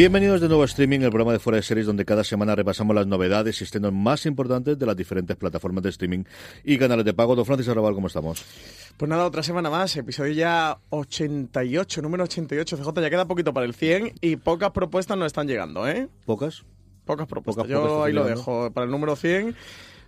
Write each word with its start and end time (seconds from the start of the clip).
Bienvenidos 0.00 0.40
de 0.40 0.48
nuevo 0.48 0.62
a 0.62 0.64
Streaming, 0.64 1.00
el 1.00 1.10
programa 1.10 1.32
de 1.32 1.38
Fuera 1.38 1.56
de 1.56 1.62
Series, 1.62 1.86
donde 1.86 2.06
cada 2.06 2.24
semana 2.24 2.54
repasamos 2.54 2.96
las 2.96 3.06
novedades 3.06 3.60
y 3.60 3.64
estrenos 3.64 3.92
más 3.92 4.24
importantes 4.24 4.78
de 4.78 4.86
las 4.86 4.96
diferentes 4.96 5.36
plataformas 5.36 5.84
de 5.84 5.90
streaming 5.90 6.24
y 6.64 6.78
canales 6.78 7.04
de 7.04 7.12
pago. 7.12 7.36
Don 7.36 7.44
Francis 7.44 7.68
Arrabal, 7.68 7.92
¿cómo 7.92 8.06
estamos? 8.06 8.42
Pues 8.96 9.10
nada, 9.10 9.26
otra 9.26 9.42
semana 9.42 9.68
más, 9.68 9.94
episodio 9.98 10.32
ya 10.32 10.78
88, 10.88 12.00
número 12.00 12.24
88. 12.24 12.78
CJ, 12.78 12.98
ya 13.02 13.10
queda 13.10 13.28
poquito 13.28 13.52
para 13.52 13.66
el 13.66 13.74
100 13.74 14.14
y 14.22 14.36
pocas 14.36 14.70
propuestas 14.70 15.18
nos 15.18 15.26
están 15.26 15.46
llegando, 15.46 15.86
¿eh? 15.86 16.08
¿Pocas? 16.24 16.64
Pocas 17.04 17.26
propuestas. 17.26 17.64
Pocas, 17.64 17.70
Yo 17.70 17.86
pocas 17.86 18.06
ahí 18.06 18.14
lo 18.14 18.24
dejo. 18.24 18.70
Para 18.70 18.86
el 18.86 18.90
número 18.90 19.16
100 19.16 19.54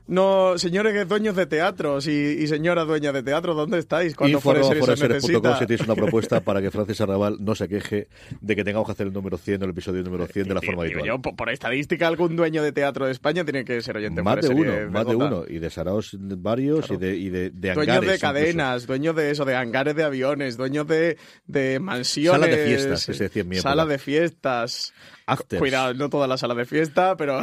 no, 0.07 0.59
señores 0.59 1.09
dueños 1.09 1.37
de 1.37 1.47
teatros 1.47 2.07
y, 2.07 2.11
y 2.11 2.47
señoras 2.47 2.87
dueñas 2.87 3.15
de 3.15 3.23
teatro, 3.23 3.55
¿dónde 3.55 3.79
estáis? 3.79 4.15
Cuando 4.15 4.39
Info 4.39 4.51
fuera 4.51 4.61
arroba 4.61 4.75
series 4.75 4.99
se 4.99 5.07
foraseries.com 5.07 5.43
necesita. 5.43 5.59
si 5.59 5.67
tienes 5.67 5.87
una 5.87 5.95
propuesta 6.03 6.41
para 6.41 6.61
que 6.61 6.71
Francis 6.71 7.01
Arrabal 7.01 7.37
no 7.41 7.55
se 7.55 7.69
queje 7.69 8.09
de 8.41 8.57
que 8.57 8.65
tengamos 8.65 8.87
que 8.87 8.93
hacer 8.93 9.07
el 9.07 9.13
número 9.13 9.39
100 9.39 9.63
o 9.63 9.65
el 9.65 9.71
episodio 9.71 10.03
número 10.03 10.27
100 10.27 10.49
de 10.49 10.55
la 10.55 10.61
forma 10.61 10.83
habitual. 10.83 11.05
yo, 11.05 11.21
por, 11.21 11.51
estadística, 11.51 12.07
algún 12.09 12.37
dueño 12.37 12.63
de 12.63 12.73
teatro 12.73 13.07
de 13.07 13.13
España 13.13 13.45
tiene 13.45 13.65
que 13.65 13.81
ser 13.83 13.97
oyente 13.97 14.23
Más 14.23 14.41
de 14.41 14.49
uno, 14.49 14.91
más 14.91 15.07
de 15.07 15.17
uno. 15.17 15.45
Y 15.49 15.59
de 15.59 15.71
Saraos 15.71 16.17
varios 16.19 16.91
y 16.91 16.97
de, 16.97 17.17
y 17.17 17.31
de, 17.31 17.51
de 17.51 17.73
Dueños 17.73 17.97
hangares 17.97 18.01
de 18.09 18.15
incluso. 18.17 18.21
cadenas, 18.21 18.87
dueños 18.87 19.17
de 19.17 19.31
eso, 19.31 19.45
de 19.45 19.55
hangares 19.55 19.95
de 19.95 20.05
aviones, 20.05 20.57
dueños 20.57 20.87
de, 20.87 21.17
de 21.47 21.79
mansiones. 21.79 22.41
Salas 22.41 22.57
de 22.57 22.65
fiestas, 22.65 23.07
que 23.07 23.15
se 23.15 23.25
decía 23.25 23.43
en 23.43 23.49
mi 23.49 23.57
época. 23.57 23.71
Salas 23.71 23.89
de 23.89 23.99
fiestas. 23.99 24.93
Afters. 25.27 25.61
Cuidado, 25.61 25.95
no 25.95 26.09
todas 26.11 26.29
las 26.29 26.41
salas 26.41 26.57
de 26.57 26.65
fiesta, 26.65 27.17
pero 27.17 27.41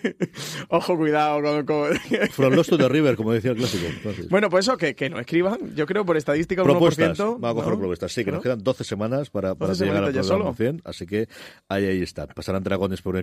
ojo, 0.68 0.96
cuidado 0.96 1.42
con... 1.42 1.66
con- 1.66 1.96
From 2.30 2.54
Lost 2.54 2.70
to 2.70 2.78
the 2.78 2.88
River, 2.88 3.16
como 3.16 3.32
decía 3.32 3.52
el 3.52 3.56
clásico. 3.56 3.86
Bueno, 4.30 4.48
pues 4.50 4.66
eso, 4.66 4.76
que, 4.76 4.94
que 4.94 5.08
no 5.10 5.18
escriban. 5.18 5.74
Yo 5.74 5.86
creo 5.86 6.04
por 6.04 6.16
estadística 6.16 6.62
un 6.62 6.68
propuestas. 6.68 7.18
1%. 7.18 7.36
Vamos 7.40 7.50
a 7.50 7.54
coger 7.54 7.72
¿no? 7.72 7.78
propuestas. 7.78 8.12
Sí, 8.12 8.24
que 8.24 8.30
¿No? 8.30 8.36
nos 8.36 8.42
quedan 8.42 8.62
12 8.62 8.84
semanas 8.84 9.30
para, 9.30 9.54
para 9.54 9.68
12 9.72 9.84
llegar 9.84 10.04
al 10.04 10.12
semanitas 10.12 10.26
ya 10.26 10.30
programa 10.30 10.56
solo. 10.56 10.70
100. 10.72 10.82
Así 10.84 11.06
que 11.06 11.28
ahí, 11.68 11.84
ahí 11.86 12.02
está. 12.02 12.26
Pasarán 12.26 12.62
dragones 12.62 13.02
por 13.02 13.16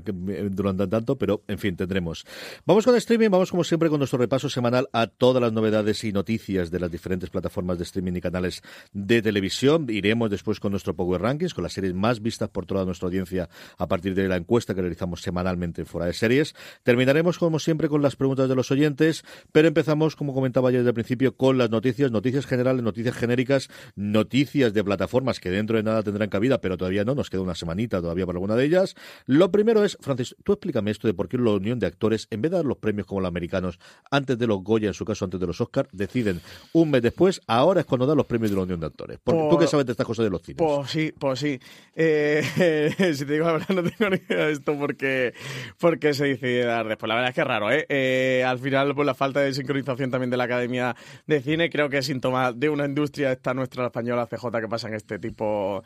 durante 0.51 0.87
tanto, 0.87 1.17
pero 1.17 1.43
en 1.47 1.57
fin, 1.57 1.75
tendremos. 1.75 2.25
Vamos 2.65 2.85
con 2.85 2.95
streaming. 2.95 3.29
Vamos 3.29 3.51
como 3.51 3.63
siempre 3.63 3.89
con 3.89 3.99
nuestro 3.99 4.19
repaso 4.19 4.49
semanal 4.49 4.87
a 4.93 5.07
todas 5.07 5.41
las 5.41 5.53
novedades 5.53 6.03
y 6.03 6.11
noticias 6.11 6.71
de 6.71 6.79
las 6.79 6.91
diferentes 6.91 7.29
plataformas 7.29 7.77
de 7.77 7.83
streaming 7.83 8.13
y 8.15 8.21
canales 8.21 8.61
de 8.91 9.21
televisión. 9.21 9.87
Iremos 9.89 10.29
después 10.29 10.59
con 10.59 10.71
nuestro 10.71 10.95
Power 10.95 11.21
Rankings, 11.21 11.53
con 11.53 11.63
las 11.63 11.73
series 11.73 11.93
más 11.93 12.21
vistas 12.21 12.49
por 12.49 12.65
toda 12.65 12.85
nuestra 12.85 13.07
audiencia 13.07 13.49
a 13.77 13.82
partir 13.87 14.15
de 14.15 14.27
la 14.27 14.35
encuesta 14.37 14.73
que 14.73 14.81
realizamos 14.81 15.21
semanalmente 15.21 15.81
en 15.81 15.87
Fuera 15.87 16.07
de 16.07 16.13
Series. 16.13 16.55
Terminaremos, 16.83 17.37
como 17.37 17.59
siempre, 17.59 17.89
con 17.89 18.01
las 18.01 18.15
preguntas 18.15 18.49
de 18.49 18.55
los 18.55 18.71
oyentes, 18.71 19.23
pero 19.51 19.67
empezamos, 19.67 20.15
como 20.15 20.33
comentaba 20.33 20.71
ya 20.71 20.77
desde 20.79 20.89
el 20.89 20.93
principio, 20.93 21.35
con 21.35 21.57
las 21.57 21.69
noticias, 21.69 22.11
noticias 22.11 22.45
generales, 22.45 22.83
noticias 22.83 23.15
genéricas, 23.15 23.69
noticias 23.95 24.73
de 24.73 24.83
plataformas 24.83 25.39
que 25.39 25.49
dentro 25.49 25.77
de 25.77 25.83
nada 25.83 26.03
tendrán 26.03 26.29
cabida, 26.29 26.59
pero 26.61 26.77
todavía 26.77 27.03
no, 27.03 27.15
nos 27.15 27.29
queda 27.29 27.41
una 27.41 27.55
semanita 27.55 28.01
todavía 28.01 28.25
para 28.25 28.37
alguna 28.37 28.55
de 28.55 28.65
ellas. 28.65 28.95
Lo 29.25 29.51
primero 29.51 29.83
es, 29.83 29.97
Francis, 30.01 30.35
tú 30.43 30.53
explícame 30.53 30.91
esto 30.91 31.07
de 31.07 31.13
por 31.13 31.27
qué 31.27 31.37
la 31.37 31.51
unión 31.51 31.79
de 31.79 31.87
actores, 31.87 32.27
en 32.31 32.41
vez 32.41 32.51
de 32.51 32.57
dar 32.57 32.65
los 32.65 32.77
premios 32.77 33.07
como 33.07 33.21
los 33.21 33.27
americanos, 33.27 33.79
antes 34.11 34.37
de 34.37 34.47
los 34.47 34.63
Goya, 34.63 34.87
en 34.87 34.93
su 34.93 35.05
caso 35.05 35.25
antes 35.25 35.39
de 35.39 35.47
los 35.47 35.59
Oscars, 35.61 35.89
deciden 35.91 36.41
un 36.73 36.91
mes 36.91 37.01
después, 37.01 37.41
ahora 37.47 37.81
es 37.81 37.85
cuando 37.85 38.05
dan 38.05 38.17
los 38.17 38.25
premios 38.25 38.51
de 38.51 38.57
la 38.57 38.63
unión 38.63 38.79
de 38.79 38.85
actores. 38.87 39.19
Porque 39.23 39.41
tú 39.41 39.49
Por- 39.49 39.59
que 39.59 39.67
sabes 39.67 39.85
de 39.85 39.91
estas 39.93 40.07
cosas 40.07 40.25
de 40.25 40.29
los 40.29 40.41
cines. 40.41 40.57
Pues 40.57 40.89
sí, 40.89 41.13
pues 41.17 41.39
sí. 41.39 41.59
Eh, 41.95 42.93
si 43.15 43.25
te 43.25 43.33
digo 43.33 43.45
la 43.45 43.53
verdad, 43.53 43.72
no 43.81 43.83
tengo 43.83 44.09
ni 44.09 44.17
idea 44.17 44.45
de 44.47 44.51
esto 44.53 44.77
porque, 44.77 45.33
porque 45.79 46.13
se 46.13 46.25
decide 46.25 46.65
dar 46.65 46.87
después. 46.87 47.07
La 47.07 47.15
verdad 47.15 47.29
es 47.29 47.35
que 47.35 47.41
es 47.41 47.47
raro, 47.47 47.71
¿eh? 47.71 47.85
Eh, 47.89 48.43
Al 48.45 48.59
final, 48.59 48.93
pues 48.95 49.05
la 49.05 49.15
falta 49.15 49.41
de 49.41 49.53
sincronización 49.53 50.11
también 50.11 50.29
de 50.29 50.37
la 50.37 50.45
Academia 50.45 50.95
de 51.25 51.41
Cine 51.41 51.69
creo 51.69 51.89
que 51.89 51.97
es 51.99 52.05
síntoma 52.05 52.51
de 52.51 52.69
una 52.69 52.85
industria, 52.85 53.31
esta 53.31 53.53
nuestra 53.53 53.83
la 53.83 53.87
española 53.87 54.27
CJ, 54.27 54.61
que 54.61 54.67
pasan 54.67 54.93
este 54.93 55.19
tipo 55.19 55.83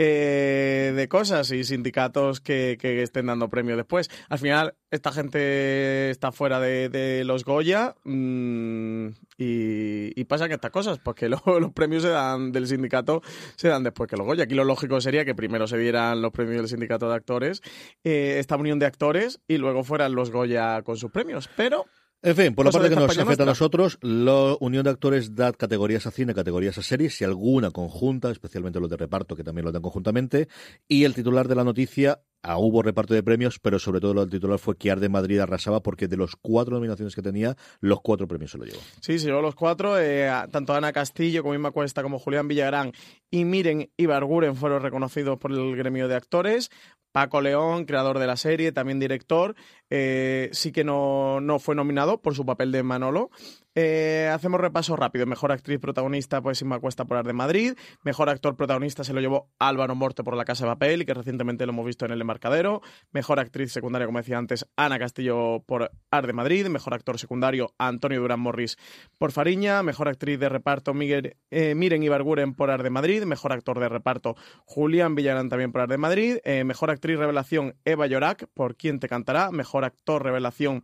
eh, 0.00 0.92
de 0.96 1.08
cosas 1.08 1.50
y 1.50 1.64
sindicatos 1.64 2.40
que, 2.40 2.78
que 2.80 3.02
estén 3.02 3.26
dando 3.26 3.50
premios 3.50 3.76
después. 3.76 4.08
Al 4.28 4.38
final, 4.38 4.74
esta 4.90 5.12
gente 5.12 6.08
está 6.08 6.32
fuera 6.32 6.60
de, 6.60 6.88
de 6.88 7.24
los 7.24 7.44
Goya 7.44 7.94
mm, 8.04 9.08
y, 9.36 10.18
y 10.20 10.24
pasan 10.24 10.52
estas 10.52 10.70
cosas, 10.70 10.98
porque 10.98 11.28
lo- 11.28 11.42
los 11.60 11.72
premios 11.72 12.02
se 12.04 12.08
dan 12.10 12.52
del 12.52 12.66
sindicato 12.66 13.22
se 13.56 13.68
dan 13.68 13.82
después 13.82 14.08
que 14.08 14.16
los 14.16 14.24
Goya. 14.26 14.44
Aquí 14.44 14.54
lo 14.54 14.64
lógico 14.64 15.00
sería 15.00 15.24
que 15.24 15.34
primero 15.34 15.66
se 15.66 15.76
dieran 15.78 16.22
los 16.22 16.32
premios 16.32 16.58
del 16.58 16.68
sindicato 16.68 17.08
de 17.08 17.16
actores, 17.16 17.60
eh, 18.04 18.36
esta 18.38 18.56
unión 18.56 18.78
de 18.78 18.86
actores, 18.86 19.40
y 19.48 19.58
luego 19.58 19.82
fueran 19.84 20.14
los 20.14 20.30
Goya 20.30 20.80
con 20.82 20.96
sus 20.96 21.10
premios. 21.10 21.50
Pero 21.56 21.84
En 22.20 22.34
fin, 22.34 22.52
por 22.52 22.66
la 22.66 22.72
parte 22.72 22.88
que 22.88 22.96
nos 22.96 23.16
afecta 23.16 23.44
a 23.44 23.46
nosotros, 23.46 23.96
la 24.02 24.56
Unión 24.58 24.82
de 24.82 24.90
Actores 24.90 25.36
da 25.36 25.52
categorías 25.52 26.04
a 26.06 26.10
cine, 26.10 26.34
categorías 26.34 26.76
a 26.76 26.82
series, 26.82 27.20
y 27.20 27.24
alguna 27.24 27.70
conjunta, 27.70 28.32
especialmente 28.32 28.80
los 28.80 28.90
de 28.90 28.96
reparto, 28.96 29.36
que 29.36 29.44
también 29.44 29.64
lo 29.64 29.70
dan 29.70 29.82
conjuntamente. 29.82 30.48
Y 30.88 31.04
el 31.04 31.14
titular 31.14 31.46
de 31.46 31.54
la 31.54 31.62
noticia, 31.62 32.20
hubo 32.44 32.82
reparto 32.82 33.14
de 33.14 33.22
premios, 33.22 33.58
pero 33.58 33.78
sobre 33.78 34.00
todo 34.00 34.22
el 34.22 34.30
titular 34.30 34.58
fue 34.58 34.76
que 34.76 34.90
Arde 34.90 35.08
Madrid 35.08 35.38
arrasaba 35.38 35.82
porque 35.82 36.08
de 36.08 36.16
los 36.16 36.36
cuatro 36.36 36.74
nominaciones 36.74 37.14
que 37.14 37.22
tenía, 37.22 37.56
los 37.80 38.00
cuatro 38.00 38.26
premios 38.26 38.50
se 38.52 38.58
lo 38.58 38.64
llevó. 38.64 38.80
Sí, 39.00 39.18
se 39.18 39.26
llevó 39.26 39.42
los 39.42 39.54
cuatro. 39.54 39.98
eh, 39.98 40.30
tanto 40.50 40.74
Ana 40.74 40.92
Castillo 40.92 41.42
como 41.42 41.54
Inma 41.54 41.70
Cuesta 41.70 42.02
como 42.02 42.18
Julián 42.18 42.48
Villagrán 42.48 42.92
y 43.30 43.44
Miren 43.44 43.90
Ibarguren 43.96 44.56
fueron 44.56 44.82
reconocidos 44.82 45.38
por 45.38 45.52
el 45.52 45.76
gremio 45.76 46.08
de 46.08 46.14
actores. 46.14 46.70
Paco 47.12 47.40
León, 47.40 47.84
creador 47.84 48.18
de 48.18 48.26
la 48.26 48.36
serie, 48.36 48.70
también 48.70 49.00
director, 49.00 49.54
eh, 49.90 50.50
sí 50.52 50.72
que 50.72 50.84
no, 50.84 51.40
no 51.40 51.58
fue 51.58 51.74
nominado 51.74 52.20
por 52.20 52.34
su 52.34 52.44
papel 52.44 52.70
de 52.70 52.82
Manolo. 52.82 53.30
Eh, 53.74 54.28
hacemos 54.32 54.60
repaso 54.60 54.96
rápido. 54.96 55.26
Mejor 55.26 55.52
actriz 55.52 55.78
protagonista, 55.78 56.42
pues 56.42 56.60
Inma 56.62 56.80
Cuesta 56.80 57.04
por 57.04 57.16
Ar 57.16 57.26
de 57.26 57.32
Madrid. 57.32 57.74
Mejor 58.02 58.28
actor 58.28 58.56
protagonista 58.56 59.04
se 59.04 59.12
lo 59.12 59.20
llevó 59.20 59.50
Álvaro 59.58 59.94
Morte 59.94 60.24
por 60.24 60.36
La 60.36 60.44
Casa 60.44 60.64
de 60.64 60.72
Papel, 60.72 61.06
que 61.06 61.14
recientemente 61.14 61.64
lo 61.66 61.72
hemos 61.72 61.86
visto 61.86 62.04
en 62.04 62.12
El 62.12 62.20
Embarcadero. 62.20 62.82
Mejor 63.12 63.38
actriz 63.38 63.72
secundaria, 63.72 64.06
como 64.06 64.18
decía 64.18 64.38
antes, 64.38 64.66
Ana 64.76 64.98
Castillo 64.98 65.62
por 65.66 65.90
Ar 66.10 66.26
de 66.26 66.32
Madrid. 66.32 66.66
Mejor 66.66 66.94
actor 66.94 67.18
secundario, 67.18 67.74
Antonio 67.78 68.20
Durán 68.20 68.40
Morris 68.40 68.76
por 69.18 69.32
Fariña. 69.32 69.82
Mejor 69.82 70.08
actriz 70.08 70.40
de 70.40 70.48
reparto, 70.48 70.94
Miguel, 70.94 71.36
eh, 71.50 71.74
Miren 71.74 72.02
Ibarguren 72.02 72.54
por 72.54 72.70
Ar 72.70 72.82
de 72.82 72.90
Madrid. 72.90 73.24
Mejor 73.24 73.52
actor 73.52 73.78
de 73.78 73.88
reparto, 73.88 74.36
Julián 74.64 75.14
Villarán 75.14 75.48
también 75.48 75.72
por 75.72 75.82
Ar 75.82 75.88
de 75.88 75.98
Madrid. 75.98 76.38
Eh, 76.44 76.64
mejor 76.64 76.90
actriz 76.90 77.18
revelación, 77.18 77.76
Eva 77.84 78.06
Llorac 78.06 78.48
por 78.54 78.76
Quién 78.76 78.98
te 78.98 79.08
cantará. 79.08 79.50
Mejor 79.50 79.84
actor 79.84 80.22
revelación, 80.22 80.82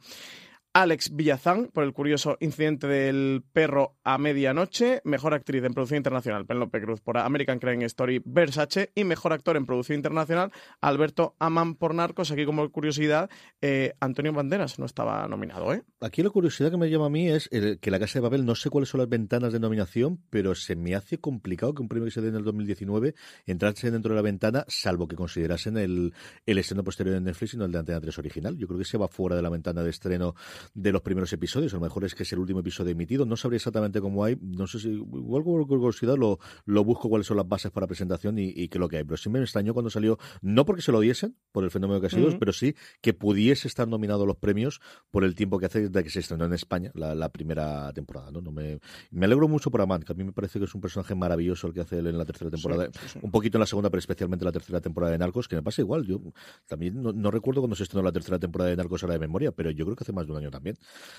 Alex 0.77 1.15
Villazán 1.15 1.71
por 1.73 1.85
el 1.85 1.93
curioso 1.93 2.37
incidente 2.41 2.89
del 2.89 3.45
perro 3.53 3.97
a 4.03 4.19
medianoche, 4.19 5.01
mejor 5.05 5.33
actriz 5.33 5.63
en 5.63 5.73
producción 5.73 5.99
internacional 5.99 6.47
Penelope 6.47 6.81
Cruz 6.83 7.01
por 7.01 7.17
American 7.17 7.61
Crime 7.61 7.85
Story 7.85 8.21
Versace 8.25 8.91
y 8.97 9.05
mejor 9.05 9.33
actor 9.33 9.57
en 9.57 9.67
producción 9.67 9.95
internacional 9.97 10.51
Alberto 10.81 11.37
Amán 11.39 11.77
por 11.77 11.95
Narcos. 11.95 12.33
Aquí 12.33 12.45
como 12.45 12.69
curiosidad, 12.71 13.31
eh, 13.63 13.95
Antonio 14.01 14.33
Banderas 14.33 14.81
no 14.81 14.85
estaba 14.87 15.29
nominado, 15.29 15.73
¿eh? 15.73 15.85
Aquí 16.01 16.25
la 16.25 16.31
curiosidad 16.31 16.73
que 16.73 16.77
me 16.77 16.91
llama 16.91 17.07
a 17.07 17.11
mí 17.11 17.29
es 17.31 17.49
el- 17.53 17.79
que 17.79 17.93
la 17.93 18.01
Casa 18.01 18.19
de 18.19 18.25
Papel, 18.25 18.45
no 18.45 18.57
sé 18.57 18.69
cuáles 18.69 18.89
son 18.89 18.99
las 18.99 19.09
ventanas 19.09 19.53
de 19.53 19.61
nominación, 19.61 20.21
pero 20.29 20.57
se 20.57 20.75
me 20.75 20.97
hace 20.97 21.19
complicado 21.19 21.73
que 21.73 21.83
un 21.83 21.89
premio 21.89 22.07
que 22.07 22.11
se 22.11 22.21
dé 22.21 22.31
en 22.31 22.35
el 22.35 22.43
2019 22.43 23.15
entrase 23.47 23.93
dentro 23.93 24.11
de 24.11 24.17
la 24.17 24.23
ventana, 24.23 24.65
salvo 24.67 25.07
que 25.07 25.15
considerasen 25.15 25.77
el, 25.77 26.13
el 26.47 26.59
estreno 26.59 26.83
posterior 26.83 27.15
de 27.15 27.21
Netflix 27.21 27.55
y 27.55 27.59
no 27.59 27.65
el 27.65 27.71
de 27.71 27.79
Antena 27.79 28.01
3 28.01 28.19
original. 28.19 28.59
Yo 28.59 28.67
creo 28.67 28.81
que 28.81 28.85
se 28.85 28.99
va 28.99 29.07
fuera 29.07 29.37
de 29.37 29.43
la 29.43 29.51
ventana 29.51 29.85
de 29.85 29.91
estreno 29.91 30.35
de 30.75 30.93
los 30.93 31.03
primeros 31.03 31.33
episodios. 31.33 31.73
A 31.75 31.77
lo 31.77 31.83
mejor 31.83 32.05
es 32.05 32.15
que 32.15 32.23
es 32.23 32.33
el 32.33 32.39
último 32.39 32.61
episodio 32.61 32.93
emitido. 32.93 33.27
No 33.27 33.37
sabría 33.37 33.57
exactamente 33.57 34.01
cómo 34.01 34.25
hay. 34.25 34.37
No 34.41 34.67
sé 34.67 34.79
si, 34.79 34.91
igual 34.91 35.45
con 35.45 35.65
curiosidad 35.67 36.17
lo, 36.17 36.39
lo 36.65 36.85
busco 36.85 37.09
cuáles 37.09 37.27
son 37.27 37.37
las 37.37 37.49
bases 37.49 37.71
para 37.71 37.87
presentación 37.87 38.39
y, 38.39 38.49
y 38.49 38.69
qué 38.69 38.79
es 38.79 38.81
lo 38.81 38.89
que 38.89 38.99
hay. 38.99 39.05
Pero 39.05 39.17
sí 39.17 39.29
me 39.29 39.41
extrañó 39.41 39.75
cuando 39.75 39.91
salió, 39.91 40.19
no 40.41 40.65
porque 40.65 40.83
se 40.83 40.93
lo 40.93 41.01
diesen, 41.01 41.37
por 41.53 41.65
el 41.65 41.71
fenómeno 41.71 42.01
que 42.01 42.07
ha 42.07 42.11
sido, 42.11 42.39
pero 42.39 42.53
sí 42.53 42.75
que 43.01 43.15
pudiese 43.15 43.69
estar 43.69 43.89
nominado 43.89 44.25
a 44.25 44.27
los 44.27 44.37
premios 44.37 44.81
por 45.11 45.25
el 45.25 45.35
tiempo 45.35 45.59
que 45.59 45.67
hace 45.67 45.89
desde 45.89 46.05
que 46.05 46.11
se 46.11 46.21
estrenó 46.21 46.45
en 46.45 46.53
España 46.53 46.91
la, 46.95 47.29
primera 47.29 47.93
temporada. 47.93 48.31
¿no? 48.31 48.41
no 48.41 48.53
me, 48.53 48.79
me 49.11 49.27
alegro 49.27 49.49
mucho 49.49 49.71
por 49.71 49.81
Amand, 49.81 50.05
que 50.05 50.13
a 50.13 50.15
mí 50.15 50.25
me 50.25 50.33
parece 50.33 50.59
que 50.59 50.67
es 50.67 50.75
un 50.75 50.81
personaje 50.81 51.15
maravilloso 51.15 51.67
el 51.67 51.75
que 51.75 51.81
hace 51.81 51.99
él 51.99 52.07
en 52.07 52.19
la 52.19 52.25
tercera 52.25 52.51
temporada. 52.51 52.89
Un 53.23 53.31
poquito 53.31 53.59
en 53.59 53.61
la 53.61 53.67
segunda, 53.67 53.91
pero 53.91 53.99
especialmente 53.99 54.45
en 54.45 54.47
la 54.47 54.53
tercera 54.53 54.81
temporada 54.81 55.13
de 55.13 55.19
Narcos, 55.19 55.49
que 55.49 55.57
me 55.57 55.63
pasa 55.63 55.83
igual. 55.83 56.05
Yo 56.07 56.21
también 56.67 57.03
no, 57.03 57.31
recuerdo 57.31 57.61
cuando 57.61 57.77
se 57.77 57.83
estrenó 57.83 58.05
la 58.05 58.13
tercera 58.13 58.39
temporada 58.39 58.71
de 58.71 58.77
Narcos 58.77 59.03
ahora 59.03 59.15
de 59.15 59.21
memoria, 59.21 59.53
pero 59.53 59.71
yo 59.71 59.85
creo 59.85 59.97
que 59.97 60.05
hace 60.05 60.13
más 60.13 60.27
de 60.27 60.33
un 60.33 60.39
año 60.39 60.51
también. 60.55 60.77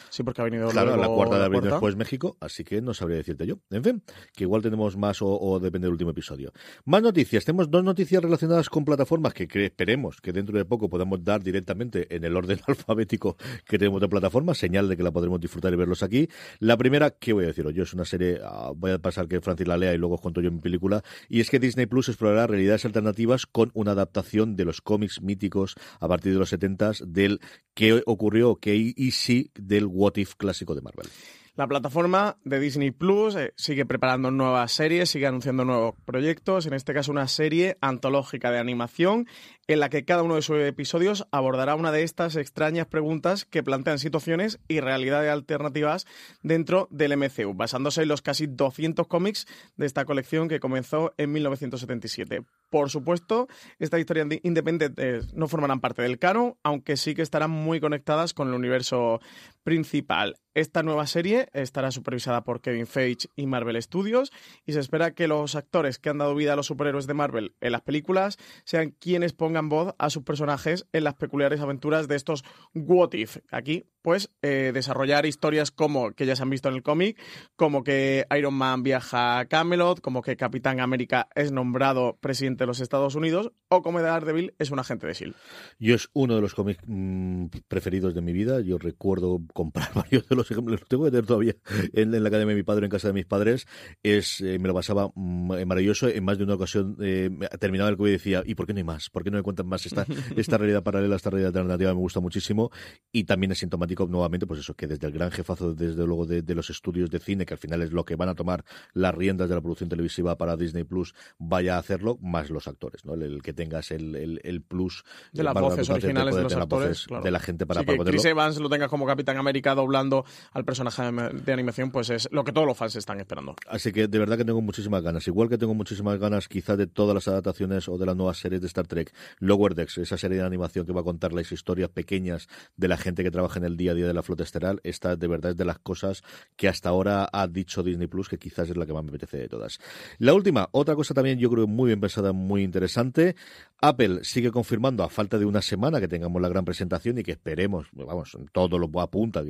Sí, 0.09 0.23
porque 0.23 0.41
ha 0.41 0.45
venido 0.45 0.69
claro, 0.69 0.95
la 0.95 1.07
cuarta 1.07 1.37
de 1.37 1.45
abril 1.45 1.61
después 1.61 1.97
México, 1.97 2.37
así 2.39 2.63
que 2.63 2.81
no 2.81 2.93
sabría 2.93 3.17
decirte 3.17 3.45
yo. 3.45 3.59
En 3.69 3.83
fin, 3.83 4.01
que 4.33 4.45
igual 4.45 4.61
tenemos 4.61 4.95
más 4.95 5.17
o, 5.21 5.59
depende 5.59 5.87
del 5.87 5.91
último 5.91 6.11
episodio. 6.11 6.53
Más 6.85 7.01
noticias. 7.01 7.43
Tenemos 7.43 7.69
dos 7.69 7.83
noticias 7.83 8.23
relacionadas 8.23 8.69
con 8.69 8.85
plataformas 8.85 9.33
que, 9.33 9.47
esperemos 9.65 10.21
que 10.21 10.31
dentro 10.31 10.57
de 10.57 10.63
poco 10.63 10.89
podamos 10.89 11.21
dar 11.21 11.43
directamente 11.43 12.15
en 12.15 12.23
el 12.23 12.35
orden 12.35 12.59
alfabético 12.67 13.35
que 13.67 13.77
tenemos 13.77 13.99
de 13.99 14.07
plataformas, 14.07 14.57
señal 14.57 14.87
de 14.87 14.95
que 14.95 15.03
la 15.03 15.11
podremos 15.11 15.41
disfrutar 15.41 15.73
y 15.73 15.75
verlos 15.75 16.01
aquí. 16.01 16.29
La 16.59 16.77
primera, 16.77 17.11
¿qué 17.11 17.33
voy 17.33 17.43
a 17.43 17.47
deciros? 17.47 17.73
Yo 17.73 17.83
es 17.83 17.93
una 17.93 18.05
serie, 18.05 18.39
ah, 18.41 18.71
voy 18.73 18.91
a 18.91 18.99
pasar 18.99 19.27
que 19.27 19.41
Francis 19.41 19.67
la 19.67 19.75
lea 19.75 19.93
y 19.93 19.97
luego 19.97 20.15
os 20.15 20.21
cuento 20.21 20.39
yo 20.39 20.49
mi 20.49 20.61
película, 20.61 21.03
y 21.27 21.41
es 21.41 21.49
que 21.49 21.59
Disney 21.59 21.87
Plus 21.87 22.07
explorará 22.07 22.47
realidades 22.47 22.85
alternativas 22.85 23.45
con 23.45 23.71
una 23.73 23.91
adaptación 23.91 24.55
de 24.55 24.63
los 24.63 24.79
cómics 24.79 25.21
míticos 25.21 25.75
a 25.99 26.07
partir 26.07 26.31
de 26.31 26.39
los 26.39 26.49
70 26.49 26.91
del 27.05 27.41
qué 27.75 28.01
ocurrió, 28.05 28.55
qué 28.55 28.75
y 28.75 29.11
sí 29.11 29.51
del 29.53 29.85
What 29.85 30.13
If 30.15 30.33
clásico 30.35 30.73
de 30.73 30.81
Marvel. 30.81 31.07
La 31.55 31.67
plataforma 31.67 32.35
de 32.43 32.59
Disney 32.59 32.91
Plus 32.91 33.33
eh, 33.37 33.53
sigue 33.55 33.85
preparando 33.85 34.29
nuevas 34.29 34.73
series, 34.73 35.09
sigue 35.09 35.27
anunciando 35.27 35.63
nuevos 35.63 35.95
proyectos, 36.03 36.65
en 36.65 36.73
este 36.73 36.93
caso 36.93 37.13
una 37.13 37.29
serie 37.29 37.77
antológica 37.79 38.51
de 38.51 38.59
animación 38.59 39.25
en 39.67 39.79
la 39.79 39.89
que 39.89 40.05
cada 40.05 40.23
uno 40.23 40.35
de 40.35 40.41
sus 40.41 40.57
episodios 40.57 41.27
abordará 41.31 41.75
una 41.75 41.91
de 41.91 42.03
estas 42.03 42.35
extrañas 42.35 42.87
preguntas 42.87 43.45
que 43.45 43.63
plantean 43.63 43.99
situaciones 43.99 44.59
y 44.67 44.79
realidades 44.79 45.31
alternativas 45.31 46.05
dentro 46.43 46.87
del 46.91 47.17
MCU, 47.17 47.53
basándose 47.53 48.03
en 48.03 48.09
los 48.09 48.21
casi 48.21 48.47
200 48.47 49.07
cómics 49.07 49.47
de 49.75 49.85
esta 49.85 50.05
colección 50.05 50.47
que 50.47 50.59
comenzó 50.59 51.13
en 51.17 51.31
1977. 51.31 52.43
Por 52.69 52.89
supuesto, 52.89 53.47
estas 53.79 53.99
historias 53.99 54.27
independientes 54.43 55.33
no 55.33 55.47
formarán 55.47 55.79
parte 55.79 56.01
del 56.01 56.19
canon, 56.19 56.55
aunque 56.63 56.97
sí 56.97 57.15
que 57.15 57.21
estarán 57.21 57.51
muy 57.51 57.79
conectadas 57.79 58.33
con 58.33 58.49
el 58.49 58.53
universo 58.53 59.19
principal. 59.63 60.35
Esta 60.53 60.83
nueva 60.83 61.05
serie 61.05 61.49
estará 61.53 61.91
supervisada 61.91 62.43
por 62.43 62.61
Kevin 62.61 62.87
Feige 62.87 63.27
y 63.35 63.45
Marvel 63.45 63.81
Studios 63.81 64.31
y 64.65 64.71
se 64.71 64.79
espera 64.79 65.13
que 65.13 65.27
los 65.27 65.55
actores 65.55 65.99
que 65.99 66.09
han 66.09 66.17
dado 66.17 66.33
vida 66.33 66.53
a 66.53 66.55
los 66.55 66.67
superhéroes 66.67 67.07
de 67.07 67.13
Marvel 67.13 67.55
en 67.59 67.73
las 67.73 67.81
películas 67.81 68.37
sean 68.63 68.91
quienes 68.91 69.33
pongan 69.33 69.54
voz 69.63 69.95
a 69.97 70.09
sus 70.09 70.23
personajes 70.23 70.87
en 70.93 71.03
las 71.03 71.15
peculiares 71.15 71.61
aventuras 71.61 72.07
de 72.07 72.15
estos 72.15 72.43
What 72.73 73.13
If. 73.13 73.37
Aquí, 73.51 73.85
pues, 74.05 74.29
eh, 74.43 74.69
desarrollar 74.71 75.25
historias 75.25 75.71
como 75.71 76.11
que 76.11 76.27
ya 76.27 76.35
se 76.35 76.43
han 76.43 76.51
visto 76.51 76.69
en 76.69 76.75
el 76.75 76.83
cómic, 76.83 77.19
como 77.55 77.83
que 77.83 78.27
Iron 78.37 78.53
Man 78.53 78.83
viaja 78.83 79.39
a 79.39 79.45
Camelot, 79.45 79.99
como 79.99 80.21
que 80.21 80.37
Capitán 80.37 80.79
América 80.79 81.27
es 81.33 81.51
nombrado 81.51 82.15
presidente 82.21 82.65
de 82.65 82.67
los 82.67 82.81
Estados 82.81 83.15
Unidos 83.15 83.51
o 83.67 83.81
como 83.81 83.99
Daredevil 84.03 84.53
es 84.59 84.69
un 84.69 84.77
agente 84.77 85.07
de 85.07 85.13
S.H.I.E.L.D. 85.13 85.39
Yo 85.79 85.95
es 85.95 86.07
uno 86.13 86.35
de 86.35 86.41
los 86.41 86.53
cómics 86.53 86.83
mm, 86.85 87.47
preferidos 87.67 88.13
de 88.13 88.21
mi 88.21 88.31
vida. 88.31 88.61
Yo 88.61 88.77
recuerdo 88.77 89.41
comprar 89.55 89.91
varios 89.95 90.29
de 90.29 90.35
los 90.35 90.51
ejemplos, 90.51 90.81
los 90.81 90.87
tengo 90.87 91.05
que 91.05 91.09
tener 91.09 91.25
todavía 91.25 91.55
en, 91.93 92.11
la 92.11 92.29
academia 92.29 92.53
de 92.53 92.59
mi 92.59 92.63
padre, 92.63 92.85
en 92.85 92.91
casa 92.91 93.07
de 93.07 93.15
mis 93.15 93.25
padres. 93.25 93.65
Es, 94.03 94.39
eh, 94.41 94.59
me 94.59 94.67
lo 94.67 94.75
pasaba 94.75 95.09
mm, 95.15 95.65
maravilloso. 95.65 96.09
En 96.09 96.23
más 96.23 96.37
de 96.37 96.43
una 96.43 96.53
ocasión 96.53 96.95
eh, 97.01 97.31
terminaba 97.59 97.89
el 97.89 97.97
que 97.97 98.03
y 98.03 98.11
decía, 98.11 98.43
¿y 98.45 98.53
por 98.53 98.67
qué 98.67 98.73
no 98.73 98.77
hay 98.77 98.83
más? 98.83 99.09
¿Por 99.09 99.23
qué 99.23 99.31
no 99.31 99.37
me 99.37 99.43
cuentan 99.43 99.65
más 99.65 99.83
esta, 99.87 100.05
esta 100.37 100.59
realidad 100.59 100.83
paralela, 100.83 101.15
esta 101.15 101.31
realidad 101.31 101.47
alternativa? 101.47 101.91
Me 101.91 101.99
gusta 101.99 102.19
muchísimo. 102.19 102.69
Y 103.11 103.23
también 103.23 103.51
es 103.51 103.57
sintomático 103.57 103.94
nuevamente, 104.07 104.45
pues 104.45 104.59
eso, 104.59 104.73
que 104.73 104.87
desde 104.87 105.07
el 105.07 105.13
gran 105.13 105.31
jefazo, 105.31 105.73
desde 105.73 106.05
luego, 106.05 106.25
de, 106.25 106.41
de 106.41 106.55
los 106.55 106.69
estudios 106.69 107.09
de 107.09 107.19
cine, 107.19 107.45
que 107.45 107.53
al 107.53 107.59
final 107.59 107.81
es 107.81 107.91
lo 107.91 108.05
que 108.05 108.15
van 108.15 108.29
a 108.29 108.35
tomar 108.35 108.63
las 108.93 109.13
riendas 109.13 109.49
de 109.49 109.55
la 109.55 109.61
producción 109.61 109.89
televisiva 109.89 110.37
para 110.37 110.55
Disney 110.55 110.83
Plus, 110.83 111.13
vaya 111.37 111.75
a 111.75 111.79
hacerlo, 111.79 112.17
más 112.21 112.49
los 112.49 112.67
actores, 112.67 113.05
¿no? 113.05 113.13
El, 113.13 113.41
que 113.41 113.53
tengas 113.53 113.91
el, 113.91 114.39
el, 114.43 114.61
plus 114.61 115.03
de 115.31 115.43
las 115.43 115.53
voces 115.53 115.89
originales 115.89 116.35
de, 116.35 116.43
los 116.43 116.55
actores, 116.55 117.05
de 117.23 117.31
la 117.31 117.39
gente 117.39 117.65
para, 117.65 117.81
sí, 117.81 117.85
que 117.85 117.97
Chris 117.97 118.25
Evans 118.25 118.59
lo 118.59 118.69
tengas 118.69 118.89
como 118.89 119.05
Capitán 119.05 119.37
América 119.37 119.75
doblando 119.75 120.25
al 120.51 120.65
personaje 120.65 121.03
de 121.11 121.53
animación, 121.53 121.91
pues 121.91 122.09
es 122.09 122.27
lo 122.31 122.43
que 122.43 122.51
todos 122.51 122.67
los 122.67 122.77
fans 122.77 122.95
están 122.95 123.19
esperando. 123.19 123.55
Así 123.67 123.91
que 123.91 124.07
de 124.07 124.19
verdad 124.19 124.37
que 124.37 124.45
tengo 124.45 124.61
muchísimas 124.61 125.01
ganas. 125.03 125.27
Igual 125.27 125.49
que 125.49 125.57
tengo 125.57 125.73
muchísimas 125.73 126.19
ganas 126.19 126.47
quizá 126.47 126.75
de 126.75 126.87
todas 126.87 127.13
las 127.13 127.27
adaptaciones 127.27 127.87
o 127.87 127.97
de 127.97 128.05
las 128.05 128.15
nuevas 128.15 128.37
series 128.37 128.61
de 128.61 128.67
Star 128.67 128.87
Trek, 128.87 129.13
Lower 129.39 129.75
Decks, 129.75 129.97
esa 129.99 130.17
serie 130.17 130.37
de 130.37 130.43
animación 130.43 130.85
que 130.85 130.93
va 130.93 131.01
a 131.01 131.03
contar 131.03 131.33
las 131.33 131.51
historias 131.51 131.89
pequeñas 131.89 132.47
de 132.75 132.87
la 132.87 132.97
gente 132.97 133.23
que 133.23 133.31
trabaja 133.31 133.59
en 133.59 133.65
el 133.65 133.77
día 133.77 133.84
a 133.91 133.93
día 133.93 134.07
de 134.07 134.13
la 134.13 134.23
flota 134.23 134.43
estelar, 134.43 134.79
esta 134.83 135.15
de 135.15 135.27
verdad 135.27 135.51
es 135.51 135.57
de 135.57 135.65
las 135.65 135.79
cosas 135.79 136.23
que 136.55 136.67
hasta 136.67 136.89
ahora 136.89 137.27
ha 137.31 137.47
dicho 137.47 137.83
Disney 137.83 138.07
Plus 138.07 138.29
que 138.29 138.37
quizás 138.37 138.69
es 138.69 138.77
la 138.77 138.85
que 138.85 138.93
más 138.93 139.03
me 139.03 139.09
apetece 139.09 139.37
de 139.37 139.49
todas. 139.49 139.79
La 140.19 140.33
última, 140.33 140.69
otra 140.71 140.95
cosa 140.95 141.13
también 141.13 141.39
yo 141.39 141.49
creo 141.49 141.67
muy 141.67 141.87
bien 141.87 141.99
pensada, 141.99 142.33
muy 142.33 142.63
interesante. 142.63 143.35
Apple 143.81 144.19
sigue 144.23 144.51
confirmando 144.51 145.03
a 145.03 145.09
falta 145.09 145.37
de 145.37 145.45
una 145.45 145.61
semana 145.61 145.99
que 145.99 146.07
tengamos 146.07 146.41
la 146.41 146.49
gran 146.49 146.65
presentación 146.65 147.17
y 147.17 147.23
que 147.23 147.33
esperemos, 147.33 147.87
vamos, 147.91 148.37
todo 148.51 148.79
lo 148.79 148.89
apunta 149.01 149.43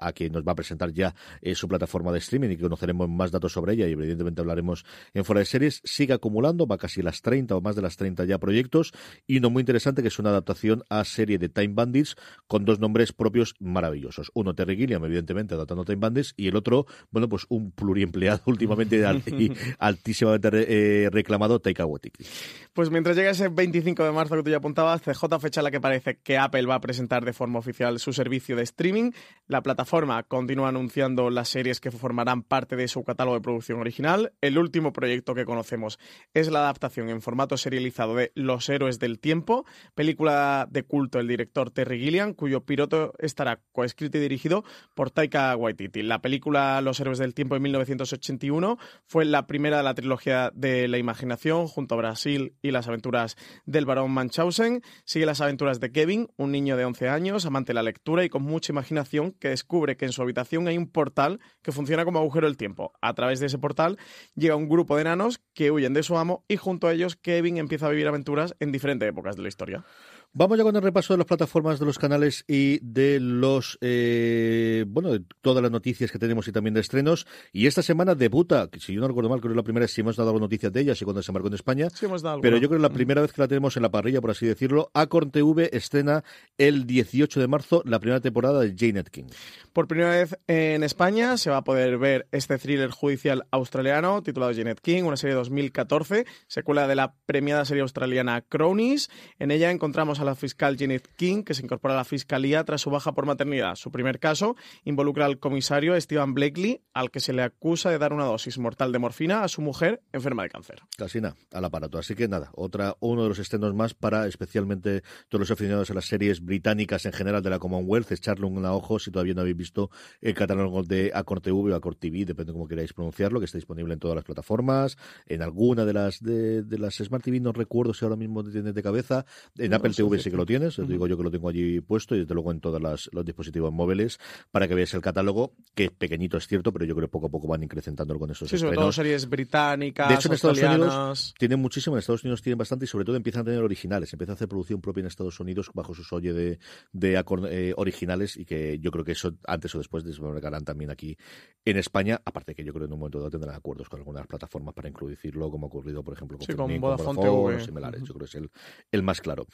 a 0.00 0.12
que 0.12 0.28
nos 0.28 0.42
va 0.42 0.52
a 0.52 0.54
presentar 0.54 0.92
ya 0.92 1.14
eh, 1.40 1.54
su 1.54 1.68
plataforma 1.68 2.12
de 2.12 2.18
streaming 2.18 2.50
y 2.50 2.56
que 2.56 2.62
conoceremos 2.62 3.08
más 3.08 3.30
datos 3.30 3.52
sobre 3.52 3.74
ella 3.74 3.86
y 3.86 3.92
evidentemente 3.92 4.40
hablaremos 4.40 4.84
en 5.14 5.24
fuera 5.24 5.38
de 5.40 5.44
series, 5.44 5.80
sigue 5.84 6.12
acumulando, 6.12 6.66
va 6.66 6.78
casi 6.78 7.00
las 7.02 7.22
30 7.22 7.56
o 7.56 7.60
más 7.60 7.76
de 7.76 7.82
las 7.82 7.96
30 7.96 8.24
ya 8.24 8.38
proyectos 8.38 8.92
y 9.26 9.38
uno 9.38 9.50
muy 9.50 9.60
interesante 9.60 10.02
que 10.02 10.08
es 10.08 10.18
una 10.18 10.30
adaptación 10.30 10.82
a 10.88 11.04
serie 11.04 11.38
de 11.38 11.48
Time 11.48 11.74
Bandits 11.74 12.16
con 12.46 12.64
dos 12.64 12.80
nombres 12.80 13.12
propios 13.12 13.54
maravillosos. 13.60 14.30
Uno 14.34 14.54
Terry 14.54 14.76
Gilliam, 14.76 15.04
evidentemente, 15.04 15.54
adaptando 15.54 15.84
Time 15.84 15.98
Bandits 16.00 16.34
y 16.36 16.48
el 16.48 16.56
otro, 16.56 16.86
bueno, 17.10 17.28
pues 17.28 17.46
un 17.48 17.72
pluriempleado 17.72 18.42
últimamente 18.46 19.04
altísimamente 19.78 20.48
eh, 20.52 21.10
reclamado 21.10 21.60
Taika 21.60 21.86
Waititi. 21.86 22.24
Pues 22.72 22.90
mientras 22.90 23.16
llega 23.16 23.30
ese 23.30 23.48
25 23.60 24.04
de 24.04 24.12
marzo 24.12 24.36
que 24.36 24.42
tú 24.42 24.48
ya 24.48 24.56
apuntabas, 24.56 25.02
CJ 25.02 25.38
fecha 25.38 25.60
la 25.60 25.70
que 25.70 25.82
parece 25.82 26.16
que 26.16 26.38
Apple 26.38 26.64
va 26.64 26.76
a 26.76 26.80
presentar 26.80 27.26
de 27.26 27.34
forma 27.34 27.58
oficial 27.58 27.98
su 27.98 28.14
servicio 28.14 28.56
de 28.56 28.62
streaming. 28.62 29.10
La 29.48 29.62
plataforma 29.62 30.22
continúa 30.22 30.70
anunciando 30.70 31.28
las 31.28 31.50
series 31.50 31.78
que 31.78 31.90
formarán 31.90 32.42
parte 32.42 32.74
de 32.74 32.88
su 32.88 33.04
catálogo 33.04 33.36
de 33.36 33.42
producción 33.42 33.78
original. 33.78 34.32
El 34.40 34.56
último 34.56 34.94
proyecto 34.94 35.34
que 35.34 35.44
conocemos 35.44 35.98
es 36.32 36.50
la 36.50 36.60
adaptación 36.60 37.10
en 37.10 37.20
formato 37.20 37.58
serializado 37.58 38.14
de 38.14 38.32
Los 38.34 38.66
Héroes 38.70 38.98
del 38.98 39.18
Tiempo, 39.18 39.66
película 39.94 40.66
de 40.70 40.84
culto 40.84 41.18
del 41.18 41.28
director 41.28 41.70
Terry 41.70 42.00
Gilliam, 42.00 42.32
cuyo 42.32 42.64
piloto 42.64 43.12
estará 43.18 43.60
coescrito 43.72 44.16
y 44.16 44.22
dirigido 44.22 44.64
por 44.94 45.10
Taika 45.10 45.54
Waititi. 45.54 46.02
La 46.02 46.22
película 46.22 46.80
Los 46.80 46.98
Héroes 46.98 47.18
del 47.18 47.34
Tiempo 47.34 47.56
de 47.56 47.60
1981 47.60 48.78
fue 49.04 49.26
la 49.26 49.46
primera 49.46 49.76
de 49.76 49.82
la 49.82 49.92
trilogía 49.92 50.50
de 50.54 50.88
la 50.88 50.96
imaginación 50.96 51.68
junto 51.68 51.94
a 51.94 51.98
Brasil 51.98 52.54
y 52.62 52.70
las 52.70 52.88
aventuras 52.88 53.36
del 53.66 53.86
barón 53.86 54.12
Munchausen. 54.12 54.82
Sigue 55.04 55.26
las 55.26 55.40
aventuras 55.40 55.80
de 55.80 55.92
Kevin, 55.92 56.28
un 56.36 56.52
niño 56.52 56.76
de 56.76 56.84
11 56.84 57.08
años, 57.08 57.46
amante 57.46 57.70
de 57.70 57.74
la 57.74 57.82
lectura 57.82 58.24
y 58.24 58.28
con 58.28 58.42
mucha 58.42 58.72
imaginación, 58.72 59.32
que 59.32 59.48
descubre 59.48 59.96
que 59.96 60.04
en 60.04 60.12
su 60.12 60.22
habitación 60.22 60.68
hay 60.68 60.78
un 60.78 60.88
portal 60.88 61.40
que 61.62 61.72
funciona 61.72 62.04
como 62.04 62.18
agujero 62.18 62.46
del 62.46 62.56
tiempo. 62.56 62.92
A 63.00 63.14
través 63.14 63.40
de 63.40 63.46
ese 63.46 63.58
portal 63.58 63.98
llega 64.34 64.56
un 64.56 64.68
grupo 64.68 64.96
de 64.96 65.02
enanos 65.02 65.40
que 65.54 65.70
huyen 65.70 65.94
de 65.94 66.02
su 66.02 66.16
amo 66.16 66.44
y 66.48 66.56
junto 66.56 66.86
a 66.86 66.92
ellos 66.92 67.16
Kevin 67.16 67.56
empieza 67.56 67.86
a 67.86 67.90
vivir 67.90 68.08
aventuras 68.08 68.54
en 68.60 68.72
diferentes 68.72 69.08
épocas 69.08 69.36
de 69.36 69.42
la 69.42 69.48
historia. 69.48 69.84
Vamos 70.32 70.58
ya 70.58 70.62
con 70.62 70.76
el 70.76 70.82
repaso 70.82 71.12
de 71.12 71.18
las 71.18 71.26
plataformas, 71.26 71.80
de 71.80 71.86
los 71.86 71.98
canales 71.98 72.44
y 72.46 72.78
de 72.82 73.18
los, 73.18 73.78
eh, 73.80 74.84
bueno, 74.86 75.10
de 75.10 75.24
todas 75.40 75.60
las 75.60 75.72
noticias 75.72 76.12
que 76.12 76.20
tenemos 76.20 76.46
y 76.46 76.52
también 76.52 76.72
de 76.72 76.80
estrenos. 76.80 77.26
Y 77.52 77.66
esta 77.66 77.82
semana 77.82 78.14
debuta, 78.14 78.68
que 78.70 78.78
si 78.78 78.94
yo 78.94 79.00
no 79.00 79.08
recuerdo 79.08 79.28
mal, 79.28 79.40
creo 79.40 79.50
que 79.50 79.54
es 79.54 79.56
la 79.56 79.64
primera 79.64 79.82
vez 79.84 79.90
si 79.90 80.02
hemos 80.02 80.14
dado 80.14 80.38
noticias 80.38 80.72
de 80.72 80.82
ella, 80.82 80.94
y 80.98 81.04
cuando 81.04 81.20
se 81.20 81.32
marcó 81.32 81.48
en 81.48 81.54
España. 81.54 81.90
Sí 81.90 82.06
hemos 82.06 82.22
dado 82.22 82.40
pero 82.42 82.58
yo 82.58 82.68
creo 82.68 82.78
que 82.78 82.86
es 82.86 82.90
la 82.90 82.94
primera 82.94 83.20
vez 83.22 83.32
que 83.32 83.42
la 83.42 83.48
tenemos 83.48 83.76
en 83.76 83.82
la 83.82 83.90
parrilla, 83.90 84.20
por 84.20 84.30
así 84.30 84.46
decirlo. 84.46 84.92
Acorn 84.94 85.32
TV 85.32 85.68
estrena 85.72 86.22
el 86.58 86.86
18 86.86 87.40
de 87.40 87.48
marzo 87.48 87.82
la 87.84 87.98
primera 87.98 88.20
temporada 88.20 88.60
de 88.60 88.76
Jane 88.78 89.00
Atkin. 89.00 89.26
Por 89.72 89.86
primera 89.86 90.10
vez 90.10 90.36
en 90.48 90.82
España 90.82 91.36
se 91.36 91.48
va 91.48 91.58
a 91.58 91.64
poder 91.64 91.96
ver 91.96 92.26
este 92.32 92.58
thriller 92.58 92.90
judicial 92.90 93.46
australiano 93.52 94.20
titulado 94.20 94.50
Jeanette 94.50 94.80
King, 94.80 95.04
una 95.04 95.16
serie 95.16 95.34
de 95.34 95.38
2014, 95.38 96.26
secuela 96.48 96.88
de 96.88 96.96
la 96.96 97.14
premiada 97.24 97.64
serie 97.64 97.82
australiana 97.82 98.40
Cronies. 98.40 99.10
En 99.38 99.52
ella 99.52 99.70
encontramos 99.70 100.18
a 100.18 100.24
la 100.24 100.34
fiscal 100.34 100.76
Jeanette 100.76 101.08
King, 101.14 101.44
que 101.44 101.54
se 101.54 101.62
incorpora 101.62 101.94
a 101.94 101.98
la 101.98 102.04
fiscalía 102.04 102.64
tras 102.64 102.80
su 102.80 102.90
baja 102.90 103.12
por 103.12 103.26
maternidad. 103.26 103.76
Su 103.76 103.92
primer 103.92 104.18
caso 104.18 104.56
involucra 104.82 105.24
al 105.24 105.38
comisario 105.38 106.00
Stephen 106.00 106.34
Blakely, 106.34 106.82
al 106.92 107.12
que 107.12 107.20
se 107.20 107.32
le 107.32 107.42
acusa 107.42 107.90
de 107.90 107.98
dar 107.98 108.12
una 108.12 108.24
dosis 108.24 108.58
mortal 108.58 108.90
de 108.90 108.98
morfina 108.98 109.44
a 109.44 109.48
su 109.48 109.62
mujer 109.62 110.02
enferma 110.12 110.42
de 110.42 110.48
cáncer. 110.48 110.82
Casi 110.98 111.20
nada, 111.20 111.36
al 111.52 111.64
aparato. 111.64 111.96
Así 111.96 112.16
que 112.16 112.26
nada, 112.26 112.50
otra, 112.54 112.96
uno 112.98 113.22
de 113.22 113.28
los 113.28 113.38
estrenos 113.38 113.72
más 113.72 113.94
para 113.94 114.26
especialmente 114.26 115.02
todos 115.28 115.40
los 115.40 115.50
aficionados 115.52 115.92
a 115.92 115.94
las 115.94 116.06
series 116.06 116.44
británicas 116.44 117.06
en 117.06 117.12
general 117.12 117.40
de 117.44 117.50
la 117.50 117.60
Commonwealth, 117.60 118.10
echarle 118.10 118.46
un 118.46 118.64
ojo 118.64 118.98
si 118.98 119.12
todavía 119.12 119.34
no 119.34 119.42
habéis 119.42 119.59
visto 119.60 119.90
el 120.20 120.34
catálogo 120.34 120.82
de 120.82 121.12
Acor 121.14 121.40
TV 121.40 121.72
o 121.72 121.74
Acor 121.74 121.94
TV, 121.94 122.24
depende 122.24 122.50
de 122.50 122.54
cómo 122.54 122.66
queráis 122.66 122.92
pronunciarlo, 122.92 123.38
que 123.38 123.46
está 123.46 123.58
disponible 123.58 123.94
en 123.94 124.00
todas 124.00 124.16
las 124.16 124.24
plataformas, 124.24 124.96
en 125.26 125.42
alguna 125.42 125.84
de 125.84 125.92
las 125.92 126.22
de, 126.22 126.64
las 126.78 126.96
Smart 126.96 127.22
TV, 127.22 127.40
no 127.40 127.52
recuerdo 127.52 127.94
si 127.94 128.04
ahora 128.04 128.16
mismo 128.16 128.42
tienes 128.42 128.74
de 128.74 128.82
cabeza, 128.82 129.24
en 129.56 129.74
Apple 129.74 129.92
TV 129.94 130.18
sí 130.18 130.30
que 130.30 130.36
lo 130.36 130.46
tienes, 130.46 130.76
digo 130.88 131.06
yo 131.06 131.16
que 131.16 131.22
lo 131.22 131.30
tengo 131.30 131.48
allí 131.48 131.80
puesto 131.80 132.16
y 132.16 132.20
desde 132.20 132.34
luego 132.34 132.50
en 132.50 132.60
todos 132.60 132.80
los 133.12 133.24
dispositivos 133.24 133.72
móviles 133.72 134.18
para 134.50 134.66
que 134.66 134.74
veáis 134.74 134.94
el 134.94 135.02
catálogo, 135.02 135.52
que 135.74 135.84
es 135.84 135.90
pequeñito 135.90 136.36
es 136.36 136.46
cierto, 136.46 136.72
pero 136.72 136.84
yo 136.84 136.94
creo 136.94 137.08
que 137.08 137.12
poco 137.12 137.26
a 137.26 137.30
poco 137.30 137.46
van 137.48 137.62
incrementándolo 137.62 138.18
con 138.18 138.30
esos 138.30 138.48
Sí, 138.48 138.58
sobre 138.58 138.76
todo 138.76 138.90
series 138.90 139.28
británicas, 139.28 140.08
De 140.08 140.14
hecho, 140.14 140.28
en 140.28 140.34
Estados 140.34 140.58
Unidos 140.58 141.34
tienen 141.38 141.60
muchísimo, 141.60 141.96
en 141.96 142.00
Estados 142.00 142.24
Unidos 142.24 142.42
tienen 142.42 142.58
bastante 142.58 142.86
y 142.86 142.88
sobre 142.88 143.04
todo 143.04 143.16
empiezan 143.16 143.42
a 143.42 143.44
tener 143.44 143.62
originales, 143.62 144.12
empiezan 144.12 144.32
a 144.32 144.34
hacer 144.34 144.48
producción 144.48 144.80
propia 144.80 145.02
en 145.02 145.06
Estados 145.06 145.38
Unidos 145.38 145.70
bajo 145.74 145.94
su 145.94 146.14
oye 146.14 146.32
de, 146.32 146.58
de 146.92 147.22
eh, 147.50 147.74
originales 147.76 148.36
y 148.36 148.44
que 148.44 148.78
yo 148.78 148.90
creo 148.90 149.04
que 149.04 149.12
eso 149.12 149.34
antes 149.52 149.74
o 149.74 149.78
después 149.78 150.04
desmarcarán 150.04 150.64
también 150.64 150.90
aquí 150.90 151.16
en 151.64 151.76
España, 151.76 152.20
aparte 152.24 152.54
que 152.54 152.64
yo 152.64 152.72
creo 152.72 152.82
que 152.82 152.86
en 152.86 152.92
un 152.92 152.98
momento 153.00 153.18
dado 153.18 153.30
tendrán 153.30 153.54
acuerdos 153.54 153.88
con 153.88 154.00
algunas 154.00 154.26
plataformas 154.26 154.74
para 154.74 154.88
incluirlo, 154.88 155.50
como 155.50 155.66
ha 155.66 155.68
ocurrido, 155.68 156.02
por 156.02 156.14
ejemplo, 156.14 156.38
con, 156.38 156.46
sí, 156.46 156.54
con 156.54 156.80
Vodafone, 156.80 157.20
TV. 157.20 157.64
similares. 157.64 158.02
Yo 158.02 158.14
creo 158.14 158.20
que 158.20 158.24
es 158.24 158.34
el, 158.34 158.50
el 158.92 159.02
más 159.02 159.20
claro. 159.20 159.46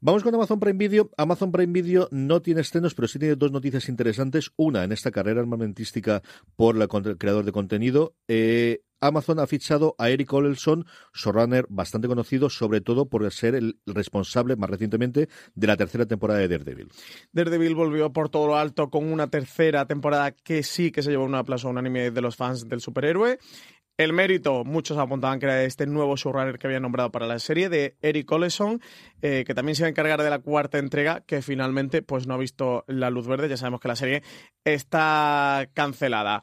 Vamos 0.00 0.22
con 0.22 0.34
Amazon 0.34 0.60
Prime 0.60 0.78
Video. 0.78 1.10
Amazon 1.16 1.52
Prime 1.52 1.72
Video 1.72 2.08
no 2.10 2.42
tiene 2.42 2.60
estrenos, 2.60 2.94
pero 2.94 3.08
sí 3.08 3.18
tiene 3.18 3.36
dos 3.36 3.52
noticias 3.52 3.88
interesantes. 3.88 4.50
Una, 4.56 4.84
en 4.84 4.92
esta 4.92 5.10
carrera 5.10 5.40
armamentística 5.40 6.22
por 6.56 6.76
el 6.76 7.18
creador 7.18 7.44
de 7.44 7.52
contenido. 7.52 8.14
Eh, 8.28 8.82
Amazon 9.02 9.40
ha 9.40 9.46
fichado 9.46 9.94
a 9.98 10.08
Eric 10.08 10.32
Olson, 10.32 10.86
showrunner 11.12 11.66
bastante 11.68 12.08
conocido, 12.08 12.48
sobre 12.48 12.80
todo 12.80 13.06
por 13.06 13.30
ser 13.32 13.54
el 13.54 13.78
responsable 13.84 14.56
más 14.56 14.70
recientemente 14.70 15.28
de 15.54 15.66
la 15.66 15.76
tercera 15.76 16.06
temporada 16.06 16.40
de 16.40 16.48
Daredevil. 16.48 16.88
Daredevil 17.32 17.74
volvió 17.74 18.12
por 18.12 18.28
todo 18.28 18.46
lo 18.46 18.56
alto 18.56 18.88
con 18.88 19.12
una 19.12 19.28
tercera 19.28 19.86
temporada 19.86 20.30
que 20.30 20.62
sí 20.62 20.90
que 20.92 21.02
se 21.02 21.10
llevó 21.10 21.24
un 21.24 21.34
aplauso 21.34 21.68
unánime 21.68 22.10
de 22.10 22.20
los 22.22 22.36
fans 22.36 22.68
del 22.68 22.80
superhéroe. 22.80 23.38
El 23.98 24.14
mérito, 24.14 24.64
muchos 24.64 24.96
apuntaban 24.96 25.38
que 25.38 25.46
era 25.46 25.56
de 25.56 25.66
este 25.66 25.86
nuevo 25.86 26.16
showrunner 26.16 26.58
que 26.58 26.66
había 26.66 26.80
nombrado 26.80 27.12
para 27.12 27.26
la 27.26 27.38
serie, 27.38 27.68
de 27.68 27.96
Eric 28.00 28.30
Oleson, 28.32 28.80
eh, 29.20 29.44
que 29.46 29.54
también 29.54 29.76
se 29.76 29.82
iba 29.82 29.88
a 29.88 29.90
encargar 29.90 30.22
de 30.22 30.30
la 30.30 30.38
cuarta 30.38 30.78
entrega, 30.78 31.20
que 31.20 31.42
finalmente 31.42 32.00
pues 32.00 32.26
no 32.26 32.34
ha 32.34 32.38
visto 32.38 32.84
la 32.86 33.10
luz 33.10 33.26
verde. 33.26 33.50
Ya 33.50 33.58
sabemos 33.58 33.80
que 33.80 33.88
la 33.88 33.96
serie 33.96 34.22
está 34.64 35.68
cancelada. 35.74 36.42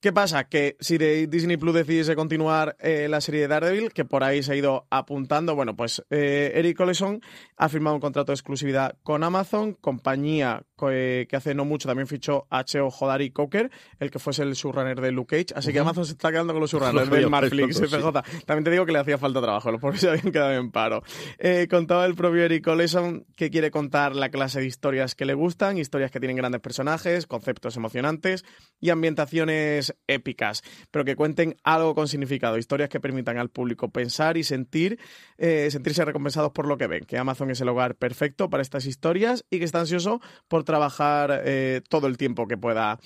¿Qué 0.00 0.12
pasa? 0.12 0.44
Que 0.44 0.76
si 0.78 0.96
Disney 0.96 1.56
Plus 1.56 1.74
decidiese 1.74 2.14
continuar 2.14 2.76
eh, 2.78 3.08
la 3.10 3.20
serie 3.20 3.40
de 3.40 3.48
Daredevil, 3.48 3.92
que 3.92 4.04
por 4.04 4.22
ahí 4.22 4.44
se 4.44 4.52
ha 4.52 4.56
ido 4.56 4.86
apuntando, 4.90 5.56
bueno, 5.56 5.74
pues 5.74 6.04
eh, 6.10 6.52
Eric 6.54 6.78
Oleson 6.78 7.20
ha 7.56 7.68
firmado 7.68 7.96
un 7.96 8.00
contrato 8.00 8.30
de 8.30 8.34
exclusividad 8.34 8.96
con 9.02 9.24
Amazon, 9.24 9.74
compañía 9.74 10.62
que, 10.78 11.26
hace 11.32 11.54
no 11.54 11.64
mucho 11.64 11.88
también 11.88 12.06
fichó 12.06 12.46
a 12.48 12.62
Cheo 12.62 12.92
Jodari 12.92 13.30
Coker, 13.30 13.72
el 13.98 14.10
que 14.12 14.20
fuese 14.20 14.44
el 14.44 14.54
showrunner 14.54 15.00
de 15.00 15.10
Luke 15.10 15.36
Cage. 15.36 15.58
Así 15.58 15.72
que 15.72 15.80
Amazon 15.80 16.06
se 16.06 16.12
está 16.12 16.30
quedando 16.30 16.52
con 16.52 16.60
los 16.60 16.70
showrunners 16.70 17.10
del 17.10 17.28
Marflix 17.28 17.80
FJ. 17.80 18.22
También 18.46 18.64
te 18.64 18.70
digo 18.70 18.86
que 18.86 18.92
le 18.92 19.00
hacía 19.00 19.18
falta 19.18 19.40
trabajo, 19.42 19.72
los 19.72 19.80
pobres 19.80 20.00
se 20.00 20.10
habían 20.10 20.30
quedado 20.30 20.52
en 20.52 20.70
paro. 20.70 21.02
Eh, 21.38 21.66
contaba 21.68 22.06
el 22.06 22.14
propio 22.14 22.44
Eric 22.44 22.66
Oleson 22.68 23.26
que 23.34 23.50
quiere 23.50 23.72
contar 23.72 24.14
la 24.14 24.28
clase 24.28 24.60
de 24.60 24.66
historias 24.66 25.16
que 25.16 25.24
le 25.24 25.34
gustan, 25.34 25.76
historias 25.76 26.12
que 26.12 26.20
tienen 26.20 26.36
grandes 26.36 26.60
personajes, 26.60 27.26
conceptos 27.26 27.76
emocionantes 27.76 28.44
y 28.80 28.90
ambientaciones 28.90 29.87
épicas, 30.06 30.62
pero 30.90 31.04
que 31.04 31.16
cuenten 31.16 31.56
algo 31.62 31.94
con 31.94 32.08
significado, 32.08 32.58
historias 32.58 32.88
que 32.88 33.00
permitan 33.00 33.38
al 33.38 33.50
público 33.50 33.90
pensar 33.90 34.36
y 34.36 34.44
sentir, 34.44 34.98
eh, 35.36 35.68
sentirse 35.70 36.04
recompensados 36.04 36.52
por 36.52 36.66
lo 36.66 36.78
que 36.78 36.86
ven, 36.86 37.04
que 37.04 37.18
Amazon 37.18 37.50
es 37.50 37.60
el 37.60 37.68
hogar 37.68 37.94
perfecto 37.96 38.50
para 38.50 38.62
estas 38.62 38.86
historias 38.86 39.44
y 39.50 39.58
que 39.58 39.64
está 39.64 39.80
ansioso 39.80 40.20
por 40.48 40.64
trabajar 40.64 41.42
eh, 41.44 41.82
todo 41.88 42.06
el 42.06 42.16
tiempo 42.16 42.46
que 42.46 42.56
pueda 42.56 42.98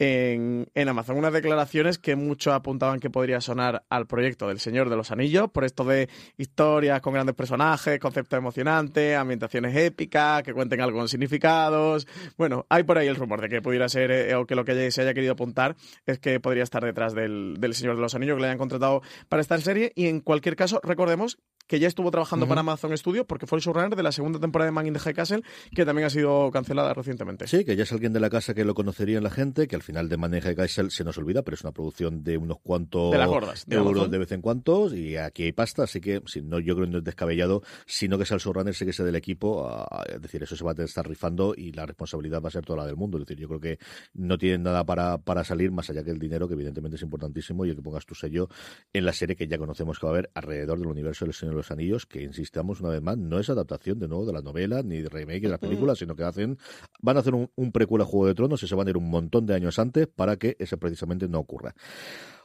en, 0.00 0.88
Amazon. 0.88 1.18
Unas 1.18 1.32
declaraciones 1.32 1.98
que 1.98 2.16
muchos 2.16 2.54
apuntaban 2.54 3.00
que 3.00 3.10
podría 3.10 3.40
sonar 3.42 3.84
al 3.90 4.06
proyecto 4.06 4.48
del 4.48 4.58
Señor 4.58 4.88
de 4.88 4.96
los 4.96 5.10
Anillos, 5.10 5.50
por 5.50 5.64
esto 5.64 5.84
de 5.84 6.08
historias 6.38 7.02
con 7.02 7.12
grandes 7.12 7.36
personajes, 7.36 8.00
conceptos 8.00 8.38
emocionantes, 8.38 9.16
ambientaciones 9.16 9.76
épicas, 9.76 10.42
que 10.42 10.54
cuenten 10.54 10.80
algo 10.80 10.98
con 10.98 11.08
significados. 11.08 12.06
Bueno, 12.38 12.64
hay 12.70 12.82
por 12.84 12.96
ahí 12.96 13.08
el 13.08 13.16
rumor 13.16 13.42
de 13.42 13.50
que 13.50 13.60
pudiera 13.60 13.88
ser, 13.90 14.10
eh, 14.10 14.34
o 14.34 14.46
que 14.46 14.54
lo 14.54 14.64
que 14.64 14.90
se 14.90 15.02
haya 15.02 15.12
querido 15.12 15.34
apuntar 15.34 15.76
es 16.06 16.18
que 16.18 16.40
podría 16.40 16.62
estar 16.62 16.82
detrás 16.82 17.14
del, 17.14 17.56
del 17.58 17.74
Señor 17.74 17.96
de 17.96 18.02
los 18.02 18.14
Anillos, 18.14 18.36
que 18.36 18.40
le 18.40 18.46
hayan 18.46 18.58
contratado 18.58 19.02
para 19.28 19.42
esta 19.42 19.58
serie. 19.58 19.92
Y 19.94 20.06
en 20.06 20.20
cualquier 20.20 20.56
caso, 20.56 20.80
recordemos 20.82 21.38
que 21.70 21.78
ya 21.78 21.86
estuvo 21.86 22.10
trabajando 22.10 22.48
para 22.48 22.62
Amazon 22.62 22.98
Studios 22.98 23.26
porque 23.26 23.46
fue 23.46 23.58
el 23.58 23.62
showrunner 23.62 23.94
de 23.94 24.02
la 24.02 24.10
segunda 24.10 24.40
temporada 24.40 24.66
de 24.66 24.72
Man 24.72 24.88
in 24.88 24.92
the 24.92 24.98
High 24.98 25.14
Castle, 25.14 25.44
que 25.72 25.84
también 25.84 26.04
ha 26.04 26.10
sido 26.10 26.50
cancelada 26.50 26.92
recientemente. 26.94 27.46
Sí, 27.46 27.64
que 27.64 27.76
ya 27.76 27.84
es 27.84 27.92
alguien 27.92 28.12
de 28.12 28.18
la 28.18 28.28
casa 28.28 28.54
que 28.54 28.64
lo 28.64 28.74
conocería 28.74 29.20
la 29.20 29.30
gente, 29.30 29.68
que 29.68 29.76
al 29.76 29.82
final 29.82 30.08
de 30.08 30.16
Man 30.16 30.34
in 30.34 30.40
the 30.40 30.46
High 30.48 30.56
Castle 30.56 30.90
se 30.90 31.04
nos 31.04 31.16
olvida, 31.16 31.42
pero 31.42 31.54
es 31.54 31.62
una 31.62 31.70
producción 31.70 32.24
de 32.24 32.38
unos 32.38 32.58
cuantos 32.58 33.12
de 33.12 33.76
euros 33.76 34.10
de 34.10 34.18
vez 34.18 34.32
en 34.32 34.40
cuando, 34.40 34.92
y 34.92 35.14
aquí 35.14 35.44
hay 35.44 35.52
pasta, 35.52 35.84
así 35.84 36.00
que 36.00 36.20
si 36.26 36.42
no, 36.42 36.58
yo 36.58 36.74
creo 36.74 36.86
que 36.88 36.92
no 36.92 36.98
es 36.98 37.04
descabellado, 37.04 37.62
sino 37.86 38.18
que 38.18 38.24
sea 38.24 38.34
el 38.34 38.40
showrunner, 38.40 38.74
sé 38.74 38.84
que 38.84 38.92
sea 38.92 39.06
del 39.06 39.14
equipo, 39.14 39.88
es 40.12 40.20
decir, 40.20 40.42
eso 40.42 40.56
se 40.56 40.64
va 40.64 40.72
a 40.76 40.82
estar 40.82 41.08
rifando 41.08 41.54
y 41.56 41.70
la 41.70 41.86
responsabilidad 41.86 42.42
va 42.42 42.48
a 42.48 42.50
ser 42.50 42.64
toda 42.64 42.78
la 42.78 42.86
del 42.86 42.96
mundo. 42.96 43.16
Es 43.18 43.26
decir, 43.26 43.38
yo 43.38 43.46
creo 43.46 43.60
que 43.60 43.78
no 44.14 44.38
tienen 44.38 44.64
nada 44.64 44.84
para, 44.84 45.18
para 45.18 45.44
salir 45.44 45.70
más 45.70 45.88
allá 45.88 46.02
que 46.02 46.10
el 46.10 46.18
dinero, 46.18 46.48
que 46.48 46.54
evidentemente 46.54 46.96
es 46.96 47.02
importantísimo, 47.02 47.64
y 47.64 47.70
el 47.70 47.76
que 47.76 47.82
pongas 47.82 48.06
tu 48.06 48.16
sello 48.16 48.48
en 48.92 49.04
la 49.04 49.12
serie 49.12 49.36
que 49.36 49.46
ya 49.46 49.56
conocemos 49.56 50.00
que 50.00 50.06
va 50.06 50.10
a 50.10 50.14
haber 50.14 50.30
alrededor 50.34 50.76
del 50.80 50.88
universo 50.88 51.24
del 51.24 51.34
Señor 51.34 51.54
de 51.54 51.59
los 51.60 51.70
Anillos, 51.70 52.06
que 52.06 52.22
insistamos 52.22 52.80
una 52.80 52.90
vez 52.90 53.02
más, 53.02 53.16
no 53.16 53.38
es 53.38 53.48
adaptación 53.50 53.98
de 53.98 54.08
nuevo 54.08 54.26
de 54.26 54.32
la 54.32 54.42
novela 54.42 54.82
ni 54.82 55.00
de 55.00 55.08
remake 55.08 55.42
de 55.42 55.48
las 55.48 55.60
películas, 55.60 55.98
sino 55.98 56.16
que 56.16 56.24
hacen, 56.24 56.58
van 57.00 57.16
a 57.16 57.20
hacer 57.20 57.34
un, 57.34 57.50
un 57.54 57.72
precuela 57.72 58.04
a 58.04 58.06
Juego 58.06 58.26
de 58.26 58.34
Tronos 58.34 58.62
y 58.62 58.66
se 58.66 58.74
van 58.74 58.86
a 58.86 58.90
ir 58.90 58.96
un 58.96 59.10
montón 59.10 59.46
de 59.46 59.54
años 59.54 59.78
antes 59.78 60.06
para 60.06 60.36
que 60.36 60.56
eso 60.58 60.78
precisamente 60.78 61.28
no 61.28 61.38
ocurra. 61.38 61.74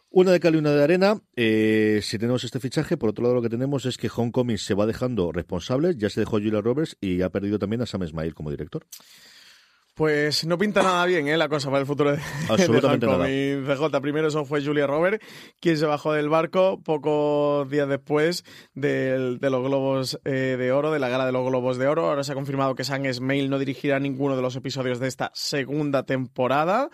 Una 0.09 0.31
de 0.31 0.39
cal 0.39 0.55
y 0.55 0.59
una 0.59 0.71
de 0.71 0.81
arena. 0.81 1.21
Eh, 1.35 1.99
si 2.01 2.17
tenemos 2.17 2.45
este 2.45 2.61
fichaje, 2.61 2.95
por 2.95 3.09
otro 3.09 3.23
lado 3.23 3.35
lo 3.35 3.41
que 3.41 3.49
tenemos 3.49 3.85
es 3.85 3.97
que 3.97 4.09
Homecoming 4.15 4.57
se 4.57 4.73
va 4.73 4.85
dejando 4.85 5.33
responsables. 5.33 5.97
Ya 5.97 6.09
se 6.09 6.21
dejó 6.21 6.37
Julia 6.37 6.61
Roberts 6.61 6.95
y 7.01 7.21
ha 7.21 7.29
perdido 7.29 7.59
también 7.59 7.81
a 7.81 7.85
Sam 7.85 8.07
Smile 8.07 8.33
como 8.33 8.49
director. 8.49 8.85
Pues 9.95 10.45
no 10.45 10.57
pinta 10.57 10.83
nada 10.83 11.05
bien 11.05 11.29
¿eh? 11.29 11.37
la 11.37 11.47
cosa 11.47 11.69
para 11.69 11.79
el 11.79 11.85
futuro 11.85 12.11
de, 12.11 12.19
Absolutamente 12.49 13.07
de 13.07 13.63
CJ. 13.65 14.01
Primero 14.01 14.27
eso 14.27 14.43
fue 14.43 14.61
Julia 14.61 14.85
Robert, 14.85 15.23
quien 15.61 15.77
se 15.77 15.85
bajó 15.85 16.11
del 16.11 16.27
barco 16.27 16.81
pocos 16.83 17.69
días 17.69 17.87
después 17.87 18.43
de 18.73 19.37
los 19.39 19.63
Globos 19.63 20.19
eh, 20.25 20.57
de 20.59 20.73
Oro, 20.73 20.91
de 20.91 20.99
la 20.99 21.07
gala 21.07 21.25
de 21.25 21.31
los 21.31 21.47
Globos 21.47 21.77
de 21.77 21.87
Oro. 21.87 22.09
Ahora 22.09 22.25
se 22.25 22.33
ha 22.33 22.35
confirmado 22.35 22.75
que 22.75 22.83
Sam 22.83 23.05
Smale 23.05 23.47
no 23.47 23.57
dirigirá 23.57 23.97
ninguno 24.01 24.35
de 24.35 24.41
los 24.41 24.57
episodios 24.57 24.99
de 24.99 25.07
esta 25.07 25.31
segunda 25.33 26.03
temporada. 26.03 26.89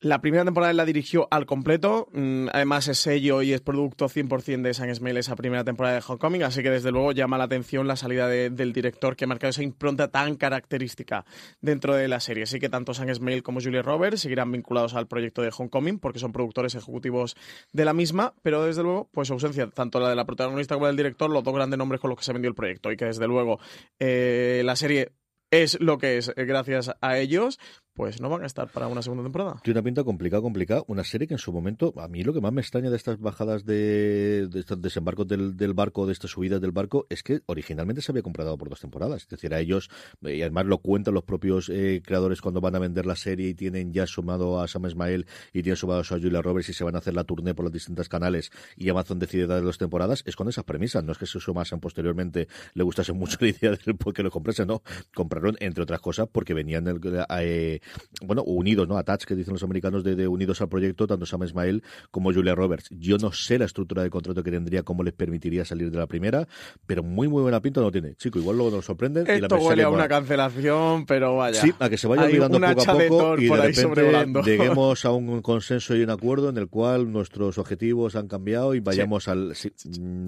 La 0.00 0.20
primera 0.20 0.44
temporada 0.44 0.72
la 0.74 0.84
dirigió 0.84 1.26
al 1.32 1.44
completo, 1.44 2.06
mm, 2.12 2.50
además 2.52 2.86
es 2.86 2.98
sello 2.98 3.42
y 3.42 3.52
es 3.52 3.60
producto 3.60 4.08
100% 4.08 4.62
de 4.62 4.72
San 4.72 4.94
Smale 4.94 5.18
esa 5.18 5.34
primera 5.34 5.64
temporada 5.64 5.96
de 5.96 6.04
Homecoming, 6.06 6.44
así 6.44 6.62
que 6.62 6.70
desde 6.70 6.92
luego 6.92 7.10
llama 7.10 7.36
la 7.36 7.44
atención 7.44 7.88
la 7.88 7.96
salida 7.96 8.28
del 8.28 8.72
director 8.72 9.16
que 9.16 9.24
ha 9.24 9.26
marcado 9.26 9.50
esa 9.50 9.64
impronta 9.64 10.06
tan 10.06 10.36
característica 10.36 11.24
dentro 11.60 11.96
de 11.96 12.06
la 12.06 12.20
serie. 12.20 12.44
Así 12.44 12.60
que 12.60 12.68
tanto 12.68 12.94
San 12.94 13.12
Smale 13.12 13.42
como 13.42 13.60
Julia 13.60 13.82
Roberts 13.82 14.20
seguirán 14.20 14.52
vinculados 14.52 14.94
al 14.94 15.08
proyecto 15.08 15.42
de 15.42 15.50
Homecoming 15.50 15.98
porque 15.98 16.20
son 16.20 16.30
productores 16.30 16.76
ejecutivos 16.76 17.34
de 17.72 17.84
la 17.84 17.92
misma, 17.92 18.34
pero 18.42 18.62
desde 18.62 18.84
luego, 18.84 19.10
pues 19.12 19.32
ausencia 19.32 19.68
tanto 19.68 19.98
la 19.98 20.10
de 20.10 20.14
la 20.14 20.26
protagonista 20.26 20.76
como 20.76 20.86
del 20.86 20.96
director, 20.96 21.28
los 21.28 21.42
dos 21.42 21.54
grandes 21.54 21.76
nombres 21.76 22.00
con 22.00 22.10
los 22.10 22.16
que 22.16 22.24
se 22.24 22.32
vendió 22.32 22.48
el 22.48 22.54
proyecto 22.54 22.92
y 22.92 22.96
que 22.96 23.06
desde 23.06 23.26
luego 23.26 23.58
eh, 23.98 24.62
la 24.64 24.76
serie 24.76 25.10
es 25.50 25.80
lo 25.80 25.98
que 25.98 26.18
es 26.18 26.28
eh, 26.28 26.44
gracias 26.44 26.92
a 27.00 27.18
ellos, 27.18 27.58
pues 27.98 28.20
no 28.20 28.28
van 28.28 28.44
a 28.44 28.46
estar 28.46 28.68
para 28.68 28.86
una 28.86 29.02
segunda 29.02 29.24
temporada. 29.24 29.60
Tiene 29.64 29.80
una 29.80 29.84
pinta 29.84 30.04
complicada, 30.04 30.40
complicada. 30.40 30.84
Una 30.86 31.02
serie 31.02 31.26
que 31.26 31.34
en 31.34 31.38
su 31.38 31.52
momento, 31.52 31.92
a 31.96 32.06
mí 32.06 32.22
lo 32.22 32.32
que 32.32 32.40
más 32.40 32.52
me 32.52 32.60
extraña 32.60 32.90
de 32.90 32.96
estas 32.96 33.18
bajadas 33.18 33.64
de, 33.64 34.46
de 34.46 34.60
estos 34.60 34.80
desembarcos 34.80 35.26
del, 35.26 35.56
del, 35.56 35.74
barco, 35.74 36.06
de 36.06 36.12
estas 36.12 36.30
subidas 36.30 36.60
del 36.60 36.70
barco, 36.70 37.08
es 37.10 37.24
que 37.24 37.40
originalmente 37.46 38.00
se 38.00 38.12
había 38.12 38.22
comprado 38.22 38.56
por 38.56 38.70
dos 38.70 38.78
temporadas. 38.78 39.22
Es 39.22 39.28
decir, 39.28 39.52
a 39.52 39.58
ellos, 39.58 39.90
eh, 40.22 40.36
y 40.36 40.42
además 40.42 40.66
lo 40.66 40.78
cuentan 40.78 41.12
los 41.12 41.24
propios 41.24 41.68
eh, 41.70 42.00
creadores 42.04 42.40
cuando 42.40 42.60
van 42.60 42.76
a 42.76 42.78
vender 42.78 43.04
la 43.04 43.16
serie 43.16 43.48
y 43.48 43.54
tienen 43.54 43.92
ya 43.92 44.06
sumado 44.06 44.60
a 44.60 44.68
Sam 44.68 44.86
Ismael 44.86 45.26
y 45.52 45.64
tienen 45.64 45.76
sumado 45.76 45.98
a 45.98 46.04
Julia 46.04 46.40
Roberts 46.40 46.68
y 46.68 46.74
se 46.74 46.84
van 46.84 46.94
a 46.94 46.98
hacer 46.98 47.14
la 47.14 47.24
tournée 47.24 47.56
por 47.56 47.64
los 47.64 47.72
distintos 47.72 48.08
canales 48.08 48.52
y 48.76 48.88
Amazon 48.90 49.18
decide 49.18 49.48
dar 49.48 49.60
dos 49.64 49.76
temporadas, 49.76 50.22
es 50.24 50.36
con 50.36 50.48
esas 50.48 50.62
premisas. 50.62 51.02
No 51.02 51.10
es 51.10 51.18
que 51.18 51.26
se 51.26 51.40
sumasen 51.40 51.80
posteriormente, 51.80 52.46
le 52.74 52.84
gustase 52.84 53.12
mucho 53.12 53.38
la 53.40 53.48
idea 53.48 53.72
de 53.72 53.78
que 54.14 54.22
lo 54.22 54.30
comprase, 54.30 54.64
no. 54.64 54.84
Compraron, 55.12 55.56
entre 55.58 55.82
otras 55.82 56.00
cosas, 56.00 56.28
porque 56.30 56.54
venían 56.54 56.86
el, 56.86 57.00
eh, 57.40 57.80
bueno, 58.22 58.42
unidos, 58.42 58.88
¿no? 58.88 58.96
Attach, 58.96 59.24
que 59.24 59.34
dicen 59.34 59.54
los 59.54 59.62
americanos, 59.62 60.04
de, 60.04 60.28
unidos 60.28 60.60
al 60.60 60.68
proyecto, 60.68 61.06
tanto 61.06 61.26
Sam 61.26 61.44
Ismael 61.44 61.82
como 62.10 62.32
Julia 62.32 62.54
Roberts. 62.54 62.88
Yo 62.90 63.18
no 63.18 63.32
sé 63.32 63.58
la 63.58 63.64
estructura 63.64 64.02
de 64.02 64.10
contrato 64.10 64.42
que 64.42 64.50
tendría, 64.50 64.82
cómo 64.82 65.02
les 65.02 65.14
permitiría 65.14 65.64
salir 65.64 65.90
de 65.90 65.98
la 65.98 66.06
primera, 66.06 66.46
pero 66.86 67.02
muy, 67.02 67.28
muy 67.28 67.42
buena 67.42 67.60
pinta 67.60 67.80
no 67.80 67.90
tiene. 67.90 68.14
Chico, 68.14 68.38
igual 68.38 68.56
luego 68.56 68.76
nos 68.76 68.84
sorprenden. 68.84 69.26
Esto 69.26 69.56
y 69.56 69.60
la 69.60 69.66
huele 69.66 69.82
a 69.82 69.90
una 69.90 70.08
cancelación, 70.08 71.06
pero 71.06 71.36
vaya. 71.36 71.60
Sí, 71.60 71.72
a 71.78 71.88
que 71.88 71.96
se 71.96 72.06
vaya 72.06 72.24
olvidando 72.24 72.60
poco 72.60 72.90
a 72.90 72.98
poco 73.08 73.38
y 73.38 73.48
de 73.48 73.56
repente 73.56 74.42
lleguemos 74.44 75.04
a 75.04 75.12
un 75.12 75.42
consenso 75.42 75.96
y 75.96 76.02
un 76.02 76.10
acuerdo 76.10 76.48
en 76.48 76.58
el 76.58 76.68
cual 76.68 77.10
nuestros 77.10 77.58
objetivos 77.58 78.16
han 78.16 78.28
cambiado 78.28 78.74
y 78.74 78.80
vayamos 78.80 79.28
al... 79.28 79.54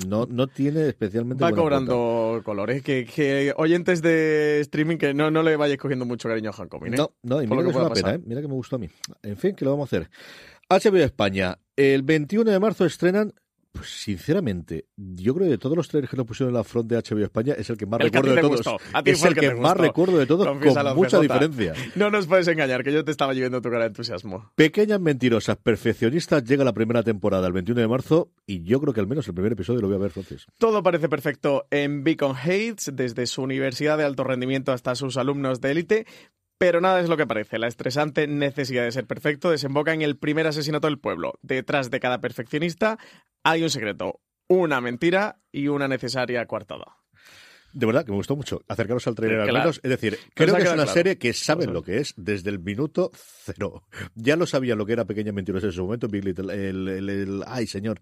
no, 0.09 0.27
no 0.27 0.47
tiene 0.47 0.89
especialmente... 0.89 1.43
Va 1.43 1.53
cobrando 1.53 2.41
colores. 2.45 2.83
Que, 2.83 3.05
que, 3.05 3.53
oyentes 3.57 4.03
de 4.03 4.61
streaming 4.61 4.97
que 4.97 5.15
no, 5.15 5.31
no 5.31 5.43
le 5.43 5.57
vayáis 5.57 5.79
cogiendo 5.79 6.05
mucho 6.05 6.29
cariño 6.29 6.51
a 6.51 6.53
Hancock. 6.53 6.87
¿eh? 6.87 6.91
No, 6.91 7.13
no, 7.23 7.43
y 7.43 7.47
mira 7.51 7.63
que, 7.63 7.73
que 7.73 7.79
es 7.79 7.85
una 7.85 7.95
pena, 7.95 8.15
¿eh? 8.15 8.21
mira 8.25 8.41
que 8.41 8.49
me 8.49 8.55
gustó 8.55 8.77
a 8.77 8.79
mí. 8.79 8.89
En 9.23 9.37
fin, 9.37 9.55
que 9.55 9.65
lo 9.65 9.73
vamos 9.73 9.93
a 9.93 9.97
hacer. 9.97 10.11
HBO 10.69 10.97
España, 10.99 11.59
el 11.77 12.03
21 12.03 12.51
de 12.51 12.61
marzo 12.61 12.85
estrenan 12.85 13.35
pues 13.73 13.89
sinceramente, 13.89 14.87
yo 14.97 15.33
creo 15.33 15.47
que 15.47 15.53
de 15.53 15.59
todos 15.59 15.77
los 15.77 15.87
trailers 15.87 16.11
que 16.11 16.17
nos 16.17 16.27
pusieron 16.27 16.51
en 16.51 16.57
la 16.57 16.65
front 16.65 16.91
de 16.91 16.97
HBO 16.97 17.23
España 17.23 17.55
es 17.57 17.71
el 17.71 17.77
que 17.77 17.87
más 17.87 18.01
recuerdo 18.01 18.35
de 18.35 18.41
todos. 18.41 18.61
Es 19.05 19.25
el 19.25 19.35
que, 19.35 19.55
más 19.55 19.77
recuerdo 19.77 20.19
de 20.19 20.27
todos 20.27 20.47
con 20.47 20.97
mucha 20.97 21.21
diferencia. 21.21 21.75
No 21.95 22.11
nos 22.11 22.27
puedes 22.27 22.49
engañar, 22.49 22.83
que 22.83 22.93
yo 22.93 23.05
te 23.05 23.13
estaba 23.13 23.33
llevando 23.33 23.63
tu 23.63 23.71
cara 23.71 23.83
de 23.83 23.89
entusiasmo. 23.89 24.51
Pequeñas 24.57 25.01
mentirosas, 25.01 25.57
perfeccionistas, 25.57 26.43
llega 26.45 26.65
la 26.65 26.73
primera 26.73 27.05
temporada 27.05 27.47
el 27.47 27.53
21 27.53 27.81
de 27.81 27.89
marzo 27.89 28.33
y 28.45 28.65
yo 28.65 28.81
creo 28.81 28.93
que 28.93 29.01
al 29.01 29.07
menos 29.07 29.29
el 29.29 29.35
primer 29.35 29.53
episodio 29.53 29.81
lo 29.81 29.87
voy 29.87 29.97
a 29.97 30.01
ver, 30.01 30.11
Francis. 30.11 30.47
Todo 30.59 30.83
parece 30.83 31.09
perfecto 31.09 31.67
en 31.71 32.03
Beacon 32.03 32.37
Heights, 32.37 32.91
desde 32.95 33.27
su 33.27 33.43
universidad 33.43 33.99
de 33.99 34.05
alto 34.05 34.25
rendimiento 34.25 34.73
hasta 34.73 34.97
sus 34.97 35.17
alumnos 35.17 35.61
de 35.61 35.71
élite, 35.71 36.07
pero 36.61 36.83
nada 36.83 37.01
es 37.01 37.09
lo 37.09 37.17
que 37.17 37.27
parece. 37.27 37.59
La 37.59 37.69
estresante 37.69 38.27
necesidad 38.27 38.85
de 38.85 38.93
ser 38.93 39.07
perfecto 39.07 39.51
desemboca 39.51 39.95
en 39.95 40.03
el 40.03 40.19
primer 40.19 40.47
asesinato 40.47 40.89
del 40.89 40.99
pueblo. 41.01 41.33
Detrás 41.41 41.91
de 41.91 42.01
cada 42.01 42.21
perfeccionista 42.21 42.99
hay 43.43 43.63
un 43.63 43.71
secreto, 43.71 44.21
una 44.47 44.83
mentira 44.83 45.41
y 45.51 45.69
una 45.69 45.89
necesaria 45.89 46.45
coartada. 46.45 47.00
De 47.73 47.87
verdad, 47.87 48.05
que 48.05 48.11
me 48.11 48.17
gustó 48.17 48.37
mucho 48.37 48.63
acercaros 48.69 49.07
al 49.07 49.15
trailer 49.15 49.41
al 49.41 49.53
menos. 49.53 49.81
Es 49.83 49.91
decir, 49.91 50.19
creo 50.35 50.57
que 50.57 50.63
es 50.63 50.73
una 50.73 50.87
serie 50.87 51.19
que 51.19 51.33
saben 51.33 51.73
lo 51.73 51.83
que 51.83 51.99
es 51.99 52.15
desde 52.17 52.51
el 52.51 52.59
minuto 52.59 53.11
cero. 53.45 53.85
Ya 54.15 54.37
lo 54.37 54.47
sabían 54.47 54.77
lo 54.77 54.87
que 54.87 54.93
era 54.93 55.05
Pequeña 55.05 55.33
Mentirosa 55.33 55.67
en 55.67 55.73
su 55.73 55.83
momento, 55.85 56.09
Big 56.09 56.25
Little. 56.25 56.53
El, 56.53 57.43
ay, 57.47 57.67
señor. 57.67 58.01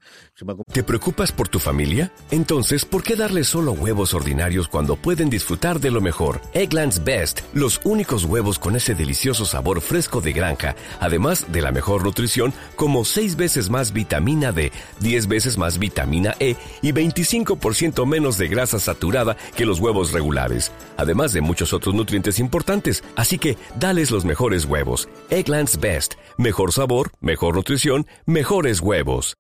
¿Te 0.72 0.82
preocupas 0.82 1.32
por 1.32 1.48
tu 1.48 1.58
familia? 1.58 2.12
Entonces, 2.30 2.84
¿por 2.84 3.02
qué 3.02 3.14
darles 3.14 3.48
solo 3.48 3.72
huevos 3.72 4.14
ordinarios 4.14 4.68
cuando 4.68 4.96
pueden 4.96 5.30
disfrutar 5.30 5.80
de 5.80 5.90
lo 5.90 6.00
mejor? 6.00 6.40
Eggland's 6.54 7.04
Best, 7.04 7.40
los 7.54 7.80
únicos 7.84 8.24
huevos 8.24 8.58
con 8.58 8.74
ese 8.74 8.94
delicioso 8.94 9.44
sabor 9.44 9.80
fresco 9.80 10.20
de 10.20 10.32
granja, 10.32 10.74
además 11.00 11.46
de 11.52 11.62
la 11.62 11.72
mejor 11.72 12.04
nutrición, 12.04 12.52
como 12.74 13.04
6 13.04 13.36
veces 13.36 13.70
más 13.70 13.92
vitamina 13.92 14.52
D, 14.52 14.72
10 15.00 15.28
veces 15.28 15.58
más 15.58 15.78
vitamina 15.78 16.34
E 16.40 16.56
y 16.82 16.92
25% 16.92 18.06
menos 18.06 18.38
de 18.38 18.48
grasa 18.48 18.80
saturada 18.80 19.36
que 19.58 19.66
los 19.66 19.80
huevos 19.80 20.12
regulares, 20.12 20.70
además 20.96 21.32
de 21.32 21.40
muchos 21.40 21.72
otros 21.72 21.94
nutrientes 21.94 22.38
importantes. 22.38 23.02
Así 23.16 23.38
que 23.38 23.58
dales 23.78 24.10
los 24.10 24.24
mejores 24.24 24.64
huevos. 24.64 25.08
Egglands 25.30 25.80
Best. 25.80 26.14
Mejor 26.38 26.72
sabor, 26.72 27.10
mejor 27.20 27.56
nutrición, 27.56 28.06
mejores 28.24 28.80
huevos. 28.80 29.34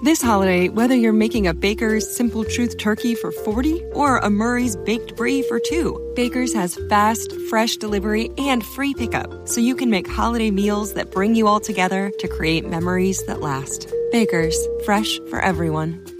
This 0.00 0.22
holiday, 0.22 0.68
whether 0.68 0.94
you're 0.94 1.12
making 1.12 1.48
a 1.48 1.52
Baker's 1.52 2.06
Simple 2.16 2.44
Truth 2.44 2.78
turkey 2.78 3.16
for 3.16 3.32
40 3.32 3.82
or 3.94 4.18
a 4.18 4.30
Murray's 4.30 4.76
Baked 4.76 5.16
Brie 5.16 5.42
for 5.42 5.58
2, 5.58 6.12
Baker's 6.14 6.54
has 6.54 6.78
fast, 6.88 7.34
fresh 7.50 7.76
delivery 7.78 8.30
and 8.38 8.64
free 8.64 8.94
pickup, 8.94 9.48
so 9.48 9.60
you 9.60 9.74
can 9.74 9.90
make 9.90 10.08
holiday 10.08 10.52
meals 10.52 10.92
that 10.92 11.10
bring 11.10 11.34
you 11.34 11.48
all 11.48 11.58
together 11.58 12.12
to 12.20 12.28
create 12.28 12.64
memories 12.64 13.26
that 13.26 13.40
last. 13.40 13.92
Baker's, 14.12 14.56
fresh 14.84 15.18
for 15.30 15.40
everyone. 15.40 16.00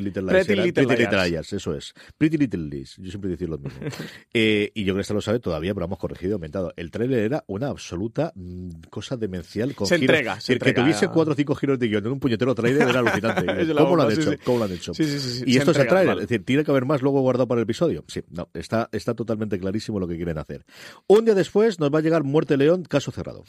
Little 0.00 0.22
Lies. 0.22 0.46
Pretty, 0.46 0.62
Little, 0.62 1.28
Liars, 1.28 1.52
eso 1.52 1.74
es. 1.74 1.94
Pretty 2.16 2.36
Little 2.36 2.68
Lies. 2.68 2.96
Yo 2.98 3.10
siempre 3.10 3.30
decía 3.30 3.48
lo 3.48 3.58
mismo. 3.58 3.80
eh, 4.34 4.70
y 4.74 4.84
yo 4.84 4.92
creo 4.92 4.96
que 4.96 5.02
esto 5.02 5.14
lo 5.14 5.20
sabe 5.20 5.40
todavía, 5.40 5.74
pero 5.74 5.86
hemos 5.86 5.98
corregido 5.98 6.30
y 6.30 6.32
aumentado. 6.34 6.72
El 6.76 6.90
trailer 6.90 7.20
era 7.20 7.44
una 7.46 7.68
absoluta 7.68 8.32
mm, 8.34 8.70
cosa 8.90 9.16
demencial. 9.16 9.74
Con 9.74 9.86
se 9.86 9.98
giros, 9.98 10.16
entrega, 10.16 10.40
se 10.40 10.58
Que 10.58 10.72
tuviese 10.72 11.08
cuatro 11.08 11.32
o 11.32 11.36
cinco 11.36 11.54
giros 11.54 11.78
de 11.78 11.88
guion 11.88 12.06
en 12.06 12.12
un 12.12 12.20
puñetero 12.20 12.54
trailer 12.54 12.88
era 12.88 13.00
alucinante. 13.00 13.44
¿Cómo, 13.74 13.96
lo 13.96 14.02
han 14.02 14.12
hecho? 14.12 14.32
¿Cómo 14.44 14.58
lo 14.58 14.64
han 14.64 14.72
hecho? 14.72 14.92
y 14.98 15.56
esto 15.56 15.70
es 15.70 15.78
el 15.78 15.86
trailer. 15.86 16.14
Es 16.16 16.28
decir, 16.28 16.44
tiene 16.44 16.64
que 16.64 16.70
haber 16.70 16.84
más 16.84 17.02
luego 17.02 17.20
guardado 17.20 17.46
para 17.46 17.60
el 17.60 17.64
episodio. 17.64 18.04
Sí, 18.08 18.22
no, 18.30 18.48
está, 18.54 18.88
está 18.92 19.14
totalmente 19.14 19.58
clarísimo 19.58 19.98
lo 19.98 20.08
que 20.08 20.16
quieren 20.16 20.38
hacer. 20.38 20.64
Un 21.06 21.24
día 21.24 21.34
después 21.34 21.80
nos 21.80 21.92
va 21.92 21.98
a 21.98 22.02
llegar 22.02 22.24
Muerte 22.24 22.56
León, 22.56 22.84
caso 22.84 23.10
cerrado. 23.10 23.44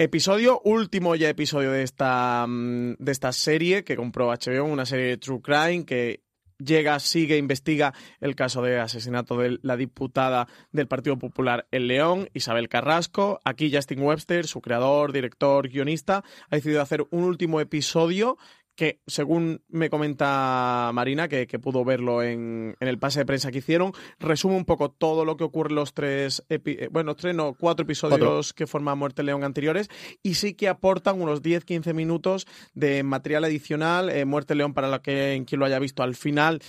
Episodio, 0.00 0.60
último 0.62 1.16
ya 1.16 1.28
episodio 1.28 1.72
de 1.72 1.82
esta, 1.82 2.46
mm, 2.46 2.98
de 3.00 3.10
esta 3.10 3.32
serie 3.32 3.82
que 3.82 3.96
compró 3.96 4.30
HBO, 4.30 4.66
una 4.66 4.86
serie 4.86 5.06
de 5.06 5.16
True 5.16 5.40
Crime 5.42 5.84
que 5.84 6.22
llega, 6.56 7.00
sigue, 7.00 7.36
investiga 7.36 7.92
el 8.20 8.36
caso 8.36 8.62
de 8.62 8.78
asesinato 8.78 9.36
de 9.36 9.58
la 9.62 9.76
diputada 9.76 10.46
del 10.70 10.86
Partido 10.86 11.18
Popular 11.18 11.66
en 11.72 11.88
León, 11.88 12.28
Isabel 12.32 12.68
Carrasco. 12.68 13.40
Aquí 13.44 13.74
Justin 13.74 14.00
Webster, 14.00 14.46
su 14.46 14.60
creador, 14.60 15.12
director, 15.12 15.68
guionista, 15.68 16.22
ha 16.48 16.54
decidido 16.54 16.80
hacer 16.80 17.04
un 17.10 17.24
último 17.24 17.60
episodio 17.60 18.38
que 18.78 19.00
según 19.08 19.60
me 19.66 19.90
comenta 19.90 20.92
Marina, 20.94 21.26
que, 21.26 21.46
pudo 21.58 21.84
verlo 21.84 22.22
en, 22.22 22.76
el 22.78 22.98
pase 23.00 23.18
de 23.18 23.26
prensa 23.26 23.50
que 23.50 23.58
hicieron, 23.58 23.92
resume 24.20 24.54
un 24.54 24.64
poco 24.64 24.88
todo 24.88 25.24
lo 25.24 25.36
que 25.36 25.42
ocurre 25.42 25.70
en 25.70 25.74
los 25.74 25.94
tres, 25.94 26.44
eh, 26.48 26.88
bueno, 26.92 27.16
tres, 27.16 27.34
no, 27.34 27.54
cuatro 27.54 27.82
episodios 27.82 28.52
que 28.52 28.68
forman 28.68 28.96
Muerte 28.96 29.24
León 29.24 29.42
anteriores, 29.42 29.90
y 30.22 30.34
sí 30.34 30.54
que 30.54 30.68
aportan 30.68 31.20
unos 31.20 31.42
10-15 31.42 31.92
minutos 31.92 32.46
de 32.72 33.02
material 33.02 33.42
adicional, 33.42 34.10
eh, 34.10 34.24
Muerte 34.24 34.54
León 34.54 34.74
para 34.74 34.86
la 34.86 35.02
que, 35.02 35.32
en 35.32 35.44
quien 35.44 35.58
lo 35.58 35.66
haya 35.66 35.80
visto 35.80 36.04
al 36.04 36.14
final 36.14 36.60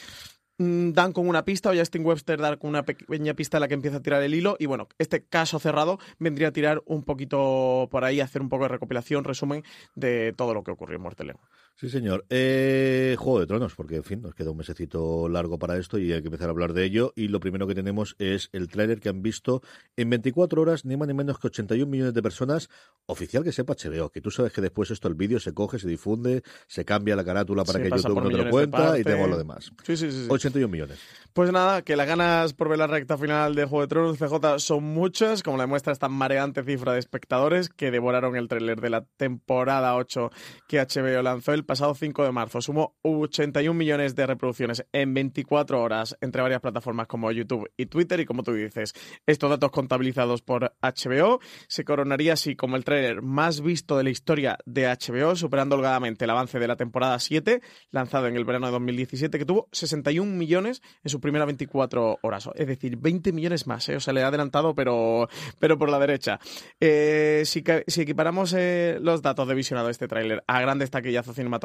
mm, 0.57 0.93
dan 0.93 1.13
con 1.13 1.29
una 1.29 1.45
pista 1.45 1.69
o 1.69 1.75
Justin 1.75 2.03
Webster 2.03 2.41
dar 2.41 2.57
con 2.57 2.71
una 2.71 2.81
pequeña 2.81 3.35
pista 3.35 3.57
en 3.57 3.61
la 3.61 3.67
que 3.67 3.75
empieza 3.75 3.97
a 3.97 4.01
tirar 4.01 4.23
el 4.23 4.33
hilo 4.33 4.55
y 4.57 4.65
bueno, 4.65 4.87
este 4.97 5.27
caso 5.27 5.59
cerrado 5.59 5.99
vendría 6.17 6.47
a 6.47 6.53
tirar 6.53 6.81
un 6.87 7.03
poquito 7.03 7.87
por 7.91 8.03
ahí, 8.03 8.19
hacer 8.19 8.41
un 8.41 8.49
poco 8.49 8.63
de 8.63 8.69
recopilación, 8.69 9.25
resumen 9.25 9.63
de 9.93 10.33
todo 10.35 10.55
lo 10.55 10.63
que 10.63 10.71
ocurrió 10.71 10.95
en 10.95 11.03
Muerte 11.03 11.23
León. 11.23 11.37
Sí, 11.79 11.89
señor. 11.89 12.25
Eh, 12.29 13.15
Juego 13.17 13.39
de 13.39 13.47
Tronos, 13.47 13.73
porque, 13.73 13.95
en 13.95 14.03
fin, 14.03 14.21
nos 14.21 14.35
queda 14.35 14.51
un 14.51 14.57
mesecito 14.57 15.29
largo 15.29 15.57
para 15.57 15.77
esto 15.77 15.97
y 15.97 16.11
hay 16.11 16.21
que 16.21 16.27
empezar 16.27 16.49
a 16.49 16.51
hablar 16.51 16.73
de 16.73 16.83
ello. 16.83 17.13
Y 17.15 17.29
lo 17.29 17.39
primero 17.39 17.67
que 17.67 17.73
tenemos 17.73 18.17
es 18.19 18.49
el 18.51 18.67
tráiler 18.67 18.99
que 18.99 19.07
han 19.07 19.21
visto 19.21 19.61
en 19.95 20.09
24 20.09 20.61
horas, 20.61 20.83
ni 20.83 20.97
más 20.97 21.07
ni 21.07 21.13
menos 21.13 21.39
que 21.39 21.47
81 21.47 21.89
millones 21.89 22.13
de 22.13 22.21
personas. 22.21 22.69
Oficial 23.05 23.45
que 23.45 23.53
sepa 23.53 23.75
HBO, 23.75 24.09
que 24.09 24.19
tú 24.19 24.29
sabes 24.29 24.51
que 24.51 24.59
después 24.59 24.91
esto, 24.91 25.07
el 25.07 25.13
vídeo 25.13 25.39
se 25.39 25.53
coge, 25.53 25.79
se 25.79 25.87
difunde, 25.87 26.43
se 26.67 26.83
cambia 26.83 27.15
la 27.15 27.23
carátula 27.23 27.63
para 27.63 27.81
que 27.81 27.89
YouTube 27.89 28.23
no 28.23 28.29
te 28.29 28.43
lo 28.43 28.49
cuenta 28.49 28.99
y 28.99 29.03
tenemos 29.05 29.29
lo 29.29 29.37
demás. 29.37 29.71
Sí, 29.85 29.95
sí, 29.95 30.11
sí, 30.11 30.27
81 30.29 30.67
millones. 30.67 30.99
Pues 31.31 31.49
nada, 31.53 31.81
que 31.83 31.95
las 31.95 32.07
ganas 32.07 32.53
por 32.53 32.67
ver 32.67 32.79
la 32.79 32.87
recta 32.87 33.17
final 33.17 33.55
de 33.55 33.63
Juego 33.63 33.83
de 33.83 33.87
Tronos 33.87 34.17
CJ 34.17 34.59
son 34.59 34.83
muchas, 34.83 35.43
como 35.43 35.55
la 35.55 35.65
muestra 35.65 35.93
esta 35.93 36.09
mareante 36.09 36.61
cifra 36.61 36.91
de 36.91 36.99
espectadores 36.99 37.69
que 37.69 37.89
devoraron 37.89 38.35
el 38.35 38.49
tráiler 38.49 38.81
de 38.81 38.89
la 38.89 39.05
temporada 39.15 39.95
8 39.95 40.29
que 40.67 40.81
HBO 40.81 41.21
lanzó 41.21 41.53
el 41.53 41.68
pasado 41.69 41.93
5 41.93 42.23
de 42.23 42.31
marzo. 42.31 42.61
Sumó 42.61 42.95
81 43.03 43.77
millones 43.77 44.15
de 44.15 44.25
reproducciones 44.25 44.87
en 44.91 45.13
24 45.13 45.79
horas 45.79 46.17
entre 46.19 46.41
varias 46.41 46.61
plataformas 46.61 47.05
como 47.05 47.31
YouTube 47.31 47.69
y 47.77 47.85
Twitter. 47.85 48.19
Y 48.19 48.25
como 48.25 48.41
tú 48.41 48.53
dices, 48.53 48.95
estos 49.27 49.51
datos 49.51 49.69
contabilizados 49.69 50.41
por 50.41 50.73
HBO 50.81 51.39
se 51.67 51.85
coronaría 51.85 52.33
así 52.33 52.55
como 52.55 52.75
el 52.75 52.83
tráiler 52.83 53.21
más 53.21 53.61
visto 53.61 53.97
de 53.97 54.03
la 54.03 54.09
historia 54.09 54.57
de 54.65 54.87
HBO, 54.87 55.35
superando 55.35 55.75
holgadamente 55.75 56.25
el 56.25 56.31
avance 56.31 56.57
de 56.57 56.67
la 56.67 56.75
temporada 56.75 57.19
7, 57.19 57.61
lanzado 57.91 58.25
en 58.25 58.35
el 58.35 58.45
verano 58.45 58.65
de 58.65 58.71
2017, 58.71 59.37
que 59.37 59.45
tuvo 59.45 59.69
61 59.71 60.31
millones 60.31 60.81
en 61.03 61.11
sus 61.11 61.21
primeras 61.21 61.45
24 61.45 62.17
horas. 62.23 62.49
Es 62.55 62.65
decir, 62.65 62.97
20 62.97 63.31
millones 63.31 63.67
más. 63.67 63.87
¿eh? 63.89 63.95
O 63.95 63.99
sea, 63.99 64.11
le 64.11 64.23
ha 64.23 64.27
adelantado, 64.29 64.73
pero, 64.73 65.29
pero 65.59 65.77
por 65.77 65.91
la 65.91 65.99
derecha. 65.99 66.39
Eh, 66.79 67.43
si, 67.45 67.63
si, 67.85 68.01
equiparamos 68.01 68.55
eh, 68.57 68.97
los 68.99 69.21
datos 69.21 69.47
de 69.47 69.53
visionado 69.53 69.85
de 69.85 69.91
este 69.91 70.07
tráiler 70.07 70.43
a 70.47 70.61
grandes 70.61 70.89
taquillazos 70.89 71.35
cinematográficos, 71.35 71.58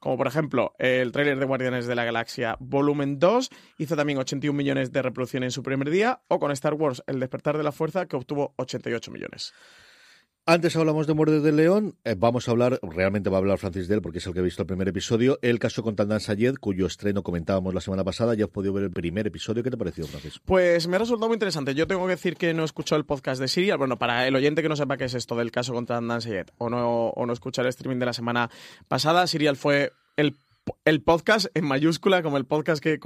como 0.00 0.16
por 0.16 0.26
ejemplo 0.26 0.74
el 0.78 1.12
tráiler 1.12 1.38
de 1.38 1.46
Guardianes 1.46 1.86
de 1.86 1.94
la 1.94 2.04
Galaxia 2.04 2.56
Volumen 2.60 3.18
2, 3.18 3.50
hizo 3.78 3.96
también 3.96 4.18
81 4.18 4.56
millones 4.56 4.92
de 4.92 5.02
reproducciones 5.02 5.48
en 5.48 5.52
su 5.52 5.62
primer 5.62 5.90
día, 5.90 6.20
o 6.28 6.38
con 6.38 6.50
Star 6.52 6.74
Wars 6.74 7.02
El 7.06 7.20
despertar 7.20 7.56
de 7.56 7.62
la 7.64 7.72
fuerza, 7.72 8.06
que 8.06 8.16
obtuvo 8.16 8.54
88 8.56 9.10
millones. 9.10 9.52
Antes 10.44 10.74
hablamos 10.74 11.06
de 11.06 11.14
Muerte 11.14 11.38
del 11.38 11.54
León, 11.54 11.94
eh, 12.02 12.16
vamos 12.18 12.48
a 12.48 12.50
hablar, 12.50 12.80
realmente 12.82 13.30
va 13.30 13.36
a 13.36 13.38
hablar 13.38 13.58
Francis 13.58 13.86
Del 13.86 14.02
porque 14.02 14.18
es 14.18 14.26
el 14.26 14.32
que 14.32 14.40
ha 14.40 14.42
visto 14.42 14.62
el 14.62 14.66
primer 14.66 14.88
episodio, 14.88 15.38
el 15.40 15.60
caso 15.60 15.84
con 15.84 15.94
Dan 15.94 16.18
Sayed, 16.18 16.56
cuyo 16.56 16.86
estreno 16.86 17.22
comentábamos 17.22 17.72
la 17.72 17.80
semana 17.80 18.02
pasada, 18.02 18.34
ya 18.34 18.46
has 18.46 18.50
podido 18.50 18.72
ver 18.72 18.82
el 18.82 18.90
primer 18.90 19.24
episodio, 19.28 19.62
¿qué 19.62 19.70
te 19.70 19.76
ha 19.76 19.78
parecido, 19.78 20.08
Francis? 20.08 20.40
Pues 20.44 20.88
me 20.88 20.96
ha 20.96 20.98
resultado 20.98 21.28
muy 21.28 21.36
interesante, 21.36 21.76
yo 21.76 21.86
tengo 21.86 22.04
que 22.06 22.10
decir 22.10 22.36
que 22.36 22.52
no 22.54 22.62
he 22.62 22.64
escuchado 22.64 22.98
el 22.98 23.06
podcast 23.06 23.40
de 23.40 23.46
Serial, 23.46 23.78
bueno, 23.78 24.00
para 24.00 24.26
el 24.26 24.34
oyente 24.34 24.62
que 24.62 24.68
no 24.68 24.74
sepa 24.74 24.96
qué 24.96 25.04
es 25.04 25.14
esto 25.14 25.36
del 25.36 25.52
caso 25.52 25.74
contra 25.74 26.00
Dan 26.00 26.20
Sayed 26.20 26.46
o 26.58 26.68
no, 26.68 27.10
o 27.10 27.24
no 27.24 27.32
escuchar 27.32 27.64
el 27.64 27.68
streaming 27.68 28.00
de 28.00 28.06
la 28.06 28.12
semana 28.12 28.50
pasada, 28.88 29.28
Serial 29.28 29.54
fue 29.54 29.92
el 30.16 30.34
el 30.84 31.02
podcast 31.02 31.46
en 31.54 31.64
mayúscula, 31.64 32.22
como 32.22 32.36
el 32.36 32.44
podcast 32.44 32.82
que 32.82 32.98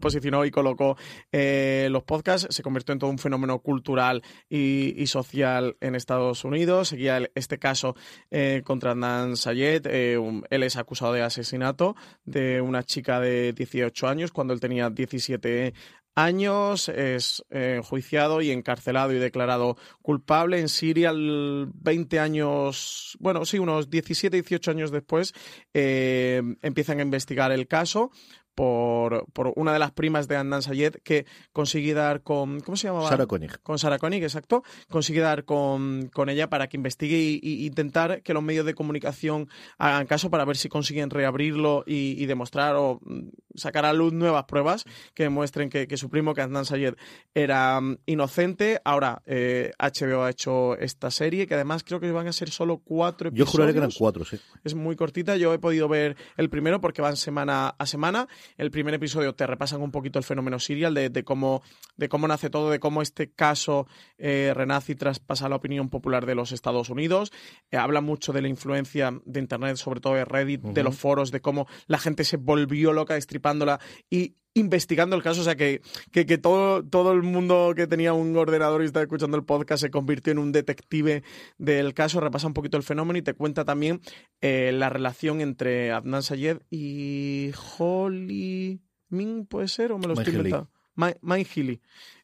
posicionó 0.00 0.44
y 0.44 0.50
colocó 0.50 0.96
eh, 1.30 1.88
los 1.90 2.02
podcasts, 2.02 2.54
se 2.54 2.62
convirtió 2.62 2.92
en 2.92 2.98
todo 2.98 3.10
un 3.10 3.18
fenómeno 3.18 3.60
cultural 3.60 4.22
y, 4.48 5.06
social 5.06 5.76
en 5.80 5.94
Estados 5.94 6.44
Unidos. 6.44 6.88
Seguía 6.88 7.28
este 7.34 7.58
caso 7.58 7.96
eh, 8.30 8.62
contra 8.64 8.94
Nan 8.94 9.36
Sayed. 9.36 9.86
Eh, 9.86 10.42
él 10.50 10.62
es 10.62 10.76
acusado 10.76 11.12
de 11.12 11.22
asesinato 11.22 11.96
de 12.24 12.60
una 12.60 12.82
chica 12.82 13.20
de 13.20 13.52
18 13.52 14.08
años 14.08 14.32
cuando 14.32 14.54
él 14.54 14.60
tenía 14.60 14.90
17 14.90 15.74
años, 16.14 16.88
es 16.88 17.44
enjuiciado 17.50 18.42
y 18.42 18.50
encarcelado 18.50 19.12
y 19.12 19.18
declarado 19.18 19.76
culpable. 20.02 20.58
En 20.58 20.68
Siria, 20.68 21.12
20 21.14 22.18
años, 22.20 23.16
bueno, 23.20 23.44
sí, 23.44 23.58
unos 23.58 23.90
17, 23.90 24.36
18 24.36 24.70
años 24.70 24.90
después, 24.90 25.34
eh, 25.74 26.42
empiezan 26.62 26.98
a 26.98 27.02
investigar 27.02 27.52
el 27.52 27.66
caso 27.66 28.10
por, 28.54 29.26
por, 29.32 29.52
una 29.56 29.72
de 29.72 29.78
las 29.78 29.92
primas 29.92 30.28
de 30.28 30.36
Andan 30.36 30.62
Sayed 30.62 30.96
que 31.02 31.26
consigue 31.52 31.94
dar 31.94 32.22
con. 32.22 32.60
¿Cómo 32.60 32.76
se 32.76 32.88
llamaba? 32.88 33.08
Sara 33.08 33.26
Koenig. 33.26 33.60
Con 33.62 33.78
Sara 33.78 33.98
Koenig, 33.98 34.22
exacto. 34.22 34.62
Consigue 34.90 35.20
dar 35.20 35.44
con, 35.44 36.10
con 36.12 36.28
ella 36.28 36.48
para 36.48 36.68
que 36.68 36.76
investigue 36.76 37.16
e 37.16 37.64
intentar 37.64 38.22
que 38.22 38.34
los 38.34 38.42
medios 38.42 38.66
de 38.66 38.74
comunicación 38.74 39.48
hagan 39.78 40.06
caso 40.06 40.30
para 40.30 40.44
ver 40.44 40.56
si 40.56 40.68
consiguen 40.68 41.10
reabrirlo 41.10 41.84
y, 41.86 42.26
demostrar 42.26 42.76
o 42.76 43.00
mm, 43.02 43.28
sacar 43.54 43.84
a 43.84 43.92
luz 43.92 44.12
nuevas 44.12 44.44
pruebas 44.44 44.84
que 45.14 45.24
demuestren 45.24 45.68
que, 45.68 45.86
que 45.86 45.96
su 45.96 46.08
primo, 46.08 46.34
que 46.34 46.42
Andan 46.42 46.64
Sayed, 46.64 46.94
era 47.34 47.80
mm, 47.80 47.98
inocente. 48.06 48.80
Ahora, 48.84 49.22
eh, 49.26 49.72
HBO 49.78 50.24
ha 50.24 50.30
hecho 50.30 50.76
esta 50.78 51.10
serie 51.10 51.46
que 51.46 51.54
además 51.54 51.84
creo 51.84 52.00
que 52.00 52.10
van 52.12 52.28
a 52.28 52.32
ser 52.32 52.50
solo 52.50 52.78
cuatro 52.78 53.28
episodios. 53.28 53.48
Yo 53.48 53.52
juraría 53.52 53.72
que 53.72 53.78
eran 53.78 53.92
cuatro, 53.96 54.24
sí. 54.24 54.38
Es 54.64 54.74
muy 54.74 54.96
cortita. 54.96 55.36
Yo 55.36 55.52
he 55.52 55.58
podido 55.58 55.88
ver 55.88 56.16
el 56.36 56.50
primero 56.50 56.80
porque 56.80 57.02
van 57.02 57.16
semana 57.16 57.74
a 57.78 57.86
semana 57.86 58.28
el 58.56 58.70
primer 58.70 58.94
episodio 58.94 59.34
te 59.34 59.46
repasan 59.46 59.82
un 59.82 59.90
poquito 59.90 60.18
el 60.18 60.24
fenómeno 60.24 60.58
serial, 60.58 60.94
de, 60.94 61.24
cómo, 61.24 61.62
de 61.96 62.08
cómo 62.08 62.28
nace 62.28 62.50
todo, 62.50 62.70
de 62.70 62.80
cómo 62.80 63.02
este 63.02 63.30
caso 63.30 63.86
eh, 64.18 64.52
renace 64.54 64.92
y 64.92 64.94
traspasa 64.94 65.48
la 65.48 65.56
opinión 65.56 65.88
popular 65.88 66.26
de 66.26 66.34
los 66.34 66.52
Estados 66.52 66.90
Unidos. 66.90 67.32
Eh, 67.70 67.76
habla 67.76 68.00
mucho 68.00 68.32
de 68.32 68.42
la 68.42 68.48
influencia 68.48 69.12
de 69.24 69.40
Internet, 69.40 69.76
sobre 69.76 70.00
todo 70.00 70.14
de 70.14 70.24
Reddit, 70.24 70.62
de 70.62 70.82
los 70.82 70.96
foros, 70.96 71.30
de 71.30 71.40
cómo 71.40 71.66
la 71.86 71.98
gente 71.98 72.24
se 72.24 72.36
volvió 72.36 72.92
loca 72.92 73.14
destripándola 73.14 73.80
y 74.10 74.36
investigando 74.54 75.16
el 75.16 75.22
caso, 75.22 75.40
o 75.40 75.44
sea 75.44 75.56
que, 75.56 75.80
que, 76.12 76.38
todo, 76.38 76.84
todo 76.84 77.12
el 77.12 77.22
mundo 77.22 77.72
que 77.74 77.86
tenía 77.86 78.12
un 78.12 78.36
ordenador 78.36 78.82
y 78.82 78.86
estaba 78.86 79.02
escuchando 79.02 79.36
el 79.36 79.44
podcast 79.44 79.82
se 79.82 79.90
convirtió 79.90 80.32
en 80.32 80.38
un 80.38 80.52
detective 80.52 81.22
del 81.58 81.94
caso, 81.94 82.20
repasa 82.20 82.46
un 82.46 82.54
poquito 82.54 82.76
el 82.76 82.82
fenómeno 82.82 83.18
y 83.18 83.22
te 83.22 83.34
cuenta 83.34 83.64
también 83.64 84.00
eh, 84.40 84.72
la 84.72 84.90
relación 84.90 85.40
entre 85.40 85.92
Adnan 85.92 86.22
Sayed 86.22 86.58
y 86.70 87.52
Holly 87.78 88.80
Min, 89.08 89.46
¿puede 89.46 89.68
ser? 89.68 89.92
¿O 89.92 89.98
me 89.98 90.06
lo 90.06 90.14
estoy 90.14 90.34
inventando? 90.34 90.70
Healy, 90.96 91.80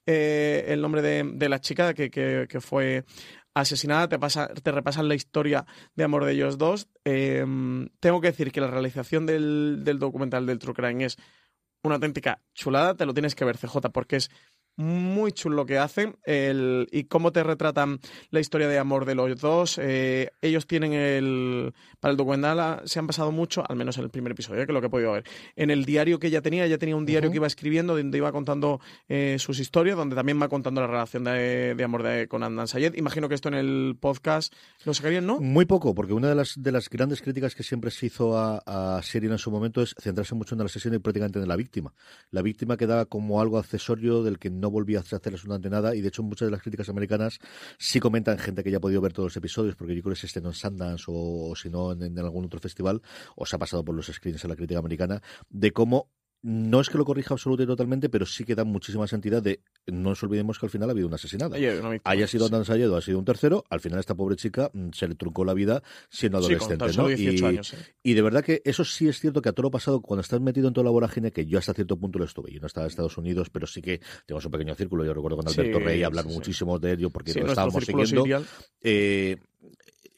eh, 0.07 0.67
el 0.69 0.81
nombre 0.81 1.03
de, 1.03 1.49
la 1.49 1.61
chica 1.61 1.95
que, 1.95 2.11
que, 2.11 2.61
fue 2.61 3.05
asesinada, 3.55 4.09
te, 4.09 4.19
pasa, 4.19 4.49
te 4.49 4.73
repasan 4.73 5.09
la 5.09 5.14
historia 5.14 5.67
de 5.95 6.05
amor 6.05 6.25
de 6.25 6.33
ellos 6.33 6.59
dos. 6.59 6.88
Em, 7.05 7.88
tengo 8.01 8.21
que 8.21 8.29
decir 8.29 8.53
que 8.53 8.61
la 8.61 8.69
realización 8.69 9.27
del, 9.27 9.83
del 9.85 9.99
documental 9.99 10.47
del 10.47 10.59
True 10.59 10.75
Crime 10.75 11.05
es 11.05 11.19
una 11.83 11.97
auténtica 11.97 12.43
chulada, 12.55 12.95
te 12.95 13.07
lo 13.07 13.14
tienes 13.14 13.35
que 13.35 13.45
ver, 13.45 13.57
CJ, 13.57 13.91
porque 13.93 14.17
es 14.17 14.31
muy 14.79 15.33
chulo 15.33 15.57
lo 15.57 15.67
que 15.67 15.77
hacen 15.77 16.17
el, 16.25 16.88
y 16.93 17.05
cómo 17.05 17.33
te 17.33 17.43
retratan 17.43 17.99
la 18.31 18.38
historia 18.38 18.69
de 18.69 18.79
amor 18.79 19.05
de 19.05 19.17
los 19.17 19.41
dos. 19.41 19.79
Eh, 19.83 20.31
ellos 20.41 20.67
tienen 20.67 20.93
el. 20.93 21.75
Para 22.01 22.12
el 22.12 22.17
documental 22.17 22.61
ah, 22.61 22.83
se 22.85 23.01
han 23.01 23.09
basado 23.09 23.33
mucho, 23.33 23.64
al 23.69 23.77
menos 23.77 23.99
en 23.99 24.05
el 24.05 24.11
primer 24.11 24.33
episodio, 24.33 24.64
que 24.64 24.71
es 24.71 24.75
lo 24.75 24.81
que 24.81 24.87
he 24.87 24.91
podido 24.91 25.12
ver. 25.12 25.25
En 25.57 25.71
el 25.71 25.85
diario 25.85 26.21
que 26.21 26.29
ella 26.29 26.43
tenía, 26.43 26.64
ella 26.64 26.79
tenía 26.79 26.95
un 26.95 27.05
diario 27.05 27.31
que 27.31 27.37
iba 27.37 27.47
escribiendo, 27.49 27.97
donde 27.97 28.19
iba 28.19 28.31
contando 28.31 28.81
eh, 29.09 29.37
sus 29.41 29.59
historias, 29.59 29.97
donde 29.97 30.14
también 30.14 30.41
va 30.41 30.49
contando 30.49 30.81
la 30.81 30.87
relación 30.87 31.25
de, 31.25 31.77
amor 31.85 32.05
de, 32.05 32.29
con 32.29 32.45
Andan 32.45 32.69
Sayed. 32.69 32.95
Imagino 32.95 33.29
que 33.29 33.35
esto 33.35 33.49
en 33.49 33.55
el 33.55 33.97
podcast 34.01 34.55
lo 34.85 34.95
sacarían, 34.95 35.27
¿no? 35.27 35.41
Muy 35.41 35.64
poco, 35.64 35.93
porque 35.93 36.12
una 36.12 36.29
de 36.29 36.37
las, 36.37 36.55
de 36.57 36.71
las 36.71 36.88
grandes 36.88 37.21
críticas 37.21 37.57
que 37.57 37.64
siempre 37.64 37.91
se 37.91 38.07
hizo 38.07 38.38
a, 38.38 38.62
a 38.64 39.01
en 39.12 39.38
su 39.38 39.51
momento 39.51 39.83
es 39.83 39.95
centrarse 40.01 40.37
mucho 40.37 40.55
en 40.55 40.61
la 40.61 40.69
sesión 40.69 40.95
y 40.95 40.99
prácticamente 41.01 41.41
en 41.41 41.49
la 41.49 41.57
víctima. 41.57 41.93
La 42.31 42.43
víctima 42.43 42.77
quedaba 42.77 43.07
como 43.07 43.41
algo 43.41 43.59
accesorio 43.59 44.23
del 44.23 44.38
que 44.38 44.51
no 44.51 44.68
no 44.69 44.71
volvía 44.71 44.99
a 44.99 45.01
hacer 45.01 45.33
absolutamente 45.33 45.71
nada 45.71 45.95
y 45.95 46.03
de 46.03 46.09
hecho 46.09 46.23
muchas 46.23 46.47
de 46.47 46.53
las 46.53 46.61
críticas 46.61 46.89
americanas 46.89 47.39
sí 47.79 48.01
comentan 48.01 48.39
gente 48.39 48.63
que 48.63 48.71
ya 48.71 48.77
ha 48.77 48.81
podido 48.81 49.01
ver 49.01 49.13
todos 49.13 49.29
los 49.29 49.37
episodios 49.37 49.75
porque 49.77 49.97
yo 49.97 50.03
creo 50.03 50.15
que 50.15 50.19
es 50.19 50.25
este 50.25 50.41
en 50.41 50.53
Sundance 50.53 51.05
o, 51.09 51.55
si 51.57 51.71
no 51.71 51.93
en, 51.93 52.03
en, 52.03 52.19
algún 52.19 52.45
otro 52.45 52.61
festival 52.61 53.01
o 53.35 53.47
se 53.47 53.57
ha 53.57 53.59
pasado 53.59 53.85
por 53.85 53.95
los 53.95 54.07
screens 54.07 54.45
en 54.45 54.51
la 54.51 54.57
crítica 54.57 54.79
americana 54.79 55.23
de 55.49 55.73
cómo 55.73 56.11
no 56.42 56.81
es 56.81 56.88
que 56.88 56.98
lo 56.98 57.05
corrija 57.05 57.35
absolutamente 57.35 57.59
y 57.59 57.66
totalmente, 57.66 58.09
pero 58.09 58.24
sí 58.24 58.44
que 58.44 58.55
da 58.55 58.64
muchísima 58.64 59.07
sentidad 59.07 59.42
de 59.42 59.61
no 59.87 60.11
nos 60.11 60.22
olvidemos 60.22 60.59
que 60.59 60.66
al 60.66 60.70
final 60.70 60.88
ha 60.88 60.92
habido 60.92 61.09
una 61.09 61.16
asesinada. 61.16 61.57
Haya 62.05 62.27
sido 62.27 62.46
Andan 62.46 62.64
Sayedo, 62.64 62.96
ha 62.96 63.03
sido 63.03 63.18
un 63.18 63.24
tercero, 63.24 63.64
al 63.70 63.81
final 63.81 63.98
esta 63.98 64.14
pobre 64.14 64.37
chica 64.37 64.70
mm, 64.72 64.90
se 64.92 65.09
le 65.09 65.14
truncó 65.16 65.44
la 65.44 65.55
vida 65.55 65.83
siendo 66.11 66.38
adolescente. 66.38 66.85
y, 68.03 68.14
de 68.14 68.22
verdad 68.22 68.44
que 68.44 68.62
eso 68.64 68.85
sí 68.85 69.09
es 69.09 69.18
cierto 69.18 69.42
que 69.42 69.48
a 69.48 69.53
todo 69.53 69.64
lo 69.64 69.70
pasado, 69.70 70.01
cuando 70.01 70.20
estás 70.20 70.40
metido 70.40 70.68
en 70.68 70.74
toda 70.74 70.85
la 70.85 70.90
vorágine, 70.90 71.33
que 71.33 71.46
yo 71.46 71.59
hasta 71.59 71.74
cierto 71.74 71.98
punto 71.98 72.18
lo 72.18 72.24
estuve, 72.24 72.53
yo 72.53 72.61
no 72.61 72.66
estaba 72.66 72.87
en 72.87 72.90
Estados 72.90 73.18
Unidos, 73.18 73.51
pero 73.51 73.66
sí 73.66 73.83
que 73.83 74.01
tenemos 74.27 74.44
un 74.44 74.51
pequeño 74.53 74.74
círculo, 74.74 75.05
yo 75.05 75.14
recuerdo 75.14 75.38
con 75.38 75.48
Alberto 75.48 75.81
Rey 75.81 76.03
hablar 76.03 76.27
muchísimo 76.27 76.79
de 76.79 76.92
ello 76.92 77.11
porque 77.11 77.35
lo 77.35 77.46
estábamos 77.48 77.85
siguiendo. 77.85 78.24
Eh, 78.81 79.38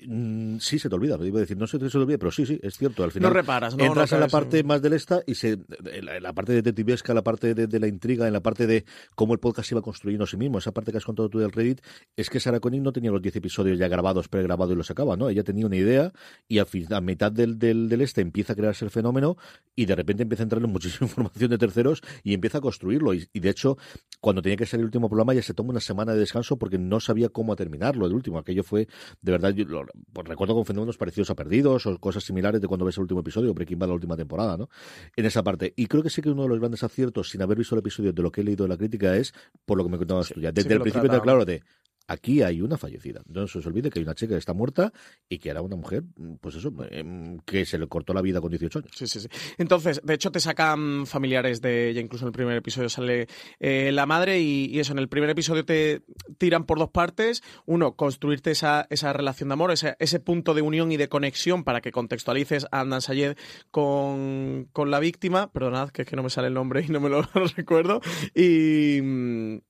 Mm, 0.07 0.59
sí, 0.59 0.79
se 0.79 0.89
te 0.89 0.95
olvida. 0.95 1.19
Iba 1.25 1.39
a 1.39 1.41
decir, 1.41 1.57
no 1.57 1.67
se 1.67 1.79
te, 1.79 1.97
olvida, 1.97 2.19
pero 2.19 2.31
sí, 2.31 2.47
sí, 2.47 2.59
es 2.63 2.77
cierto. 2.77 3.05
Al 3.05 3.13
final 3.13 3.31
no 3.31 3.35
reparas, 3.35 3.77
no, 3.77 3.85
entras 3.85 4.13
en 4.13 4.21
la 4.21 4.29
parte 4.29 4.63
más 4.63 4.81
del 4.83 4.95
esta 4.95 5.23
y 5.27 5.35
se, 5.35 5.59
la, 6.03 6.21
la 6.21 6.33
parte 6.33 6.53
detectivesca, 6.53 7.13
la 7.15 7.23
parte 7.23 7.55
de, 7.55 7.81
la 7.81 7.87
intriga, 7.87 8.27
en 8.27 8.33
la 8.33 8.41
parte 8.41 8.67
de 8.67 8.85
cómo 9.15 9.35
el 9.35 9.41
podcast 9.41 9.71
iba 9.73 9.83
construyendo 9.83 10.25
a 10.25 10.27
sí 10.27 10.37
mismo. 10.37 10.59
Esa 10.59 10.73
parte 10.73 10.93
que 10.93 10.99
has 10.99 11.05
contado 11.05 11.29
tú 11.29 11.39
del 11.39 11.53
Reddit 11.53 11.81
es 12.17 12.31
que 12.31 12.41
Sarah 12.41 12.61
Koenig 12.61 12.83
no 12.83 12.93
tenía 12.93 13.11
los 13.11 13.23
10 13.23 13.37
episodios 13.37 13.79
ya 13.79 13.89
grabados, 13.89 14.29
pregrabados 14.29 14.73
y 14.75 14.77
los 14.77 14.91
acaba, 14.91 15.17
¿no? 15.17 15.29
Ella 15.29 15.45
tenía 15.45 15.67
una 15.67 15.77
idea 15.77 16.13
y 16.49 16.59
a, 16.59 16.67
a 16.91 17.01
mitad 17.01 17.33
del, 17.33 17.59
del, 17.59 18.01
este 18.01 18.21
empieza 18.21 18.53
a 18.55 18.57
crearse 18.57 18.85
el 18.85 18.91
fenómeno 18.91 19.37
y 19.75 19.87
de 19.87 19.95
repente 19.95 20.23
empieza 20.23 20.43
a 20.43 20.45
entrar 20.45 20.63
en 20.63 20.71
muchísima 20.71 21.07
información 21.09 21.51
de 21.51 21.59
terceros 21.59 22.03
y 22.23 22.35
empieza 22.35 22.59
a 22.59 22.61
construirlo. 22.61 23.15
Y, 23.15 23.27
de 23.33 23.51
hecho, 23.51 23.77
cuando 24.21 24.43
tenía 24.43 24.57
que 24.57 24.67
salir 24.67 24.83
el 24.83 24.87
último 24.87 25.09
programa 25.09 25.35
ya 25.35 25.43
se 25.43 25.55
toma 25.55 25.71
una 25.71 25.81
semana 25.81 26.13
de 26.13 26.21
descanso 26.21 26.59
porque 26.59 26.79
no 26.79 27.01
sabía 27.01 27.29
cómo 27.29 27.57
terminarlo. 27.57 28.07
El 28.07 28.13
último, 28.13 28.39
aquello 28.39 28.63
fue, 28.63 28.89
de 29.21 29.33
verdad, 29.33 29.51
yo, 29.51 29.65
pues 30.13 30.27
recuerdo 30.27 30.55
con 30.55 30.65
fenómenos 30.65 30.97
parecidos 30.97 31.31
a 31.31 31.35
Perdidos 31.35 31.87
o 31.87 31.99
cosas 31.99 32.25
similares 32.25 32.61
de 32.61 32.69
cuando 32.69 32.85
ves 32.85 32.97
el 32.97 33.03
último 33.03 33.21
episodio, 33.21 33.55
Breaking 33.55 33.79
Bad 33.79 33.89
la 33.89 33.95
última 33.95 34.17
temporada, 34.17 34.57
¿no? 34.57 34.69
En 35.17 35.27
esa 35.27 35.43
parte. 35.43 35.73
Y 35.77 35.87
creo 35.87 36.03
que 36.03 36.11
sí 36.11 36.23
que 36.23 36.31
uno 36.31 36.43
de 36.43 36.49
los 36.49 36.59
grandes 36.59 36.83
aciertos, 36.83 37.31
sin 37.31 37.43
haber 37.43 37.59
visto 37.59 37.75
el 37.75 37.81
episodio 37.81 38.13
de 38.13 38.23
lo 38.23 38.31
que 38.31 38.41
he 38.41 38.45
leído 38.45 38.65
de 38.65 38.69
la 38.69 38.77
crítica, 38.77 39.17
es 39.17 39.33
por 39.65 39.79
lo 39.79 39.85
que 39.85 39.91
me 39.91 39.99
contabas 39.99 40.29
tú 40.29 40.41
ya. 40.41 40.53
Desde 40.53 40.75
el 40.75 40.81
principio 40.81 41.11
te 41.11 41.21
claro 41.21 41.45
de 41.45 41.63
Aquí 42.11 42.43
hay 42.43 42.61
una 42.61 42.77
fallecida. 42.77 43.23
No 43.29 43.47
se 43.47 43.59
os 43.59 43.67
olvide 43.67 43.89
que 43.89 44.01
hay 44.01 44.03
una 44.03 44.17
chica 44.17 44.35
que 44.35 44.39
está 44.39 44.53
muerta 44.53 44.93
y 45.29 45.39
que 45.39 45.49
era 45.49 45.63
una 45.63 45.77
mujer, 45.77 46.03
pues 46.41 46.57
eso, 46.57 46.73
em, 46.91 47.39
que 47.47 47.65
se 47.65 47.79
le 47.79 47.87
cortó 47.87 48.13
la 48.13 48.21
vida 48.21 48.41
con 48.41 48.51
18 48.51 48.81
años. 48.81 48.91
Sí, 48.97 49.07
sí, 49.07 49.21
sí. 49.21 49.29
Entonces, 49.59 50.01
de 50.03 50.15
hecho, 50.15 50.33
te 50.33 50.41
sacan 50.41 51.07
familiares 51.07 51.61
de 51.61 51.89
ella. 51.89 52.01
Incluso 52.01 52.25
en 52.25 52.31
el 52.31 52.33
primer 52.33 52.57
episodio 52.57 52.89
sale 52.89 53.29
eh, 53.61 53.93
la 53.93 54.07
madre 54.07 54.41
y, 54.41 54.81
eso, 54.81 54.91
en 54.91 54.99
el 54.99 55.09
primer 55.09 55.31
episodio 55.31 55.65
te 55.65 56.03
tiran 56.37 56.65
por 56.65 56.81
dos 56.81 56.91
partes. 56.91 57.45
Uno, 57.65 57.95
construirte 57.95 58.51
esa, 58.51 58.89
esa 58.91 59.13
relación 59.13 59.51
de 59.51 59.53
amor, 59.53 59.71
ese, 59.71 59.95
ese 60.01 60.19
punto 60.19 60.53
de 60.53 60.63
unión 60.63 60.91
y 60.91 60.97
de 60.97 61.09
conexión 61.09 61.63
para 61.63 61.81
que 61.81 61.93
contextualices 61.93 62.67
a 62.73 62.81
Andan 62.81 63.03
Sayed 63.03 63.37
con, 63.71 64.69
con 64.73 64.91
la 64.91 64.99
víctima. 64.99 65.53
Perdonad, 65.53 65.91
que 65.91 66.03
es 66.03 66.09
que 66.09 66.17
no 66.17 66.25
me 66.25 66.31
sale 66.31 66.49
el 66.49 66.55
nombre 66.55 66.85
y 66.85 66.89
no 66.89 66.99
me 66.99 67.09
lo 67.09 67.23
recuerdo. 67.57 68.01
Y, 68.35 68.99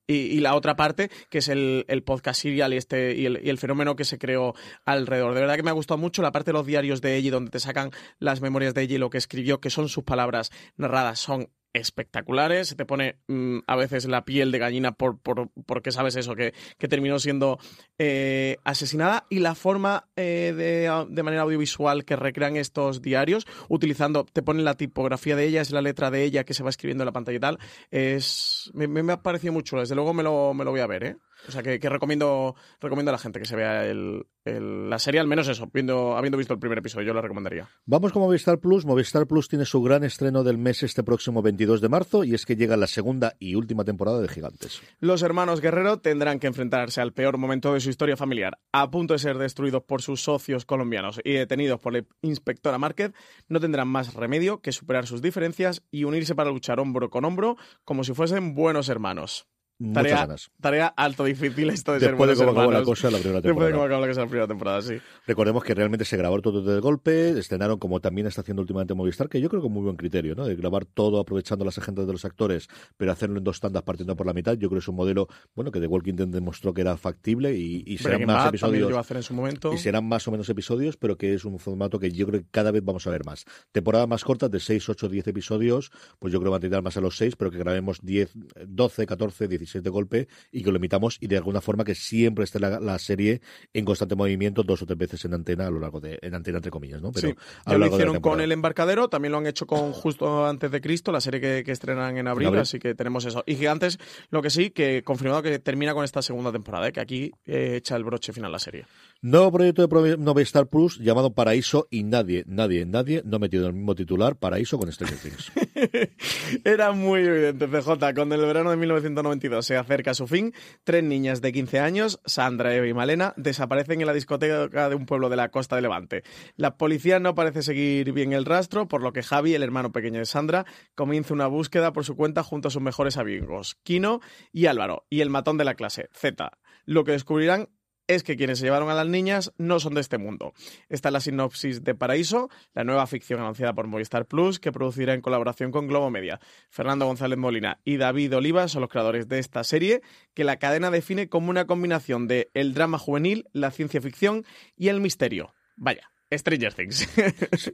y, 0.07 0.39
la 0.39 0.55
otra 0.55 0.75
parte, 0.75 1.11
que 1.29 1.37
es 1.37 1.47
el 1.47 2.03
podcast 2.03 2.30
serial 2.33 2.73
y, 2.73 2.77
este, 2.77 3.15
y 3.15 3.25
el, 3.25 3.57
fenómeno 3.57 3.95
que 3.95 4.05
se 4.05 4.17
creó 4.17 4.53
alrededor. 4.85 5.33
De 5.33 5.41
verdad 5.41 5.55
que 5.55 5.63
me 5.63 5.69
ha 5.69 5.73
gustado 5.73 5.97
mucho 5.97 6.21
la 6.21 6.31
parte 6.31 6.51
de 6.51 6.53
los 6.53 6.65
diarios 6.65 7.01
de 7.01 7.15
ella, 7.15 7.31
donde 7.31 7.51
te 7.51 7.59
sacan 7.59 7.91
las 8.19 8.41
memorias 8.41 8.73
de 8.73 8.83
ella 8.83 8.95
y 8.95 8.99
lo 8.99 9.09
que 9.09 9.17
escribió, 9.17 9.59
que 9.59 9.69
son 9.69 9.89
sus 9.89 10.03
palabras 10.03 10.51
narradas, 10.77 11.19
son 11.19 11.49
espectaculares, 11.73 12.69
se 12.69 12.75
te 12.75 12.85
pone 12.85 13.17
mm, 13.27 13.59
a 13.67 13.75
veces 13.75 14.05
la 14.05 14.25
piel 14.25 14.51
de 14.51 14.59
gallina 14.59 14.91
por, 14.91 15.19
por 15.19 15.49
porque 15.65 15.91
sabes 15.91 16.15
eso, 16.15 16.35
que, 16.35 16.53
que 16.77 16.87
terminó 16.87 17.19
siendo 17.19 17.59
eh, 17.97 18.57
asesinada 18.63 19.25
y 19.29 19.39
la 19.39 19.55
forma 19.55 20.07
eh, 20.15 20.53
de, 20.55 21.05
de, 21.09 21.23
manera 21.23 21.43
audiovisual 21.43 22.03
que 22.03 22.15
recrean 22.15 22.57
estos 22.57 23.01
diarios, 23.01 23.47
utilizando, 23.69 24.25
te 24.25 24.41
ponen 24.41 24.65
la 24.65 24.75
tipografía 24.75 25.35
de 25.35 25.45
ella, 25.45 25.61
es 25.61 25.71
la 25.71 25.81
letra 25.81 26.11
de 26.11 26.23
ella 26.23 26.43
que 26.43 26.53
se 26.53 26.63
va 26.63 26.69
escribiendo 26.69 27.03
en 27.03 27.07
la 27.07 27.13
pantalla 27.13 27.37
y 27.37 27.41
tal, 27.41 27.59
es, 27.89 28.71
me, 28.73 29.11
ha 29.11 29.21
parecido 29.21 29.53
mucho, 29.53 29.77
desde 29.77 29.95
luego 29.95 30.13
me 30.13 30.23
lo, 30.23 30.53
me 30.53 30.65
lo 30.65 30.71
voy 30.71 30.81
a 30.81 30.87
ver, 30.87 31.03
¿eh? 31.03 31.17
O 31.47 31.51
sea 31.51 31.63
que, 31.63 31.79
que 31.79 31.89
recomiendo, 31.89 32.55
recomiendo 32.79 33.09
a 33.11 33.13
la 33.13 33.17
gente 33.17 33.39
que 33.39 33.45
se 33.45 33.55
vea 33.55 33.85
el, 33.85 34.25
el- 34.45 34.89
la 34.89 34.99
serie, 34.99 35.19
al 35.19 35.27
menos 35.27 35.47
eso, 35.47 35.69
viendo, 35.73 36.15
habiendo 36.17 36.37
visto 36.37 36.53
el 36.53 36.59
primer 36.59 36.77
episodio, 36.79 37.07
yo 37.07 37.13
la 37.13 37.21
recomendaría. 37.21 37.67
Vamos 37.85 38.11
con 38.11 38.21
Movistar 38.21 38.59
Plus. 38.59 38.85
Movistar 38.85 39.25
Plus 39.27 39.47
tiene 39.47 39.65
su 39.65 39.81
gran 39.81 40.03
estreno 40.03 40.43
del 40.43 40.57
mes 40.57 40.83
este 40.83 41.03
próximo 41.03 41.41
22 41.41 41.81
de 41.81 41.89
marzo 41.89 42.23
y 42.23 42.33
es 42.33 42.45
que 42.45 42.55
llega 42.55 42.77
la 42.77 42.87
segunda 42.87 43.33
y 43.39 43.55
última 43.55 43.83
temporada 43.83 44.19
de 44.21 44.27
Gigantes. 44.27 44.81
Los 44.99 45.21
hermanos 45.23 45.61
Guerrero 45.61 45.99
tendrán 45.99 46.39
que 46.39 46.47
enfrentarse 46.47 47.01
al 47.01 47.13
peor 47.13 47.37
momento 47.37 47.73
de 47.73 47.79
su 47.79 47.89
historia 47.89 48.17
familiar. 48.17 48.59
A 48.71 48.91
punto 48.91 49.13
de 49.13 49.19
ser 49.19 49.37
destruidos 49.37 49.83
por 49.83 50.01
sus 50.01 50.21
socios 50.23 50.65
colombianos 50.65 51.19
y 51.23 51.33
detenidos 51.33 51.79
por 51.79 51.93
la 51.93 52.03
inspectora 52.21 52.77
Márquez, 52.77 53.13
no 53.47 53.59
tendrán 53.59 53.87
más 53.87 54.13
remedio 54.13 54.61
que 54.61 54.71
superar 54.71 55.07
sus 55.07 55.21
diferencias 55.21 55.83
y 55.91 56.03
unirse 56.03 56.35
para 56.35 56.49
luchar 56.51 56.79
hombro 56.79 57.09
con 57.09 57.25
hombro 57.25 57.57
como 57.83 58.03
si 58.03 58.13
fuesen 58.13 58.53
buenos 58.55 58.89
hermanos. 58.89 59.47
Muchas 59.81 60.03
Tarea, 60.03 60.15
ganas. 60.17 60.51
tarea 60.61 60.87
alto 60.87 61.23
difícil 61.23 61.69
esto 61.71 61.93
de 61.93 62.01
ser 62.01 62.11
Después 62.11 62.29
de 62.29 62.35
buenos 62.35 62.37
cómo 62.37 62.51
acabó 62.51 62.71
la 62.71 62.83
cosa 62.83 63.09
la 63.09 63.17
primera 63.17 63.41
Después 63.41 63.65
de 63.67 63.71
temporada. 63.71 63.71
cómo 63.73 63.83
acabó 63.85 64.01
la 64.01 64.07
cosa 64.07 64.21
la 64.21 64.27
primera 64.27 64.47
temporada, 64.47 64.81
sí. 64.83 64.95
Recordemos 65.25 65.63
que 65.63 65.73
realmente 65.73 66.05
se 66.05 66.17
grabó 66.17 66.39
todo 66.41 66.61
de 66.61 66.79
golpe, 66.79 67.29
estrenaron 67.31 67.79
como 67.79 67.99
también 67.99 68.27
está 68.27 68.41
haciendo 68.41 68.61
últimamente 68.61 68.93
Movistar, 68.93 69.27
que 69.29 69.41
yo 69.41 69.49
creo 69.49 69.61
que 69.61 69.69
muy 69.69 69.83
buen 69.83 69.95
criterio, 69.97 70.35
¿no? 70.35 70.45
De 70.45 70.55
grabar 70.55 70.85
todo 70.85 71.19
aprovechando 71.19 71.65
las 71.65 71.77
agendas 71.77 72.05
de 72.05 72.13
los 72.13 72.25
actores, 72.25 72.67
pero 72.97 73.11
hacerlo 73.11 73.39
en 73.39 73.43
dos 73.43 73.59
tandas 73.59 73.83
partiendo 73.83 74.15
por 74.15 74.27
la 74.27 74.33
mitad. 74.33 74.53
Yo 74.53 74.69
creo 74.69 74.79
que 74.79 74.83
es 74.83 74.87
un 74.87 74.95
modelo, 74.95 75.27
bueno, 75.55 75.71
que 75.71 75.79
The 75.79 75.87
Walking 75.87 76.13
Dead 76.15 76.27
demostró 76.27 76.73
que 76.73 76.81
era 76.81 76.95
factible 76.97 77.55
y, 77.55 77.83
y 77.87 77.97
serán 77.97 78.25
más 78.25 78.35
Bad 78.35 78.43
también 78.43 78.61
lo 78.61 78.67
episodios. 78.77 78.89
iba 78.89 78.97
a 78.99 79.01
hacer 79.01 79.17
en 79.17 79.23
su 79.23 79.33
momento. 79.33 79.73
Y 79.73 79.77
serán 79.79 80.05
más 80.07 80.27
o 80.27 80.31
menos 80.31 80.47
episodios, 80.49 80.97
pero 80.97 81.17
que 81.17 81.33
es 81.33 81.43
un 81.43 81.57
formato 81.57 81.97
que 81.97 82.11
yo 82.11 82.27
creo 82.27 82.41
que 82.41 82.47
cada 82.51 82.71
vez 82.71 82.83
vamos 82.83 83.07
a 83.07 83.09
ver 83.09 83.25
más. 83.25 83.45
Temporadas 83.71 84.07
más 84.07 84.23
cortas, 84.23 84.51
de 84.51 84.59
6, 84.59 84.89
8, 84.89 85.09
10 85.09 85.27
episodios, 85.27 85.91
pues 86.19 86.31
yo 86.31 86.39
creo 86.39 86.49
que 86.49 86.51
va 86.51 86.57
a 86.57 86.59
tirar 86.59 86.83
más 86.83 86.97
a 86.97 87.01
los 87.01 87.17
6, 87.17 87.35
pero 87.35 87.49
que 87.49 87.57
grabemos 87.57 87.99
10, 88.01 88.31
12, 88.67 89.05
14, 89.05 89.47
16 89.47 89.70
de 89.79 89.89
golpe 89.89 90.27
y 90.51 90.63
que 90.63 90.71
lo 90.71 90.77
emitamos 90.77 91.17
y 91.19 91.27
de 91.27 91.37
alguna 91.37 91.61
forma 91.61 91.83
que 91.83 91.95
siempre 91.95 92.43
esté 92.43 92.59
la, 92.59 92.79
la 92.79 92.99
serie 92.99 93.41
en 93.73 93.85
constante 93.85 94.15
movimiento 94.15 94.63
dos 94.63 94.81
o 94.81 94.85
tres 94.85 94.97
veces 94.97 95.23
en 95.25 95.33
antena 95.33 95.67
a 95.67 95.71
lo 95.71 95.79
largo 95.79 95.99
de, 95.99 96.19
en 96.21 96.35
antena 96.35 96.57
entre 96.57 96.71
comillas, 96.71 97.01
¿no? 97.01 97.11
Pero 97.11 97.29
Sí, 97.29 97.35
a 97.65 97.73
lo 97.75 97.85
de 97.85 97.91
hicieron 97.91 98.19
con. 98.19 98.41
El 98.41 98.51
Embarcadero, 98.51 99.07
también 99.07 99.31
lo 99.31 99.37
han 99.37 99.45
hecho 99.45 99.67
con 99.67 99.91
Justo 99.93 100.45
Antes 100.47 100.71
de 100.71 100.81
Cristo, 100.81 101.11
la 101.11 101.21
serie 101.21 101.39
que, 101.39 101.63
que 101.63 101.71
estrenan 101.71 102.17
en 102.17 102.27
abril, 102.27 102.47
En 102.47 102.53
abril. 102.53 102.61
así 102.61 102.79
que 102.79 102.95
tenemos 102.95 103.23
eso. 103.25 103.43
Y 103.45 103.55
Gigantes, 103.55 103.99
lo 104.29 104.41
que 104.41 104.49
sí, 104.49 104.71
que 104.71 105.03
confirmado 105.03 105.43
que 105.43 105.59
termina 105.59 105.93
con 105.93 106.03
esta 106.03 106.21
segunda 106.21 106.51
temporada, 106.51 106.87
¿eh? 106.87 106.91
que 106.91 106.99
aquí 106.99 107.31
eh, 107.45 107.75
echa 107.77 107.95
el 107.95 108.03
broche 108.03 108.33
final 108.33 108.51
la 108.51 108.59
serie. 108.59 108.85
Nuevo 109.21 109.51
proyecto 109.51 109.85
de 109.87 110.17
Movistar 110.17 110.67
Plus 110.67 110.97
llamado 110.97 111.33
Paraíso 111.33 111.87
y 111.91 112.03
nadie, 112.03 112.43
nadie, 112.47 112.85
nadie 112.85 113.21
no 113.23 113.35
ha 113.35 113.39
metido 113.39 113.67
el 113.67 113.73
mismo 113.73 113.93
titular 113.93 114.35
Paraíso 114.35 114.79
con 114.79 114.91
Stranger 114.91 115.19
Things. 115.19 115.51
Era 116.63 116.91
muy 116.91 117.21
evidente, 117.21 117.67
CJ. 117.67 118.13
Cuando 118.15 118.35
el 118.35 118.41
verano 118.41 118.71
de 118.71 118.77
1992 118.77 119.65
se 119.65 119.77
acerca 119.77 120.11
a 120.11 120.13
su 120.13 120.27
fin, 120.27 120.53
tres 120.83 121.03
niñas 121.03 121.41
de 121.41 121.51
15 121.51 121.79
años, 121.79 122.19
Sandra, 122.25 122.75
Eva 122.75 122.87
y 122.87 122.93
Malena, 122.93 123.33
desaparecen 123.37 124.01
en 124.01 124.07
la 124.07 124.13
discoteca 124.13 124.89
de 124.89 124.95
un 124.95 125.05
pueblo 125.05 125.29
de 125.29 125.35
la 125.35 125.49
costa 125.49 125.75
de 125.75 125.81
Levante. 125.81 126.23
La 126.55 126.77
policía 126.77 127.19
no 127.19 127.35
parece 127.35 127.61
seguir 127.61 128.11
bien 128.13 128.33
el 128.33 128.45
rastro, 128.45 128.87
por 128.87 129.01
lo 129.01 129.13
que 129.13 129.23
Javi, 129.23 129.55
el 129.55 129.63
hermano 129.63 129.91
pequeño 129.91 130.19
de 130.19 130.25
Sandra, 130.25 130.65
comienza 130.95 131.33
una 131.33 131.47
búsqueda 131.47 131.93
por 131.93 132.05
su 132.05 132.15
cuenta 132.15 132.43
junto 132.43 132.67
a 132.67 132.71
sus 132.71 132.81
mejores 132.81 133.17
amigos, 133.17 133.77
Kino 133.83 134.21
y 134.51 134.67
Álvaro, 134.67 135.05
y 135.09 135.21
el 135.21 135.29
matón 135.29 135.57
de 135.57 135.65
la 135.65 135.75
clase, 135.75 136.09
Z. 136.13 136.51
Lo 136.85 137.03
que 137.03 137.11
descubrirán 137.11 137.69
es 138.15 138.23
que 138.23 138.35
quienes 138.35 138.59
se 138.59 138.65
llevaron 138.65 138.89
a 138.89 138.93
las 138.93 139.07
niñas 139.07 139.53
no 139.57 139.79
son 139.79 139.93
de 139.93 140.01
este 140.01 140.17
mundo. 140.17 140.53
Esta 140.89 141.09
es 141.09 141.13
la 141.13 141.19
sinopsis 141.19 141.83
de 141.83 141.95
Paraíso, 141.95 142.49
la 142.73 142.83
nueva 142.83 143.07
ficción 143.07 143.39
anunciada 143.39 143.73
por 143.73 143.87
Movistar 143.87 144.25
Plus, 144.25 144.59
que 144.59 144.71
producirá 144.71 145.13
en 145.13 145.21
colaboración 145.21 145.71
con 145.71 145.87
Globo 145.87 146.09
Media. 146.09 146.39
Fernando 146.69 147.05
González 147.05 147.37
Molina 147.37 147.79
y 147.83 147.97
David 147.97 148.35
Oliva 148.35 148.67
son 148.67 148.81
los 148.81 148.89
creadores 148.89 149.27
de 149.27 149.39
esta 149.39 149.63
serie, 149.63 150.01
que 150.33 150.43
la 150.43 150.57
cadena 150.57 150.91
define 150.91 151.29
como 151.29 151.49
una 151.49 151.65
combinación 151.65 152.27
de 152.27 152.49
el 152.53 152.73
drama 152.73 152.97
juvenil, 152.97 153.47
la 153.53 153.71
ciencia 153.71 154.01
ficción 154.01 154.45
y 154.75 154.89
el 154.89 155.01
misterio. 155.01 155.53
Vaya, 155.75 156.10
Stranger 156.33 156.73
Things. 156.73 157.07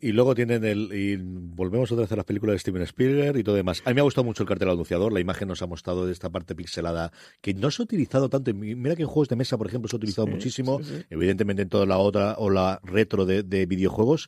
Y 0.02 0.12
luego 0.12 0.34
tienen 0.36 0.64
el. 0.66 0.90
Y 0.94 1.18
volvemos 1.18 1.92
otra 1.92 2.04
vez 2.04 2.12
a 2.12 2.16
las 2.16 2.26
películas 2.26 2.56
de 2.56 2.60
Steven 2.60 2.82
Spielberg 2.84 3.38
y 3.38 3.44
todo 3.44 3.56
demás. 3.56 3.82
A 3.86 3.90
mí 3.90 3.96
me 3.96 4.02
ha 4.02 4.04
gustado 4.04 4.26
mucho 4.26 4.44
el 4.44 4.50
cartel 4.50 4.70
anunciador. 4.70 5.14
La 5.14 5.20
imagen 5.20 5.48
nos 5.48 5.62
ha 5.62 5.68
mostrado 5.68 6.06
de 6.06 6.12
esta 6.14 6.30
parte 6.30 6.56
pixelada 6.56 7.12
que 7.42 7.54
no 7.54 7.70
se 7.72 7.82
ha 7.82 7.86
utilizado 7.86 8.30
tanto. 8.30 8.54
Mira 8.54 8.96
que 8.96 9.04
en 9.04 9.08
juegos 9.08 9.30
de 9.30 9.36
mesa, 9.36 9.58
por 9.58 9.68
ejemplo, 9.68 9.88
se 9.90 9.96
ha 9.96 9.98
utilizado 9.98 10.28
Sí, 10.28 10.34
muchísimo. 10.34 10.80
sí, 10.84 10.98
sí. 10.98 11.06
Evidentemente 11.10 11.62
en 11.62 11.70
toda 11.70 11.86
la 11.86 11.98
otra 11.98 12.36
o 12.38 12.50
la 12.50 12.80
retro 12.84 13.26
de, 13.26 13.44
de 13.44 13.66
videojuegos. 13.66 14.28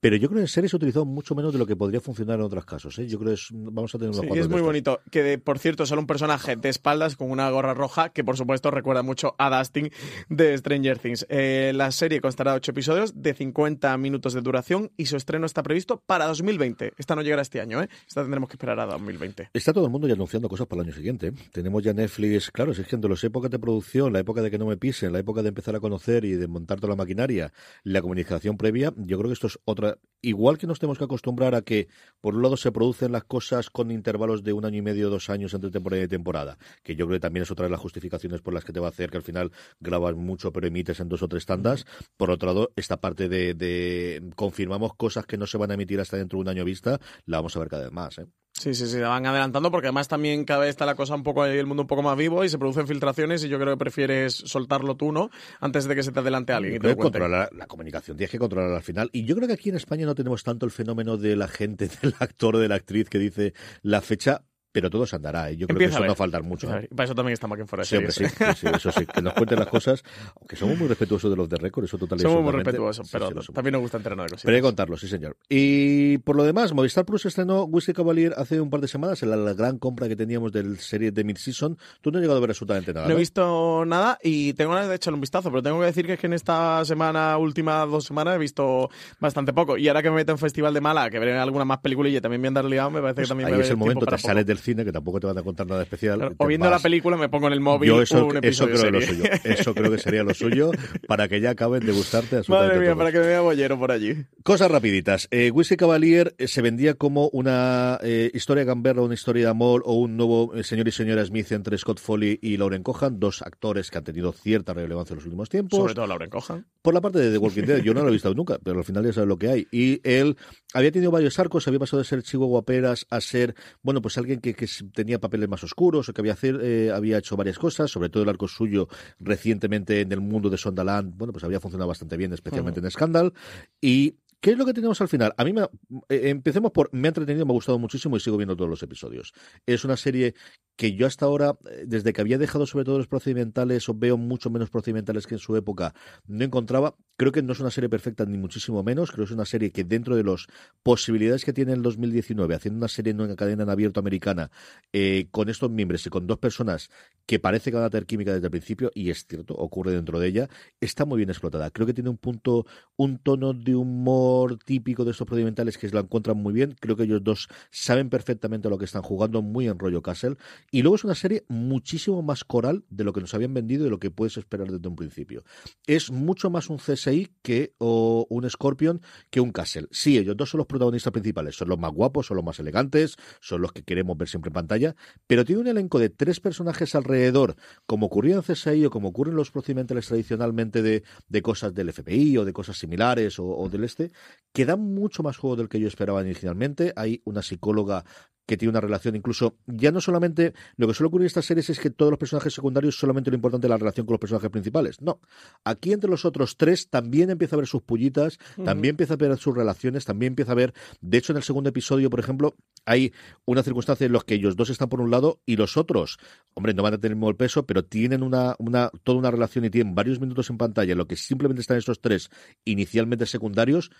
Pero 0.00 0.14
yo 0.14 0.28
creo 0.28 0.36
que 0.36 0.42
en 0.42 0.48
series 0.48 0.70
se 0.70 0.76
ha 0.76 0.78
utilizado 0.78 1.04
mucho 1.04 1.34
menos 1.34 1.52
de 1.52 1.58
lo 1.58 1.66
que 1.66 1.74
podría 1.74 2.00
funcionar 2.00 2.38
en 2.38 2.44
otros 2.44 2.64
casos. 2.64 2.96
¿eh? 3.00 3.08
Yo 3.08 3.18
creo 3.18 3.30
que 3.30 3.34
es- 3.34 3.48
vamos 3.52 3.92
a 3.92 3.98
tener 3.98 4.10
unos 4.14 4.20
Sí, 4.20 4.28
y 4.32 4.38
es 4.38 4.48
muy 4.48 4.60
bonito. 4.60 5.00
Que, 5.10 5.24
de- 5.24 5.38
por 5.38 5.58
cierto, 5.58 5.86
sale 5.86 6.00
un 6.00 6.06
personaje 6.06 6.54
de 6.54 6.68
espaldas 6.68 7.16
con 7.16 7.30
una 7.32 7.50
gorra 7.50 7.74
roja 7.74 8.10
que, 8.10 8.22
por 8.22 8.36
supuesto, 8.36 8.70
recuerda 8.70 9.02
mucho 9.02 9.34
a 9.38 9.56
Dustin 9.58 9.90
de 10.28 10.56
Stranger 10.56 10.98
Things. 11.00 11.26
Eh, 11.28 11.72
la 11.74 11.90
serie 11.90 12.20
constará 12.20 12.52
de 12.52 12.58
ocho 12.58 12.70
episodios 12.70 13.20
de 13.20 13.34
50 13.34 13.96
minutos 13.98 14.34
de 14.34 14.40
duración 14.40 14.92
y 14.96 15.06
su 15.06 15.16
estreno 15.16 15.46
está 15.46 15.64
previsto 15.64 16.00
para 16.06 16.26
2020. 16.26 16.92
Esta 16.96 17.16
no 17.16 17.22
llegará 17.22 17.42
este 17.42 17.60
año, 17.60 17.82
¿eh? 17.82 17.88
Esta 18.06 18.22
tendremos 18.22 18.48
que 18.48 18.54
esperar 18.54 18.78
a 18.78 18.86
2020. 18.86 19.50
Está 19.52 19.72
todo 19.72 19.86
el 19.86 19.90
mundo 19.90 20.06
ya 20.06 20.14
anunciando 20.14 20.48
cosas 20.48 20.68
para 20.68 20.82
el 20.82 20.88
año 20.88 20.96
siguiente. 20.96 21.26
¿eh? 21.28 21.32
Tenemos 21.52 21.82
ya 21.82 21.92
Netflix, 21.92 22.52
claro, 22.52 22.72
si 22.72 22.82
es 22.82 22.86
que 22.86 22.94
entre 22.94 23.10
las 23.10 23.24
épocas 23.24 23.50
de 23.50 23.58
producción, 23.58 24.12
la 24.12 24.20
época 24.20 24.42
de 24.42 24.50
que 24.52 24.58
no 24.58 24.66
me 24.66 24.76
pisen, 24.76 25.12
la 25.12 25.18
época 25.18 25.42
de 25.42 25.48
empezar 25.48 25.74
a 25.74 25.80
conocer 25.80 26.24
y 26.24 26.34
de 26.34 26.46
montar 26.46 26.78
toda 26.78 26.90
la 26.90 26.96
maquinaria, 26.96 27.52
la 27.82 28.00
comunicación 28.00 28.56
previa, 28.56 28.92
yo 28.96 29.18
creo 29.18 29.28
que 29.28 29.34
esto 29.34 29.48
es 29.48 29.58
otra. 29.64 29.87
Igual 30.20 30.58
que 30.58 30.66
nos 30.66 30.80
tenemos 30.80 30.98
que 30.98 31.04
acostumbrar 31.04 31.54
a 31.54 31.62
que, 31.62 31.86
por 32.20 32.34
un 32.34 32.42
lado, 32.42 32.56
se 32.56 32.72
producen 32.72 33.12
las 33.12 33.22
cosas 33.22 33.70
con 33.70 33.92
intervalos 33.92 34.42
de 34.42 34.52
un 34.52 34.64
año 34.64 34.78
y 34.78 34.82
medio, 34.82 35.10
dos 35.10 35.30
años 35.30 35.54
entre 35.54 35.70
temporada 35.70 36.02
y 36.02 36.08
temporada, 36.08 36.58
que 36.82 36.96
yo 36.96 37.06
creo 37.06 37.18
que 37.18 37.20
también 37.20 37.44
es 37.44 37.50
otra 37.52 37.66
de 37.66 37.70
las 37.70 37.80
justificaciones 37.80 38.40
por 38.40 38.52
las 38.52 38.64
que 38.64 38.72
te 38.72 38.80
va 38.80 38.86
a 38.86 38.90
hacer 38.90 39.10
que 39.10 39.18
al 39.18 39.22
final 39.22 39.52
grabas 39.78 40.16
mucho 40.16 40.52
pero 40.52 40.66
emites 40.66 40.98
en 40.98 41.08
dos 41.08 41.22
o 41.22 41.28
tres 41.28 41.46
tandas. 41.46 41.86
Por 42.16 42.32
otro 42.32 42.48
lado, 42.48 42.72
esta 42.74 42.96
parte 42.96 43.28
de, 43.28 43.54
de 43.54 44.30
confirmamos 44.34 44.94
cosas 44.96 45.24
que 45.24 45.36
no 45.36 45.46
se 45.46 45.56
van 45.56 45.70
a 45.70 45.74
emitir 45.74 46.00
hasta 46.00 46.16
dentro 46.16 46.38
de 46.38 46.42
un 46.42 46.48
año 46.48 46.64
vista, 46.64 46.98
la 47.24 47.38
vamos 47.38 47.56
a 47.56 47.60
ver 47.60 47.68
cada 47.68 47.84
vez 47.84 47.92
más. 47.92 48.18
¿eh? 48.18 48.26
Sí, 48.58 48.74
sí, 48.74 48.88
sí, 48.88 48.98
la 48.98 49.08
van 49.08 49.24
adelantando 49.24 49.70
porque 49.70 49.86
además 49.86 50.08
también 50.08 50.44
cada 50.44 50.62
vez 50.62 50.70
está 50.70 50.84
la 50.84 50.96
cosa 50.96 51.14
un 51.14 51.22
poco 51.22 51.44
ahí, 51.44 51.56
el 51.56 51.66
mundo 51.66 51.82
un 51.84 51.86
poco 51.86 52.02
más 52.02 52.16
vivo 52.16 52.42
y 52.42 52.48
se 52.48 52.58
producen 52.58 52.88
filtraciones 52.88 53.44
y 53.44 53.48
yo 53.48 53.56
creo 53.60 53.74
que 53.74 53.78
prefieres 53.78 54.34
soltarlo 54.34 54.96
tú, 54.96 55.12
¿no? 55.12 55.30
Antes 55.60 55.84
de 55.84 55.94
que 55.94 56.02
se 56.02 56.10
te 56.10 56.18
adelante 56.18 56.52
alguien 56.52 56.74
y 56.74 56.78
te 56.80 56.88
lo 56.88 56.96
controlar 56.96 57.50
la 57.52 57.66
comunicación, 57.66 58.16
tienes 58.16 58.32
que 58.32 58.38
controlar 58.38 58.72
al 58.72 58.82
final. 58.82 59.10
Y 59.12 59.24
yo 59.24 59.36
creo 59.36 59.46
que 59.46 59.54
aquí 59.54 59.68
en 59.68 59.76
España 59.78 60.06
no 60.06 60.14
tenemos 60.14 60.44
tanto 60.44 60.66
el 60.66 60.72
fenómeno 60.72 61.16
de 61.16 61.34
la 61.34 61.48
gente, 61.48 61.88
del 62.02 62.14
actor 62.18 62.58
de 62.58 62.68
la 62.68 62.74
actriz 62.74 63.08
que 63.08 63.18
dice 63.18 63.54
la 63.82 64.00
fecha, 64.00 64.44
pero 64.72 64.90
todo 64.90 65.06
se 65.06 65.16
andará. 65.16 65.50
¿eh? 65.50 65.56
Yo 65.56 65.66
creo 65.66 65.76
Empieza 65.76 65.90
que 65.90 65.94
a 65.94 65.98
eso 65.98 66.04
no 66.04 66.08
va 66.08 66.12
a 66.12 66.16
faltar 66.16 66.42
mucho. 66.42 66.70
A 66.70 66.80
¿eh? 66.80 66.88
Para 66.94 67.04
eso 67.04 67.14
también 67.14 67.32
está 67.34 67.46
Macken 67.46 67.66
fuera 67.66 67.82
de 67.82 67.86
Siempre 67.86 68.12
sí, 68.12 68.26
series. 68.26 68.56
sí, 68.58 68.66
sí, 68.66 68.72
eso 68.74 68.92
sí, 68.92 69.06
que 69.06 69.22
nos 69.22 69.32
cuenten 69.34 69.58
las 69.58 69.68
cosas, 69.68 70.02
aunque 70.36 70.56
somos 70.56 70.78
muy 70.78 70.88
respetuosos 70.88 71.30
de 71.30 71.36
los 71.36 71.48
de 71.48 71.56
récord, 71.56 71.84
eso 71.84 71.98
total 71.98 72.18
y 72.18 72.22
Somos 72.22 72.42
muy 72.42 72.52
respetuosos, 72.52 73.06
Sí, 73.06 73.12
pero 73.12 73.26
sí, 73.28 73.32
somos. 73.34 73.46
también 73.54 73.72
nos 73.72 73.82
gusta 73.82 73.96
enterarnos 73.96 74.26
de 74.26 74.30
cosas. 74.30 74.44
Pero 74.44 74.54
hay 74.56 74.60
que 74.60 74.66
contarlo, 74.66 74.96
sí, 74.96 75.08
señor. 75.08 75.36
Y 75.48 76.18
por 76.18 76.36
lo 76.36 76.44
demás, 76.44 76.72
Movistar 76.72 77.04
Plus 77.04 77.24
estrenó 77.26 77.64
Whisky 77.64 77.92
Cavalier 77.92 78.34
hace 78.36 78.60
un 78.60 78.70
par 78.70 78.80
de 78.80 78.88
semanas, 78.88 79.22
en 79.22 79.30
la, 79.30 79.36
la 79.36 79.54
gran 79.54 79.78
compra 79.78 80.08
que 80.08 80.16
teníamos 80.16 80.52
del 80.52 80.78
serie 80.78 81.10
de 81.10 81.24
Mid-Season. 81.24 81.76
Tú 82.00 82.10
no 82.10 82.18
has 82.18 82.22
llegado 82.22 82.38
a 82.38 82.40
ver 82.40 82.50
absolutamente 82.50 82.92
nada. 82.92 83.08
No 83.08 83.14
he 83.14 83.18
visto 83.18 83.84
nada 83.86 84.18
y 84.22 84.52
tengo 84.54 84.72
ganas 84.72 84.88
de 84.88 84.94
echarle 84.96 85.14
un 85.16 85.20
vistazo, 85.22 85.50
pero 85.50 85.62
tengo 85.62 85.80
que 85.80 85.86
decir 85.86 86.06
que 86.06 86.14
es 86.14 86.18
que 86.20 86.26
en 86.26 86.34
esta 86.34 86.84
semana, 86.84 87.36
última 87.38 87.84
dos 87.86 88.04
semanas, 88.04 88.36
he 88.36 88.38
visto 88.38 88.90
bastante 89.18 89.52
poco. 89.52 89.76
Y 89.78 89.88
ahora 89.88 90.02
que 90.02 90.10
me 90.10 90.16
meto 90.16 90.32
en 90.32 90.38
Festival 90.38 90.74
de 90.74 90.80
Mala, 90.80 91.10
que 91.10 91.18
veré 91.18 91.36
alguna 91.38 91.64
más 91.64 91.78
película 91.78 92.08
y 92.08 92.20
también 92.20 92.40
me 92.40 92.48
han 92.48 92.54
dado 92.54 92.68
liado, 92.68 92.90
me 92.90 93.00
parece 93.00 93.22
que 93.22 93.28
también 93.28 93.48
Pues 93.48 93.54
Ahí 93.54 93.58
me 93.58 93.64
es 93.64 93.70
el 93.70 93.76
momento, 93.76 94.06
te 94.06 94.18
sales 94.18 94.46
del 94.46 94.57
cine, 94.60 94.84
que 94.84 94.92
tampoco 94.92 95.20
te 95.20 95.26
van 95.26 95.38
a 95.38 95.42
contar 95.42 95.66
nada 95.66 95.82
especial. 95.82 96.18
Claro, 96.18 96.34
O 96.38 96.46
viendo 96.46 96.66
la 96.66 96.72
vas. 96.72 96.82
película 96.82 97.16
me 97.16 97.28
pongo 97.28 97.46
en 97.48 97.52
el 97.54 97.60
móvil 97.60 97.88
Yo 97.88 98.02
eso, 98.02 98.26
un 98.26 98.38
eso 98.42 98.66
creo 98.66 98.76
que 98.78 98.84
de 98.86 98.90
lo 98.92 99.00
serie. 99.00 99.22
suyo. 99.22 99.30
Eso 99.44 99.74
creo 99.74 99.90
que 99.90 99.98
sería 99.98 100.22
lo 100.22 100.34
suyo 100.34 100.70
para 101.06 101.28
que 101.28 101.40
ya 101.40 101.50
acaben 101.50 101.84
de 101.84 101.92
gustarte 101.92 102.40
Madre 102.48 102.78
mía, 102.78 102.86
todos. 102.90 102.98
para 102.98 103.12
que 103.12 103.18
me 103.20 103.26
vea 103.26 103.40
bollero 103.40 103.78
por 103.78 103.90
allí. 103.92 104.14
Cosas 104.42 104.70
rapiditas. 104.70 105.28
Eh, 105.30 105.50
Whisky 105.50 105.76
Cavalier 105.76 106.34
eh, 106.38 106.48
se 106.48 106.62
vendía 106.62 106.94
como 106.94 107.28
una 107.30 107.98
eh, 108.02 108.30
historia 108.34 108.64
gamberra, 108.64 109.02
una 109.02 109.14
historia 109.14 109.44
de 109.44 109.50
amor 109.50 109.82
o 109.86 109.94
un 109.94 110.16
nuevo 110.16 110.54
eh, 110.54 110.64
señor 110.64 110.88
y 110.88 110.92
señora 110.92 111.24
Smith 111.24 111.50
entre 111.52 111.76
Scott 111.78 112.00
Foley 112.00 112.38
y 112.42 112.56
Lauren 112.56 112.82
Cohan, 112.82 113.18
dos 113.20 113.42
actores 113.42 113.90
que 113.90 113.98
han 113.98 114.04
tenido 114.04 114.32
cierta 114.32 114.72
relevancia 114.74 115.12
en 115.14 115.16
los 115.18 115.24
últimos 115.24 115.48
tiempos. 115.48 115.78
Sobre 115.78 115.94
todo 115.94 116.06
Lauren 116.06 116.30
Cohan. 116.30 116.66
Por 116.82 116.94
la 116.94 117.00
parte 117.00 117.18
de 117.18 117.30
The 117.30 117.38
Walking 117.38 117.62
Dead, 117.64 117.82
yo 117.82 117.92
no 117.94 118.02
lo 118.02 118.08
he 118.08 118.12
visto 118.12 118.32
nunca, 118.34 118.58
pero 118.62 118.78
al 118.78 118.84
final 118.84 119.04
ya 119.04 119.12
sabes 119.12 119.28
lo 119.28 119.36
que 119.38 119.48
hay. 119.48 119.66
Y 119.70 120.00
él 120.08 120.36
había 120.74 120.90
tenido 120.92 121.10
varios 121.10 121.38
arcos, 121.38 121.66
había 121.68 121.78
pasado 121.80 121.98
de 122.02 122.08
ser 122.08 122.22
chivo 122.22 122.46
guaperas 122.46 123.06
a 123.10 123.20
ser, 123.20 123.54
bueno, 123.82 124.00
pues 124.00 124.16
alguien 124.18 124.40
que, 124.40 124.47
que 124.54 124.66
tenía 124.92 125.18
papeles 125.18 125.48
más 125.48 125.62
oscuros 125.64 126.08
o 126.08 126.12
que 126.12 126.20
había, 126.20 126.32
hacer, 126.32 126.58
eh, 126.62 126.90
había 126.94 127.18
hecho 127.18 127.36
varias 127.36 127.58
cosas, 127.58 127.90
sobre 127.90 128.08
todo 128.08 128.22
el 128.22 128.28
arco 128.28 128.48
suyo 128.48 128.88
recientemente 129.20 130.00
en 130.00 130.12
el 130.12 130.20
mundo 130.20 130.50
de 130.50 130.56
Sondaland, 130.56 131.16
bueno, 131.16 131.32
pues 131.32 131.44
había 131.44 131.60
funcionado 131.60 131.88
bastante 131.88 132.16
bien, 132.16 132.32
especialmente 132.32 132.80
en 132.80 132.90
Scandal. 132.90 133.32
Y 133.80 134.14
¿Qué 134.40 134.52
es 134.52 134.58
lo 134.58 134.64
que 134.64 134.72
tenemos 134.72 135.00
al 135.00 135.08
final? 135.08 135.34
A 135.36 135.44
mí 135.44 135.52
me, 135.52 135.62
eh, 135.62 136.28
empecemos 136.28 136.70
por, 136.70 136.90
me 136.92 137.08
ha 137.08 137.10
entretenido, 137.10 137.44
me 137.44 137.50
ha 137.50 137.54
gustado 137.54 137.78
muchísimo 137.80 138.16
y 138.16 138.20
sigo 138.20 138.36
viendo 138.36 138.54
todos 138.56 138.70
los 138.70 138.82
episodios. 138.84 139.32
Es 139.66 139.84
una 139.84 139.96
serie 139.96 140.34
que 140.76 140.94
yo 140.94 141.08
hasta 141.08 141.26
ahora, 141.26 141.58
eh, 141.68 141.84
desde 141.88 142.12
que 142.12 142.20
había 142.20 142.38
dejado 142.38 142.64
sobre 142.64 142.84
todo 142.84 142.98
los 142.98 143.08
procedimentales, 143.08 143.88
o 143.88 143.94
veo 143.94 144.16
mucho 144.16 144.48
menos 144.48 144.70
procedimentales 144.70 145.26
que 145.26 145.34
en 145.34 145.40
su 145.40 145.56
época, 145.56 145.92
no 146.28 146.44
encontraba. 146.44 146.94
Creo 147.16 147.32
que 147.32 147.42
no 147.42 147.52
es 147.52 147.58
una 147.58 147.72
serie 147.72 147.90
perfecta, 147.90 148.24
ni 148.26 148.38
muchísimo 148.38 148.84
menos. 148.84 149.10
Creo 149.10 149.24
que 149.24 149.32
es 149.32 149.34
una 149.34 149.44
serie 149.44 149.72
que 149.72 149.82
dentro 149.82 150.14
de 150.14 150.22
las 150.22 150.46
posibilidades 150.84 151.44
que 151.44 151.52
tiene 151.52 151.72
el 151.72 151.82
2019, 151.82 152.54
haciendo 152.54 152.78
una 152.78 152.88
serie 152.88 153.10
en 153.10 153.34
cadena 153.34 153.64
en 153.64 153.70
abierto 153.70 153.98
americana, 153.98 154.52
eh, 154.92 155.26
con 155.32 155.48
estos 155.48 155.68
miembros 155.68 156.06
y 156.06 156.10
con 156.10 156.28
dos 156.28 156.38
personas 156.38 156.90
que 157.26 157.40
parece 157.40 157.72
que 157.72 157.76
van 157.76 157.86
a 157.86 157.90
tener 157.90 158.06
química 158.06 158.32
desde 158.32 158.46
el 158.46 158.52
principio, 158.52 158.92
y 158.94 159.10
es 159.10 159.26
cierto, 159.26 159.54
ocurre 159.54 159.90
dentro 159.90 160.20
de 160.20 160.28
ella, 160.28 160.48
está 160.80 161.04
muy 161.04 161.16
bien 161.16 161.30
explotada. 161.30 161.70
Creo 161.70 161.88
que 161.88 161.94
tiene 161.94 162.08
un 162.08 162.18
punto, 162.18 162.66
un 162.96 163.18
tono 163.18 163.52
de 163.52 163.74
humor 163.74 164.27
típico 164.64 165.04
de 165.04 165.12
estos 165.12 165.26
procedimentales 165.26 165.78
que 165.78 165.88
se 165.88 165.94
lo 165.94 166.00
encuentran 166.00 166.36
muy 166.36 166.52
bien. 166.52 166.76
Creo 166.80 166.96
que 166.96 167.04
ellos 167.04 167.22
dos 167.22 167.48
saben 167.70 168.10
perfectamente 168.10 168.68
lo 168.68 168.78
que 168.78 168.84
están 168.84 169.02
jugando, 169.02 169.42
muy 169.42 169.68
en 169.68 169.78
rollo 169.78 170.02
Castle. 170.02 170.36
Y 170.70 170.82
luego 170.82 170.96
es 170.96 171.04
una 171.04 171.14
serie 171.14 171.44
muchísimo 171.48 172.22
más 172.22 172.44
coral 172.44 172.84
de 172.90 173.04
lo 173.04 173.12
que 173.12 173.20
nos 173.20 173.34
habían 173.34 173.54
vendido 173.54 173.82
y 173.82 173.84
de 173.84 173.90
lo 173.90 173.98
que 173.98 174.10
puedes 174.10 174.36
esperar 174.36 174.70
desde 174.70 174.88
un 174.88 174.96
principio. 174.96 175.44
Es 175.86 176.10
mucho 176.10 176.50
más 176.50 176.68
un 176.70 176.78
CSI 176.78 177.30
que 177.42 177.74
o 177.78 178.26
un 178.28 178.48
Scorpion 178.48 179.00
que 179.30 179.40
un 179.40 179.52
Castle. 179.52 179.88
Sí, 179.90 180.18
ellos 180.18 180.36
dos 180.36 180.50
son 180.50 180.58
los 180.58 180.66
protagonistas 180.66 181.12
principales, 181.12 181.56
son 181.56 181.68
los 181.68 181.78
más 181.78 181.92
guapos, 181.92 182.26
son 182.26 182.36
los 182.36 182.44
más 182.44 182.58
elegantes, 182.58 183.16
son 183.40 183.62
los 183.62 183.72
que 183.72 183.82
queremos 183.82 184.16
ver 184.16 184.28
siempre 184.28 184.48
en 184.48 184.54
pantalla, 184.54 184.96
pero 185.26 185.44
tiene 185.44 185.62
un 185.62 185.66
elenco 185.68 185.98
de 185.98 186.10
tres 186.10 186.40
personajes 186.40 186.94
alrededor, 186.94 187.56
como 187.86 188.06
ocurría 188.06 188.36
en 188.36 188.42
CSI 188.42 188.84
o 188.86 188.90
como 188.90 189.08
ocurren 189.08 189.36
los 189.36 189.50
procedimentales 189.50 190.06
tradicionalmente 190.06 190.82
de, 190.82 191.42
cosas 191.42 191.72
del 191.74 191.92
FBI 191.92 192.36
o 192.38 192.44
de 192.44 192.52
cosas 192.52 192.76
similares 192.76 193.38
o, 193.38 193.46
o 193.46 193.68
del 193.68 193.84
este, 193.84 194.10
que 194.52 194.64
dan 194.64 194.80
mucho 194.80 195.22
más 195.22 195.36
juego 195.36 195.56
del 195.56 195.68
que 195.68 195.80
yo 195.80 195.88
esperaba 195.88 196.22
inicialmente. 196.22 196.92
Hay 196.96 197.22
una 197.24 197.42
psicóloga 197.42 198.04
que 198.48 198.56
tiene 198.56 198.70
una 198.70 198.80
relación. 198.80 199.14
Incluso, 199.14 199.58
ya 199.66 199.92
no 199.92 200.00
solamente, 200.00 200.54
lo 200.76 200.88
que 200.88 200.94
suele 200.94 201.08
ocurrir 201.08 201.24
en 201.24 201.26
estas 201.26 201.44
series 201.44 201.68
es 201.68 201.78
que 201.78 201.90
todos 201.90 202.10
los 202.10 202.18
personajes 202.18 202.54
secundarios 202.54 202.98
solamente 202.98 203.30
lo 203.30 203.34
importante 203.34 203.66
es 203.66 203.68
la 203.68 203.76
relación 203.76 204.06
con 204.06 204.14
los 204.14 204.20
personajes 204.20 204.48
principales. 204.48 205.02
No, 205.02 205.20
aquí 205.64 205.92
entre 205.92 206.08
los 206.08 206.24
otros 206.24 206.56
tres 206.56 206.88
también 206.88 207.28
empieza 207.28 207.56
a 207.56 207.58
ver 207.58 207.66
sus 207.66 207.82
pullitas, 207.82 208.38
también 208.64 208.94
empieza 208.94 209.14
a 209.14 209.16
ver 209.18 209.36
sus 209.36 209.54
relaciones, 209.54 210.06
también 210.06 210.32
empieza 210.32 210.52
a 210.52 210.54
ver, 210.54 210.72
de 211.02 211.18
hecho 211.18 211.34
en 211.34 211.36
el 211.36 211.42
segundo 211.42 211.68
episodio, 211.68 212.08
por 212.08 212.20
ejemplo, 212.20 212.56
hay 212.86 213.12
una 213.44 213.62
circunstancia 213.62 214.06
en 214.06 214.14
la 214.14 214.20
que 214.20 214.36
ellos 214.36 214.56
dos 214.56 214.70
están 214.70 214.88
por 214.88 215.02
un 215.02 215.10
lado 215.10 215.42
y 215.44 215.56
los 215.56 215.76
otros, 215.76 216.18
hombre, 216.54 216.72
no 216.72 216.82
van 216.82 216.94
a 216.94 216.96
tener 216.96 217.12
el 217.12 217.16
mismo 217.16 217.36
peso, 217.36 217.66
pero 217.66 217.84
tienen 217.84 218.22
una, 218.22 218.56
una, 218.58 218.90
toda 219.04 219.18
una 219.18 219.30
relación 219.30 219.66
y 219.66 219.70
tienen 219.70 219.94
varios 219.94 220.20
minutos 220.20 220.48
en 220.48 220.56
pantalla 220.56 220.92
en 220.92 220.98
lo 220.98 221.06
que 221.06 221.16
simplemente 221.16 221.60
están 221.60 221.76
estos 221.76 222.00
tres 222.00 222.30
inicialmente 222.64 223.26
secundarios 223.26 223.90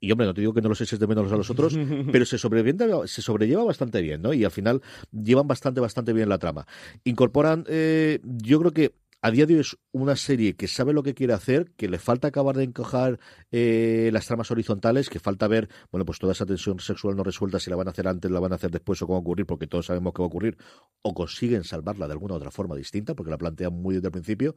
y 0.00 0.12
hombre, 0.12 0.26
no 0.26 0.34
te 0.34 0.40
digo 0.40 0.52
que 0.52 0.60
no 0.60 0.68
los 0.68 0.80
eches 0.80 0.98
de 0.98 1.06
menos 1.06 1.30
a 1.32 1.36
los 1.36 1.50
otros, 1.50 1.74
pero 2.12 2.24
se, 2.24 2.38
se 2.38 3.22
sobrelleva 3.22 3.64
bastante 3.64 4.00
bien, 4.02 4.22
¿no? 4.22 4.32
Y 4.32 4.44
al 4.44 4.50
final 4.50 4.82
llevan 5.10 5.46
bastante, 5.46 5.80
bastante 5.80 6.12
bien 6.12 6.28
la 6.28 6.38
trama. 6.38 6.66
Incorporan, 7.04 7.64
eh, 7.68 8.20
yo 8.22 8.58
creo 8.60 8.72
que 8.72 8.94
a 9.22 9.30
día 9.30 9.46
de 9.46 9.54
hoy 9.54 9.60
es 9.60 9.76
una 9.92 10.14
serie 10.14 10.54
que 10.54 10.68
sabe 10.68 10.92
lo 10.92 11.02
que 11.02 11.14
quiere 11.14 11.32
hacer, 11.32 11.72
que 11.72 11.88
le 11.88 11.98
falta 11.98 12.28
acabar 12.28 12.56
de 12.56 12.64
encajar 12.64 13.18
eh, 13.50 14.10
las 14.12 14.26
tramas 14.26 14.50
horizontales, 14.50 15.08
que 15.08 15.18
falta 15.18 15.48
ver, 15.48 15.68
bueno, 15.90 16.04
pues 16.04 16.18
toda 16.18 16.32
esa 16.32 16.46
tensión 16.46 16.78
sexual 16.78 17.16
no 17.16 17.24
resuelta, 17.24 17.58
si 17.58 17.70
la 17.70 17.76
van 17.76 17.88
a 17.88 17.90
hacer 17.90 18.06
antes, 18.06 18.30
la 18.30 18.40
van 18.40 18.52
a 18.52 18.56
hacer 18.56 18.70
después 18.70 19.00
o 19.02 19.06
cómo 19.06 19.16
va 19.16 19.20
a 19.20 19.22
ocurrir, 19.22 19.46
porque 19.46 19.66
todos 19.66 19.86
sabemos 19.86 20.12
que 20.12 20.20
va 20.20 20.26
a 20.26 20.28
ocurrir, 20.28 20.56
o 21.02 21.14
consiguen 21.14 21.64
salvarla 21.64 22.06
de 22.06 22.12
alguna 22.12 22.34
otra 22.34 22.50
forma 22.50 22.76
distinta, 22.76 23.14
porque 23.14 23.30
la 23.30 23.38
plantean 23.38 23.72
muy 23.72 23.94
desde 23.96 24.08
el 24.08 24.12
principio. 24.12 24.54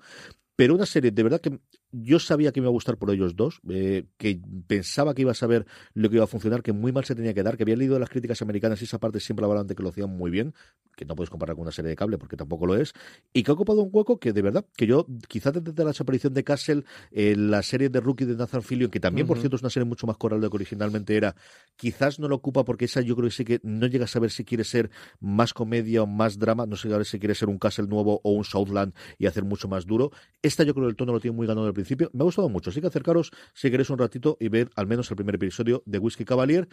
Pero 0.59 0.75
una 0.75 0.85
serie, 0.85 1.11
de 1.11 1.23
verdad 1.23 1.39
que 1.39 1.57
yo 1.93 2.19
sabía 2.19 2.51
que 2.51 2.59
me 2.59 2.65
iba 2.65 2.69
a 2.69 2.73
gustar 2.73 2.97
por 2.97 3.09
ellos 3.11 3.33
dos, 3.37 3.61
eh, 3.69 4.03
que 4.17 4.41
pensaba 4.67 5.13
que 5.13 5.21
iba 5.21 5.31
a 5.31 5.33
saber 5.33 5.65
lo 5.93 6.09
que 6.09 6.17
iba 6.17 6.25
a 6.25 6.27
funcionar, 6.27 6.63
que 6.63 6.73
muy 6.73 6.91
mal 6.91 7.05
se 7.05 7.15
tenía 7.15 7.33
que 7.33 7.43
dar, 7.43 7.55
que 7.55 7.63
había 7.63 7.77
leído 7.77 7.97
las 7.97 8.09
críticas 8.09 8.41
americanas 8.41 8.81
y 8.81 8.83
esa 8.83 8.99
parte 8.99 9.21
siempre 9.21 9.45
hablaban 9.45 9.67
de 9.67 9.75
que 9.75 9.83
lo 9.83 9.87
hacían 9.87 10.09
muy 10.09 10.29
bien, 10.29 10.53
que 10.97 11.05
no 11.05 11.15
puedes 11.15 11.29
comparar 11.29 11.55
con 11.55 11.61
una 11.61 11.71
serie 11.71 11.87
de 11.87 11.95
cable 11.95 12.17
porque 12.17 12.35
tampoco 12.35 12.65
lo 12.65 12.75
es, 12.75 12.91
y 13.31 13.43
que 13.43 13.51
ha 13.51 13.53
ocupado 13.53 13.81
un 13.81 13.89
hueco 13.89 14.19
que 14.19 14.33
de 14.33 14.41
verdad, 14.41 14.65
que 14.75 14.85
yo 14.85 15.07
quizás 15.29 15.53
desde 15.53 15.81
la 15.81 15.91
desaparición 15.91 16.33
de 16.33 16.43
Castle, 16.43 16.83
eh, 17.11 17.37
la 17.37 17.63
serie 17.63 17.87
de 17.87 18.01
Rookie 18.01 18.25
de 18.25 18.35
Nathan 18.35 18.61
Fillion, 18.61 18.91
que 18.91 18.99
también, 18.99 19.27
por 19.27 19.39
cierto, 19.39 19.55
es 19.55 19.61
una 19.61 19.69
serie 19.69 19.85
mucho 19.85 20.07
más 20.07 20.17
coral 20.17 20.41
de 20.41 20.47
lo 20.47 20.51
que 20.51 20.57
originalmente 20.57 21.15
era, 21.15 21.37
quizás 21.77 22.19
no 22.19 22.27
lo 22.27 22.35
ocupa 22.35 22.65
porque 22.65 22.83
esa 22.83 22.99
yo 22.99 23.15
creo 23.15 23.29
que 23.29 23.35
sí 23.35 23.45
que 23.45 23.61
no 23.63 23.87
llega 23.87 24.03
a 24.03 24.09
saber 24.09 24.29
si 24.29 24.43
quiere 24.43 24.65
ser 24.65 24.91
más 25.21 25.53
comedia 25.53 26.03
o 26.03 26.05
más 26.05 26.37
drama, 26.37 26.65
no 26.65 26.75
sé 26.75 26.93
a 26.93 26.97
ver 26.97 27.05
si 27.05 27.17
quiere 27.17 27.33
ser 27.33 27.47
un 27.47 27.59
Castle 27.59 27.87
nuevo 27.87 28.19
o 28.25 28.31
un 28.33 28.43
Southland 28.43 28.93
y 29.17 29.25
hacer 29.25 29.45
mucho 29.45 29.69
más 29.69 29.85
duro. 29.85 30.11
Esta 30.49 30.63
yo 30.63 30.73
creo 30.73 30.87
que 30.87 30.89
el 30.89 30.95
tono 30.95 31.13
lo 31.13 31.19
tiene 31.19 31.37
muy 31.37 31.45
ganado 31.45 31.67
al 31.67 31.75
principio. 31.75 32.09
Me 32.11 32.21
ha 32.21 32.25
gustado 32.25 32.49
mucho, 32.49 32.71
así 32.71 32.81
que 32.81 32.87
acercaros 32.87 33.29
si 33.53 33.69
queréis 33.69 33.91
un 33.91 33.99
ratito 33.99 34.35
y 34.39 34.49
ver 34.49 34.71
al 34.75 34.87
menos 34.87 35.11
el 35.11 35.15
primer 35.15 35.35
episodio 35.35 35.83
de 35.85 35.99
Whiskey 35.99 36.25
Cavalier. 36.25 36.67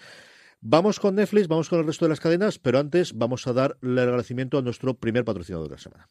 Vamos 0.62 0.98
con 0.98 1.14
Netflix, 1.14 1.46
vamos 1.46 1.68
con 1.68 1.80
el 1.80 1.86
resto 1.86 2.06
de 2.06 2.08
las 2.08 2.18
cadenas, 2.18 2.58
pero 2.58 2.78
antes 2.78 3.12
vamos 3.12 3.46
a 3.46 3.52
dar 3.52 3.76
el 3.82 3.98
agradecimiento 3.98 4.56
a 4.56 4.62
nuestro 4.62 4.94
primer 4.94 5.26
patrocinador 5.26 5.68
de 5.68 5.74
la 5.74 5.78
semana. 5.78 6.08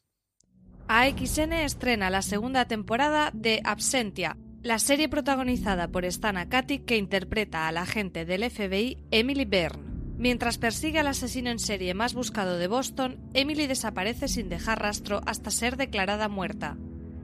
AXN 0.88 1.54
estrena 1.54 2.12
la 2.12 2.22
segunda 2.22 2.66
temporada 2.66 3.32
de 3.34 3.62
Absentia, 3.64 4.38
la 4.62 4.78
serie 4.78 5.10
protagonizada 5.10 5.88
por 5.88 6.06
Stana 6.06 6.48
Katic 6.50 6.86
que 6.86 6.98
interpreta 6.98 7.68
a 7.68 7.72
la 7.72 7.82
agente 7.82 8.26
del 8.26 8.48
FBI 8.48 9.00
Emily 9.10 9.46
Byrne. 9.46 9.82
Mientras 10.20 10.60
persigue 10.60 11.00
al 11.00 11.08
asesino 11.08 11.50
en 11.50 11.58
serie 11.58 11.96
más 11.96 12.14
buscado 12.14 12.60
de 12.60 12.68
Boston, 12.68 13.18
Emily 13.34 13.66
desaparece 13.66 14.28
sin 14.28 14.50
dejar 14.50 14.84
rastro 14.84 15.22
hasta 15.26 15.50
ser 15.50 15.78
declarada 15.78 16.30
muerta. 16.30 16.78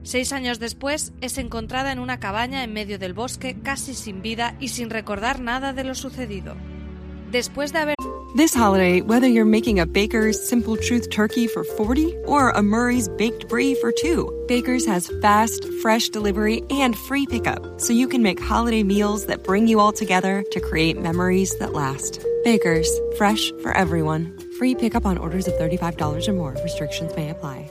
Seis 0.04 0.32
años 0.32 0.58
después, 0.58 1.12
es 1.20 1.38
encontrada 1.38 1.92
en 1.92 1.98
una 1.98 2.18
cabaña 2.18 2.64
en 2.64 2.72
medio 2.72 2.98
del 2.98 3.12
bosque, 3.12 3.56
casi 3.62 3.94
sin 3.94 4.20
vida 4.22 4.56
y 4.58 4.68
sin 4.68 4.90
recordar 4.90 5.40
nada 5.40 5.72
de 5.72 5.84
lo 5.84 5.94
sucedido. 5.94 6.56
Después 7.30 7.72
de 7.72 7.78
haber 7.78 7.94
This 8.34 8.54
holiday, 8.54 9.02
whether 9.02 9.26
you're 9.26 9.44
making 9.44 9.78
a 9.78 9.84
Baker's 9.84 10.40
Simple 10.48 10.78
Truth 10.78 11.10
turkey 11.10 11.46
for 11.46 11.64
40 11.64 12.16
or 12.24 12.48
a 12.48 12.62
Murray's 12.62 13.06
Baked 13.06 13.46
Brie 13.46 13.74
for 13.74 13.92
2, 13.92 14.46
Baker's 14.48 14.86
has 14.86 15.12
fast, 15.20 15.66
fresh 15.82 16.08
delivery 16.08 16.62
and 16.70 16.96
free 16.96 17.26
pickup, 17.26 17.78
so 17.78 17.92
you 17.92 18.08
can 18.08 18.22
make 18.22 18.40
holiday 18.40 18.82
meals 18.82 19.26
that 19.26 19.44
bring 19.44 19.68
you 19.68 19.80
all 19.80 19.92
together 19.92 20.42
to 20.50 20.60
create 20.60 20.98
memories 20.98 21.54
that 21.58 21.74
last. 21.74 22.24
Baker's, 22.42 22.88
fresh 23.18 23.52
for 23.62 23.76
everyone. 23.76 24.34
Free 24.58 24.74
pickup 24.74 25.04
on 25.04 25.18
orders 25.18 25.46
of 25.46 25.52
$35 25.54 26.26
or 26.26 26.32
more. 26.32 26.56
Restrictions 26.64 27.14
may 27.14 27.28
apply. 27.28 27.70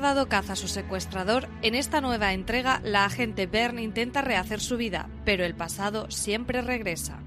dado 0.00 0.28
caza 0.28 0.54
a 0.54 0.56
su 0.56 0.68
secuestrador, 0.68 1.48
en 1.62 1.74
esta 1.74 2.00
nueva 2.00 2.32
entrega 2.32 2.80
la 2.84 3.04
agente 3.04 3.46
Byrne 3.46 3.82
intenta 3.82 4.22
rehacer 4.22 4.60
su 4.60 4.76
vida, 4.76 5.08
pero 5.24 5.44
el 5.44 5.54
pasado 5.54 6.10
siempre 6.10 6.62
regresa. 6.62 7.20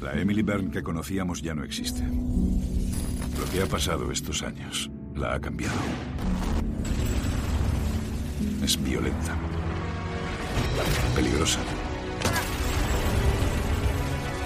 La 0.00 0.12
Emily 0.12 0.42
Byrne 0.42 0.70
que 0.70 0.82
conocíamos 0.82 1.40
ya 1.40 1.54
no 1.54 1.64
existe. 1.64 2.02
Lo 2.02 3.50
que 3.50 3.62
ha 3.62 3.66
pasado 3.66 4.10
estos 4.12 4.42
años 4.42 4.90
la 5.14 5.34
ha 5.34 5.40
cambiado. 5.40 5.74
Es 8.62 8.82
violenta. 8.82 9.34
Peligrosa. 11.14 11.60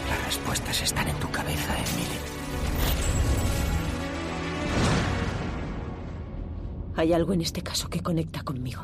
Las 0.09 0.27
respuestas 0.27 0.83
están 0.83 1.09
en 1.09 1.17
tu 1.17 1.31
cabeza, 1.31 1.75
Emily. 1.77 2.19
Hay 6.97 7.13
algo 7.13 7.33
en 7.33 7.41
este 7.41 7.63
caso 7.63 7.89
que 7.89 8.01
conecta 8.01 8.43
conmigo. 8.43 8.83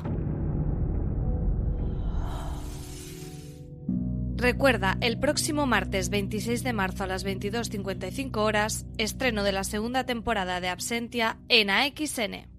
Recuerda, 4.37 4.99
el 5.01 5.19
próximo 5.19 5.67
martes 5.67 6.11
26 6.11 6.63
de 6.63 6.73
marzo 6.73 7.05
a 7.05 7.07
las 7.07 7.25
22.55 7.25 8.37
horas, 8.37 8.85
estreno 8.99 9.43
de 9.43 9.53
la 9.53 9.65
segunda 9.65 10.05
temporada 10.05 10.61
de 10.61 10.69
Absentia 10.69 11.39
en 11.49 11.71
AXN. 11.71 12.54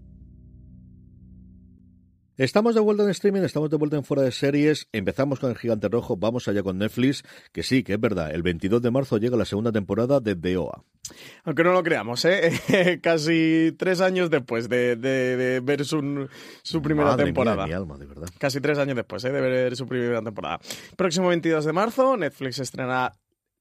Estamos 2.37 2.75
de 2.75 2.81
vuelta 2.81 3.03
en 3.03 3.11
streaming, 3.11 3.43
estamos 3.43 3.69
de 3.69 3.77
vuelta 3.77 3.95
en 3.95 4.03
fuera 4.03 4.21
de 4.21 4.31
series. 4.33 4.89
Empezamos 4.91 5.39
con 5.39 5.51
el 5.51 5.57
Gigante 5.57 5.87
Rojo, 5.87 6.17
vamos 6.17 6.49
allá 6.49 6.63
con 6.63 6.77
Netflix, 6.77 7.23
que 7.53 7.63
sí, 7.63 7.81
que 7.81 7.93
es 7.93 7.99
verdad. 7.99 8.35
El 8.35 8.43
22 8.43 8.81
de 8.81 8.91
marzo 8.91 9.17
llega 9.17 9.37
la 9.37 9.45
segunda 9.45 9.71
temporada 9.71 10.19
de 10.19 10.35
DOA. 10.35 10.83
Aunque 11.45 11.63
no 11.63 11.71
lo 11.71 11.81
creamos, 11.81 12.25
¿eh? 12.25 12.99
Casi 13.01 13.73
tres 13.77 14.01
años 14.01 14.29
después 14.29 14.67
de, 14.67 14.97
de, 14.97 15.61
ver 15.61 15.85
su, 15.85 16.27
su 16.61 16.81
primera 16.81 17.11
Madre 17.11 17.23
temporada. 17.23 17.67
Mía, 17.67 17.67
mi 17.67 17.73
alma, 17.73 17.97
de 17.97 18.05
verdad. 18.05 18.27
Casi 18.37 18.59
tres 18.59 18.79
años 18.79 18.97
después 18.97 19.23
¿eh? 19.23 19.31
de 19.31 19.39
ver 19.39 19.75
su 19.77 19.87
primera 19.87 20.21
temporada. 20.21 20.59
Próximo 20.97 21.29
22 21.29 21.63
de 21.63 21.71
marzo, 21.71 22.17
Netflix 22.17 22.59
estrenará 22.59 23.13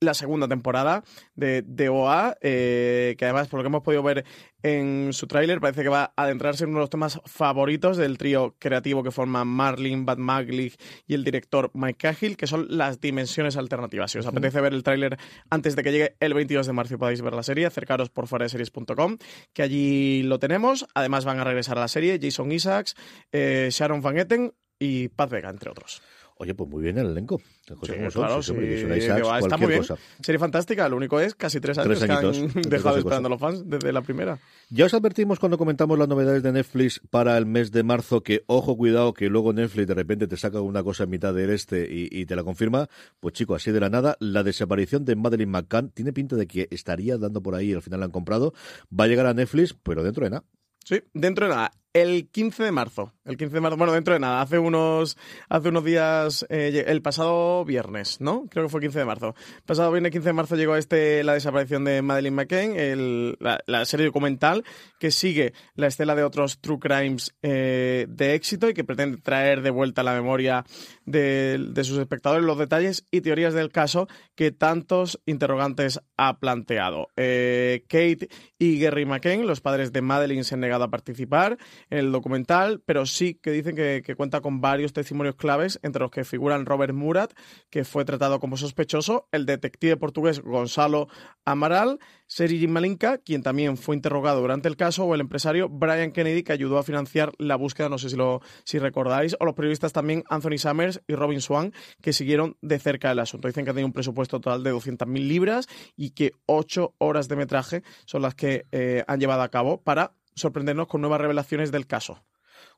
la 0.04 0.14
segunda 0.14 0.48
temporada 0.48 1.04
de, 1.34 1.62
de 1.62 1.88
OA, 1.88 2.36
eh, 2.40 3.14
que 3.18 3.24
además, 3.24 3.48
por 3.48 3.58
lo 3.58 3.64
que 3.64 3.68
hemos 3.68 3.82
podido 3.82 4.02
ver 4.02 4.24
en 4.62 5.12
su 5.12 5.26
tráiler, 5.26 5.60
parece 5.60 5.82
que 5.82 5.88
va 5.88 6.14
a 6.16 6.22
adentrarse 6.22 6.64
en 6.64 6.70
uno 6.70 6.78
de 6.78 6.82
los 6.84 6.90
temas 6.90 7.20
favoritos 7.26 7.96
del 7.96 8.16
trío 8.16 8.56
creativo 8.58 9.02
que 9.02 9.10
forman 9.10 9.46
Marlin, 9.46 10.06
Bad 10.06 10.16
Maglich 10.16 10.76
y 11.06 11.14
el 11.14 11.22
director 11.22 11.70
Mike 11.74 11.98
Cahill, 11.98 12.36
que 12.36 12.46
son 12.46 12.66
las 12.70 13.00
dimensiones 13.00 13.56
alternativas. 13.56 14.10
Si 14.10 14.18
os 14.18 14.26
apetece 14.26 14.60
ver 14.60 14.72
el 14.72 14.82
tráiler 14.82 15.18
antes 15.50 15.76
de 15.76 15.82
que 15.82 15.92
llegue 15.92 16.16
el 16.20 16.32
22 16.32 16.66
de 16.66 16.72
marzo 16.72 16.94
y 16.94 16.96
podáis 16.96 17.20
ver 17.20 17.34
la 17.34 17.42
serie, 17.42 17.66
acercaros 17.66 18.08
por 18.08 18.26
fuera 18.26 18.44
de 18.44 18.48
series.com, 18.48 19.18
que 19.52 19.62
allí 19.62 20.22
lo 20.22 20.38
tenemos. 20.38 20.86
Además 20.94 21.24
van 21.24 21.40
a 21.40 21.44
regresar 21.44 21.76
a 21.76 21.82
la 21.82 21.88
serie 21.88 22.18
Jason 22.20 22.50
Isaacs, 22.50 22.94
eh, 23.32 23.68
Sharon 23.70 24.00
Van 24.00 24.18
Etten 24.18 24.54
y 24.78 25.08
Pat 25.08 25.30
Vega, 25.30 25.50
entre 25.50 25.70
otros. 25.70 26.02
Oye, 26.44 26.54
pues 26.54 26.68
muy 26.68 26.82
bien 26.82 26.98
el 26.98 27.06
elenco. 27.06 27.40
Sí, 27.66 27.92
claro, 28.12 28.42
sí, 28.42 28.52
que 28.52 28.98
está 28.98 29.56
muy 29.56 29.66
bien. 29.68 29.78
cosa. 29.78 29.96
Serie 30.20 30.38
fantástica, 30.38 30.86
lo 30.90 30.98
único 30.98 31.18
es 31.18 31.34
casi 31.34 31.58
tres 31.58 31.78
años 31.78 31.98
Tres 31.98 32.04
que 32.04 32.12
añitos, 32.12 32.36
han 32.36 32.44
entre 32.44 32.68
dejado 32.68 32.98
esperando 32.98 33.28
a 33.28 33.30
los 33.30 33.40
fans 33.40 33.62
desde 33.64 33.90
la 33.94 34.02
primera. 34.02 34.38
Ya 34.68 34.84
os 34.84 34.92
advertimos 34.92 35.38
cuando 35.38 35.56
comentamos 35.56 35.98
las 35.98 36.06
novedades 36.06 36.42
de 36.42 36.52
Netflix 36.52 37.00
para 37.08 37.38
el 37.38 37.46
mes 37.46 37.72
de 37.72 37.82
marzo 37.82 38.22
que, 38.22 38.42
ojo, 38.46 38.76
cuidado, 38.76 39.14
que 39.14 39.30
luego 39.30 39.54
Netflix 39.54 39.86
de 39.86 39.94
repente 39.94 40.26
te 40.26 40.36
saca 40.36 40.60
una 40.60 40.82
cosa 40.82 41.04
en 41.04 41.10
mitad 41.10 41.32
del 41.32 41.48
este 41.48 41.88
y, 41.90 42.08
y 42.10 42.26
te 42.26 42.36
la 42.36 42.44
confirma. 42.44 42.88
Pues 43.20 43.32
chico, 43.32 43.54
así 43.54 43.72
de 43.72 43.80
la 43.80 43.88
nada, 43.88 44.18
la 44.20 44.42
desaparición 44.42 45.06
de 45.06 45.16
Madeline 45.16 45.50
McCann 45.50 45.92
tiene 45.92 46.12
pinta 46.12 46.36
de 46.36 46.46
que 46.46 46.68
estaría 46.70 47.16
dando 47.16 47.42
por 47.42 47.54
ahí 47.54 47.70
y 47.70 47.72
al 47.72 47.80
final 47.80 48.00
la 48.00 48.06
han 48.06 48.12
comprado. 48.12 48.52
Va 48.92 49.04
a 49.04 49.06
llegar 49.06 49.24
a 49.24 49.32
Netflix, 49.32 49.74
pero 49.82 50.02
dentro 50.02 50.24
de 50.24 50.30
nada. 50.30 50.44
Sí, 50.84 51.00
dentro 51.14 51.46
de 51.46 51.54
nada. 51.54 51.70
El 51.94 52.28
15 52.28 52.64
de 52.64 52.72
marzo. 52.72 53.12
El 53.24 53.36
15 53.36 53.54
de 53.54 53.60
marzo, 53.60 53.76
bueno, 53.76 53.92
dentro 53.92 54.14
de 54.14 54.18
nada, 54.18 54.42
hace 54.42 54.58
unos, 54.58 55.16
hace 55.48 55.68
unos 55.68 55.84
días, 55.84 56.44
eh, 56.48 56.84
el 56.88 57.02
pasado 57.02 57.64
viernes, 57.64 58.20
¿no? 58.20 58.46
Creo 58.50 58.64
que 58.64 58.68
fue 58.68 58.80
15 58.80 58.98
de 58.98 59.04
marzo. 59.04 59.36
El 59.58 59.62
pasado 59.62 59.92
viernes 59.92 60.10
15 60.10 60.26
de 60.26 60.32
marzo 60.32 60.56
llegó 60.56 60.74
este 60.74 61.22
la 61.22 61.34
desaparición 61.34 61.84
de 61.84 62.02
Madeleine 62.02 62.34
McCain, 62.34 62.74
el, 62.74 63.36
la, 63.38 63.60
la 63.66 63.84
serie 63.84 64.06
documental 64.06 64.64
que 64.98 65.12
sigue 65.12 65.54
la 65.76 65.86
estela 65.86 66.16
de 66.16 66.24
otros 66.24 66.58
true 66.60 66.80
crimes 66.80 67.32
eh, 67.42 68.06
de 68.08 68.34
éxito 68.34 68.68
y 68.68 68.74
que 68.74 68.82
pretende 68.82 69.18
traer 69.18 69.62
de 69.62 69.70
vuelta 69.70 70.00
a 70.00 70.04
la 70.04 70.14
memoria 70.14 70.64
de, 71.06 71.64
de 71.70 71.84
sus 71.84 71.98
espectadores 71.98 72.44
los 72.44 72.58
detalles 72.58 73.06
y 73.12 73.20
teorías 73.20 73.54
del 73.54 73.70
caso 73.70 74.08
que 74.34 74.50
tantos 74.50 75.20
interrogantes 75.26 76.00
ha 76.16 76.40
planteado. 76.40 77.06
Eh, 77.16 77.84
Kate 77.88 78.28
y 78.58 78.80
Gary 78.80 79.06
McCain, 79.06 79.46
los 79.46 79.60
padres 79.60 79.92
de 79.92 80.02
Madeleine, 80.02 80.42
se 80.42 80.54
han 80.54 80.60
negado 80.60 80.82
a 80.82 80.90
participar 80.90 81.56
en 81.90 81.98
el 81.98 82.12
documental, 82.12 82.82
pero 82.84 83.06
sí 83.06 83.34
que 83.34 83.50
dicen 83.50 83.76
que, 83.76 84.14
cuenta 84.16 84.40
con 84.40 84.60
varios 84.60 84.92
testimonios 84.92 85.36
claves, 85.36 85.78
entre 85.82 86.00
los 86.00 86.10
que 86.10 86.24
figuran 86.24 86.66
Robert 86.66 86.94
Murat, 86.94 87.32
que 87.70 87.84
fue 87.84 88.04
tratado 88.04 88.40
como 88.40 88.56
sospechoso, 88.56 89.28
el 89.32 89.46
detective 89.46 89.96
portugués 89.96 90.40
Gonzalo 90.40 91.08
Amaral, 91.44 91.98
Sergi 92.26 92.66
Malinka, 92.66 93.18
quien 93.18 93.42
también 93.42 93.76
fue 93.76 93.96
interrogado 93.96 94.40
durante 94.40 94.68
el 94.68 94.76
caso, 94.76 95.04
o 95.04 95.14
el 95.14 95.20
empresario 95.20 95.68
Brian 95.68 96.12
Kennedy, 96.12 96.42
que 96.42 96.52
ayudó 96.52 96.78
a 96.78 96.82
financiar 96.82 97.32
la 97.38 97.56
búsqueda, 97.56 97.88
no 97.88 97.98
sé 97.98 98.10
si 98.10 98.16
lo 98.16 98.40
si 98.64 98.78
recordáis, 98.78 99.36
o 99.40 99.44
los 99.44 99.54
periodistas 99.54 99.92
también 99.92 100.24
Anthony 100.28 100.58
Summers 100.58 101.02
y 101.06 101.14
Robin 101.14 101.40
Swan, 101.40 101.72
que 102.00 102.12
siguieron 102.12 102.56
de 102.62 102.78
cerca 102.78 103.10
el 103.10 103.18
asunto. 103.18 103.48
Dicen 103.48 103.64
que 103.64 103.70
ha 103.70 103.74
tenido 103.74 103.86
un 103.86 103.92
presupuesto 103.92 104.40
total 104.40 104.62
de 104.62 104.72
200.000 104.72 105.26
libras 105.26 105.68
y 105.96 106.10
que 106.10 106.32
ocho 106.46 106.94
horas 106.98 107.28
de 107.28 107.36
metraje 107.36 107.82
son 108.06 108.22
las 108.22 108.34
que 108.34 108.66
eh, 108.72 109.04
han 109.06 109.20
llevado 109.20 109.42
a 109.42 109.48
cabo 109.48 109.82
para 109.82 110.14
sorprendernos 110.34 110.88
con 110.88 111.00
nuevas 111.00 111.20
revelaciones 111.20 111.72
del 111.72 111.86
caso. 111.86 112.22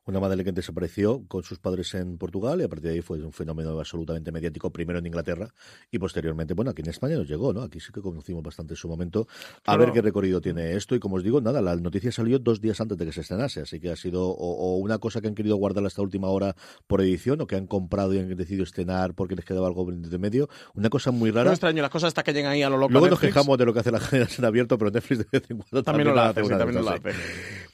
Una 0.05 0.19
madre 0.19 0.43
que 0.43 0.51
desapareció 0.51 1.23
con 1.27 1.43
sus 1.43 1.59
padres 1.59 1.93
en 1.95 2.17
Portugal 2.17 2.61
y 2.61 2.63
a 2.63 2.69
partir 2.69 2.89
de 2.89 2.95
ahí 2.95 3.01
fue 3.01 3.21
un 3.21 3.33
fenómeno 3.33 3.77
absolutamente 3.77 4.31
mediático, 4.31 4.71
primero 4.71 4.99
en 4.99 5.05
Inglaterra 5.05 5.49
y 5.91 5.99
posteriormente, 5.99 6.53
bueno, 6.53 6.71
aquí 6.71 6.81
en 6.81 6.89
España 6.89 7.15
nos 7.17 7.27
llegó, 7.27 7.51
¿no? 7.53 7.61
Aquí 7.61 7.79
sí 7.79 7.91
que 7.93 8.01
conocimos 8.01 8.41
bastante 8.43 8.75
su 8.75 8.87
momento. 8.87 9.27
A 9.59 9.61
Claro. 9.63 9.79
ver 9.79 9.91
qué 9.93 10.01
recorrido 10.01 10.39
tiene 10.41 10.73
esto 10.75 10.95
y 10.95 10.99
como 10.99 11.17
os 11.17 11.23
digo, 11.23 11.41
nada, 11.41 11.61
la 11.61 11.75
noticia 11.75 12.11
salió 12.11 12.39
dos 12.39 12.61
días 12.61 12.79
antes 12.79 12.97
de 12.97 13.05
que 13.05 13.11
se 13.11 13.21
estrenase, 13.21 13.61
así 13.61 13.79
que 13.79 13.91
ha 13.91 13.95
sido 13.95 14.27
o, 14.29 14.35
o 14.35 14.77
una 14.77 14.97
cosa 14.97 15.19
que 15.21 15.27
han 15.27 15.35
querido 15.35 15.55
guardar 15.57 15.85
hasta 15.85 16.01
última 16.01 16.27
hora 16.29 16.55
por 16.87 17.01
edición 17.01 17.41
o 17.41 17.47
que 17.47 17.55
han 17.55 17.67
comprado 17.67 18.13
y 18.13 18.19
han 18.19 18.33
decidido 18.35 18.63
estrenar 18.63 19.13
porque 19.13 19.35
les 19.35 19.43
quedaba 19.45 19.67
algo 19.67 19.85
de 19.91 20.17
medio. 20.17 20.47
Una 20.73 20.89
cosa 20.89 21.11
muy 21.11 21.31
rara. 21.31 21.45
No 21.49 21.51
extraño 21.53 21.81
las 21.81 21.91
cosas 21.91 22.07
hasta 22.09 22.23
que 22.23 22.33
llegan 22.33 22.51
ahí 22.53 22.63
a 22.63 22.69
lo 22.69 22.77
loco. 22.77 22.91
Luego 22.93 23.09
nos 23.09 23.19
quejamos 23.19 23.57
de 23.57 23.65
lo 23.65 23.73
que 23.73 23.79
hace 23.81 23.91
la 23.91 23.99
generación 23.99 24.45
abierto, 24.45 24.77
pero 24.77 24.89
Netflix 24.91 25.19
de 25.19 25.27
vez 25.39 25.51
en 25.51 25.57
cuando 25.57 25.83
También, 25.83 26.13
lo 26.15 26.21
hace, 26.21 26.43
sí, 26.43 26.49
también 26.49 26.83
lo 26.83 26.89
hace. 26.89 27.09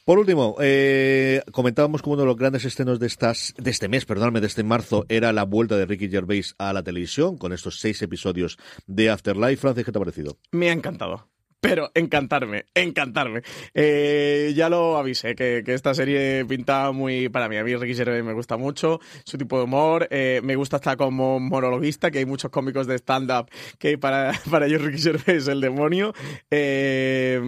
Por 0.06 0.20
último, 0.20 0.58
eh, 0.60 1.42
comentábamos 1.54 2.02
como 2.02 2.16
uno 2.16 2.24
de 2.24 2.28
los 2.28 2.36
grandes 2.36 2.66
estrenos 2.66 3.00
de 3.00 3.08
estas, 3.08 3.54
de 3.58 3.72
este 3.72 3.88
mes, 3.88 4.04
perdóname, 4.04 4.42
de 4.42 4.48
este 4.48 4.62
marzo, 4.62 5.06
era 5.08 5.32
la 5.32 5.46
vuelta 5.46 5.78
de 5.78 5.86
Ricky 5.86 6.10
Gervais 6.10 6.56
a 6.58 6.74
la 6.74 6.84
televisión 6.84 7.38
con 7.38 7.54
estos 7.54 7.80
seis 7.80 8.02
episodios 8.02 8.58
de 8.86 9.10
Afterlife. 9.10 9.62
Francis, 9.62 9.86
¿qué 9.86 9.94
te 9.94 9.98
ha 9.98 10.02
parecido? 10.02 10.38
Me 10.52 10.70
ha 10.70 10.74
encantado. 10.74 11.33
Pero 11.64 11.92
encantarme, 11.96 12.66
encantarme. 12.76 13.42
Eh, 13.74 14.52
ya 14.54 14.68
lo 14.68 14.98
avisé, 14.98 15.34
que, 15.34 15.64
que 15.66 15.74
esta 15.74 15.94
serie 15.94 16.44
pinta 16.44 16.92
muy 16.92 17.30
para 17.30 17.48
mí. 17.48 17.56
A 17.56 17.64
mí 17.64 17.74
Ricky 17.74 17.96
Gervais 17.96 18.22
me 18.22 18.34
gusta 18.34 18.58
mucho, 18.58 19.00
su 19.24 19.38
tipo 19.38 19.58
de 19.60 19.64
humor. 19.64 20.10
eh, 20.12 20.42
me 20.44 20.58
gusta 20.58 20.76
hasta 20.76 20.98
como 20.98 21.40
monologuista, 21.40 22.12
que 22.12 22.20
hay 22.20 22.26
muchos 22.26 22.52
cómicos 22.52 22.86
de 22.86 22.96
stand-up 22.96 23.50
que 23.80 23.98
para, 23.98 24.34
para 24.52 24.66
ellos 24.66 24.82
Ricky 24.82 25.02
Gervais 25.02 25.44
es 25.44 25.48
el 25.48 25.62
demonio. 25.62 26.14
Eh, 26.52 27.40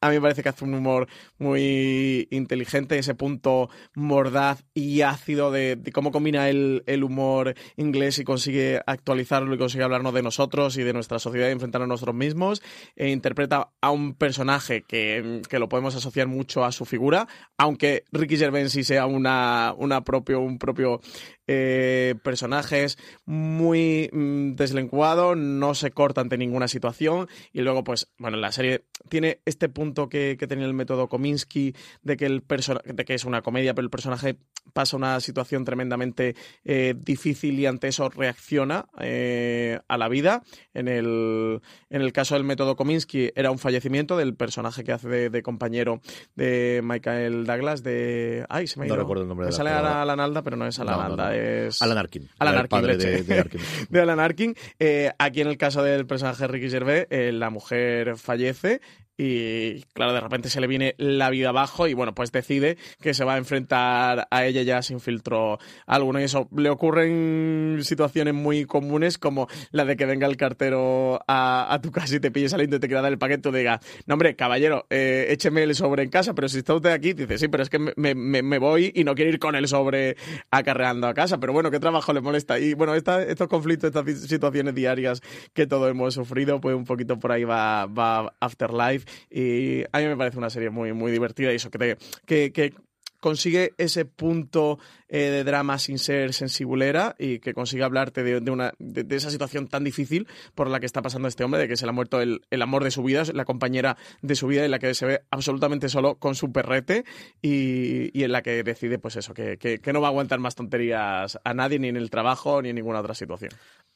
a 0.00 0.08
mí 0.08 0.14
me 0.16 0.20
parece 0.20 0.42
que 0.42 0.48
hace 0.48 0.64
un 0.64 0.74
humor 0.74 1.06
muy 1.38 2.26
inteligente, 2.32 2.98
ese 2.98 3.14
punto 3.14 3.70
mordaz 3.94 4.64
y 4.74 5.02
ácido 5.02 5.52
de, 5.52 5.78
cómo 5.92 6.10
combina 6.10 6.48
el, 6.48 6.82
el 6.86 7.04
humor 7.04 7.54
inglés 7.76 8.18
y 8.18 8.24
consigue 8.24 8.80
actualizarlo 8.84 9.54
y 9.54 9.58
consigue 9.58 9.84
hablarnos 9.84 10.14
de 10.14 10.24
nosotros 10.24 10.76
y 10.78 10.82
de 10.82 10.92
nuestra 10.92 11.20
sociedad 11.20 11.48
y 11.48 11.52
enfrentarnos 11.52 11.86
a 11.86 11.94
nosotros 11.94 12.16
mismos. 12.16 12.60
E 12.96 13.08
interpreta 13.36 13.70
a 13.82 13.90
un 13.90 14.14
personaje 14.14 14.82
que, 14.82 15.42
que 15.48 15.58
lo 15.58 15.68
podemos 15.68 15.94
asociar 15.94 16.26
mucho 16.26 16.64
a 16.64 16.72
su 16.72 16.86
figura, 16.86 17.28
aunque 17.58 18.04
Ricky 18.10 18.38
Gervais 18.38 18.72
sí 18.72 18.82
sea 18.82 19.06
una, 19.06 19.74
una 19.76 20.02
propio, 20.02 20.40
un 20.40 20.58
propio 20.58 21.00
eh, 21.46 22.14
personajes 22.22 22.98
muy 23.24 24.08
mm, 24.12 24.54
deslenguado, 24.54 25.34
no 25.36 25.74
se 25.74 25.90
corta 25.90 26.20
ante 26.20 26.38
ninguna 26.38 26.68
situación 26.68 27.28
y 27.52 27.60
luego 27.62 27.84
pues 27.84 28.08
bueno 28.18 28.36
la 28.36 28.52
serie 28.52 28.84
tiene 29.08 29.40
este 29.44 29.68
punto 29.68 30.08
que, 30.08 30.36
que 30.38 30.46
tenía 30.46 30.66
el 30.66 30.74
método 30.74 31.08
Kominsky 31.08 31.74
de 32.02 32.16
que 32.16 32.26
el 32.26 32.42
de 32.84 33.04
que 33.04 33.14
es 33.14 33.24
una 33.24 33.42
comedia 33.42 33.74
pero 33.74 33.84
el 33.84 33.90
personaje 33.90 34.36
pasa 34.72 34.96
una 34.96 35.20
situación 35.20 35.64
tremendamente 35.64 36.34
eh, 36.64 36.94
difícil 36.96 37.58
y 37.58 37.66
ante 37.66 37.88
eso 37.88 38.08
reacciona 38.08 38.86
eh, 39.00 39.78
a 39.88 39.96
la 39.98 40.08
vida 40.08 40.42
en 40.74 40.88
el, 40.88 41.60
en 41.90 42.02
el 42.02 42.12
caso 42.12 42.34
del 42.34 42.44
método 42.44 42.76
Kominsky 42.76 43.30
era 43.36 43.50
un 43.50 43.58
fallecimiento 43.58 44.16
del 44.16 44.34
personaje 44.34 44.82
que 44.84 44.92
hace 44.92 45.08
de, 45.08 45.30
de 45.30 45.42
compañero 45.42 46.00
de 46.34 46.80
Michael 46.82 47.44
Douglas 47.46 47.82
de 47.82 48.44
ay 48.48 48.66
se 48.66 48.78
me 48.80 48.86
ha 48.86 48.88
No 48.88 48.94
ido. 48.94 49.02
recuerdo 49.02 49.22
el 49.22 49.28
nombre 49.28 49.46
de 49.46 49.52
la 49.52 49.56
sale 49.56 49.70
actora. 49.70 50.02
Alan 50.02 50.20
Alda 50.20 50.42
pero 50.42 50.56
no 50.56 50.66
es 50.66 50.78
Alan 50.80 50.94
No, 50.96 51.00
no, 51.02 51.06
Alda 51.12 51.30
no. 51.30 51.35
Es 51.36 51.82
Alan 51.82 51.98
Arkin. 51.98 52.28
Alan 52.38 52.56
Arkin, 52.56 52.68
padre 52.68 52.96
de- 52.96 53.22
de 53.22 53.38
Arkin. 53.40 53.60
de 53.88 54.00
Alan 54.00 54.20
Arkin. 54.20 54.54
Eh, 54.78 55.10
aquí 55.18 55.40
en 55.40 55.48
el 55.48 55.56
caso 55.58 55.82
del 55.82 56.06
personaje 56.06 56.46
Ricky 56.46 56.70
Gervais, 56.70 57.06
eh, 57.10 57.32
la 57.32 57.50
mujer 57.50 58.16
fallece 58.16 58.80
y 59.18 59.82
claro, 59.94 60.12
de 60.12 60.20
repente 60.20 60.50
se 60.50 60.60
le 60.60 60.66
viene 60.66 60.94
la 60.98 61.30
vida 61.30 61.48
abajo 61.48 61.86
y 61.88 61.94
bueno, 61.94 62.14
pues 62.14 62.32
decide 62.32 62.76
que 63.00 63.14
se 63.14 63.24
va 63.24 63.34
a 63.34 63.38
enfrentar 63.38 64.28
a 64.30 64.44
ella 64.44 64.62
ya 64.62 64.82
sin 64.82 65.00
filtro 65.00 65.58
alguno. 65.86 66.20
Y 66.20 66.24
eso 66.24 66.48
le 66.54 66.68
ocurren 66.68 67.78
situaciones 67.82 68.34
muy 68.34 68.66
comunes 68.66 69.16
como 69.16 69.48
la 69.70 69.84
de 69.84 69.96
que 69.96 70.04
venga 70.04 70.26
el 70.26 70.36
cartero 70.36 71.20
a, 71.28 71.78
tu 71.82 71.90
casa 71.90 72.16
y 72.16 72.20
te 72.20 72.30
pille 72.30 72.48
saliendo 72.48 72.76
y 72.76 72.80
te 72.80 72.88
quiera 72.88 73.02
dar 73.02 73.12
el 73.12 73.18
paquete. 73.18 73.48
Y 73.48 73.52
diga, 73.52 73.80
no 74.06 74.14
hombre, 74.14 74.36
caballero, 74.36 74.86
eh, 74.90 75.26
écheme 75.30 75.62
el 75.62 75.74
sobre 75.74 76.02
en 76.02 76.10
casa, 76.10 76.34
pero 76.34 76.48
si 76.48 76.58
está 76.58 76.74
usted 76.74 76.90
aquí, 76.90 77.12
dice, 77.12 77.38
sí, 77.38 77.48
pero 77.48 77.62
es 77.62 77.70
que 77.70 77.78
me, 77.78 78.14
me- 78.14 78.58
voy 78.58 78.90
y 78.94 79.04
no 79.04 79.14
quiero 79.14 79.30
ir 79.30 79.38
con 79.38 79.54
el 79.54 79.68
sobre 79.68 80.16
acarreando 80.50 81.06
a 81.06 81.14
casa, 81.14 81.38
pero 81.38 81.52
bueno, 81.52 81.70
¿qué 81.70 81.78
trabajo 81.78 82.12
le 82.12 82.20
molesta? 82.20 82.58
Y 82.58 82.74
bueno, 82.74 82.94
esta- 82.94 83.22
estos 83.22 83.48
conflictos, 83.48 83.88
estas 83.88 84.06
si- 84.06 84.28
situaciones 84.28 84.74
diarias 84.74 85.20
que 85.52 85.66
todos 85.66 85.90
hemos 85.90 86.14
sufrido, 86.14 86.60
pues 86.60 86.74
un 86.74 86.84
poquito 86.84 87.18
por 87.18 87.32
ahí 87.32 87.44
va, 87.44 87.86
va 87.86 88.34
Afterlife 88.40 89.05
y 89.30 89.82
a 89.92 89.98
mí 89.98 90.06
me 90.06 90.16
parece 90.16 90.38
una 90.38 90.50
serie 90.50 90.70
muy, 90.70 90.92
muy 90.92 91.12
divertida 91.12 91.52
y 91.52 91.56
eso 91.56 91.70
que 91.70 91.96
que 92.26 92.74
consigue 93.20 93.72
ese 93.78 94.04
punto 94.04 94.78
eh, 95.08 95.30
de 95.30 95.44
drama 95.44 95.78
sin 95.78 95.98
ser 95.98 96.32
sensibulera 96.32 97.14
y 97.18 97.38
que 97.38 97.54
consigue 97.54 97.84
hablarte 97.84 98.22
de, 98.22 98.50
una, 98.50 98.72
de, 98.78 99.16
esa 99.16 99.30
situación 99.30 99.68
tan 99.68 99.84
difícil 99.84 100.26
por 100.54 100.68
la 100.68 100.80
que 100.80 100.86
está 100.86 101.02
pasando 101.02 101.28
este 101.28 101.44
hombre, 101.44 101.60
de 101.60 101.68
que 101.68 101.76
se 101.76 101.86
le 101.86 101.90
ha 101.90 101.92
muerto 101.92 102.20
el, 102.20 102.42
el 102.50 102.62
amor 102.62 102.84
de 102.84 102.90
su 102.90 103.02
vida, 103.02 103.22
la 103.32 103.44
compañera 103.44 103.96
de 104.22 104.34
su 104.34 104.46
vida 104.46 104.64
en 104.64 104.70
la 104.70 104.78
que 104.78 104.94
se 104.94 105.06
ve 105.06 105.22
absolutamente 105.30 105.88
solo 105.88 106.16
con 106.16 106.34
su 106.34 106.52
perrete 106.52 107.04
y, 107.42 108.18
y 108.18 108.24
en 108.24 108.32
la 108.32 108.42
que 108.42 108.62
decide, 108.62 108.98
pues 108.98 109.16
eso, 109.16 109.34
que, 109.34 109.58
que, 109.58 109.92
no 109.92 110.00
va 110.00 110.08
a 110.08 110.10
aguantar 110.10 110.38
más 110.40 110.54
tonterías 110.54 111.38
a 111.42 111.54
nadie, 111.54 111.78
ni 111.78 111.88
en 111.88 111.96
el 111.96 112.10
trabajo, 112.10 112.60
ni 112.60 112.70
en 112.70 112.76
ninguna 112.76 113.00
otra 113.00 113.14
situación. 113.14 113.52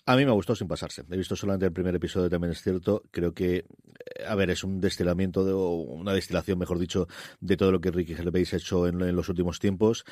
A 0.06 0.16
mí 0.16 0.24
me 0.24 0.32
gustó 0.32 0.54
sin 0.54 0.66
pasarse. 0.66 1.04
He 1.10 1.16
visto 1.16 1.36
solamente 1.36 1.66
el 1.66 1.72
primer 1.72 1.94
episodio, 1.94 2.30
también 2.30 2.52
es 2.52 2.62
cierto. 2.62 3.02
Creo 3.10 3.32
que, 3.32 3.56
eh, 3.56 3.64
a 4.26 4.34
ver, 4.34 4.50
es 4.50 4.64
un 4.64 4.80
destilamiento, 4.80 5.44
de, 5.44 5.52
o 5.52 5.74
una 5.74 6.12
destilación, 6.12 6.58
mejor 6.58 6.78
dicho, 6.78 7.06
de 7.40 7.56
todo 7.56 7.70
lo 7.70 7.80
que 7.80 7.90
Ricky 7.90 8.14
Gervais 8.14 8.52
ha 8.54 8.56
hecho 8.56 8.86
en 8.86 9.14
los 9.14 9.28
últimos 9.28 9.58
tiempos. 9.58 10.04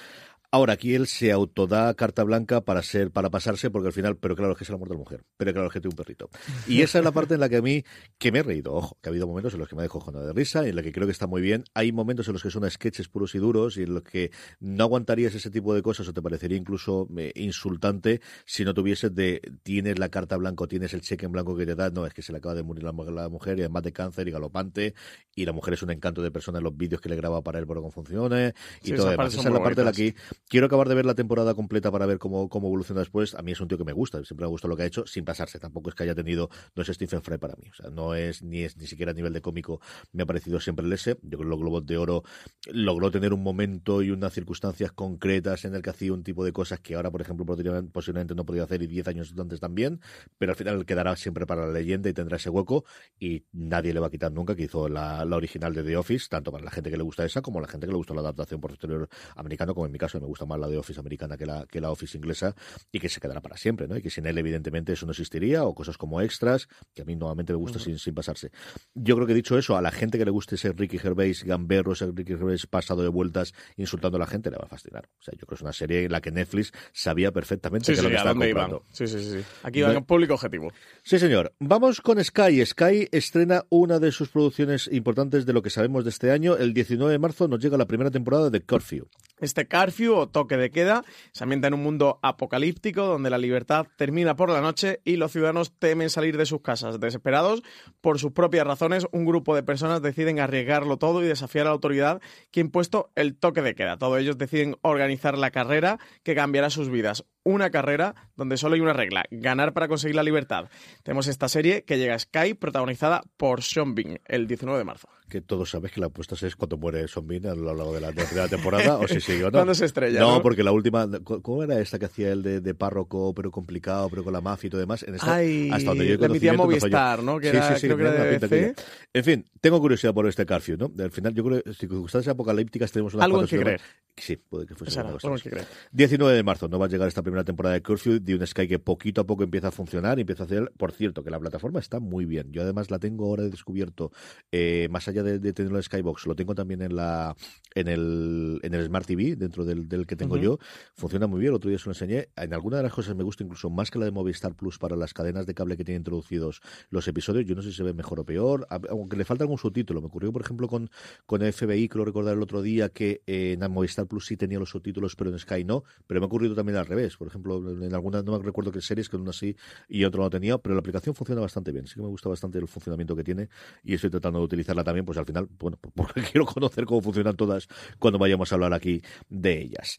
Ahora 0.50 0.72
aquí 0.72 0.94
él 0.94 1.06
se 1.06 1.30
autoda 1.30 1.92
carta 1.92 2.24
blanca 2.24 2.62
para 2.62 2.82
ser, 2.82 3.10
para 3.10 3.28
pasarse, 3.28 3.70
porque 3.70 3.88
al 3.88 3.92
final, 3.92 4.16
pero 4.16 4.34
claro, 4.34 4.52
es 4.52 4.58
que 4.58 4.64
es 4.64 4.70
el 4.70 4.76
amor 4.76 4.88
de 4.88 4.94
la 4.94 4.98
mujer, 5.00 5.24
pero 5.36 5.52
claro, 5.52 5.66
es 5.66 5.72
que 5.74 5.80
tiene 5.80 5.92
un 5.92 5.96
perrito. 5.96 6.30
Y 6.66 6.80
esa 6.80 6.98
es 6.98 7.04
la 7.04 7.12
parte 7.12 7.34
en 7.34 7.40
la 7.40 7.50
que 7.50 7.56
a 7.58 7.62
mí, 7.62 7.84
que 8.16 8.32
me 8.32 8.38
he 8.38 8.42
reído, 8.42 8.72
ojo, 8.72 8.96
que 9.02 9.08
ha 9.08 9.10
habido 9.10 9.26
momentos 9.26 9.52
en 9.52 9.58
los 9.60 9.68
que 9.68 9.76
me 9.76 9.82
dejo 9.82 10.00
jona 10.00 10.20
de 10.20 10.32
risa, 10.32 10.64
y 10.64 10.70
en 10.70 10.76
la 10.76 10.82
que 10.82 10.90
creo 10.90 11.06
que 11.06 11.12
está 11.12 11.26
muy 11.26 11.42
bien. 11.42 11.64
Hay 11.74 11.92
momentos 11.92 12.28
en 12.28 12.32
los 12.32 12.42
que 12.42 12.50
son 12.50 12.68
sketches 12.70 13.08
puros 13.08 13.34
y 13.34 13.38
duros, 13.38 13.76
y 13.76 13.82
en 13.82 13.92
los 13.92 14.02
que 14.04 14.30
no 14.58 14.84
aguantarías 14.84 15.34
ese 15.34 15.50
tipo 15.50 15.74
de 15.74 15.82
cosas, 15.82 16.08
o 16.08 16.14
te 16.14 16.22
parecería 16.22 16.56
incluso 16.56 17.06
eh, 17.18 17.30
insultante 17.34 18.22
si 18.46 18.64
no 18.64 18.72
tuvieses 18.72 19.14
de, 19.14 19.42
tienes 19.62 19.98
la 19.98 20.08
carta 20.08 20.38
blanca, 20.38 20.64
o 20.64 20.68
tienes 20.68 20.94
el 20.94 21.02
cheque 21.02 21.26
en 21.26 21.32
blanco 21.32 21.56
que 21.58 21.66
te 21.66 21.74
da, 21.74 21.90
no, 21.90 22.06
es 22.06 22.14
que 22.14 22.22
se 22.22 22.32
le 22.32 22.38
acaba 22.38 22.54
de 22.54 22.62
morir 22.62 22.84
la, 22.84 22.92
mujer- 22.92 23.12
la 23.12 23.28
mujer, 23.28 23.58
y 23.58 23.62
además 23.62 23.82
de 23.82 23.92
cáncer 23.92 24.26
y 24.28 24.30
galopante, 24.30 24.94
y 25.34 25.44
la 25.44 25.52
mujer 25.52 25.74
es 25.74 25.82
un 25.82 25.90
encanto 25.90 26.22
de 26.22 26.30
persona 26.30 26.56
en 26.56 26.64
los 26.64 26.74
vídeos 26.74 27.02
que 27.02 27.10
le 27.10 27.16
graba 27.16 27.42
para 27.42 27.58
él 27.58 27.66
por 27.66 27.82
con 27.82 27.92
funciones, 27.92 28.54
y 28.82 28.86
Sí, 28.88 28.94
todo 28.94 29.10
demás. 29.10 29.32
Esa 29.34 29.40
es 29.48 29.52
la 29.52 29.62
parte 29.62 29.84
la 29.84 29.90
bonitas. 29.90 29.96
que 29.96 30.37
quiero 30.48 30.66
acabar 30.66 30.88
de 30.88 30.94
ver 30.94 31.06
la 31.06 31.14
temporada 31.14 31.54
completa 31.54 31.90
para 31.90 32.06
ver 32.06 32.18
cómo, 32.18 32.48
cómo 32.48 32.68
evoluciona 32.68 33.00
después. 33.00 33.34
A 33.34 33.42
mí 33.42 33.52
es 33.52 33.60
un 33.60 33.68
tío 33.68 33.78
que 33.78 33.84
me 33.84 33.92
gusta, 33.92 34.22
siempre 34.24 34.44
me 34.44 34.46
ha 34.46 34.50
gustado 34.50 34.70
lo 34.70 34.76
que 34.76 34.84
ha 34.84 34.86
hecho, 34.86 35.06
sin 35.06 35.24
pasarse. 35.24 35.58
Tampoco 35.58 35.90
es 35.90 35.94
que 35.94 36.04
haya 36.04 36.14
tenido, 36.14 36.50
no 36.74 36.82
es 36.82 36.88
Stephen 36.88 37.22
Fry 37.22 37.38
para 37.38 37.54
mí. 37.56 37.68
O 37.70 37.74
sea, 37.74 37.90
no 37.90 38.14
es 38.14 38.42
ni 38.42 38.62
es 38.62 38.76
ni 38.76 38.86
siquiera 38.86 39.12
a 39.12 39.14
nivel 39.14 39.32
de 39.32 39.40
cómico, 39.40 39.80
me 40.12 40.22
ha 40.22 40.26
parecido 40.26 40.60
siempre 40.60 40.86
el 40.86 40.92
ese. 40.92 41.18
Yo 41.22 41.38
creo 41.38 41.40
que 41.40 41.44
los 41.46 41.58
Globos 41.58 41.86
de 41.86 41.98
Oro 41.98 42.22
logró 42.66 43.10
tener 43.10 43.32
un 43.32 43.42
momento 43.42 44.02
y 44.02 44.10
unas 44.10 44.32
circunstancias 44.32 44.92
concretas 44.92 45.64
en 45.64 45.74
el 45.74 45.82
que 45.82 45.90
hacía 45.90 46.12
un 46.12 46.22
tipo 46.22 46.44
de 46.44 46.52
cosas 46.52 46.80
que 46.80 46.94
ahora, 46.94 47.10
por 47.10 47.20
ejemplo, 47.20 47.44
posiblemente, 47.46 48.34
no 48.34 48.44
podía 48.44 48.64
hacer 48.64 48.82
y 48.82 48.86
10 48.86 49.08
años 49.08 49.34
antes 49.38 49.60
también, 49.60 50.00
pero 50.38 50.52
al 50.52 50.56
final 50.56 50.84
quedará 50.86 51.16
siempre 51.16 51.46
para 51.46 51.66
la 51.66 51.72
leyenda 51.72 52.08
y 52.08 52.12
tendrá 52.12 52.36
ese 52.36 52.50
hueco 52.50 52.84
y 53.18 53.44
nadie 53.52 53.92
le 53.92 54.00
va 54.00 54.08
a 54.08 54.10
quitar 54.10 54.32
nunca 54.32 54.54
que 54.54 54.64
hizo 54.64 54.88
la, 54.88 55.24
la 55.24 55.36
original 55.36 55.74
de 55.74 55.82
The 55.82 55.96
Office, 55.96 56.26
tanto 56.28 56.52
para 56.52 56.64
la 56.64 56.70
gente 56.70 56.90
que 56.90 56.96
le 56.96 57.02
gusta 57.02 57.24
esa 57.24 57.42
como 57.42 57.60
la 57.60 57.68
gente 57.68 57.86
que 57.86 57.92
le 57.92 57.96
gustó 57.96 58.14
la 58.14 58.20
adaptación 58.20 58.60
posterior 58.60 59.08
americana, 59.36 59.74
como 59.74 59.86
en 59.86 59.92
mi 59.92 59.98
caso 59.98 60.20
me 60.20 60.26
gusta 60.28 60.46
más 60.46 60.58
la 60.60 60.68
de 60.68 60.76
Office 60.78 61.00
americana 61.00 61.36
que 61.36 61.46
la, 61.46 61.66
que 61.66 61.80
la 61.80 61.90
Office 61.90 62.16
inglesa 62.16 62.54
y 62.92 63.00
que 63.00 63.08
se 63.08 63.20
quedará 63.20 63.40
para 63.40 63.56
siempre, 63.56 63.88
¿no? 63.88 63.96
Y 63.96 64.02
que 64.02 64.10
sin 64.10 64.26
él 64.26 64.38
evidentemente 64.38 64.92
eso 64.92 65.06
no 65.06 65.12
existiría 65.12 65.64
o 65.64 65.74
cosas 65.74 65.98
como 65.98 66.20
extras, 66.20 66.68
que 66.94 67.02
a 67.02 67.04
mí 67.04 67.16
nuevamente 67.16 67.52
me 67.52 67.58
gusta 67.58 67.78
sin, 67.78 67.98
sin 67.98 68.14
pasarse. 68.14 68.50
Yo 68.94 69.14
creo 69.16 69.26
que 69.26 69.34
dicho 69.34 69.58
eso, 69.58 69.76
a 69.76 69.82
la 69.82 69.90
gente 69.90 70.18
que 70.18 70.24
le 70.24 70.30
guste 70.30 70.54
ese 70.54 70.72
Ricky 70.72 70.98
Gervais 70.98 71.42
gamberro, 71.44 71.92
ese 71.92 72.06
Ricky 72.12 72.34
Gervais 72.36 72.66
pasado 72.66 73.02
de 73.02 73.08
vueltas 73.08 73.54
insultando 73.76 74.16
a 74.16 74.20
la 74.20 74.26
gente, 74.26 74.50
le 74.50 74.56
va 74.58 74.64
a 74.66 74.68
fascinar. 74.68 75.08
O 75.18 75.22
sea, 75.22 75.32
yo 75.32 75.38
creo 75.46 75.48
que 75.48 75.54
es 75.56 75.62
una 75.62 75.72
serie 75.72 76.04
en 76.04 76.12
la 76.12 76.20
que 76.20 76.30
Netflix 76.30 76.72
sabía 76.92 77.32
perfectamente 77.32 77.86
Sí, 77.86 77.92
que 77.92 77.96
sí, 77.96 78.02
lo 78.02 78.08
que 78.10 78.16
estaba 78.16 78.34
comprando. 78.34 78.82
Sí, 78.92 79.06
sí, 79.06 79.18
sí. 79.22 79.38
Aquí 79.62 79.82
van 79.82 79.94
No- 79.94 80.04
público 80.06 80.34
objetivo. 80.34 80.70
Sí, 81.02 81.18
señor. 81.18 81.52
Vamos 81.60 82.00
con 82.00 82.22
Sky. 82.22 82.64
Sky 82.66 83.08
estrena 83.12 83.64
una 83.70 83.98
de 83.98 84.12
sus 84.12 84.28
producciones 84.28 84.88
importantes 84.92 85.46
de 85.46 85.52
lo 85.52 85.62
que 85.62 85.70
sabemos 85.70 86.04
de 86.04 86.10
este 86.10 86.30
año. 86.30 86.56
El 86.56 86.74
19 86.74 87.12
de 87.12 87.18
marzo 87.18 87.48
nos 87.48 87.60
llega 87.60 87.76
la 87.76 87.86
primera 87.86 88.10
temporada 88.10 88.50
de 88.50 88.60
Curfew. 88.60 89.08
Este 89.40 89.68
curfew 89.68 90.14
o 90.14 90.28
toque 90.28 90.56
de 90.56 90.70
queda 90.70 91.04
se 91.32 91.44
ambienta 91.44 91.68
en 91.68 91.74
un 91.74 91.82
mundo 91.82 92.18
apocalíptico 92.22 93.04
donde 93.04 93.30
la 93.30 93.38
libertad 93.38 93.86
termina 93.96 94.36
por 94.36 94.50
la 94.50 94.60
noche 94.60 95.00
y 95.04 95.16
los 95.16 95.32
ciudadanos 95.32 95.72
temen 95.78 96.10
salir 96.10 96.36
de 96.36 96.46
sus 96.46 96.60
casas. 96.60 97.00
Desesperados 97.00 97.62
por 98.00 98.18
sus 98.18 98.32
propias 98.32 98.66
razones, 98.66 99.06
un 99.12 99.24
grupo 99.24 99.54
de 99.54 99.62
personas 99.62 100.02
deciden 100.02 100.40
arriesgarlo 100.40 100.96
todo 100.98 101.22
y 101.22 101.26
desafiar 101.26 101.66
a 101.66 101.70
la 101.70 101.74
autoridad 101.74 102.20
que 102.50 102.60
ha 102.60 102.64
impuesto 102.64 103.10
el 103.14 103.36
toque 103.36 103.62
de 103.62 103.74
queda. 103.74 103.98
Todos 103.98 104.18
ellos 104.20 104.38
deciden 104.38 104.76
organizar 104.82 105.38
la 105.38 105.50
carrera 105.50 105.98
que 106.22 106.34
cambiará 106.34 106.70
sus 106.70 106.90
vidas. 106.90 107.24
Una 107.48 107.70
carrera 107.70 108.14
donde 108.36 108.58
solo 108.58 108.74
hay 108.74 108.82
una 108.82 108.92
regla, 108.92 109.24
ganar 109.30 109.72
para 109.72 109.88
conseguir 109.88 110.14
la 110.16 110.22
libertad. 110.22 110.68
Tenemos 111.02 111.28
esta 111.28 111.48
serie 111.48 111.82
que 111.84 111.96
llega 111.96 112.14
a 112.14 112.18
Sky 112.18 112.52
protagonizada 112.52 113.22
por 113.38 113.62
Sean 113.62 113.94
Bean 113.94 114.20
el 114.26 114.46
19 114.46 114.78
de 114.78 114.84
marzo. 114.84 115.08
Que 115.30 115.40
todos 115.40 115.70
sabes 115.70 115.92
que 115.92 116.00
la 116.00 116.06
apuesta 116.06 116.34
es 116.46 116.56
cuando 116.56 116.76
muere 116.76 117.06
Son 117.08 117.26
Bean 117.26 117.46
a 117.46 117.54
lo 117.54 117.74
largo 117.74 117.94
de 117.94 118.00
la, 118.02 118.12
de 118.12 118.24
la 118.34 118.48
temporada 118.48 118.98
o 118.98 119.08
si 119.08 119.20
sigue 119.20 119.44
o 119.44 119.50
no. 119.50 119.52
Cuando 119.58 119.74
se 119.74 119.86
estrella, 119.86 120.20
No, 120.20 120.36
¿no? 120.36 120.42
porque 120.42 120.62
la 120.62 120.72
última. 120.72 121.06
¿Cómo 121.24 121.62
era 121.62 121.78
esta 121.80 121.98
que 121.98 122.04
hacía 122.06 122.32
el 122.32 122.42
de, 122.42 122.60
de 122.60 122.74
párroco, 122.74 123.34
pero 123.34 123.50
complicado, 123.50 124.08
pero 124.10 124.24
con 124.24 124.32
la 124.34 124.40
mafia 124.42 124.66
y 124.66 124.70
todo 124.70 124.80
demás? 124.80 125.02
En 125.02 125.14
esta, 125.16 125.34
Ay, 125.34 125.70
hasta 125.72 125.90
donde 125.90 126.06
yo 126.06 126.16
la 126.18 126.26
emitía. 126.26 126.52
Movistar, 126.54 127.22
¿no? 127.22 127.38
Que 127.38 127.50
sí, 127.50 127.56
era- 127.56 127.74
sí, 127.74 127.80
sí, 127.80 127.86
creo 127.86 127.96
que 127.98 128.04
era 128.04 128.24
de. 128.48 128.74
En 129.14 129.24
fin, 129.24 129.44
tengo 129.60 129.80
curiosidad 129.80 130.12
por 130.14 130.26
este 130.28 130.44
Curfew, 130.46 130.76
¿no? 130.78 130.92
Al 131.02 131.10
final, 131.10 131.34
yo 131.34 131.44
creo 131.44 131.62
que 131.62 131.72
circunstancias 131.74 132.32
apocalípticas 132.32 132.90
tenemos 132.92 133.12
unas 133.14 133.24
Algo 133.24 133.46
que 133.46 133.58
creer. 133.58 133.80
Sí, 134.16 134.36
puede 134.36 134.66
que 134.66 134.74
fuese 134.74 134.98
una 135.00 135.12
cosa 135.12 135.28
que 135.42 135.50
creer. 135.50 135.66
19 135.92 136.34
de 136.34 136.42
marzo 136.42 136.68
no 136.68 136.78
va 136.78 136.86
a 136.86 136.88
llegar 136.88 137.06
esta 137.06 137.22
primera 137.22 137.37
temporada 137.44 137.74
de 137.74 137.82
Curfew 137.82 138.20
de 138.20 138.34
un 138.34 138.46
Sky 138.46 138.68
que 138.68 138.78
poquito 138.78 139.20
a 139.20 139.26
poco 139.26 139.42
empieza 139.44 139.68
a 139.68 139.70
funcionar 139.70 140.18
y 140.18 140.22
empieza 140.22 140.44
a 140.44 140.46
hacer, 140.46 140.72
por 140.76 140.92
cierto, 140.92 141.22
que 141.22 141.30
la 141.30 141.38
plataforma 141.38 141.80
está 141.80 142.00
muy 142.00 142.24
bien. 142.24 142.52
Yo 142.52 142.62
además 142.62 142.90
la 142.90 142.98
tengo 142.98 143.26
ahora 143.26 143.44
descubierto, 143.44 144.12
eh, 144.52 144.88
más 144.90 145.08
allá 145.08 145.22
de, 145.22 145.38
de 145.38 145.52
tenerlo 145.52 145.78
en 145.78 145.82
Skybox, 145.82 146.26
lo 146.26 146.34
tengo 146.34 146.54
también 146.54 146.82
en 146.82 146.96
la 146.96 147.36
en 147.74 147.88
el, 147.88 148.60
en 148.62 148.74
el 148.74 148.86
Smart 148.86 149.06
TV, 149.06 149.36
dentro 149.36 149.64
del, 149.64 149.88
del 149.88 150.06
que 150.06 150.16
tengo 150.16 150.36
yo. 150.36 150.58
Funciona 150.94 151.26
muy 151.26 151.40
bien, 151.40 151.50
el 151.50 151.56
otro 151.56 151.70
día 151.70 151.78
se 151.78 151.86
lo 151.86 151.92
enseñé. 151.92 152.28
En 152.36 152.52
alguna 152.52 152.78
de 152.78 152.82
las 152.82 152.92
cosas 152.92 153.14
me 153.14 153.22
gusta 153.22 153.44
incluso 153.44 153.70
más 153.70 153.90
que 153.90 153.98
la 153.98 154.04
de 154.04 154.10
Movistar 154.10 154.54
Plus 154.54 154.78
para 154.78 154.96
las 154.96 155.14
cadenas 155.14 155.46
de 155.46 155.54
cable 155.54 155.76
que 155.76 155.84
tiene 155.84 155.98
introducidos 155.98 156.60
los 156.90 157.06
episodios. 157.08 157.44
Yo 157.46 157.54
no 157.54 157.62
sé 157.62 157.70
si 157.70 157.76
se 157.76 157.82
ve 157.82 157.92
mejor 157.92 158.20
o 158.20 158.24
peor, 158.24 158.66
aunque 158.88 159.16
le 159.16 159.24
falta 159.24 159.44
algún 159.44 159.58
subtítulo. 159.58 160.00
Me 160.00 160.08
ocurrió, 160.08 160.32
por 160.32 160.42
ejemplo, 160.42 160.68
con, 160.68 160.90
con 161.26 161.40
FBI, 161.40 161.88
que 161.88 161.98
lo 161.98 162.04
recordar 162.04 162.34
el 162.34 162.42
otro 162.42 162.62
día, 162.62 162.88
que 162.88 163.22
eh, 163.26 163.56
en 163.60 163.70
Movistar 163.70 164.06
Plus 164.06 164.26
sí 164.26 164.36
tenía 164.36 164.58
los 164.58 164.70
subtítulos, 164.70 165.14
pero 165.16 165.30
en 165.30 165.38
Sky 165.38 165.64
no. 165.64 165.84
Pero 166.06 166.20
me 166.20 166.24
ha 166.24 166.28
ocurrido 166.28 166.54
también 166.54 166.78
al 166.78 166.86
revés. 166.86 167.16
Por 167.18 167.28
ejemplo, 167.28 167.58
en 167.58 167.94
alguna, 167.94 168.22
no 168.22 168.38
me 168.38 168.44
recuerdo 168.44 168.70
qué 168.70 168.80
series, 168.80 169.08
que 169.08 169.16
una 169.16 169.32
sí 169.32 169.56
y 169.88 170.04
otro 170.04 170.22
no 170.22 170.30
tenía, 170.30 170.58
pero 170.58 170.74
la 170.74 170.80
aplicación 170.80 171.14
funciona 171.14 171.40
bastante 171.40 171.72
bien. 171.72 171.86
Sí 171.86 171.94
que 171.96 172.02
me 172.02 172.08
gusta 172.08 172.28
bastante 172.28 172.58
el 172.58 172.68
funcionamiento 172.68 173.16
que 173.16 173.24
tiene 173.24 173.48
y 173.82 173.94
estoy 173.94 174.10
tratando 174.10 174.38
de 174.38 174.44
utilizarla 174.44 174.84
también, 174.84 175.04
pues 175.04 175.18
al 175.18 175.26
final, 175.26 175.48
bueno, 175.58 175.78
porque 175.94 176.22
quiero 176.22 176.46
conocer 176.46 176.84
cómo 176.86 177.02
funcionan 177.02 177.36
todas 177.36 177.68
cuando 177.98 178.18
vayamos 178.18 178.50
a 178.52 178.54
hablar 178.54 178.72
aquí 178.72 179.02
de 179.28 179.60
ellas. 179.60 179.98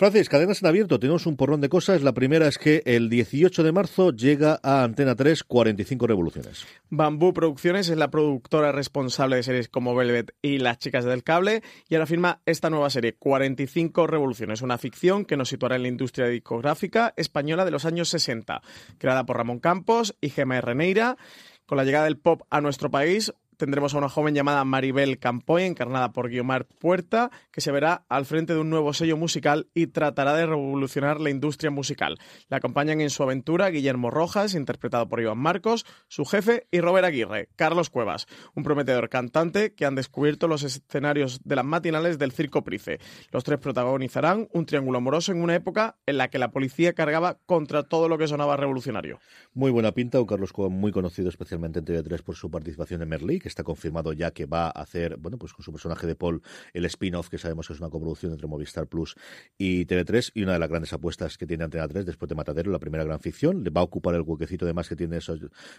Francis, 0.00 0.30
cadenas 0.30 0.62
en 0.62 0.68
abierto, 0.68 0.98
tenemos 0.98 1.26
un 1.26 1.36
porrón 1.36 1.60
de 1.60 1.68
cosas. 1.68 2.00
La 2.00 2.14
primera 2.14 2.48
es 2.48 2.56
que 2.56 2.82
el 2.86 3.10
18 3.10 3.62
de 3.62 3.70
marzo 3.70 4.12
llega 4.12 4.58
a 4.62 4.82
Antena 4.82 5.14
3 5.14 5.44
45 5.44 6.06
revoluciones. 6.06 6.66
Bambú 6.88 7.34
Producciones 7.34 7.90
es 7.90 7.98
la 7.98 8.10
productora 8.10 8.72
responsable 8.72 9.36
de 9.36 9.42
series 9.42 9.68
como 9.68 9.94
Velvet 9.94 10.34
y 10.40 10.56
Las 10.56 10.78
chicas 10.78 11.04
del 11.04 11.22
cable 11.22 11.62
y 11.90 11.96
ahora 11.96 12.06
firma 12.06 12.40
esta 12.46 12.70
nueva 12.70 12.88
serie, 12.88 13.16
45 13.16 14.06
Revoluciones, 14.06 14.62
una 14.62 14.78
ficción 14.78 15.26
que 15.26 15.36
nos 15.36 15.50
situará 15.50 15.76
en 15.76 15.82
la 15.82 15.88
industria 15.88 16.28
discográfica 16.28 17.12
española 17.18 17.66
de 17.66 17.70
los 17.70 17.84
años 17.84 18.08
60, 18.08 18.62
creada 18.96 19.26
por 19.26 19.36
Ramón 19.36 19.58
Campos 19.58 20.16
y 20.22 20.30
Gemma 20.30 20.62
Reneira. 20.62 21.18
Con 21.66 21.76
la 21.76 21.84
llegada 21.84 22.06
del 22.06 22.16
pop 22.16 22.40
a 22.48 22.62
nuestro 22.62 22.90
país, 22.90 23.34
tendremos 23.60 23.94
a 23.94 23.98
una 23.98 24.08
joven 24.08 24.34
llamada 24.34 24.64
Maribel 24.64 25.18
Campoy, 25.18 25.64
encarnada 25.64 26.12
por 26.12 26.30
Guiomar 26.30 26.64
Puerta, 26.64 27.30
que 27.52 27.60
se 27.60 27.70
verá 27.70 28.06
al 28.08 28.24
frente 28.24 28.54
de 28.54 28.58
un 28.58 28.70
nuevo 28.70 28.94
sello 28.94 29.18
musical 29.18 29.68
y 29.74 29.88
tratará 29.88 30.34
de 30.34 30.46
revolucionar 30.46 31.20
la 31.20 31.28
industria 31.28 31.70
musical. 31.70 32.18
Le 32.48 32.56
acompañan 32.56 33.02
en 33.02 33.10
su 33.10 33.22
aventura 33.22 33.68
Guillermo 33.68 34.10
Rojas, 34.10 34.54
interpretado 34.54 35.08
por 35.10 35.20
Iván 35.20 35.36
Marcos, 35.36 35.84
su 36.08 36.24
jefe, 36.24 36.66
y 36.70 36.80
Robert 36.80 37.04
Aguirre, 37.04 37.50
Carlos 37.54 37.90
Cuevas, 37.90 38.26
un 38.54 38.62
prometedor 38.62 39.10
cantante 39.10 39.74
que 39.74 39.84
han 39.84 39.94
descubierto 39.94 40.48
los 40.48 40.62
escenarios 40.62 41.40
de 41.44 41.56
las 41.56 41.64
matinales 41.64 42.18
del 42.18 42.32
Circo 42.32 42.64
Price. 42.64 42.98
Los 43.30 43.44
tres 43.44 43.58
protagonizarán 43.58 44.48
un 44.54 44.64
triángulo 44.64 44.98
amoroso 44.98 45.32
en 45.32 45.42
una 45.42 45.54
época 45.54 45.98
en 46.06 46.16
la 46.16 46.28
que 46.28 46.38
la 46.38 46.50
policía 46.50 46.94
cargaba 46.94 47.38
contra 47.44 47.82
todo 47.82 48.08
lo 48.08 48.16
que 48.16 48.26
sonaba 48.26 48.56
revolucionario. 48.56 49.20
Muy 49.52 49.70
buena 49.70 49.92
pinta, 49.92 50.18
un 50.18 50.26
Carlos 50.26 50.54
Cueva 50.54 50.70
muy 50.70 50.92
conocido 50.92 51.28
especialmente 51.28 51.80
en 51.80 51.84
TV3 51.84 52.22
por 52.22 52.36
su 52.36 52.50
participación 52.50 53.02
en 53.02 53.08
Merlí, 53.10 53.38
que 53.38 53.49
está 53.50 53.64
confirmado 53.64 54.12
ya 54.12 54.30
que 54.30 54.46
va 54.46 54.66
a 54.66 54.70
hacer, 54.70 55.16
bueno, 55.16 55.38
pues 55.38 55.52
con 55.52 55.64
su 55.64 55.72
personaje 55.72 56.06
de 56.06 56.14
Paul, 56.14 56.42
el 56.72 56.84
spin-off 56.86 57.28
que 57.28 57.38
sabemos 57.38 57.66
que 57.66 57.74
es 57.74 57.80
una 57.80 57.90
coproducción 57.90 58.32
entre 58.32 58.46
Movistar 58.46 58.86
Plus 58.86 59.14
y 59.58 59.86
TV3 59.86 60.32
y 60.34 60.42
una 60.42 60.54
de 60.54 60.58
las 60.58 60.68
grandes 60.68 60.92
apuestas 60.92 61.36
que 61.36 61.46
tiene 61.46 61.64
Antena 61.64 61.86
3 61.86 62.06
después 62.06 62.28
de 62.28 62.34
Matadero, 62.34 62.70
la 62.70 62.78
primera 62.78 63.04
gran 63.04 63.20
ficción, 63.20 63.62
le 63.62 63.70
va 63.70 63.80
a 63.80 63.84
ocupar 63.84 64.14
el 64.14 64.22
huequecito 64.22 64.66
de 64.66 64.72
más 64.72 64.88
que 64.88 64.96
tiene 64.96 65.18
ese 65.18 65.34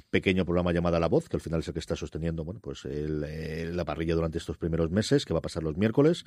pequeño 0.09 0.45
programa 0.45 0.71
llamado 0.71 0.99
La 0.99 1.07
Voz, 1.07 1.29
que 1.29 1.37
al 1.37 1.41
final 1.41 1.61
es 1.61 1.67
el 1.67 1.73
que 1.73 1.79
está 1.79 1.95
sosteniendo, 1.95 2.43
bueno, 2.43 2.59
pues 2.61 2.85
eh, 2.85 3.69
la 3.73 3.85
parrilla 3.85 4.15
durante 4.15 4.37
estos 4.37 4.57
primeros 4.57 4.91
meses, 4.91 5.25
que 5.25 5.33
va 5.33 5.39
a 5.39 5.41
pasar 5.41 5.63
los 5.63 5.77
miércoles. 5.77 6.25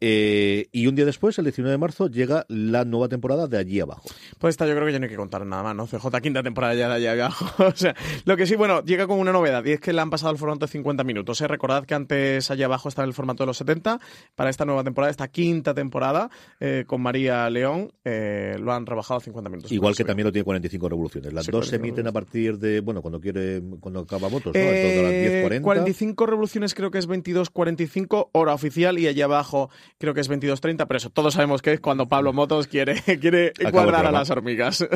Eh, 0.00 0.68
y 0.72 0.86
un 0.86 0.94
día 0.94 1.04
después, 1.04 1.38
el 1.38 1.44
19 1.44 1.70
de 1.70 1.78
marzo, 1.78 2.08
llega 2.08 2.44
la 2.48 2.84
nueva 2.84 3.08
temporada 3.08 3.46
de 3.46 3.58
Allí 3.58 3.80
Abajo. 3.80 4.08
Pues 4.38 4.54
esta 4.54 4.66
yo 4.66 4.74
creo 4.74 4.86
que 4.86 4.92
ya 4.92 4.98
no 4.98 5.04
hay 5.04 5.10
que 5.10 5.16
contar 5.16 5.44
nada 5.46 5.62
más, 5.62 5.76
¿no? 5.76 5.86
CJ 5.86 6.20
quinta 6.20 6.42
temporada 6.42 6.74
ya 6.74 6.88
de 6.88 7.08
allá 7.08 7.26
abajo. 7.26 7.64
o 7.64 7.76
sea, 7.76 7.94
lo 8.24 8.36
que 8.36 8.46
sí, 8.46 8.56
bueno, 8.56 8.82
llega 8.84 9.06
con 9.06 9.18
una 9.18 9.32
novedad 9.32 9.64
y 9.64 9.72
es 9.72 9.80
que 9.80 9.92
le 9.92 10.00
han 10.00 10.10
pasado 10.10 10.30
al 10.30 10.38
formato 10.38 10.66
55 10.66 10.79
50 10.80 11.04
minutos. 11.04 11.40
¿eh? 11.40 11.48
Recordad 11.48 11.84
que 11.84 11.94
antes 11.94 12.50
allá 12.50 12.66
abajo 12.66 12.88
está 12.88 13.02
en 13.02 13.08
el 13.08 13.14
formato 13.14 13.42
de 13.42 13.48
los 13.48 13.56
70. 13.58 14.00
Para 14.34 14.50
esta 14.50 14.64
nueva 14.64 14.82
temporada, 14.84 15.10
esta 15.10 15.28
quinta 15.28 15.74
temporada, 15.74 16.30
eh, 16.58 16.84
con 16.86 17.02
María 17.02 17.48
León, 17.50 17.92
eh, 18.04 18.56
lo 18.60 18.72
han 18.72 18.86
rebajado 18.86 19.18
a 19.18 19.20
50 19.20 19.50
minutos. 19.50 19.72
Igual 19.72 19.94
que 19.94 20.04
también 20.04 20.26
lo 20.26 20.32
tiene 20.32 20.44
45 20.44 20.88
revoluciones. 20.88 21.32
Las 21.32 21.44
Sí, 21.44 21.52
dos 21.52 21.66
se 21.66 21.78
45 21.78 21.86
emiten 21.86 22.06
a 22.08 22.12
partir 22.12 22.58
de, 22.58 22.80
bueno, 22.80 23.02
cuando 23.02 23.20
quiere, 23.20 23.62
cuando 23.80 24.00
acaba 24.00 24.28
votos, 24.28 24.54
¿no? 24.54 24.60
Eh, 24.60 25.04
Entonces, 25.04 25.42
las 25.42 25.52
10.40. 25.52 25.62
45 25.62 26.26
revoluciones 26.26 26.74
creo 26.74 26.90
que 26.90 26.98
es 26.98 27.08
22.45 27.08 28.30
hora 28.32 28.54
oficial 28.54 28.98
y 28.98 29.06
allá 29.06 29.24
abajo 29.26 29.70
creo 29.98 30.14
que 30.14 30.20
es 30.20 30.30
22.30, 30.30 30.86
pero 30.86 30.96
eso 30.98 31.10
todos 31.10 31.34
sabemos 31.34 31.62
que 31.62 31.72
es 31.74 31.80
cuando 31.80 32.08
Pablo 32.08 32.32
Motos 32.32 32.66
quiere, 32.66 32.94
quiere 33.20 33.48
Acaba 33.48 33.68
el 33.68 33.72
guardar 33.72 34.06
a 34.06 34.12
las 34.12 34.30
hormigas. 34.30 34.86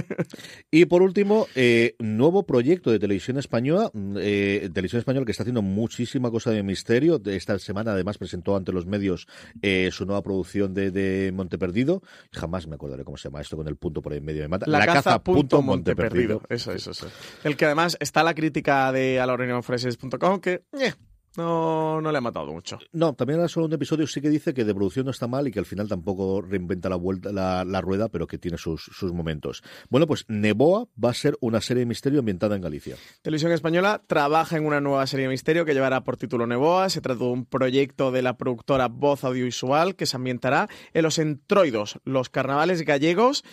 Y 0.70 0.86
por 0.86 1.02
último, 1.02 1.46
eh, 1.54 1.94
nuevo 1.98 2.44
proyecto 2.44 2.90
de 2.90 2.98
televisión 2.98 3.38
española, 3.38 3.90
mm, 3.92 4.16
eh, 4.20 4.70
televisión 4.72 4.98
española 5.00 5.24
que 5.26 5.32
está 5.32 5.42
haciendo 5.42 5.62
muchísima 5.74 6.30
cosa 6.30 6.50
de 6.50 6.62
misterio. 6.62 7.20
Esta 7.24 7.58
semana 7.58 7.92
además 7.92 8.18
presentó 8.18 8.56
ante 8.56 8.72
los 8.72 8.86
medios 8.86 9.26
eh, 9.62 9.90
su 9.92 10.06
nueva 10.06 10.22
producción 10.22 10.72
de, 10.74 10.90
de 10.90 11.32
Monteperdido. 11.32 12.02
Jamás 12.32 12.66
me 12.66 12.76
acordaré 12.76 13.04
cómo 13.04 13.16
se 13.16 13.28
llama 13.28 13.40
esto 13.40 13.56
con 13.56 13.68
el 13.68 13.76
punto 13.76 14.00
por 14.00 14.14
en 14.14 14.24
medio 14.24 14.42
de 14.42 14.48
mata. 14.48 14.66
La, 14.66 14.86
caza 14.86 15.22
punto 15.22 15.60
Monteperdido. 15.62 16.34
Monteperdido. 16.34 16.42
Eso, 16.48 16.72
eso, 16.72 16.92
eso. 16.92 17.08
El 17.42 17.56
que 17.56 17.66
además 17.66 17.96
está 18.00 18.22
la 18.22 18.34
crítica 18.34 18.92
de 18.92 19.20
aloreñonfreses.com 19.20 20.40
que 20.40 20.64
eh, 20.80 20.94
no, 21.36 22.00
no 22.00 22.12
le 22.12 22.18
ha 22.18 22.20
matado 22.20 22.52
mucho. 22.52 22.78
No, 22.92 23.14
también 23.14 23.38
ahora 23.38 23.48
solo 23.48 23.66
un 23.66 23.72
episodio 23.72 24.06
sí 24.06 24.20
que 24.20 24.30
dice 24.30 24.54
que 24.54 24.64
de 24.64 24.74
producción 24.74 25.04
no 25.04 25.10
está 25.10 25.26
mal 25.26 25.46
y 25.48 25.50
que 25.50 25.58
al 25.58 25.66
final 25.66 25.88
tampoco 25.88 26.42
reinventa 26.42 26.88
la 26.88 26.96
vuelta 26.96 27.32
la, 27.32 27.64
la 27.64 27.80
rueda, 27.80 28.08
pero 28.08 28.26
que 28.26 28.38
tiene 28.38 28.58
sus, 28.58 28.82
sus 28.82 29.12
momentos. 29.12 29.62
Bueno, 29.90 30.06
pues 30.06 30.24
Neboa 30.28 30.86
va 31.02 31.10
a 31.10 31.14
ser 31.14 31.36
una 31.40 31.60
serie 31.60 31.80
de 31.80 31.86
misterio 31.86 32.20
ambientada 32.20 32.56
en 32.56 32.62
Galicia. 32.62 32.96
Televisión 33.22 33.52
Española 33.52 34.02
trabaja 34.06 34.56
en 34.56 34.66
una 34.66 34.80
nueva 34.80 35.06
serie 35.06 35.26
de 35.26 35.30
misterio 35.30 35.64
que 35.64 35.74
llevará 35.74 36.04
por 36.04 36.16
título 36.16 36.46
Neboa. 36.46 36.88
Se 36.90 37.00
trata 37.00 37.24
de 37.24 37.30
un 37.30 37.46
proyecto 37.46 38.12
de 38.12 38.22
la 38.22 38.36
productora 38.36 38.88
Voz 38.88 39.24
Audiovisual 39.24 39.96
que 39.96 40.06
se 40.06 40.16
ambientará 40.16 40.68
en 40.92 41.02
los 41.02 41.18
entroidos, 41.18 41.98
los 42.04 42.28
carnavales 42.28 42.82
gallegos. 42.82 43.44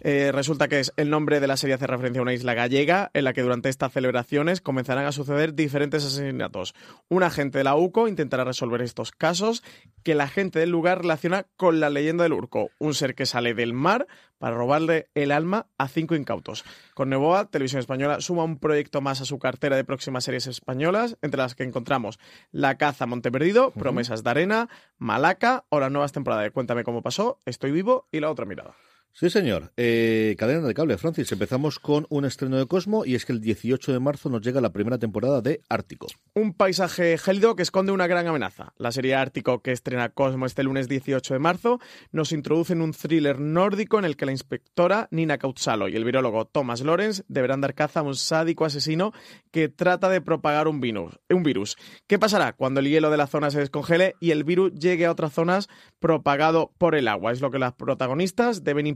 Eh, 0.00 0.32
resulta 0.32 0.68
que 0.68 0.80
es 0.80 0.92
el 0.96 1.10
nombre 1.10 1.40
de 1.40 1.46
la 1.46 1.56
serie 1.56 1.74
hace 1.74 1.86
referencia 1.86 2.20
a 2.20 2.22
una 2.22 2.32
isla 2.32 2.54
gallega 2.54 3.10
en 3.14 3.24
la 3.24 3.32
que 3.32 3.42
durante 3.42 3.68
estas 3.68 3.92
celebraciones 3.92 4.60
comenzarán 4.60 5.06
a 5.06 5.12
suceder 5.12 5.54
diferentes 5.54 6.04
asesinatos. 6.04 6.74
Un 7.08 7.22
agente 7.22 7.58
de 7.58 7.64
la 7.64 7.76
UCO 7.76 8.08
intentará 8.08 8.44
resolver 8.44 8.82
estos 8.82 9.12
casos 9.12 9.62
que 10.02 10.14
la 10.14 10.28
gente 10.28 10.58
del 10.58 10.70
lugar 10.70 11.02
relaciona 11.02 11.46
con 11.56 11.80
la 11.80 11.90
leyenda 11.90 12.24
del 12.24 12.32
Urco, 12.32 12.70
un 12.78 12.94
ser 12.94 13.14
que 13.14 13.26
sale 13.26 13.54
del 13.54 13.74
mar 13.74 14.06
para 14.38 14.56
robarle 14.56 15.08
el 15.14 15.32
alma 15.32 15.66
a 15.76 15.86
cinco 15.86 16.14
incautos. 16.14 16.64
Con 16.94 17.10
Neboa, 17.10 17.50
Televisión 17.50 17.80
Española 17.80 18.22
suma 18.22 18.44
un 18.44 18.58
proyecto 18.58 19.02
más 19.02 19.20
a 19.20 19.26
su 19.26 19.38
cartera 19.38 19.76
de 19.76 19.84
próximas 19.84 20.24
series 20.24 20.46
españolas, 20.46 21.18
entre 21.20 21.38
las 21.38 21.54
que 21.54 21.64
encontramos 21.64 22.18
La 22.50 22.78
Caza 22.78 23.06
Monteperdido, 23.06 23.70
Promesas 23.72 24.24
de 24.24 24.30
Arena, 24.30 24.68
Malaca 24.96 25.66
o 25.68 25.78
las 25.78 25.92
nuevas 25.92 26.12
temporadas 26.12 26.44
de 26.44 26.50
Cuéntame 26.52 26.84
cómo 26.84 27.02
pasó, 27.02 27.38
Estoy 27.44 27.70
vivo 27.70 28.08
y 28.10 28.20
La 28.20 28.30
otra 28.30 28.46
mirada. 28.46 28.74
Sí, 29.12 29.28
señor. 29.28 29.72
Eh, 29.76 30.36
cadena 30.38 30.66
de 30.66 30.72
cable, 30.72 30.96
Francis. 30.96 31.30
Empezamos 31.32 31.78
con 31.78 32.06
un 32.08 32.24
estreno 32.24 32.56
de 32.56 32.66
Cosmo 32.66 33.04
y 33.04 33.16
es 33.16 33.26
que 33.26 33.32
el 33.32 33.40
18 33.40 33.92
de 33.92 34.00
marzo 34.00 34.30
nos 34.30 34.40
llega 34.40 34.60
la 34.60 34.72
primera 34.72 34.98
temporada 34.98 35.42
de 35.42 35.60
Ártico. 35.68 36.06
Un 36.32 36.54
paisaje 36.54 37.18
gélido 37.18 37.56
que 37.56 37.62
esconde 37.62 37.92
una 37.92 38.06
gran 38.06 38.26
amenaza. 38.26 38.72
La 38.78 38.92
serie 38.92 39.16
Ártico 39.16 39.60
que 39.60 39.72
estrena 39.72 40.10
Cosmo 40.10 40.46
este 40.46 40.62
lunes 40.62 40.88
18 40.88 41.34
de 41.34 41.40
marzo 41.40 41.80
nos 42.12 42.32
introduce 42.32 42.72
en 42.72 42.80
un 42.80 42.92
thriller 42.92 43.40
nórdico 43.40 43.98
en 43.98 44.04
el 44.04 44.16
que 44.16 44.26
la 44.26 44.32
inspectora 44.32 45.08
Nina 45.10 45.38
Kautsalo 45.38 45.88
y 45.88 45.96
el 45.96 46.04
virólogo 46.04 46.46
Thomas 46.46 46.80
Lawrence 46.80 47.24
deberán 47.28 47.60
dar 47.60 47.74
caza 47.74 48.00
a 48.00 48.04
un 48.04 48.14
sádico 48.14 48.64
asesino 48.64 49.12
que 49.50 49.68
trata 49.68 50.08
de 50.08 50.20
propagar 50.20 50.68
un 50.68 50.80
virus. 50.80 51.18
Un 51.28 51.42
virus. 51.42 51.76
¿Qué 52.06 52.18
pasará 52.18 52.52
cuando 52.52 52.80
el 52.80 52.88
hielo 52.88 53.10
de 53.10 53.16
la 53.16 53.26
zona 53.26 53.50
se 53.50 53.58
descongele 53.58 54.14
y 54.20 54.30
el 54.30 54.44
virus 54.44 54.72
llegue 54.72 55.06
a 55.06 55.10
otras 55.10 55.32
zonas 55.32 55.68
propagado 55.98 56.72
por 56.78 56.94
el 56.94 57.08
agua? 57.08 57.32
Es 57.32 57.40
lo 57.40 57.50
que 57.50 57.58
las 57.58 57.74
protagonistas 57.74 58.64
deben 58.64 58.86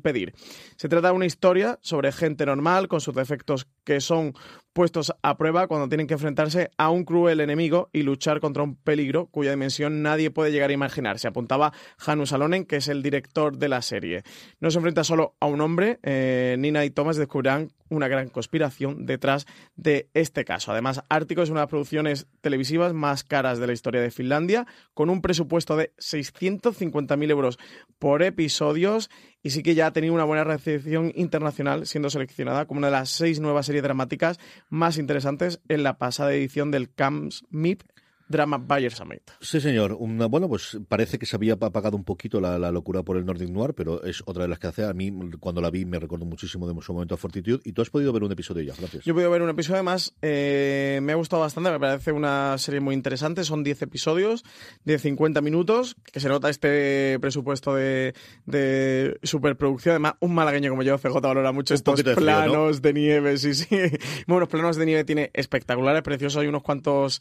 Se 0.77 0.89
trata 0.89 1.09
de 1.09 1.15
una 1.15 1.27
historia 1.27 1.79
sobre 1.83 2.13
gente 2.13 2.45
normal 2.47 2.89
con 2.89 3.01
sus 3.01 3.15
defectos 3.15 3.67
que 3.85 4.01
son 4.01 4.35
puestos 4.75 5.15
a 5.23 5.39
prueba 5.39 5.69
cuando 5.69 5.89
tienen 5.89 6.07
que 6.07 6.15
enfrentarse 6.15 6.71
a 6.77 6.91
un 6.91 7.05
cruel 7.05 7.41
enemigo 7.41 7.89
y 7.93 8.03
luchar 8.03 8.41
contra 8.41 8.65
un 8.65 8.75
peligro 8.75 9.27
cuya 9.27 9.53
dimensión 9.53 10.03
nadie 10.03 10.31
puede 10.31 10.53
llegar 10.53 10.71
a 10.71 10.75
imaginar. 10.75 11.19
Se 11.19 11.29
apuntaba 11.29 11.73
Hannu 12.05 12.27
Salonen, 12.27 12.67
que 12.67 12.77
es 12.77 12.89
el 12.89 13.03
director 13.03 13.57
de 13.57 13.69
la 13.69 13.81
serie. 13.81 14.25
No 14.61 14.71
se 14.71 14.79
enfrenta 14.79 15.05
solo 15.05 15.37
a 15.41 15.47
un 15.47 15.61
hombre, 15.61 16.01
eh, 16.03 16.57
Nina 16.59 16.85
y 16.85 16.91
Thomas 16.91 17.17
descubrirán 17.17 17.71
una 17.89 18.09
gran 18.09 18.29
conspiración 18.29 19.07
detrás 19.07 19.47
de 19.77 20.09
este 20.15 20.45
caso. 20.45 20.73
Además, 20.73 21.03
Ártico 21.09 21.43
es 21.43 21.51
una 21.51 21.61
de 21.61 21.65
las 21.65 21.71
producciones 21.71 22.27
televisivas 22.41 22.93
más 22.93 23.23
caras 23.23 23.59
de 23.59 23.67
la 23.69 23.73
historia 23.73 24.01
de 24.01 24.11
Finlandia, 24.11 24.67
con 24.93 25.09
un 25.09 25.23
presupuesto 25.23 25.77
de 25.77 25.93
650.000 25.99 27.31
euros 27.31 27.59
por 27.99 28.23
episodios 28.23 29.11
y 29.45 29.51
sí 29.51 29.63
que 29.63 29.75
ya 29.75 29.87
ha 29.87 29.93
tenido 29.93 30.15
una 30.15 30.25
buena 30.25 30.43
recepción 30.43 31.13
internacional, 31.15 31.87
siendo 31.87 32.09
seleccionada 32.09 32.67
como 32.67 32.79
una 32.79 32.87
de 32.87 32.93
las 32.93 33.11
seis 33.11 33.41
nuevas 33.41 33.67
series 33.67 33.83
dramáticas 33.85 34.41
más 34.69 34.99
interesantes 34.99 35.61
en 35.69 35.83
la 35.83 35.99
pasada 35.99 36.33
edición 36.35 36.71
del 36.71 36.93
Camps 36.93 37.45
MIP 37.51 37.83
Drama 38.29 38.59
Bayer 38.59 38.93
Summit. 38.93 39.23
Sí, 39.41 39.61
señor. 39.61 39.97
Una- 39.99 40.27
bueno, 40.27 40.49
pues 40.49 40.79
parece 40.89 41.19
que 41.19 41.27
se 41.27 41.37
había 41.37 41.55
apagado 41.55 41.97
un 41.97 42.05
poquito 42.05 42.41
la, 42.41 42.59
la 42.59 42.71
locura 42.71 43.03
por 43.03 43.17
el 43.17 43.25
Nordic 43.27 43.51
Noir, 43.51 43.75
pero 43.75 44.03
es 44.05 44.23
otra 44.27 44.45
de 44.45 44.49
las 44.49 44.59
que 44.59 44.67
hace. 44.69 44.85
A 44.85 44.93
mí, 44.95 45.13
cuando 45.41 45.61
la 45.61 45.71
vi, 45.71 45.85
me 45.85 45.99
recuerdo 45.99 46.25
muchísimo 46.25 46.67
de 46.67 46.75
su 46.83 46.93
momento 46.93 47.15
a 47.15 47.19
Fortitude. 47.19 47.61
Y 47.65 47.73
tú 47.73 47.83
has 47.83 47.91
podido 47.91 48.13
ver 48.13 48.23
un 48.25 48.33
episodio 48.33 48.63
ya, 48.63 48.75
gracias. 48.79 49.05
Yo 49.05 49.13
he 49.13 49.15
podido 49.15 49.31
ver 49.31 49.43
un 49.43 49.51
episodio, 49.51 49.77
además, 49.77 50.15
eh, 50.23 51.01
me 51.03 51.13
ha 51.13 51.17
gustado 51.17 51.43
bastante, 51.43 51.71
me 51.71 51.79
parece 51.81 52.13
una 52.13 52.57
serie 52.59 52.81
muy 52.81 52.95
interesante. 52.95 53.45
Son 53.45 53.63
10 53.63 53.83
episodios 53.83 54.45
de 54.85 54.99
50 54.99 55.41
minutos, 55.41 55.97
que 56.13 56.21
se 56.21 56.29
nota 56.29 56.49
este 56.49 57.19
presupuesto 57.21 57.75
de, 57.75 58.15
de 58.47 59.19
superproducción. 59.23 59.93
Además, 59.93 60.15
un 60.21 60.35
malagueño 60.35 60.71
como 60.71 60.83
yo, 60.83 60.99
CJ, 60.99 61.21
valora 61.21 61.53
mucho 61.53 61.75
estos 61.75 62.03
planos 62.03 62.83
de 62.83 62.93
nieve, 62.93 63.37
sí, 63.39 63.55
sí. 63.55 63.67
Bueno, 64.27 64.41
los 64.41 64.49
planos 64.49 64.77
de 64.77 64.87
nieve 64.87 65.05
tiene 65.05 65.31
espectaculares, 65.35 66.03
preciosos. 66.03 66.41
Hay 66.41 66.49
unos 66.49 66.63
cuantos 66.63 67.21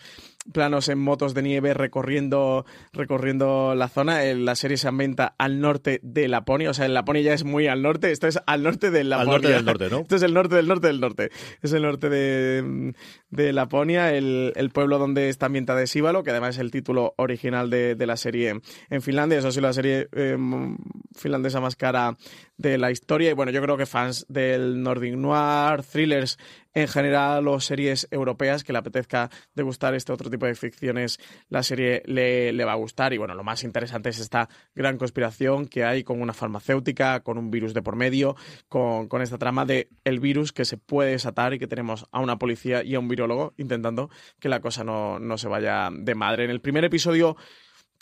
planos 0.51 0.88
en 0.89 0.93
motos 0.96 1.34
de 1.34 1.41
nieve 1.41 1.74
recorriendo, 1.74 2.66
recorriendo 2.91 3.76
la 3.76 3.88
zona. 3.88 4.24
Eh, 4.26 4.36
La 4.36 4.56
serie 4.56 4.78
se 4.78 4.88
ambienta 4.88 5.36
al 5.38 5.62
norte 5.62 6.00
de 6.04 6.28
Laponia, 6.28 6.70
o 6.70 6.74
sea, 6.74 6.88
Laponia 6.88 7.22
ya 7.22 7.34
es 7.34 7.44
muy 7.44 7.68
al 7.68 7.82
norte, 7.82 8.12
esto 8.12 8.28
es 8.28 8.39
al 8.46 8.64
norte 8.64 8.91
de 8.91 9.04
Laponia. 9.04 9.32
norte 9.34 9.48
del 9.50 9.66
norte, 9.66 9.89
¿no? 9.89 10.00
Esto 10.00 10.16
es 10.16 10.24
el 10.24 10.34
norte 10.34 10.56
del 10.56 10.68
norte 10.68 10.88
del 10.88 11.00
norte. 11.00 11.30
Es 11.62 11.74
el 11.74 11.84
norte 11.84 12.10
de, 12.10 12.94
de 13.30 13.54
Laponia, 13.54 14.14
el, 14.14 14.54
el 14.56 14.70
pueblo 14.70 14.98
donde 14.98 15.30
está 15.30 15.46
ambientada 15.48 15.80
de 15.80 15.88
Síbalo, 15.88 16.24
que 16.24 16.32
además 16.32 16.56
es 16.56 16.62
el 16.62 16.72
título 16.72 17.14
original 17.18 17.70
de, 17.70 17.96
de 17.96 18.06
la 18.06 18.18
serie 18.18 18.60
en 18.89 19.02
Finlandia. 19.02 19.39
Eso 19.39 19.52
sí, 19.52 19.62
la 19.62 19.74
serie 19.74 20.08
eh, 20.12 20.38
finlandesa 21.16 21.60
más 21.60 21.76
cara 21.76 22.16
de 22.58 22.78
la 22.78 22.91
historia. 22.91 23.30
Y 23.30 23.34
bueno, 23.34 23.52
yo 23.52 23.62
creo 23.62 23.78
que 23.78 23.86
fans 23.86 24.26
del 24.30 24.82
Nordic 24.82 25.16
Noir, 25.16 25.84
thrillers 25.84 26.38
en 26.74 26.88
general 26.88 27.47
o 27.47 27.59
series 27.59 28.07
europeas 28.11 28.63
que 28.63 28.74
le 28.74 28.80
apetezca 28.80 29.30
degustar 29.53 29.93
este 29.93 30.11
otro 30.11 30.30
tipo 30.30 30.45
de 30.45 30.55
ficciones, 30.55 31.19
la 31.49 31.63
serie 31.63 32.03
le, 32.05 32.65
va 32.65 32.74
a 32.74 32.76
gustar. 32.76 33.13
Y 33.13 33.17
bueno, 33.17 33.36
lo 33.36 33.43
más 33.43 33.63
interesante 33.63 34.09
es 34.09 34.19
esta 34.19 34.49
gran 34.76 34.97
conspiración 34.97 35.67
que 35.67 35.84
hay 35.84 36.03
con 36.03 36.21
una 36.21 36.34
farmacéutica, 36.34 37.21
con 37.21 37.38
un 37.38 37.51
virus 37.51 37.74
de 37.74 37.82
por 37.82 37.95
medio, 37.95 38.36
con, 38.69 39.09
esta 39.21 39.38
trama 39.38 39.65
de 39.65 39.89
el 40.03 40.19
virus 40.19 40.51
que 40.51 40.65
se 40.65 40.78
puede 40.78 41.11
desatar 41.11 41.53
y 41.53 41.59
que 41.59 41.67
tenemos 41.67 42.07
a 42.11 42.19
una 42.19 42.38
policía 42.38 42.84
y 42.84 42.95
a 42.95 42.99
un 42.99 43.07
virólogo 43.07 43.53
intentando 43.57 44.09
que 44.39 44.49
la 44.49 44.59
cosa 44.59 44.84
no 44.84 45.38
se 45.38 45.47
vaya 45.47 45.89
de 45.91 46.15
madre. 46.15 46.43
En 46.43 46.49
el 46.49 46.59
primer 46.59 46.84
episodio 46.84 47.38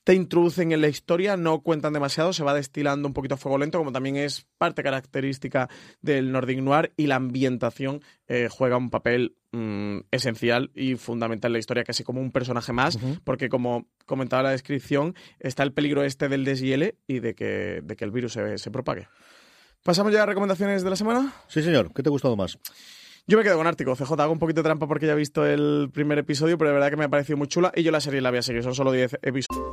te 0.04 0.16
introducen 0.16 0.72
en 0.72 0.82
la 0.82 0.88
historia, 0.88 1.38
no 1.38 1.62
cuentan 1.62 1.94
demasiado, 1.94 2.34
se 2.34 2.44
va 2.44 2.54
destilando 2.54 3.08
un 3.08 3.14
poquito 3.14 3.36
a 3.36 3.38
fuego 3.38 3.58
lento, 3.58 3.78
como 3.78 3.92
también 3.92 4.16
es 4.18 4.48
parte 4.58 4.84
característica 4.84 5.70
del 6.02 6.32
Nordic 6.32 6.60
Noir, 6.60 6.94
y 6.98 7.08
la 7.08 7.16
ambientación 7.16 8.02
eh, 8.28 8.48
juega 8.50 8.78
un 8.78 8.90
papel 8.90 9.36
mm, 9.52 10.00
esencial 10.12 10.72
y 10.74 10.96
fundamental 10.96 11.50
en 11.50 11.54
la 11.54 11.60
historia, 11.60 11.84
casi 11.84 12.04
como 12.04 12.22
un 12.22 12.32
personaje 12.32 12.74
más, 12.74 12.98
porque 13.24 13.50
como 13.50 13.88
comentaba 14.06 14.44
la 14.44 14.52
descripción, 14.52 15.16
está 15.40 15.64
el 15.64 15.74
peligro 15.74 16.04
este 16.04 16.30
del 16.30 16.46
deshiele 16.46 16.96
y 17.08 17.20
de 17.20 17.36
que, 17.36 17.82
de 17.84 17.96
que 17.96 18.06
el 18.06 18.12
virus 18.12 18.34
se, 18.34 18.58
se 18.58 18.72
propague. 18.72 19.08
¿Pasamos 19.84 20.14
ya 20.14 20.24
a 20.24 20.26
recomendaciones 20.28 20.84
de 20.84 20.90
la 20.92 20.96
semana? 20.96 21.34
Sí, 21.48 21.64
señor. 21.64 21.92
¿Qué 21.94 22.04
te 22.04 22.10
ha 22.10 22.12
gustado 22.12 22.36
más? 22.36 22.58
Yo 23.28 23.38
me 23.38 23.44
quedo 23.44 23.58
con 23.58 23.68
Ártico. 23.68 23.96
CJ 23.96 24.14
hago 24.20 24.34
un 24.34 24.40
poquito 24.40 24.62
de 24.62 24.66
trampa 24.66 24.88
porque 24.88 25.06
ya 25.06 25.14
he 25.14 25.16
visto 25.16 25.46
el 25.46 25.90
primer 25.94 26.18
episodio, 26.20 26.58
pero 26.58 26.70
de 26.70 26.74
verdad 26.74 26.90
que 26.90 26.98
me 26.98 27.06
ha 27.06 27.10
parecido 27.10 27.38
muy 27.38 27.48
chula 27.48 27.72
y 27.76 27.84
yo 27.84 27.92
la 27.92 28.02
serie 28.02 28.22
la 28.22 28.30
voy 28.30 28.40
a 28.40 28.42
seguir. 28.42 28.64
Son 28.64 28.76
solo 28.76 28.92
10 28.92 29.20
episodios. 29.22 29.61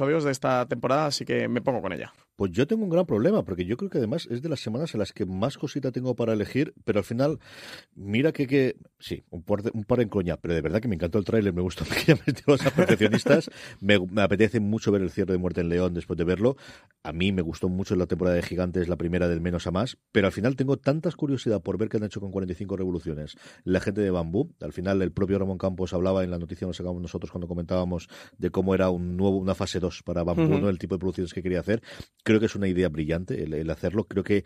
De 0.00 0.30
esta 0.30 0.66
temporada, 0.66 1.06
así 1.06 1.24
que 1.24 1.46
me 1.46 1.60
pongo 1.60 1.82
con 1.82 1.92
ella. 1.92 2.12
Pues 2.40 2.52
yo 2.52 2.66
tengo 2.66 2.84
un 2.84 2.88
gran 2.88 3.04
problema, 3.04 3.44
porque 3.44 3.66
yo 3.66 3.76
creo 3.76 3.90
que 3.90 3.98
además 3.98 4.26
es 4.30 4.40
de 4.40 4.48
las 4.48 4.60
semanas 4.60 4.94
en 4.94 5.00
las 5.00 5.12
que 5.12 5.26
más 5.26 5.58
cosita 5.58 5.92
tengo 5.92 6.16
para 6.16 6.32
elegir, 6.32 6.72
pero 6.86 7.00
al 7.00 7.04
final, 7.04 7.38
mira 7.94 8.32
que, 8.32 8.46
que 8.46 8.76
sí, 8.98 9.22
un 9.28 9.42
par, 9.42 9.62
de, 9.62 9.70
un 9.74 9.84
par 9.84 10.00
en 10.00 10.08
coña, 10.08 10.38
pero 10.38 10.54
de 10.54 10.62
verdad 10.62 10.80
que 10.80 10.88
me 10.88 10.94
encantó 10.94 11.18
el 11.18 11.26
tráiler, 11.26 11.52
me 11.52 11.60
gustó 11.60 11.84
que 12.06 12.14
ya 12.14 12.18
los 12.46 12.62
perfeccionistas, 12.62 13.50
me, 13.82 13.98
me, 13.98 14.22
apetece 14.22 14.58
mucho 14.58 14.90
ver 14.90 15.02
el 15.02 15.10
cierre 15.10 15.32
de 15.34 15.38
Muerte 15.38 15.60
en 15.60 15.68
León 15.68 15.92
después 15.92 16.16
de 16.16 16.24
verlo, 16.24 16.56
a 17.02 17.12
mí 17.12 17.30
me 17.30 17.42
gustó 17.42 17.68
mucho 17.68 17.94
la 17.94 18.06
temporada 18.06 18.36
de 18.36 18.42
Gigantes, 18.42 18.88
la 18.88 18.96
primera 18.96 19.28
del 19.28 19.42
menos 19.42 19.66
a 19.66 19.70
más, 19.70 19.98
pero 20.10 20.26
al 20.26 20.32
final 20.32 20.56
tengo 20.56 20.78
tantas 20.78 21.16
curiosidad 21.16 21.60
por 21.60 21.76
ver 21.76 21.90
qué 21.90 21.98
han 21.98 22.04
hecho 22.04 22.20
con 22.20 22.30
45 22.30 22.74
revoluciones 22.74 23.36
la 23.64 23.80
gente 23.80 24.00
de 24.00 24.10
Bambú, 24.10 24.54
al 24.62 24.72
final 24.72 25.02
el 25.02 25.12
propio 25.12 25.38
Ramón 25.38 25.58
Campos 25.58 25.92
hablaba 25.92 26.24
en 26.24 26.30
la 26.30 26.38
noticia 26.38 26.60
que 26.60 26.68
nos 26.68 26.78
sacamos 26.78 27.02
nosotros 27.02 27.30
cuando 27.30 27.48
comentábamos 27.48 28.08
de 28.38 28.48
cómo 28.48 28.74
era 28.74 28.88
un 28.88 29.18
nuevo, 29.18 29.36
una 29.36 29.54
fase 29.54 29.78
2 29.78 30.04
para 30.04 30.22
Bambú, 30.22 30.44
uh 30.44 30.56
-huh. 30.56 30.60
¿no? 30.62 30.68
el 30.70 30.78
tipo 30.78 30.94
de 30.94 31.00
producciones 31.00 31.34
que 31.34 31.42
quería 31.42 31.60
hacer, 31.60 31.82
creo 32.30 32.40
que 32.40 32.46
es 32.46 32.54
una 32.54 32.68
idea 32.68 32.88
brillante 32.88 33.42
el, 33.42 33.70
hacerlo. 33.70 34.06
Creo 34.06 34.22
que 34.22 34.44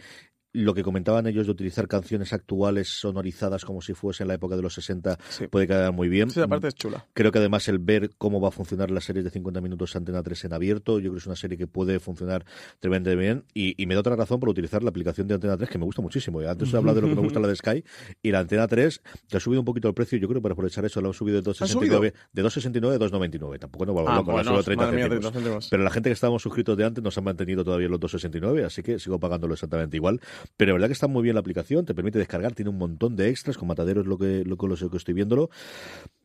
lo 0.55 0.72
que 0.72 0.82
comentaban 0.82 1.26
ellos 1.26 1.46
de 1.46 1.52
utilizar 1.52 1.88
canciones 1.88 2.32
actuales 2.32 2.88
sonorizadas 2.88 3.64
como 3.64 3.82
si 3.82 3.92
fuese 3.92 4.22
en 4.22 4.28
la 4.28 4.34
época 4.34 4.57
de 4.57 4.62
los 4.62 4.74
60 4.74 5.18
sí. 5.28 5.48
puede 5.48 5.66
quedar 5.66 5.92
muy 5.92 6.09
bien. 6.09 6.30
Sí, 6.30 6.40
aparte 6.40 6.68
es 6.68 6.74
chula. 6.76 7.07
Creo 7.12 7.32
que 7.32 7.38
además 7.38 7.68
el 7.68 7.78
ver 7.78 8.11
cómo 8.16 8.40
va 8.40 8.48
a 8.48 8.52
funcionar 8.52 8.90
las 8.90 9.05
series 9.05 9.24
de 9.24 9.30
50 9.30 9.61
minutos 9.61 9.96
Antena 9.96 10.22
3 10.22 10.44
en 10.44 10.52
abierto, 10.52 10.98
yo 11.00 11.11
creo 11.11 11.12
que 11.14 11.18
es 11.18 11.26
una 11.26 11.36
serie 11.36 11.59
que 11.59 11.66
puede 11.66 11.98
funcionar 11.98 12.44
tremendamente 12.78 13.20
bien 13.20 13.44
y, 13.52 13.80
y 13.82 13.86
me 13.86 13.94
da 13.94 14.00
otra 14.00 14.14
razón 14.14 14.38
por 14.38 14.48
utilizar 14.48 14.82
la 14.84 14.90
aplicación 14.90 15.26
de 15.26 15.34
Antena 15.34 15.57
3 15.57 15.68
que 15.68 15.78
me 15.78 15.84
gusta 15.84 16.00
muchísimo. 16.00 16.40
Antes 16.40 16.72
he 16.72 16.76
hablado 16.76 16.96
de 16.96 17.02
lo 17.02 17.09
que 17.09 17.16
me 17.16 17.22
gusta 17.22 17.40
la 17.40 17.48
de 17.48 17.57
Sky 17.57 17.84
y 18.22 18.30
la 18.30 18.38
Antena 18.38 18.68
3 18.68 19.02
que 19.28 19.36
ha 19.36 19.40
subido 19.40 19.61
un 19.61 19.64
poquito 19.64 19.88
el 19.88 19.94
precio, 19.94 20.18
yo 20.18 20.28
creo 20.28 20.40
que 20.40 20.42
para 20.42 20.52
aprovechar 20.52 20.84
eso 20.84 21.00
lo 21.00 21.09
han 21.09 21.14
subido 21.14 21.42
de 21.42 21.50
2,69 21.50 22.12
de 22.32 22.44
2,69 22.44 22.94
a 22.94 22.98
2,99. 22.98 23.59
Tampoco 23.59 23.86
no 23.86 23.94
va 23.94 24.02
ah, 24.07 24.16
loco, 24.18 24.32
bueno, 24.32 24.50
solo 24.50 24.62
30 24.62 24.86
mía, 24.92 25.05
céntimos. 25.05 25.20
30 25.20 25.32
céntimos. 25.32 25.68
Pero 25.68 25.82
la 25.82 25.90
gente 25.90 26.11
que 26.11 26.14
estábamos 26.14 26.42
suscritos 26.42 26.76
de 26.76 26.84
antes 26.84 27.02
nos 27.02 27.18
han 27.18 27.24
mantenido 27.24 27.64
todavía 27.64 27.88
los 27.88 27.98
2,69, 27.98 28.64
así 28.64 28.82
que 28.82 29.00
sigo 29.00 29.18
pagándolo 29.18 29.55
exactamente 29.55 29.96
igual. 29.96 30.20
Pero 30.57 30.72
la 30.72 30.74
verdad 30.74 30.88
que 30.88 30.92
está 30.95 31.09
muy 31.09 31.22
bien 31.22 31.34
la 31.34 31.40
aplicación, 31.40 31.84
te 31.84 31.95
permite 31.95 32.18
descargar, 32.18 32.55
tiene 32.55 32.70
un 32.70 32.78
montón 32.78 33.16
de 33.16 33.28
extras, 33.28 33.57
con 33.59 33.68
mataderos 33.68 34.07
lo 34.07 34.18
que, 34.18 34.45
lo, 34.45 34.57
lo 34.57 34.90
que 34.90 34.97
estoy 34.97 35.14
viéndolo. 35.14 35.51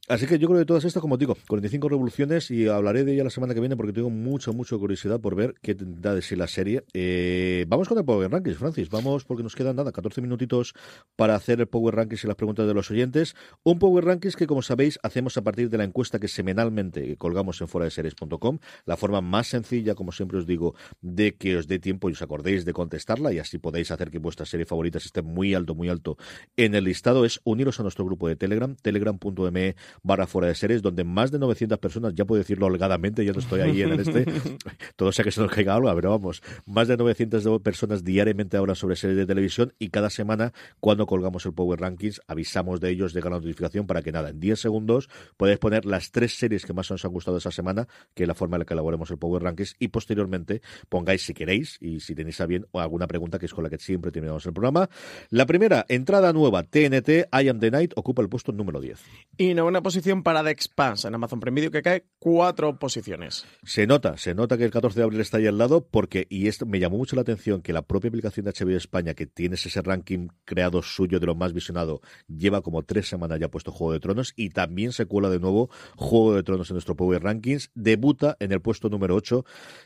Así 0.09 0.25
que 0.25 0.39
yo 0.39 0.47
creo 0.47 0.59
que 0.59 0.65
todas 0.65 0.83
estas, 0.83 1.01
como 1.01 1.17
digo, 1.17 1.37
45 1.47 1.87
revoluciones 1.87 2.51
y 2.51 2.67
hablaré 2.67 3.03
de 3.03 3.13
ella 3.13 3.23
la 3.23 3.29
semana 3.29 3.53
que 3.53 3.59
viene 3.59 3.77
porque 3.77 3.93
tengo 3.93 4.09
mucha, 4.09 4.51
mucha 4.51 4.75
curiosidad 4.77 5.21
por 5.21 5.35
ver 5.35 5.55
qué 5.61 5.75
da 5.79 6.13
de 6.13 6.21
sí 6.21 6.35
la 6.35 6.47
serie. 6.47 6.83
Eh, 6.93 7.65
vamos 7.67 7.87
con 7.87 7.97
el 7.97 8.03
Power 8.03 8.29
Rankings, 8.29 8.57
Francis. 8.57 8.89
Vamos 8.89 9.23
porque 9.23 9.43
nos 9.43 9.55
quedan 9.55 9.75
nada, 9.75 9.91
14 9.91 10.21
minutitos 10.21 10.73
para 11.15 11.35
hacer 11.35 11.61
el 11.61 11.67
Power 11.67 11.95
Rankings 11.95 12.23
y 12.23 12.27
las 12.27 12.35
preguntas 12.35 12.67
de 12.67 12.73
los 12.73 12.91
oyentes. 12.91 13.35
Un 13.63 13.79
Power 13.79 14.03
Rankings 14.03 14.35
que, 14.35 14.47
como 14.47 14.61
sabéis, 14.61 14.99
hacemos 15.03 15.37
a 15.37 15.43
partir 15.43 15.69
de 15.69 15.77
la 15.77 15.83
encuesta 15.83 16.19
que 16.19 16.27
semanalmente 16.27 17.15
colgamos 17.17 17.61
en 17.61 17.67
foradeseries.com. 17.67 18.59
La 18.85 18.97
forma 18.97 19.21
más 19.21 19.47
sencilla, 19.47 19.95
como 19.95 20.11
siempre 20.11 20.39
os 20.39 20.45
digo, 20.45 20.75
de 21.01 21.35
que 21.35 21.55
os 21.55 21.67
dé 21.67 21.79
tiempo 21.79 22.09
y 22.09 22.13
os 22.13 22.21
acordéis 22.21 22.65
de 22.65 22.73
contestarla 22.73 23.31
y 23.31 23.39
así 23.39 23.57
podéis 23.57 23.91
hacer 23.91 24.09
que 24.09 24.19
vuestras 24.19 24.49
series 24.49 24.67
favoritas 24.67 25.05
estén 25.05 25.25
muy 25.25 25.53
alto, 25.53 25.75
muy 25.75 25.89
alto 25.89 26.17
en 26.57 26.75
el 26.75 26.85
listado 26.85 27.25
es 27.25 27.39
uniros 27.43 27.79
a 27.79 27.83
nuestro 27.83 28.05
grupo 28.05 28.27
de 28.27 28.35
Telegram, 28.35 28.75
telegram.me 28.75 29.75
barra 30.03 30.27
fuera 30.27 30.47
de 30.47 30.55
series, 30.55 30.81
donde 30.81 31.03
más 31.03 31.31
de 31.31 31.39
900 31.39 31.77
personas, 31.79 32.13
ya 32.15 32.25
puedo 32.25 32.39
decirlo 32.39 32.67
holgadamente, 32.67 33.25
yo 33.25 33.33
no 33.33 33.39
estoy 33.39 33.61
ahí 33.61 33.81
en 33.81 33.91
el 33.93 33.99
este, 33.99 34.25
todo 34.95 35.11
sea 35.11 35.23
que 35.23 35.31
se 35.31 35.41
nos 35.41 35.51
caiga 35.51 35.75
algo, 35.75 35.93
pero 35.95 36.11
vamos, 36.11 36.41
más 36.65 36.87
de 36.87 36.97
900 36.97 37.61
personas 37.61 38.03
diariamente 38.03 38.57
hablan 38.57 38.75
sobre 38.75 38.95
series 38.95 39.17
de 39.17 39.25
televisión 39.25 39.73
y 39.79 39.89
cada 39.89 40.09
semana, 40.09 40.53
cuando 40.79 41.05
colgamos 41.05 41.45
el 41.45 41.53
Power 41.53 41.79
Rankings, 41.79 42.21
avisamos 42.27 42.79
de 42.79 42.89
ellos, 42.89 43.13
llega 43.13 43.29
la 43.29 43.37
notificación 43.37 43.87
para 43.87 44.01
que 44.01 44.11
nada, 44.11 44.29
en 44.29 44.39
10 44.39 44.59
segundos 44.59 45.09
podéis 45.37 45.59
poner 45.59 45.85
las 45.85 46.11
tres 46.11 46.37
series 46.37 46.65
que 46.65 46.73
más 46.73 46.89
os 46.91 47.03
han 47.03 47.11
gustado 47.11 47.37
esa 47.37 47.51
semana, 47.51 47.87
que 48.13 48.23
es 48.23 48.27
la 48.27 48.35
forma 48.35 48.57
en 48.57 48.59
la 48.59 48.65
que 48.65 48.73
elaboremos 48.73 49.11
el 49.11 49.17
Power 49.17 49.43
Rankings, 49.43 49.75
y 49.79 49.89
posteriormente 49.89 50.61
pongáis, 50.89 51.23
si 51.23 51.33
queréis, 51.33 51.77
y 51.81 51.99
si 51.99 52.15
tenéis 52.15 52.39
a 52.41 52.45
bien, 52.45 52.65
alguna 52.73 53.07
pregunta 53.07 53.39
que 53.39 53.45
es 53.45 53.53
con 53.53 53.63
la 53.63 53.69
que 53.69 53.77
siempre 53.77 54.11
terminamos 54.11 54.45
el 54.45 54.53
programa. 54.53 54.89
La 55.29 55.45
primera, 55.45 55.85
entrada 55.89 56.33
nueva, 56.33 56.63
TNT, 56.63 57.27
I 57.31 57.49
Am 57.49 57.59
The 57.59 57.71
Night, 57.71 57.93
ocupa 57.95 58.21
el 58.21 58.29
puesto 58.29 58.51
número 58.51 58.79
10. 58.79 58.99
Y 59.37 59.53
novena 59.53 59.81
posición 59.89 60.21
para 60.21 60.43
The 60.43 60.51
Expanse 60.51 61.07
en 61.07 61.15
Amazon 61.15 61.39
Prime 61.39 61.55
Video 61.55 61.71
que 61.71 61.81
cae 61.81 62.05
cuatro 62.19 62.77
posiciones. 62.77 63.47
Se 63.63 63.87
nota, 63.87 64.17
se 64.17 64.35
nota 64.35 64.55
que 64.55 64.63
el 64.63 64.69
14 64.69 64.99
de 64.99 65.03
abril 65.03 65.19
está 65.19 65.37
ahí 65.37 65.47
al 65.47 65.57
lado 65.57 65.83
porque, 65.83 66.27
y 66.29 66.47
esto 66.47 66.67
me 66.67 66.79
llamó 66.79 66.97
mucho 66.97 67.15
la 67.15 67.23
atención, 67.23 67.63
que 67.63 67.73
la 67.73 67.81
propia 67.81 68.09
aplicación 68.09 68.45
de 68.45 68.51
HBO 68.51 68.77
España, 68.77 69.15
que 69.15 69.25
tienes 69.25 69.65
ese 69.65 69.81
ranking 69.81 70.27
creado 70.45 70.83
suyo 70.83 71.19
de 71.19 71.25
lo 71.25 71.33
más 71.33 71.53
visionado, 71.53 72.01
lleva 72.27 72.61
como 72.61 72.83
tres 72.83 73.09
semanas 73.09 73.39
ya 73.39 73.49
puesto 73.49 73.71
Juego 73.71 73.93
de 73.93 73.99
Tronos 73.99 74.33
y 74.35 74.49
también 74.49 74.91
se 74.91 75.07
cuela 75.07 75.31
de 75.31 75.39
nuevo 75.39 75.71
Juego 75.95 76.35
de 76.35 76.43
Tronos 76.43 76.69
en 76.69 76.75
nuestro 76.75 76.95
Power 76.95 77.23
Rankings. 77.23 77.71
Debuta 77.73 78.37
en 78.39 78.51
el 78.51 78.61
puesto 78.61 78.89
número 78.89 79.15
8. 79.15 79.43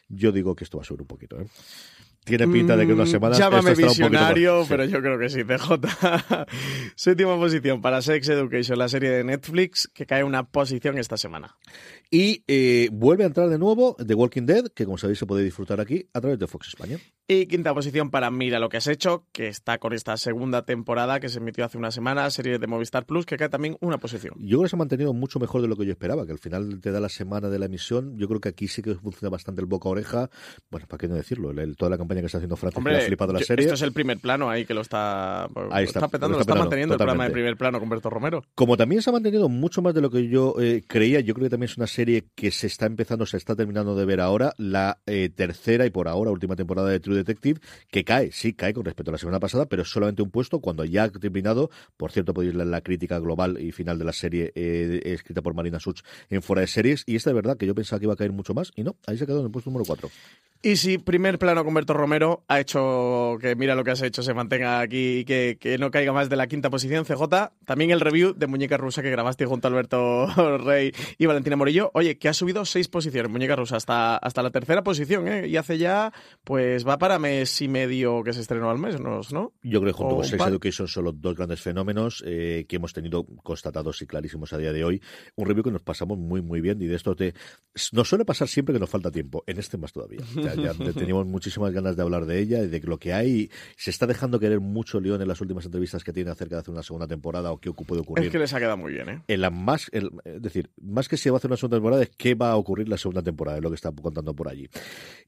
Yo 0.09 0.33
digo 0.33 0.53
que 0.53 0.65
esto 0.65 0.79
va 0.79 0.81
a 0.81 0.85
subir 0.85 1.03
un 1.03 1.07
poquito, 1.07 1.39
¿eh? 1.39 1.47
Tiene 2.25 2.47
pinta 2.47 2.75
de 2.75 2.87
que 2.87 2.93
unas 2.93 3.09
semanas. 3.09 3.37
Llámame 3.37 3.75
visionario, 3.75 4.65
pero 4.67 4.85
yo 4.85 5.01
creo 5.01 5.19
que 5.19 5.29
sí, 5.29 5.43
CJ. 5.43 5.73
Séptima 6.95 7.35
posición 7.35 7.81
para 7.81 8.01
Sex 8.01 8.29
Education, 8.29 8.77
la 8.77 8.87
serie 8.87 9.09
de 9.09 9.23
Netflix, 9.23 9.89
que 9.93 10.05
cae 10.05 10.23
una 10.23 10.43
posición 10.43 10.97
esta 10.97 11.17
semana. 11.17 11.57
Y 12.09 12.43
eh, 12.47 12.89
vuelve 12.91 13.23
a 13.23 13.27
entrar 13.27 13.49
de 13.49 13.57
nuevo 13.57 13.95
The 13.95 14.13
Walking 14.13 14.45
Dead, 14.45 14.65
que 14.73 14.85
como 14.85 14.97
sabéis 14.97 15.19
se 15.19 15.25
puede 15.25 15.43
disfrutar 15.43 15.81
aquí 15.81 16.07
a 16.13 16.21
través 16.21 16.39
de 16.39 16.47
Fox 16.47 16.67
España. 16.67 16.97
Y 17.25 17.45
quinta 17.45 17.73
posición 17.73 18.11
para 18.11 18.29
Mira 18.31 18.59
lo 18.59 18.67
que 18.67 18.75
has 18.75 18.87
hecho, 18.87 19.25
que 19.31 19.47
está 19.47 19.77
con 19.77 19.93
esta 19.93 20.17
segunda 20.17 20.65
temporada 20.65 21.21
que 21.21 21.29
se 21.29 21.39
emitió 21.39 21.63
hace 21.63 21.77
una 21.77 21.89
semana, 21.89 22.29
serie 22.29 22.59
de 22.59 22.67
Movistar 22.67 23.05
Plus, 23.05 23.25
que 23.25 23.37
cae 23.37 23.47
también 23.47 23.77
una 23.79 23.97
posición. 23.97 24.33
Yo 24.39 24.57
creo 24.57 24.63
que 24.63 24.69
se 24.69 24.75
ha 24.75 24.79
mantenido 24.79 25.13
mucho 25.13 25.39
mejor 25.39 25.61
de 25.61 25.69
lo 25.69 25.77
que 25.77 25.85
yo 25.85 25.91
esperaba, 25.91 26.25
que 26.25 26.33
al 26.33 26.39
final 26.39 26.81
te 26.81 26.91
da 26.91 26.99
la 26.99 27.07
semana 27.07 27.47
de 27.47 27.59
la 27.59 27.67
emisión. 27.67 28.17
Yo 28.17 28.27
creo 28.27 28.41
que 28.41 28.49
aquí 28.49 28.67
sí 28.67 28.81
que 28.81 28.95
funciona 28.95 29.29
bastante 29.29 29.61
el 29.61 29.67
boca 29.67 29.87
a 29.87 29.93
oreja. 29.93 30.29
Bueno, 30.69 30.85
¿para 30.87 30.97
qué 30.97 31.07
no 31.07 31.15
decirlo? 31.15 31.51
El, 31.51 31.77
toda 31.77 31.91
la 31.91 31.97
campaña 31.97 32.19
que 32.19 32.25
está 32.25 32.39
haciendo 32.39 32.57
Francis 32.57 32.77
Hombre, 32.77 32.97
que 32.97 33.03
ha 33.03 33.05
flipado 33.05 33.31
la 33.31 33.39
yo, 33.39 33.45
serie. 33.45 33.63
Esto 33.63 33.75
es 33.75 33.81
el 33.83 33.93
primer 33.93 34.19
plano 34.19 34.49
ahí 34.49 34.65
que 34.65 34.73
lo 34.73 34.81
está, 34.81 35.45
ahí 35.71 35.85
está, 35.85 35.99
está 35.99 36.07
petando, 36.09 36.33
lo 36.33 36.39
lo 36.39 36.41
está, 36.41 36.55
manteniendo 36.55 36.95
totalmente. 36.95 36.95
el 36.95 36.97
programa 36.97 37.23
de 37.23 37.31
primer 37.31 37.57
plano 37.57 37.79
con 37.79 37.87
Berto 37.87 38.09
Romero. 38.09 38.43
Como 38.53 38.75
también 38.75 39.01
se 39.01 39.09
ha 39.11 39.13
mantenido 39.13 39.47
mucho 39.47 39.81
más 39.81 39.93
de 39.93 40.01
lo 40.01 40.09
que 40.09 40.27
yo 40.27 40.55
eh, 40.59 40.83
creía, 40.85 41.21
yo 41.21 41.33
creo 41.33 41.45
que 41.45 41.51
también 41.51 41.69
es 41.69 41.77
una 41.77 41.87
serie 41.87 42.25
que 42.35 42.51
se 42.51 42.67
está 42.67 42.85
empezando, 42.85 43.25
se 43.25 43.37
está 43.37 43.55
terminando 43.55 43.95
de 43.95 44.03
ver 44.03 44.19
ahora, 44.19 44.53
la 44.57 44.99
eh, 45.05 45.29
tercera 45.33 45.85
y 45.85 45.89
por 45.89 46.09
ahora 46.09 46.31
última 46.31 46.57
temporada 46.57 46.89
de 46.89 46.99
True 46.99 47.22
Detective, 47.23 47.59
que 47.89 48.03
cae, 48.03 48.31
sí, 48.31 48.53
cae 48.53 48.73
con 48.73 48.85
respecto 48.85 49.11
a 49.11 49.13
la 49.13 49.17
semana 49.17 49.39
pasada, 49.39 49.65
pero 49.67 49.83
es 49.83 49.89
solamente 49.89 50.21
un 50.21 50.31
puesto 50.31 50.59
cuando 50.59 50.85
ya 50.85 51.03
ha 51.03 51.09
terminado. 51.09 51.69
Por 51.97 52.11
cierto, 52.11 52.33
podéis 52.33 52.55
leer 52.55 52.67
la 52.67 52.81
crítica 52.81 53.19
global 53.19 53.59
y 53.59 53.71
final 53.71 53.97
de 53.99 54.05
la 54.05 54.13
serie 54.13 54.51
eh, 54.55 55.01
escrita 55.05 55.41
por 55.41 55.53
Marina 55.53 55.79
Such 55.79 56.01
en 56.29 56.41
Fuera 56.41 56.61
de 56.61 56.67
Series. 56.67 57.03
Y 57.05 57.15
esta 57.15 57.29
de 57.29 57.35
verdad 57.35 57.57
que 57.57 57.65
yo 57.65 57.75
pensaba 57.75 57.99
que 57.99 58.05
iba 58.05 58.13
a 58.13 58.17
caer 58.17 58.31
mucho 58.31 58.53
más 58.53 58.71
y 58.75 58.83
no, 58.83 58.95
ahí 59.07 59.17
se 59.17 59.25
quedado 59.25 59.41
en 59.41 59.47
el 59.47 59.51
puesto 59.51 59.69
número 59.69 59.85
4. 59.85 60.09
Y 60.65 60.77
si 60.77 60.97
primer 60.97 61.39
plano 61.39 61.65
con 61.65 61.73
Berto 61.73 61.93
Romero 61.93 62.45
ha 62.47 62.61
hecho 62.61 63.37
que 63.41 63.53
mira 63.53 63.75
lo 63.75 63.83
que 63.83 63.91
has 63.91 64.01
hecho 64.01 64.23
se 64.23 64.33
mantenga 64.33 64.79
aquí 64.79 65.17
y 65.17 65.25
que, 65.25 65.57
que, 65.59 65.77
no 65.77 65.91
caiga 65.91 66.13
más 66.13 66.29
de 66.29 66.37
la 66.37 66.47
quinta 66.47 66.69
posición, 66.69 67.03
CJ, 67.03 67.51
también 67.65 67.91
el 67.91 67.99
review 67.99 68.33
de 68.33 68.47
Muñeca 68.47 68.77
Rusa 68.77 69.01
que 69.01 69.11
grabaste 69.11 69.45
junto 69.45 69.67
a 69.67 69.71
Alberto 69.71 70.25
Rey 70.59 70.93
y 71.17 71.25
Valentina 71.25 71.57
Morillo, 71.57 71.91
oye, 71.93 72.17
que 72.17 72.29
ha 72.29 72.33
subido 72.33 72.63
seis 72.63 72.87
posiciones, 72.87 73.29
Muñeca 73.29 73.57
Rusa, 73.57 73.75
hasta, 73.75 74.15
hasta 74.15 74.41
la 74.41 74.51
tercera 74.51 74.85
posición, 74.85 75.27
¿eh? 75.27 75.49
Y 75.49 75.57
hace 75.57 75.77
ya, 75.77 76.13
pues 76.45 76.87
va 76.87 76.97
para 76.97 77.19
mes 77.19 77.61
y 77.61 77.67
medio 77.67 78.23
que 78.23 78.31
se 78.31 78.39
estrenó 78.39 78.69
al 78.69 78.77
mes, 78.77 79.01
¿no? 79.01 79.21
Yo 79.63 79.81
creo 79.81 79.91
que 79.91 79.97
junto 79.97 80.15
O 80.15 80.17
con 80.19 80.25
Sex. 80.25 80.47
Education 80.47 80.87
son 80.87 81.03
los 81.03 81.19
dos 81.19 81.35
grandes 81.35 81.59
fenómenos 81.59 82.23
eh, 82.25 82.65
que 82.69 82.77
hemos 82.77 82.93
tenido 82.93 83.25
constatados 83.43 84.01
y 84.01 84.07
clarísimos 84.07 84.53
a 84.53 84.57
día 84.57 84.71
de 84.71 84.85
hoy. 84.85 85.01
Un 85.35 85.45
review 85.45 85.65
que 85.65 85.71
nos 85.71 85.81
pasamos 85.81 86.17
muy, 86.17 86.41
muy 86.41 86.61
bien 86.61 86.81
y 86.81 86.85
de 86.85 86.95
esto 86.95 87.17
te... 87.17 87.33
nos 87.91 88.07
suele 88.07 88.23
pasar 88.23 88.47
siempre 88.47 88.71
que 88.71 88.79
nos 88.79 88.89
falta 88.89 89.11
tiempo, 89.11 89.43
en 89.45 89.59
este 89.59 89.77
más 89.77 89.91
todavía. 89.91 90.21
Ya, 90.55 90.73
ya 90.73 90.93
teníamos 90.93 91.25
muchísimas 91.25 91.71
ganas 91.73 91.95
de 91.95 92.01
hablar 92.01 92.25
de 92.25 92.39
ella 92.39 92.63
y 92.63 92.67
de 92.67 92.79
lo 92.81 92.97
que 92.97 93.13
hay. 93.13 93.49
Se 93.77 93.89
está 93.89 94.07
dejando 94.07 94.39
querer 94.39 94.59
mucho 94.59 94.99
León 94.99 95.21
en 95.21 95.27
las 95.27 95.41
últimas 95.41 95.65
entrevistas 95.65 96.03
que 96.03 96.13
tiene 96.13 96.31
acerca 96.31 96.55
de 96.55 96.61
hacer 96.61 96.73
una 96.73 96.83
segunda 96.83 97.07
temporada 97.07 97.51
o 97.51 97.59
qué 97.59 97.71
puede 97.71 98.01
ocurrir. 98.01 98.25
Es 98.25 98.31
que 98.31 98.39
les 98.39 98.53
ha 98.53 98.59
quedado 98.59 98.77
muy 98.77 98.93
bien, 98.93 99.09
¿eh? 99.09 99.21
En 99.27 99.41
la 99.41 99.49
más, 99.49 99.89
es 99.91 100.03
decir, 100.41 100.69
más 100.81 101.07
que 101.07 101.17
si 101.17 101.29
va 101.29 101.35
a 101.35 101.37
hacer 101.37 101.49
una 101.49 101.57
segunda 101.57 101.77
temporada, 101.77 102.03
es 102.03 102.11
qué 102.17 102.35
va 102.35 102.51
a 102.51 102.55
ocurrir 102.55 102.87
la 102.87 102.97
segunda 102.97 103.21
temporada, 103.21 103.57
es 103.57 103.63
lo 103.63 103.69
que 103.69 103.75
está 103.75 103.91
contando 103.91 104.33
por 104.35 104.49
allí. 104.49 104.69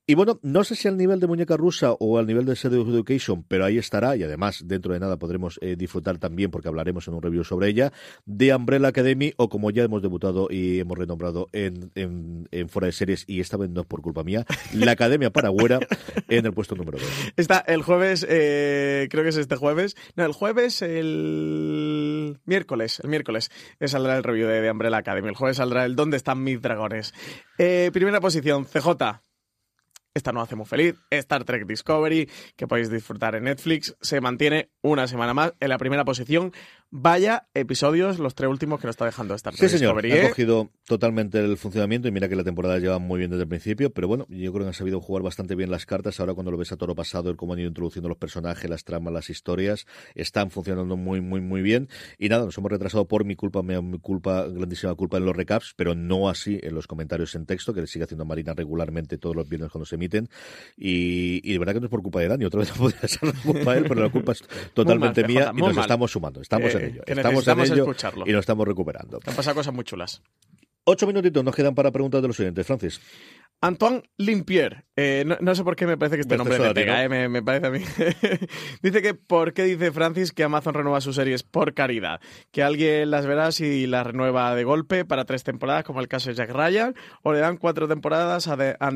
Y 0.07 0.13
bueno, 0.13 0.39
no 0.43 0.63
sé 0.63 0.75
si 0.75 0.87
al 0.87 0.97
nivel 0.97 1.19
de 1.19 1.27
Muñeca 1.27 1.57
Rusa 1.57 1.93
o 1.93 2.19
al 2.19 2.27
nivel 2.27 2.45
de 2.45 2.55
Sex 2.55 2.73
Education, 2.73 3.43
pero 3.47 3.65
ahí 3.65 3.77
estará 3.77 4.15
y 4.15 4.23
además 4.23 4.63
dentro 4.65 4.93
de 4.93 4.99
nada 4.99 5.17
podremos 5.17 5.57
eh, 5.61 5.75
disfrutar 5.75 6.19
también, 6.19 6.51
porque 6.51 6.67
hablaremos 6.67 7.07
en 7.07 7.15
un 7.15 7.21
review 7.21 7.43
sobre 7.43 7.69
ella, 7.69 7.91
de 8.25 8.53
Umbrella 8.53 8.89
Academy 8.89 9.33
o 9.37 9.49
como 9.49 9.71
ya 9.71 9.83
hemos 9.83 10.01
debutado 10.01 10.47
y 10.49 10.79
hemos 10.79 10.97
renombrado 10.97 11.49
en, 11.53 11.91
en, 11.95 12.47
en 12.51 12.69
Fuera 12.69 12.87
de 12.87 12.91
Series 12.91 13.25
y 13.27 13.39
esta 13.39 13.57
vez 13.57 13.69
no 13.69 13.81
es 13.81 13.87
por 13.87 14.01
culpa 14.01 14.23
mía, 14.23 14.45
la 14.73 14.91
Academia 14.91 15.14
Paragüera 15.31 15.79
en 16.29 16.45
el 16.45 16.53
puesto 16.53 16.75
número 16.75 16.97
2. 16.97 17.33
Está 17.37 17.59
el 17.59 17.81
jueves, 17.81 18.25
eh, 18.29 19.07
creo 19.09 19.23
que 19.23 19.29
es 19.29 19.37
este 19.37 19.55
jueves. 19.55 19.95
No, 20.15 20.25
el 20.25 20.33
jueves, 20.33 20.81
el 20.81 22.39
miércoles, 22.45 22.99
el 22.99 23.09
miércoles 23.09 23.51
eh, 23.79 23.87
saldrá 23.87 24.17
el 24.17 24.23
review 24.23 24.47
de, 24.47 24.61
de 24.61 24.71
Umbrella 24.71 24.97
Academy. 24.97 25.29
El 25.29 25.35
jueves 25.35 25.57
saldrá 25.57 25.85
el 25.85 25.95
¿Dónde 25.95 26.17
están 26.17 26.43
mis 26.43 26.61
dragones? 26.61 27.13
Eh, 27.57 27.89
primera 27.93 28.19
posición, 28.19 28.65
CJ. 28.65 29.21
Esta 30.15 30.31
no 30.31 30.41
hace 30.41 30.55
muy 30.55 30.65
feliz. 30.65 30.95
Star 31.09 31.43
Trek 31.43 31.65
Discovery, 31.65 32.29
que 32.55 32.67
podéis 32.67 32.89
disfrutar 32.89 33.35
en 33.35 33.43
Netflix, 33.43 33.97
se 33.99 34.21
mantiene 34.21 34.69
una 34.81 35.07
semana 35.07 35.33
más 35.33 35.53
en 35.59 35.67
la 35.67 35.77
primera 35.77 36.05
posición. 36.05 36.53
Vaya 36.91 37.47
episodios 37.53 38.19
los 38.19 38.35
tres 38.35 38.49
últimos 38.49 38.79
que 38.79 38.87
nos 38.87 38.93
está 38.93 39.05
dejando 39.05 39.33
Star 39.35 39.53
Sí, 39.53 39.59
Trek 39.59 39.71
señor. 39.71 40.01
Discovery, 40.01 40.11
Han 40.13 40.25
¿eh? 40.25 40.29
cogido 40.29 40.69
totalmente 40.85 41.39
el 41.39 41.57
funcionamiento 41.57 42.07
y 42.07 42.11
mira 42.11 42.29
que 42.29 42.35
la 42.35 42.43
temporada 42.43 42.77
lleva 42.79 42.99
muy 42.99 43.17
bien 43.19 43.31
desde 43.31 43.43
el 43.43 43.49
principio, 43.49 43.89
pero 43.89 44.07
bueno, 44.07 44.25
yo 44.29 44.51
creo 44.53 44.63
que 44.63 44.67
han 44.69 44.73
sabido 44.73 45.01
jugar 45.01 45.23
bastante 45.23 45.55
bien 45.55 45.71
las 45.71 45.85
cartas. 45.85 46.19
Ahora 46.19 46.33
cuando 46.33 46.51
lo 46.51 46.57
ves 46.57 46.71
a 46.71 46.77
toro 46.77 46.95
pasado, 46.95 47.29
el 47.29 47.35
cómo 47.35 47.53
han 47.53 47.59
ido 47.59 47.67
introduciendo 47.67 48.07
los 48.07 48.17
personajes, 48.17 48.69
las 48.69 48.83
tramas, 48.83 49.11
las 49.13 49.29
historias, 49.29 49.87
están 50.13 50.51
funcionando 50.51 50.95
muy, 50.95 51.21
muy, 51.21 51.41
muy 51.41 51.61
bien. 51.61 51.89
Y 52.17 52.29
nada, 52.29 52.45
nos 52.45 52.57
hemos 52.57 52.71
retrasado 52.71 53.05
por 53.07 53.25
mi 53.25 53.35
culpa, 53.35 53.61
mi, 53.61 53.81
mi 53.81 53.99
culpa, 53.99 54.47
grandísima 54.47 54.95
culpa 54.95 55.17
en 55.17 55.25
los 55.25 55.35
recaps, 55.35 55.73
pero 55.75 55.95
no 55.95 56.29
así 56.29 56.59
en 56.61 56.75
los 56.75 56.87
comentarios 56.87 57.35
en 57.35 57.45
texto, 57.45 57.73
que 57.73 57.81
le 57.81 57.87
sigue 57.87 58.05
haciendo 58.05 58.25
Marina 58.25 58.53
regularmente 58.53 59.17
todos 59.17 59.35
los 59.35 59.49
viernes 59.49 59.71
cuando 59.71 59.85
se 59.85 59.95
emiten. 59.95 60.29
Y, 60.77 61.41
y 61.43 61.53
de 61.53 61.59
verdad 61.59 61.73
que 61.73 61.79
no 61.79 61.87
es 61.87 61.91
por 61.91 62.01
culpa 62.03 62.21
de 62.21 62.27
Dani, 62.27 62.45
otra 62.45 62.59
vez 62.61 62.69
no 62.75 62.75
podría 62.77 63.07
ser 63.07 63.33
culpa 63.43 63.73
de 63.73 63.79
él, 63.79 63.85
pero 63.87 64.01
la 64.03 64.09
culpa 64.09 64.31
es 64.33 64.43
totalmente 64.73 65.23
mal, 65.23 65.31
mía 65.31 65.51
y 65.55 65.61
nos 65.61 65.75
mal. 65.75 65.83
estamos 65.83 66.11
sumando, 66.11 66.41
estamos 66.41 66.74
en 66.77 66.85
ello. 66.85 67.03
que 67.05 67.13
Estamos 67.13 67.47
en 67.47 67.59
ello 67.59 67.75
escucharlo. 67.83 68.25
y 68.27 68.31
nos 68.31 68.41
estamos 68.41 68.67
recuperando. 68.67 69.19
Han 69.25 69.35
pasado 69.35 69.55
cosas 69.55 69.73
muy 69.73 69.83
chulas. 69.83 70.21
Ocho 70.83 71.07
minutitos 71.07 71.43
nos 71.43 71.55
quedan 71.55 71.73
para 71.73 71.91
preguntas 71.91 72.21
de 72.21 72.27
los 72.27 72.39
oyentes, 72.39 72.65
Francis. 72.67 73.01
Antoine 73.65 74.03
Limpier. 74.17 74.85
Eh, 74.97 75.23
no, 75.25 75.35
no 75.41 75.53
sé 75.55 75.63
por 75.65 75.75
qué 75.75 75.85
me 75.85 75.97
parece 75.97 76.15
que 76.15 76.21
este 76.21 76.37
nombre 76.37 76.57
me 76.57 76.73
pega, 76.73 77.03
eh, 77.03 77.09
me, 77.09 77.27
me 77.27 77.43
parece 77.43 77.67
a 77.67 77.69
mí. 77.69 77.79
dice 78.81 79.01
que 79.01 79.13
¿por 79.13 79.53
qué 79.53 79.63
dice 79.63 79.91
Francis 79.91 80.31
que 80.31 80.43
Amazon 80.43 80.73
renueva 80.73 81.01
sus 81.01 81.15
series 81.17 81.43
por 81.43 81.73
caridad? 81.73 82.21
Que 82.51 82.63
alguien 82.63 83.11
las 83.11 83.25
verá 83.25 83.51
si 83.51 83.87
las 83.87 84.07
renueva 84.07 84.55
de 84.55 84.63
golpe 84.63 85.03
para 85.03 85.25
tres 85.25 85.43
temporadas, 85.43 85.83
como 85.83 85.99
el 85.99 86.07
caso 86.07 86.29
de 86.29 86.35
Jack 86.35 86.49
Ryan, 86.51 86.95
o 87.23 87.33
le 87.33 87.39
dan 87.39 87.57
cuatro 87.57 87.87
temporadas 87.89 88.47
a 88.47 88.55
The, 88.55 88.77
a 88.79 88.91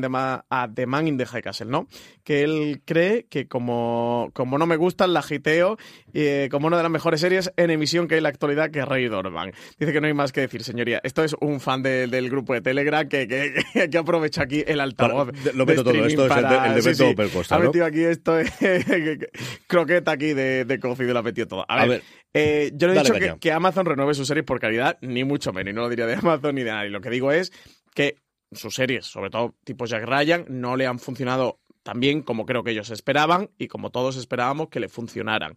Man 0.86 1.08
in 1.08 1.18
the 1.18 1.26
High 1.26 1.42
Castle, 1.42 1.66
¿no? 1.70 1.86
Que 2.24 2.42
él 2.44 2.80
cree 2.86 3.26
que 3.28 3.46
como, 3.46 4.30
como 4.32 4.56
no 4.56 4.66
me 4.66 4.76
gustan, 4.76 5.12
la 5.12 5.22
giteo 5.22 5.76
eh, 6.14 6.48
como 6.50 6.66
una 6.68 6.78
de 6.78 6.82
las 6.84 6.92
mejores 6.92 7.20
series 7.20 7.52
en 7.56 7.70
emisión 7.70 8.08
que 8.08 8.14
hay 8.14 8.18
en 8.18 8.24
la 8.24 8.28
actualidad, 8.30 8.70
que 8.70 8.84
Rey 8.84 9.06
Dorman. 9.08 9.52
Dice 9.78 9.92
que 9.92 10.00
no 10.00 10.06
hay 10.06 10.14
más 10.14 10.32
que 10.32 10.40
decir, 10.40 10.62
señoría. 10.64 11.00
Esto 11.04 11.24
es 11.24 11.34
un 11.40 11.60
fan 11.60 11.82
de- 11.82 12.06
del 12.06 12.30
grupo 12.30 12.54
de 12.54 12.62
Telegram 12.62 13.06
que, 13.06 13.28
que, 13.28 13.88
que 13.90 13.98
aprovecha 13.98 14.42
aquí 14.44 14.59
el 14.66 14.80
altavoz. 14.80 15.30
Para- 15.30 15.42
de- 15.42 15.52
lo 15.52 15.66
meto 15.66 15.82
de 15.84 15.92
todo, 15.92 16.06
esto 16.06 16.26
es 16.26 16.30
el 16.30 16.36
de- 16.36 16.40
streaming 16.48 16.68
el 16.68 16.74
de 16.74 16.82
sí, 16.82 16.88
Beto 17.14 17.44
sí. 17.44 17.54
Ha 17.54 17.58
metido 17.58 17.84
aquí 17.86 18.00
esto, 18.04 18.38
croqueta 19.66 20.12
aquí 20.12 20.32
de, 20.34 20.64
de 20.64 20.80
cocido, 20.80 21.12
lo 21.12 21.18
ha 21.20 21.22
metido 21.22 21.46
todo. 21.48 21.64
A 21.68 21.76
ver, 21.76 21.84
A 21.84 21.86
ver, 21.86 22.02
eh, 22.34 22.70
yo 22.74 22.86
no 22.88 22.94
he 22.94 22.98
dicho 22.98 23.14
que, 23.14 23.36
que 23.38 23.52
Amazon 23.52 23.86
renueve 23.86 24.14
sus 24.14 24.26
series 24.26 24.44
por 24.44 24.60
calidad, 24.60 24.98
ni 25.02 25.24
mucho 25.24 25.52
menos, 25.52 25.72
y 25.72 25.74
no 25.74 25.82
lo 25.82 25.88
diría 25.88 26.06
de 26.06 26.14
Amazon 26.22 26.54
ni 26.54 26.62
de 26.62 26.70
nadie. 26.70 26.90
Lo 26.90 27.00
que 27.00 27.10
digo 27.10 27.32
es 27.32 27.52
que 27.94 28.16
sus 28.52 28.74
series, 28.74 29.06
sobre 29.06 29.30
todo 29.30 29.56
tipo 29.64 29.86
Jack 29.86 30.04
Ryan, 30.04 30.44
no 30.48 30.76
le 30.76 30.86
han 30.86 30.98
funcionado 30.98 31.60
tan 31.82 31.98
bien 32.00 32.22
como 32.22 32.44
creo 32.44 32.62
que 32.62 32.72
ellos 32.72 32.90
esperaban 32.90 33.50
y 33.58 33.68
como 33.68 33.90
todos 33.90 34.16
esperábamos 34.16 34.68
que 34.68 34.80
le 34.80 34.88
funcionaran. 34.88 35.54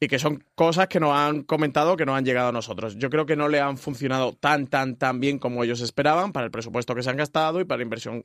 Y 0.00 0.06
que 0.06 0.18
son 0.18 0.44
cosas 0.54 0.86
que 0.88 1.00
nos 1.00 1.12
han 1.12 1.42
comentado 1.42 1.96
que 1.96 2.06
no 2.06 2.14
han 2.14 2.24
llegado 2.24 2.48
a 2.48 2.52
nosotros. 2.52 2.96
Yo 2.96 3.10
creo 3.10 3.26
que 3.26 3.34
no 3.34 3.48
le 3.48 3.60
han 3.60 3.78
funcionado 3.78 4.32
tan, 4.32 4.68
tan, 4.68 4.96
tan 4.96 5.18
bien 5.18 5.38
como 5.38 5.64
ellos 5.64 5.80
esperaban 5.80 6.32
para 6.32 6.46
el 6.46 6.52
presupuesto 6.52 6.94
que 6.94 7.02
se 7.02 7.10
han 7.10 7.16
gastado 7.16 7.60
y 7.60 7.64
para 7.64 7.78
la 7.78 7.84
inversión 7.84 8.24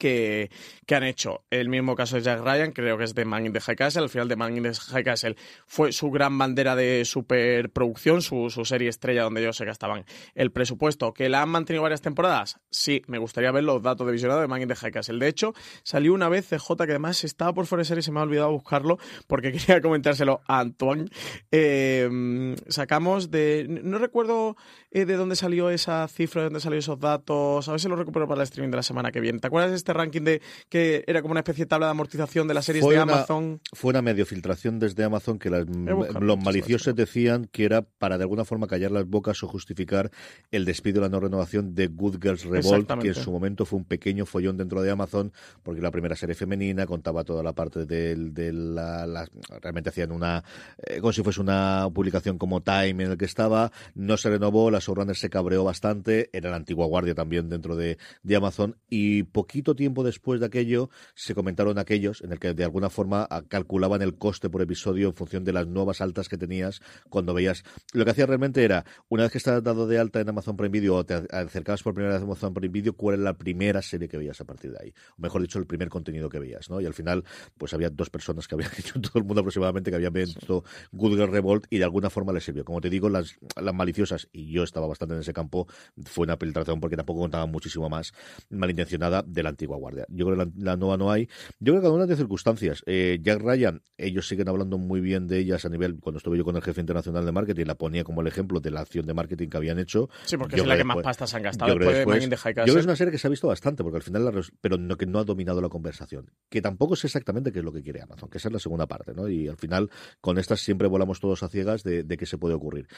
que, 0.00 0.50
han 0.90 1.04
hecho. 1.04 1.44
El 1.50 1.68
mismo 1.68 1.94
caso 1.94 2.16
de 2.16 2.22
Jack 2.22 2.40
Ryan, 2.42 2.72
creo 2.72 2.98
que 2.98 3.04
es 3.04 3.14
de 3.14 3.24
Man 3.24 3.46
in 3.46 3.52
the 3.52 3.60
High 3.60 3.76
Castle. 3.76 4.02
Al 4.02 4.08
final 4.08 4.26
de 4.26 4.34
Man 4.34 4.56
in 4.56 4.64
the 4.64 4.74
High 4.74 5.04
Castle 5.04 5.36
fue 5.66 5.92
su 5.92 6.10
gran 6.10 6.36
bandera 6.36 6.74
de 6.74 7.04
superproducción, 7.04 8.22
su, 8.22 8.50
serie 8.64 8.88
estrella 8.88 9.22
donde 9.22 9.40
ellos 9.40 9.56
se 9.56 9.64
gastaban 9.64 10.04
el 10.34 10.50
presupuesto. 10.50 11.12
¿Que 11.12 11.28
la 11.28 11.42
han 11.42 11.50
mantenido 11.50 11.82
varias 11.82 12.00
temporadas? 12.00 12.58
Sí, 12.70 13.02
me 13.06 13.18
gustaría 13.18 13.52
ver 13.52 13.62
los 13.62 13.82
datos 13.82 14.04
de 14.04 14.12
visionado 14.12 14.40
de 14.40 14.48
Man 14.48 14.62
in 14.62 14.68
the 14.68 14.74
High 14.74 14.90
Castle. 14.90 15.18
De 15.20 15.28
hecho, 15.28 15.54
salió 15.84 16.12
una 16.12 16.28
vez 16.28 16.48
CJ 16.48 16.76
que 16.78 16.92
además 16.92 17.22
estaba 17.22 17.52
por 17.52 17.66
fuera 17.66 17.82
de 17.82 17.84
serie 17.84 18.02
se 18.02 18.10
me 18.10 18.18
ha 18.18 18.24
olvidado 18.24 18.50
buscarlo 18.50 18.98
porque 19.28 19.52
quería 19.52 19.80
comentárselo 19.80 20.40
a 20.48 20.58
Antoine. 20.58 21.08
Eh, 21.52 22.56
sacamos 22.68 23.30
de... 23.30 23.66
No 23.68 23.98
recuerdo 23.98 24.56
eh, 24.90 25.04
de 25.04 25.14
dónde 25.14 25.36
salió 25.36 25.70
esa 25.70 26.08
cifra, 26.08 26.42
de 26.42 26.46
dónde 26.46 26.60
salió 26.60 26.78
esos 26.78 26.98
datos. 26.98 27.68
A 27.68 27.72
ver 27.72 27.80
si 27.80 27.88
lo 27.88 27.96
recupero 27.96 28.26
para 28.26 28.40
el 28.40 28.44
streaming 28.44 28.70
de 28.70 28.76
la 28.76 28.82
semana 28.82 29.12
que 29.12 29.20
viene. 29.20 29.38
¿Te 29.38 29.46
acuerdas 29.46 29.70
de 29.70 29.76
este 29.76 29.89
ranking 29.92 30.22
de 30.22 30.40
que 30.68 31.04
era 31.06 31.22
como 31.22 31.32
una 31.32 31.40
especie 31.40 31.64
de 31.64 31.68
tabla 31.68 31.86
de 31.86 31.90
amortización 31.92 32.48
de 32.48 32.54
las 32.54 32.64
series 32.64 32.84
Fue 32.84 32.96
de 32.96 33.02
una- 33.02 33.12
Amazon? 33.14 33.60
Fue 33.72 33.90
una 33.90 34.02
medio 34.02 34.26
filtración 34.26 34.78
desde 34.78 35.04
Amazon 35.04 35.38
que 35.38 35.50
las- 35.50 35.66
los 35.68 36.38
maliciosos 36.38 36.94
decían 36.94 37.46
que 37.50 37.64
era 37.64 37.82
para 37.82 38.16
de 38.18 38.24
alguna 38.24 38.44
forma 38.44 38.66
callar 38.66 38.90
las 38.90 39.06
bocas 39.06 39.42
o 39.42 39.48
justificar 39.48 40.10
el 40.50 40.64
despido 40.64 40.96
de 40.96 41.00
la 41.02 41.08
no 41.08 41.20
renovación 41.20 41.74
de 41.74 41.86
Good 41.88 42.18
Girls 42.22 42.44
Revolt, 42.44 42.90
que 43.00 43.08
en 43.08 43.14
su 43.14 43.30
momento 43.30 43.64
fue 43.66 43.78
un 43.78 43.84
pequeño 43.84 44.26
follón 44.26 44.56
dentro 44.56 44.82
de 44.82 44.90
Amazon, 44.90 45.32
porque 45.62 45.80
la 45.80 45.90
primera 45.90 46.16
serie 46.16 46.34
femenina 46.34 46.86
contaba 46.86 47.24
toda 47.24 47.42
la 47.42 47.52
parte 47.52 47.86
del- 47.86 48.32
de, 48.34 48.52
la, 48.52 49.06
la- 49.06 49.28
realmente 49.60 49.90
hacían 49.90 50.12
una 50.12 50.42
eh, 50.86 51.00
como 51.00 51.12
si 51.12 51.22
fuese 51.22 51.40
una 51.40 51.88
publicación 51.92 52.38
como 52.38 52.62
Time 52.62 53.04
en 53.04 53.10
el 53.12 53.16
que 53.18 53.24
estaba, 53.24 53.70
no 53.94 54.16
se 54.16 54.30
renovó, 54.30 54.70
la 54.70 54.78
showrunner 54.78 55.16
se 55.16 55.30
cabreó 55.30 55.64
bastante, 55.64 56.30
era 56.32 56.50
la 56.50 56.56
antigua 56.56 56.86
guardia 56.86 57.14
también 57.14 57.48
dentro 57.48 57.76
de, 57.76 57.98
de 58.22 58.36
Amazon 58.36 58.76
y 58.88 59.22
poquito 59.24 59.74
tiempo 59.80 60.04
después 60.04 60.40
de 60.40 60.46
aquello 60.46 60.90
se 61.14 61.34
comentaron 61.34 61.78
aquellos 61.78 62.20
en 62.20 62.32
el 62.32 62.38
que 62.38 62.52
de 62.54 62.64
alguna 62.64 62.90
forma 62.90 63.26
a- 63.30 63.42
calculaban 63.42 64.02
el 64.02 64.14
coste 64.16 64.50
por 64.50 64.60
episodio 64.60 65.08
en 65.08 65.14
función 65.14 65.42
de 65.42 65.52
las 65.54 65.66
nuevas 65.66 66.00
altas 66.02 66.28
que 66.28 66.36
tenías 66.36 66.80
cuando 67.08 67.32
veías. 67.32 67.64
Lo 67.94 68.04
que 68.04 68.10
hacía 68.10 68.26
realmente 68.26 68.62
era, 68.62 68.84
una 69.08 69.22
vez 69.22 69.32
que 69.32 69.38
estabas 69.38 69.62
dado 69.62 69.86
de 69.86 69.98
alta 69.98 70.20
en 70.20 70.28
Amazon 70.28 70.56
Prime 70.56 70.68
Video 70.70 70.96
o 70.96 71.04
te 71.06 71.14
acercabas 71.30 71.82
por 71.82 71.94
primera 71.94 72.14
vez 72.14 72.22
a 72.22 72.24
Amazon 72.26 72.52
Prime 72.52 72.68
Video, 72.72 72.92
cuál 72.92 73.14
era 73.14 73.24
la 73.24 73.38
primera 73.38 73.80
serie 73.80 74.06
que 74.08 74.18
veías 74.18 74.38
a 74.40 74.44
partir 74.44 74.70
de 74.72 74.78
ahí. 74.82 74.94
O 75.18 75.22
mejor 75.22 75.40
dicho, 75.40 75.58
el 75.58 75.66
primer 75.66 75.88
contenido 75.88 76.28
que 76.28 76.38
veías, 76.38 76.68
¿no? 76.68 76.80
Y 76.80 76.86
al 76.86 76.94
final, 76.94 77.24
pues 77.56 77.72
había 77.72 77.88
dos 77.88 78.10
personas 78.10 78.46
que 78.46 78.54
habían 78.54 78.70
hecho 78.78 79.00
todo 79.00 79.18
el 79.18 79.24
mundo 79.24 79.40
aproximadamente 79.40 79.90
que 79.90 79.96
habían 79.96 80.12
visto 80.12 80.62
Good 80.92 81.16
Girl 81.16 81.30
Revolt 81.32 81.64
y 81.70 81.78
de 81.78 81.84
alguna 81.84 82.10
forma 82.10 82.32
les 82.34 82.44
sirvió. 82.44 82.64
Como 82.66 82.80
te 82.82 82.90
digo, 82.90 83.08
las, 83.08 83.36
las 83.60 83.74
maliciosas, 83.74 84.28
y 84.32 84.52
yo 84.52 84.62
estaba 84.62 84.86
bastante 84.86 85.14
en 85.14 85.20
ese 85.22 85.32
campo, 85.32 85.66
fue 86.04 86.24
una 86.24 86.36
filtración 86.36 86.80
porque 86.80 86.96
tampoco 86.96 87.20
contaban 87.20 87.50
muchísimo 87.50 87.88
más 87.88 88.12
malintencionada 88.50 89.22
de 89.26 89.42
la 89.42 89.48
antigua 89.60 89.76
guardia. 89.76 90.06
Yo 90.08 90.26
creo 90.26 90.38
que 90.38 90.44
la, 90.44 90.72
la 90.72 90.76
nueva 90.76 90.96
no 90.96 91.10
hay. 91.10 91.26
Yo 91.58 91.72
creo 91.72 91.76
que 91.76 91.82
cada 91.82 91.94
una 91.94 92.06
de 92.06 92.16
circunstancias. 92.16 92.82
Eh, 92.86 93.18
Jack 93.22 93.40
Ryan, 93.42 93.82
ellos 93.98 94.26
siguen 94.26 94.48
hablando 94.48 94.78
muy 94.78 95.00
bien 95.00 95.26
de 95.26 95.38
ellas 95.38 95.64
a 95.64 95.68
nivel, 95.68 95.98
cuando 96.00 96.18
estuve 96.18 96.38
yo 96.38 96.44
con 96.44 96.56
el 96.56 96.62
jefe 96.62 96.80
internacional 96.80 97.26
de 97.26 97.32
marketing, 97.32 97.66
la 97.66 97.74
ponía 97.74 98.04
como 98.04 98.22
el 98.22 98.26
ejemplo 98.26 98.60
de 98.60 98.70
la 98.70 98.80
acción 98.80 99.06
de 99.06 99.12
marketing 99.12 99.48
que 99.48 99.56
habían 99.56 99.78
hecho. 99.78 100.08
Sí, 100.24 100.36
porque 100.36 100.56
Yo 100.56 100.62
es 100.62 100.68
la 100.68 100.76
que 100.76 100.84
más 100.84 100.98
pastas 101.02 101.34
han 101.34 101.42
gastado 101.42 101.72
yo 101.72 101.78
creo 101.78 101.90
después 101.90 102.20
de 102.20 102.36
Yo 102.36 102.38
creo 102.38 102.64
que 102.64 102.80
es 102.80 102.86
una 102.86 102.96
serie 102.96 103.12
que 103.12 103.18
se 103.18 103.26
ha 103.26 103.30
visto 103.30 103.48
bastante, 103.48 103.82
porque 103.82 103.96
al 103.96 104.02
final, 104.02 104.24
la 104.24 104.40
pero 104.60 104.78
no, 104.78 104.96
que 104.96 105.06
no 105.06 105.18
ha 105.18 105.24
dominado 105.24 105.60
la 105.60 105.68
conversación. 105.68 106.30
Que 106.48 106.62
tampoco 106.62 106.96
sé 106.96 107.08
exactamente 107.08 107.52
qué 107.52 107.58
es 107.58 107.64
lo 107.64 107.72
que 107.72 107.82
quiere 107.82 108.00
Amazon, 108.00 108.30
que 108.30 108.38
esa 108.38 108.48
es 108.48 108.52
la 108.52 108.60
segunda 108.60 108.86
parte, 108.86 109.12
¿no? 109.14 109.28
Y 109.28 109.48
al 109.48 109.56
final, 109.56 109.90
con 110.20 110.38
estas 110.38 110.60
siempre 110.60 110.88
volamos 110.88 111.20
todos 111.20 111.42
a 111.42 111.48
ciegas 111.48 111.82
de, 111.82 112.02
de 112.04 112.16
qué 112.16 112.26
se 112.26 112.38
puede 112.38 112.54
ocurrir. 112.54 112.88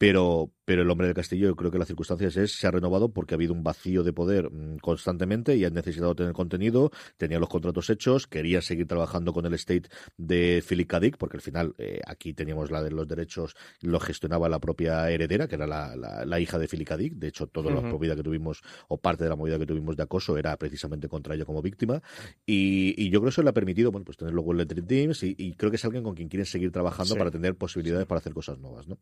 Pero, 0.00 0.50
pero 0.64 0.80
el 0.80 0.88
hombre 0.90 1.08
del 1.08 1.14
castillo, 1.14 1.48
yo 1.48 1.56
creo 1.56 1.70
que 1.70 1.76
las 1.78 1.86
circunstancias 1.86 2.34
es, 2.38 2.52
se 2.58 2.66
ha 2.66 2.70
renovado 2.70 3.12
porque 3.12 3.34
ha 3.34 3.36
habido 3.36 3.52
un 3.52 3.62
vacío 3.62 4.02
de 4.02 4.14
poder 4.14 4.50
mm, 4.50 4.78
constantemente 4.78 5.54
y 5.56 5.66
han 5.66 5.74
necesitado 5.74 6.14
tener 6.14 6.32
contenido, 6.32 6.90
tenía 7.18 7.38
los 7.38 7.50
contratos 7.50 7.90
hechos, 7.90 8.26
quería 8.26 8.62
seguir 8.62 8.86
trabajando 8.86 9.34
con 9.34 9.44
el 9.44 9.52
estate 9.52 9.90
de 10.16 10.64
Philip 10.66 10.88
K. 10.88 11.00
Dick, 11.00 11.18
porque 11.18 11.36
al 11.36 11.42
final 11.42 11.74
eh, 11.76 12.00
aquí 12.06 12.32
teníamos 12.32 12.70
la 12.70 12.82
de 12.82 12.92
los 12.92 13.06
derechos, 13.06 13.54
lo 13.82 14.00
gestionaba 14.00 14.48
la 14.48 14.58
propia 14.58 15.10
heredera, 15.10 15.46
que 15.48 15.56
era 15.56 15.66
la, 15.66 15.94
la, 15.96 16.24
la 16.24 16.40
hija 16.40 16.58
de 16.58 16.66
Philip 16.66 16.88
K. 16.88 16.96
Dick. 16.96 17.12
De 17.16 17.28
hecho, 17.28 17.48
toda 17.48 17.70
la 17.70 17.80
Ujú. 17.80 17.88
movida 17.88 18.16
que 18.16 18.22
tuvimos, 18.22 18.62
o 18.88 18.96
parte 18.96 19.24
de 19.24 19.28
la 19.28 19.36
movida 19.36 19.58
que 19.58 19.66
tuvimos 19.66 19.96
de 19.98 20.04
acoso, 20.04 20.38
era 20.38 20.56
precisamente 20.56 21.08
contra 21.10 21.34
ella 21.34 21.44
como 21.44 21.60
víctima. 21.60 22.00
Y, 22.46 22.94
y 22.96 23.10
yo 23.10 23.20
creo 23.20 23.24
que 23.24 23.34
eso 23.34 23.42
le 23.42 23.50
ha 23.50 23.52
permitido, 23.52 23.92
bueno, 23.92 24.06
pues 24.06 24.16
tener 24.16 24.32
luego 24.32 24.52
el 24.52 24.66
Teams 24.66 25.24
y, 25.24 25.34
y 25.36 25.52
creo 25.56 25.70
que 25.70 25.76
es 25.76 25.84
alguien 25.84 26.02
con 26.04 26.14
quien 26.14 26.30
quieren 26.30 26.46
seguir 26.46 26.72
trabajando 26.72 27.12
Sí. 27.12 27.18
para 27.18 27.30
tener 27.30 27.54
posibilidades 27.54 28.06
para 28.06 28.20
hacer 28.20 28.32
cosas 28.32 28.58
nuevas, 28.58 28.88
¿no? 28.88 28.96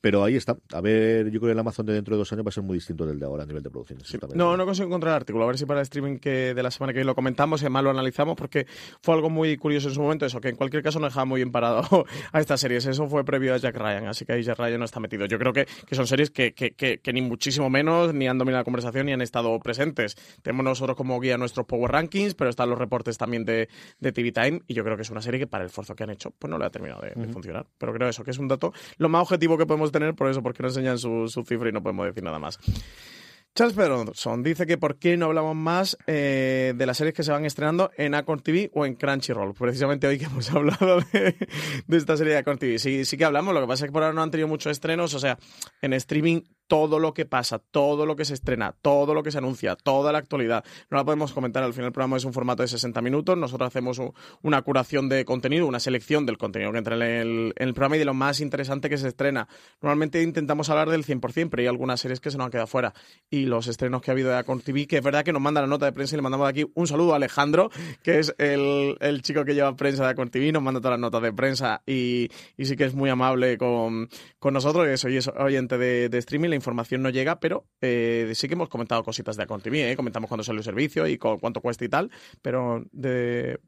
Pero 0.00 0.24
ahí 0.24 0.36
está. 0.36 0.56
A 0.72 0.80
ver, 0.80 1.26
yo 1.30 1.40
creo 1.40 1.48
que 1.48 1.52
el 1.52 1.58
Amazon 1.58 1.86
de 1.86 1.94
dentro 1.94 2.14
de 2.14 2.18
dos 2.18 2.32
años 2.32 2.44
va 2.44 2.48
a 2.48 2.52
ser 2.52 2.62
muy 2.62 2.76
distinto 2.76 3.06
del 3.06 3.18
de 3.18 3.26
ahora 3.26 3.44
a 3.44 3.46
nivel 3.46 3.62
de 3.62 3.70
producción. 3.70 4.00
exactamente. 4.00 4.36
No, 4.36 4.56
no 4.56 4.64
consigo 4.64 4.86
encontrar 4.86 5.12
el 5.12 5.16
artículo. 5.16 5.44
A 5.44 5.46
ver 5.46 5.58
si 5.58 5.66
para 5.66 5.80
el 5.80 5.84
streaming 5.84 6.18
que 6.18 6.54
de 6.54 6.62
la 6.62 6.70
semana 6.70 6.92
que 6.92 6.98
viene 6.98 7.06
lo 7.06 7.14
comentamos 7.14 7.62
y 7.62 7.64
además 7.64 7.84
lo 7.84 7.90
analizamos 7.90 8.36
porque 8.36 8.66
fue 9.02 9.14
algo 9.14 9.30
muy 9.30 9.56
curioso 9.56 9.88
en 9.88 9.94
su 9.94 10.02
momento 10.02 10.26
eso, 10.26 10.40
que 10.40 10.48
en 10.48 10.56
cualquier 10.56 10.82
caso 10.82 10.98
no 10.98 11.06
dejaba 11.06 11.24
muy 11.24 11.38
bien 11.38 11.52
parado 11.52 12.06
a 12.32 12.40
estas 12.40 12.60
series. 12.60 12.86
Eso 12.86 13.08
fue 13.08 13.24
previo 13.24 13.54
a 13.54 13.56
Jack 13.56 13.76
Ryan, 13.76 14.08
así 14.08 14.24
que 14.24 14.32
ahí 14.32 14.42
Jack 14.42 14.58
Ryan 14.58 14.78
no 14.78 14.84
está 14.84 15.00
metido. 15.00 15.26
Yo 15.26 15.38
creo 15.38 15.52
que, 15.52 15.66
que 15.86 15.94
son 15.94 16.06
series 16.06 16.30
que, 16.30 16.52
que, 16.54 16.72
que, 16.72 17.12
ni 17.12 17.22
muchísimo 17.22 17.70
menos 17.70 18.12
ni 18.12 18.26
han 18.26 18.38
dominado 18.38 18.60
la 18.60 18.64
conversación 18.64 19.06
ni 19.06 19.12
han 19.12 19.22
estado 19.22 19.58
presentes. 19.60 20.16
Tenemos 20.42 20.64
nosotros 20.64 20.96
como 20.96 21.20
guía 21.20 21.38
nuestros 21.38 21.66
Power 21.66 21.92
Rankings, 21.92 22.34
pero 22.34 22.50
están 22.50 22.70
los 22.70 22.78
reportes 22.78 23.18
también 23.18 23.44
de, 23.44 23.68
de 24.00 24.12
TV 24.12 24.32
Time 24.32 24.62
y 24.66 24.74
yo 24.74 24.84
creo 24.84 24.96
que 24.96 25.02
es 25.02 25.10
una 25.10 25.22
serie 25.22 25.40
que 25.40 25.46
para 25.46 25.64
el 25.64 25.68
esfuerzo 25.68 25.94
que 25.94 26.04
han 26.04 26.10
hecho 26.10 26.30
pues 26.38 26.50
no 26.50 26.58
le 26.58 26.64
ha 26.66 26.70
terminado 26.70 27.02
de, 27.02 27.12
de 27.14 27.32
funcionar. 27.32 27.66
Pero 27.78 27.92
creo 27.92 28.08
eso, 28.08 28.24
que 28.24 28.30
es 28.30 28.38
un 28.38 28.48
dato 28.48 28.72
lo 28.98 29.08
más 29.08 29.22
objetivo 29.22 29.56
que 29.56 29.66
podemos 29.66 29.73
tener 29.92 30.14
por 30.14 30.28
eso, 30.28 30.42
porque 30.42 30.62
no 30.62 30.68
enseñan 30.68 30.98
su, 30.98 31.28
su 31.28 31.42
cifra 31.44 31.68
y 31.68 31.72
no 31.72 31.82
podemos 31.82 32.06
decir 32.06 32.22
nada 32.22 32.38
más. 32.38 32.58
Charles 33.56 33.76
Peterson 33.76 34.42
dice 34.42 34.66
que 34.66 34.78
por 34.78 34.98
qué 34.98 35.16
no 35.16 35.26
hablamos 35.26 35.54
más 35.54 35.96
eh, 36.08 36.74
de 36.76 36.86
las 36.86 36.96
series 36.96 37.14
que 37.14 37.22
se 37.22 37.30
van 37.30 37.44
estrenando 37.44 37.92
en 37.96 38.16
Acorn 38.16 38.40
TV 38.40 38.68
o 38.74 38.84
en 38.84 38.96
Crunchyroll. 38.96 39.54
Precisamente 39.54 40.08
hoy 40.08 40.18
que 40.18 40.24
hemos 40.24 40.50
hablado 40.54 40.98
de, 41.12 41.36
de 41.86 41.96
esta 41.96 42.16
serie 42.16 42.32
de 42.32 42.40
Acorn 42.40 42.58
TV. 42.58 42.80
Sí, 42.80 43.04
sí 43.04 43.16
que 43.16 43.24
hablamos, 43.24 43.54
lo 43.54 43.60
que 43.60 43.68
pasa 43.68 43.84
es 43.84 43.90
que 43.90 43.92
por 43.92 44.02
ahora 44.02 44.12
no 44.12 44.24
han 44.24 44.32
tenido 44.32 44.48
muchos 44.48 44.72
estrenos, 44.72 45.14
o 45.14 45.20
sea, 45.20 45.38
en 45.82 45.92
streaming 45.92 46.40
todo 46.66 46.98
lo 46.98 47.14
que 47.14 47.26
pasa, 47.26 47.58
todo 47.58 48.06
lo 48.06 48.16
que 48.16 48.24
se 48.24 48.34
estrena, 48.34 48.74
todo 48.80 49.14
lo 49.14 49.22
que 49.22 49.30
se 49.30 49.38
anuncia, 49.38 49.76
toda 49.76 50.12
la 50.12 50.18
actualidad. 50.18 50.64
No 50.90 50.96
la 50.96 51.04
podemos 51.04 51.32
comentar, 51.32 51.62
al 51.62 51.72
final 51.72 51.86
el 51.86 51.92
programa 51.92 52.16
es 52.16 52.24
un 52.24 52.32
formato 52.32 52.62
de 52.62 52.68
60 52.68 53.00
minutos, 53.02 53.36
nosotros 53.36 53.68
hacemos 53.68 54.00
una 54.42 54.62
curación 54.62 55.08
de 55.08 55.24
contenido, 55.24 55.66
una 55.66 55.80
selección 55.80 56.26
del 56.26 56.38
contenido 56.38 56.72
que 56.72 56.78
entra 56.78 56.96
en 56.96 57.02
el, 57.02 57.52
el 57.56 57.74
programa 57.74 57.96
y 57.96 57.98
de 57.98 58.04
lo 58.04 58.14
más 58.14 58.40
interesante 58.40 58.88
que 58.88 58.98
se 58.98 59.08
estrena. 59.08 59.48
Normalmente 59.82 60.22
intentamos 60.22 60.70
hablar 60.70 60.90
del 60.90 61.04
100%, 61.04 61.48
pero 61.50 61.60
hay 61.60 61.66
algunas 61.66 62.00
series 62.00 62.20
que 62.20 62.30
se 62.30 62.38
nos 62.38 62.46
han 62.46 62.50
quedado 62.50 62.66
fuera. 62.66 62.94
Y 63.30 63.46
los 63.46 63.66
estrenos 63.66 64.00
que 64.00 64.10
ha 64.10 64.12
habido 64.12 64.30
de 64.30 64.36
Acon 64.36 64.60
TV, 64.60 64.86
que 64.86 64.98
es 64.98 65.02
verdad 65.02 65.24
que 65.24 65.32
nos 65.32 65.42
manda 65.42 65.60
la 65.60 65.66
nota 65.66 65.86
de 65.86 65.92
prensa 65.92 66.14
y 66.14 66.18
le 66.18 66.22
mandamos 66.22 66.46
de 66.46 66.50
aquí 66.50 66.70
un 66.74 66.86
saludo 66.86 67.12
a 67.12 67.16
Alejandro, 67.16 67.70
que 68.02 68.18
es 68.18 68.34
el, 68.38 68.96
chico 69.22 69.44
que 69.44 69.54
lleva 69.54 69.76
prensa 69.76 70.04
de 70.04 70.10
Acon 70.10 70.30
TV, 70.30 70.52
nos 70.52 70.62
manda 70.62 70.80
todas 70.80 70.92
las 70.92 71.00
notas 71.00 71.22
de 71.22 71.32
prensa 71.32 71.82
y, 71.86 72.30
y 72.56 72.64
sí 72.64 72.76
que 72.76 72.84
es 72.84 72.94
muy 72.94 73.10
amable 73.10 73.58
con, 73.58 74.08
con 74.38 74.54
nosotros, 74.54 74.86
que 74.86 75.30
oyente 75.38 75.78
de 75.78 76.18
streaming 76.18 76.53
la 76.54 76.56
información 76.56 77.02
no 77.02 77.10
llega, 77.10 77.40
pero 77.40 77.66
eh, 77.80 78.32
sí 78.34 78.48
que 78.48 78.54
hemos 78.54 78.68
comentado 78.68 79.02
cositas 79.02 79.36
de 79.36 79.42
Acon 79.42 79.60
TV, 79.60 79.90
¿eh? 79.90 79.96
comentamos 79.96 80.28
cuándo 80.28 80.44
sale 80.44 80.58
el 80.58 80.64
servicio 80.64 81.06
y 81.06 81.18
cuánto 81.18 81.60
cuesta 81.60 81.84
y 81.84 81.88
tal, 81.88 82.10
pero 82.42 82.84
de 82.92 83.58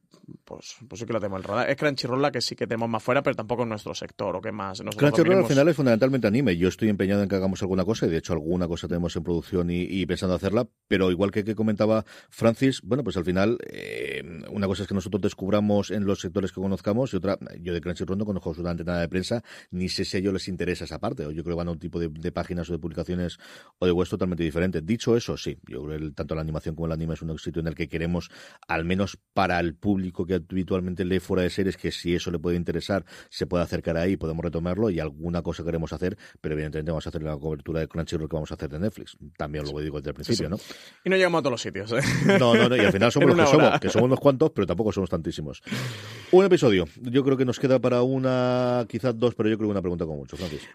pues, 0.45 0.77
pues 0.89 1.01
sí 1.01 1.07
que 1.07 1.13
lo 1.13 1.21
tenemos 1.21 1.41
el 1.41 1.45
radar. 1.45 1.71
Es 1.71 1.77
Crunchyroll 1.77 2.23
la 2.23 2.31
que 2.31 2.41
sí 2.41 2.57
que 2.57 2.67
tenemos 2.67 2.89
más 2.89 3.03
fuera, 3.03 3.23
pero 3.23 3.37
tampoco 3.37 3.63
en 3.63 3.71
nuestro 3.71 3.95
sector 3.95 4.37
o 4.37 4.41
qué 4.41 4.53
más. 4.53 4.83
Crunchyroll 4.97 5.39
al 5.39 5.47
final 5.47 5.69
es 5.69 5.77
fundamentalmente 5.77 6.27
anime. 6.27 6.57
Yo 6.57 6.69
estoy 6.69 6.89
empeñado 6.89 7.23
en 7.23 7.29
que 7.29 7.37
hagamos 7.37 7.63
alguna 7.63 7.85
cosa 7.85 8.07
y 8.07 8.11
de 8.11 8.19
hecho 8.19 8.33
alguna 8.33 8.69
cosa 8.69 8.89
tenemos 8.89 9.15
en 9.17 9.23
producción 9.23 9.71
y, 9.71 10.07
pensando 10.07 10.35
hacerla, 10.35 10.69
pero 10.89 11.11
igual 11.11 11.31
que, 11.31 11.45
que 11.45 11.55
comentaba 11.55 12.05
Francis, 12.31 12.81
bueno, 12.83 13.03
pues 13.05 13.17
al 13.17 13.25
final 13.25 13.59
eh, 13.71 14.23
una 14.51 14.67
cosa 14.67 14.83
es 14.83 14.89
que 14.89 14.95
nosotros 14.95 15.21
descubramos 15.23 15.91
en 15.91 16.05
los 16.05 16.21
sectores 16.21 16.53
que 16.53 16.61
conozcamos 16.61 17.13
y 17.13 17.17
otra, 17.17 17.39
yo 17.61 17.73
de 17.73 17.81
Crunchyroll 17.81 18.19
no 18.19 18.25
conozco 18.25 18.51
absolutamente 18.51 18.85
nada 18.85 19.01
de 19.01 19.09
prensa, 19.09 19.43
ni 19.71 19.89
sé 19.89 20.05
si 20.05 20.17
a 20.17 20.21
ellos 20.21 20.33
les 20.33 20.49
interesa 20.49 20.85
esa 20.85 20.99
parte, 20.99 21.27
o 21.27 21.31
yo 21.31 21.43
creo 21.43 21.57
que 21.57 21.59
van 21.59 21.69
a 21.69 21.73
un 21.73 21.79
tipo 21.79 21.99
de, 21.99 22.33
páginas 22.33 22.69
o 22.71 22.73
de 22.73 22.79
publicaciones 22.79 23.39
o 23.79 23.87
de 23.87 23.93
webs 23.93 24.11
totalmente 24.11 24.43
diferente. 24.43 24.81
Dicho 24.83 25.17
eso, 25.17 25.37
sí, 25.37 25.59
yo 25.69 25.83
creo 25.85 25.99
que 25.99 26.11
tanto 26.13 26.35
la 26.35 26.41
animación 26.41 26.75
como 26.75 26.87
el 26.87 26.93
anime 26.93 27.15
es 27.15 27.23
un 27.23 27.39
sitio 27.39 27.61
en 27.61 27.69
el 27.69 27.75
que 27.75 27.89
queremos, 27.89 28.31
al 28.69 28.85
menos 28.85 29.19
para 29.33 29.59
el 29.61 29.75
público 29.75 30.16
que 30.25 30.35
habitualmente 30.35 31.05
lee 31.05 31.19
fuera 31.19 31.43
de 31.43 31.51
series, 31.51 31.77
que 31.77 31.91
si 31.91 32.15
eso 32.15 32.31
le 32.31 32.39
puede 32.39 32.57
interesar, 32.57 33.05
se 33.29 33.47
puede 33.47 33.65
acercar 33.65 33.97
ahí, 33.97 34.17
podemos 34.17 34.45
retomarlo 34.45 34.89
y 34.91 35.01
alguna 35.01 35.43
cosa 35.43 35.65
queremos 35.65 35.93
hacer, 35.93 36.17
pero 36.41 36.55
evidentemente 36.55 36.91
vamos 36.91 37.07
a 37.07 37.11
hacer 37.11 37.23
la 37.23 37.37
cobertura 37.37 37.81
de 37.81 37.89
Crunchyroll 37.89 38.29
que 38.29 38.37
vamos 38.37 38.51
a 38.51 38.55
hacer 38.55 38.71
de 38.71 38.79
Netflix. 38.79 39.17
También 39.37 39.65
lo 39.65 39.79
digo 39.81 39.99
desde 39.99 40.11
el 40.11 40.15
principio, 40.15 40.49
¿no? 40.49 40.59
Y 41.05 41.11
no 41.11 41.17
llegamos 41.17 41.41
a 41.41 41.43
todos 41.43 41.53
los 41.53 41.63
sitios, 41.63 41.93
¿eh? 41.93 42.01
No, 42.39 42.55
no, 42.55 42.69
no, 42.69 42.77
y 42.77 42.81
al 42.81 42.93
final 42.93 43.13
somos 43.13 43.37
los 43.37 43.39
que 43.39 43.57
somos, 43.57 43.81
que 43.81 43.89
somos 43.89 44.07
unos 44.07 44.21
cuantos, 44.21 44.51
pero 44.53 44.67
tampoco 44.67 44.93
somos 44.93 45.11
tantísimos. 45.11 45.63
Un 46.31 46.45
episodio. 46.45 46.87
Yo 47.03 47.25
creo 47.25 47.37
que 47.37 47.45
nos 47.45 47.59
queda 47.59 47.79
para 47.79 48.03
una, 48.03 48.87
quizás 48.89 49.19
dos, 49.19 49.35
pero 49.35 49.49
yo 49.49 49.57
creo 49.57 49.69
que 49.69 49.73
una 49.73 49.83
pregunta 49.83 50.07
con 50.07 50.17
mucho, 50.17 50.37
Francis. 50.37 50.69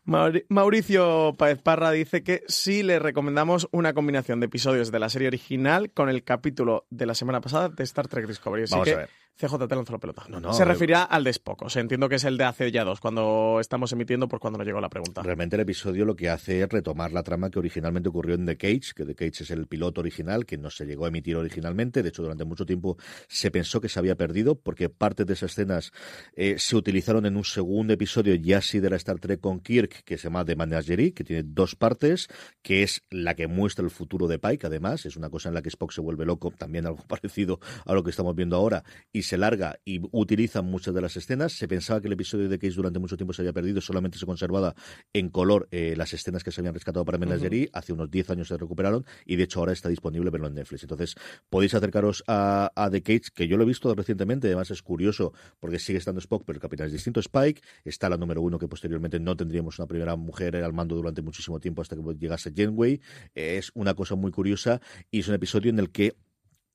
Mauricio 0.49 1.35
Paez 1.37 1.61
Parra 1.61 1.91
dice 1.91 2.23
que 2.23 2.43
sí 2.47 2.83
le 2.83 2.99
recomendamos 2.99 3.67
una 3.71 3.93
combinación 3.93 4.39
de 4.39 4.47
episodios 4.47 4.91
de 4.91 4.99
la 4.99 5.09
serie 5.09 5.27
original 5.27 5.91
con 5.91 6.09
el 6.09 6.23
capítulo 6.23 6.85
de 6.89 7.05
la 7.05 7.15
semana 7.15 7.41
pasada 7.41 7.69
de 7.69 7.83
Star 7.83 8.07
Trek 8.07 8.27
Discovery. 8.27 8.65
Vamos 8.69 8.87
a 8.87 8.95
ver. 8.95 9.09
CJT 9.39 9.71
lanzó 9.71 9.93
la 9.93 9.99
pelota. 9.99 10.25
se 10.51 10.65
refería 10.65 11.03
al 11.03 11.23
de 11.23 11.31
Spock. 11.31 11.63
O 11.63 11.69
sea, 11.69 11.81
entiendo 11.81 12.09
que 12.09 12.15
es 12.15 12.23
el 12.23 12.37
de 12.37 12.43
hace 12.43 12.71
ya 12.71 12.83
dos, 12.83 12.99
cuando 12.99 13.59
estamos 13.59 13.91
emitiendo, 13.91 14.27
por 14.27 14.39
cuando 14.39 14.57
nos 14.57 14.67
llegó 14.67 14.81
la 14.81 14.89
pregunta. 14.89 15.21
Realmente 15.23 15.55
el 15.55 15.61
episodio 15.61 16.05
lo 16.05 16.15
que 16.15 16.29
hace 16.29 16.61
es 16.61 16.69
retomar 16.69 17.11
la 17.11 17.23
trama 17.23 17.49
que 17.49 17.59
originalmente 17.59 18.09
ocurrió 18.09 18.35
en 18.35 18.45
The 18.45 18.57
Cage, 18.57 18.93
que 18.95 19.05
The 19.05 19.15
Cage 19.15 19.43
es 19.43 19.51
el 19.51 19.67
piloto 19.67 20.01
original, 20.01 20.45
que 20.45 20.57
no 20.57 20.69
se 20.69 20.85
llegó 20.85 21.05
a 21.05 21.07
emitir 21.07 21.35
originalmente. 21.35 22.03
De 22.03 22.09
hecho, 22.09 22.21
durante 22.21 22.45
mucho 22.45 22.65
tiempo 22.65 22.97
se 23.27 23.51
pensó 23.51 23.81
que 23.81 23.89
se 23.89 23.99
había 23.99 24.15
perdido, 24.15 24.55
porque 24.55 24.89
parte 24.89 25.25
de 25.25 25.33
esas 25.33 25.51
escenas 25.51 25.91
eh, 26.35 26.55
se 26.57 26.75
utilizaron 26.75 27.25
en 27.25 27.37
un 27.37 27.43
segundo 27.43 27.93
episodio, 27.93 28.35
ya 28.35 28.61
sí 28.61 28.79
de 28.79 28.89
la 28.89 28.95
Star 28.97 29.19
Trek 29.19 29.39
con 29.39 29.59
Kirk, 29.59 30.03
que 30.03 30.17
se 30.17 30.25
llama 30.25 30.45
The 30.45 30.55
Menagerie, 30.55 31.13
que 31.13 31.23
tiene 31.23 31.43
dos 31.43 31.75
partes, 31.75 32.27
que 32.61 32.83
es 32.83 33.03
la 33.09 33.35
que 33.35 33.47
muestra 33.47 33.83
el 33.83 33.91
futuro 33.91 34.27
de 34.27 34.39
Pike, 34.39 34.67
además. 34.67 35.05
Es 35.05 35.17
una 35.17 35.29
cosa 35.29 35.49
en 35.49 35.55
la 35.55 35.61
que 35.61 35.69
Spock 35.69 35.91
se 35.91 36.01
vuelve 36.01 36.25
loco, 36.25 36.51
también 36.51 36.85
algo 36.85 37.03
parecido 37.07 37.59
a 37.85 37.93
lo 37.93 38.03
que 38.03 38.11
estamos 38.11 38.35
viendo 38.35 38.55
ahora, 38.55 38.83
y 39.11 39.20
se 39.23 39.37
larga 39.37 39.79
y 39.85 40.01
utiliza 40.11 40.61
muchas 40.61 40.93
de 40.93 41.01
las 41.01 41.15
escenas. 41.17 41.53
Se 41.53 41.67
pensaba 41.67 42.01
que 42.01 42.07
el 42.07 42.13
episodio 42.13 42.49
de 42.49 42.57
Case 42.59 42.75
durante 42.75 42.99
mucho 42.99 43.17
tiempo 43.17 43.33
se 43.33 43.41
había 43.41 43.53
perdido, 43.53 43.81
solamente 43.81 44.17
se 44.17 44.25
conservaba 44.25 44.75
en 45.13 45.29
color 45.29 45.67
eh, 45.71 45.95
las 45.97 46.13
escenas 46.13 46.43
que 46.43 46.51
se 46.51 46.61
habían 46.61 46.73
rescatado 46.73 47.05
para 47.05 47.17
Menagerie. 47.17 47.69
Hace 47.73 47.93
unos 47.93 48.09
10 48.09 48.31
años 48.31 48.47
se 48.47 48.57
recuperaron 48.57 49.05
y 49.25 49.35
de 49.35 49.43
hecho 49.43 49.59
ahora 49.59 49.73
está 49.73 49.89
disponible 49.89 50.29
verlo 50.29 50.47
en 50.47 50.55
Netflix. 50.55 50.83
Entonces 50.83 51.15
podéis 51.49 51.73
acercaros 51.73 52.23
a, 52.27 52.71
The 52.91 53.01
Cage, 53.01 53.31
que 53.33 53.47
yo 53.47 53.57
lo 53.57 53.63
he 53.63 53.67
visto 53.67 53.93
recientemente, 53.93 54.47
además 54.47 54.71
es 54.71 54.81
curioso 54.81 55.33
porque 55.59 55.79
sigue 55.79 55.99
estando 55.99 56.19
Spock, 56.19 56.43
pero 56.45 56.57
el 56.57 56.61
capitán 56.61 56.87
es 56.87 56.93
distinto. 56.93 57.19
Spike 57.19 57.61
está 57.85 58.09
la 58.09 58.17
número 58.17 58.41
uno, 58.41 58.59
que 58.59 58.67
posteriormente 58.67 59.19
no 59.19 59.35
tendríamos 59.35 59.79
una 59.79 59.87
primera 59.87 60.15
mujer 60.15 60.55
al 60.57 60.73
mando 60.73 60.95
durante 60.95 61.21
muchísimo 61.21 61.59
tiempo 61.59 61.81
hasta 61.81 61.95
que 61.95 62.01
llegase 62.19 62.51
Janeway. 62.55 63.01
Es 63.33 63.71
una 63.73 63.93
cosa 63.93 64.15
muy 64.15 64.31
curiosa 64.31 64.81
y 65.09 65.19
es 65.19 65.27
un 65.27 65.35
episodio 65.35 65.69
en 65.69 65.79
el 65.79 65.91
que 65.91 66.15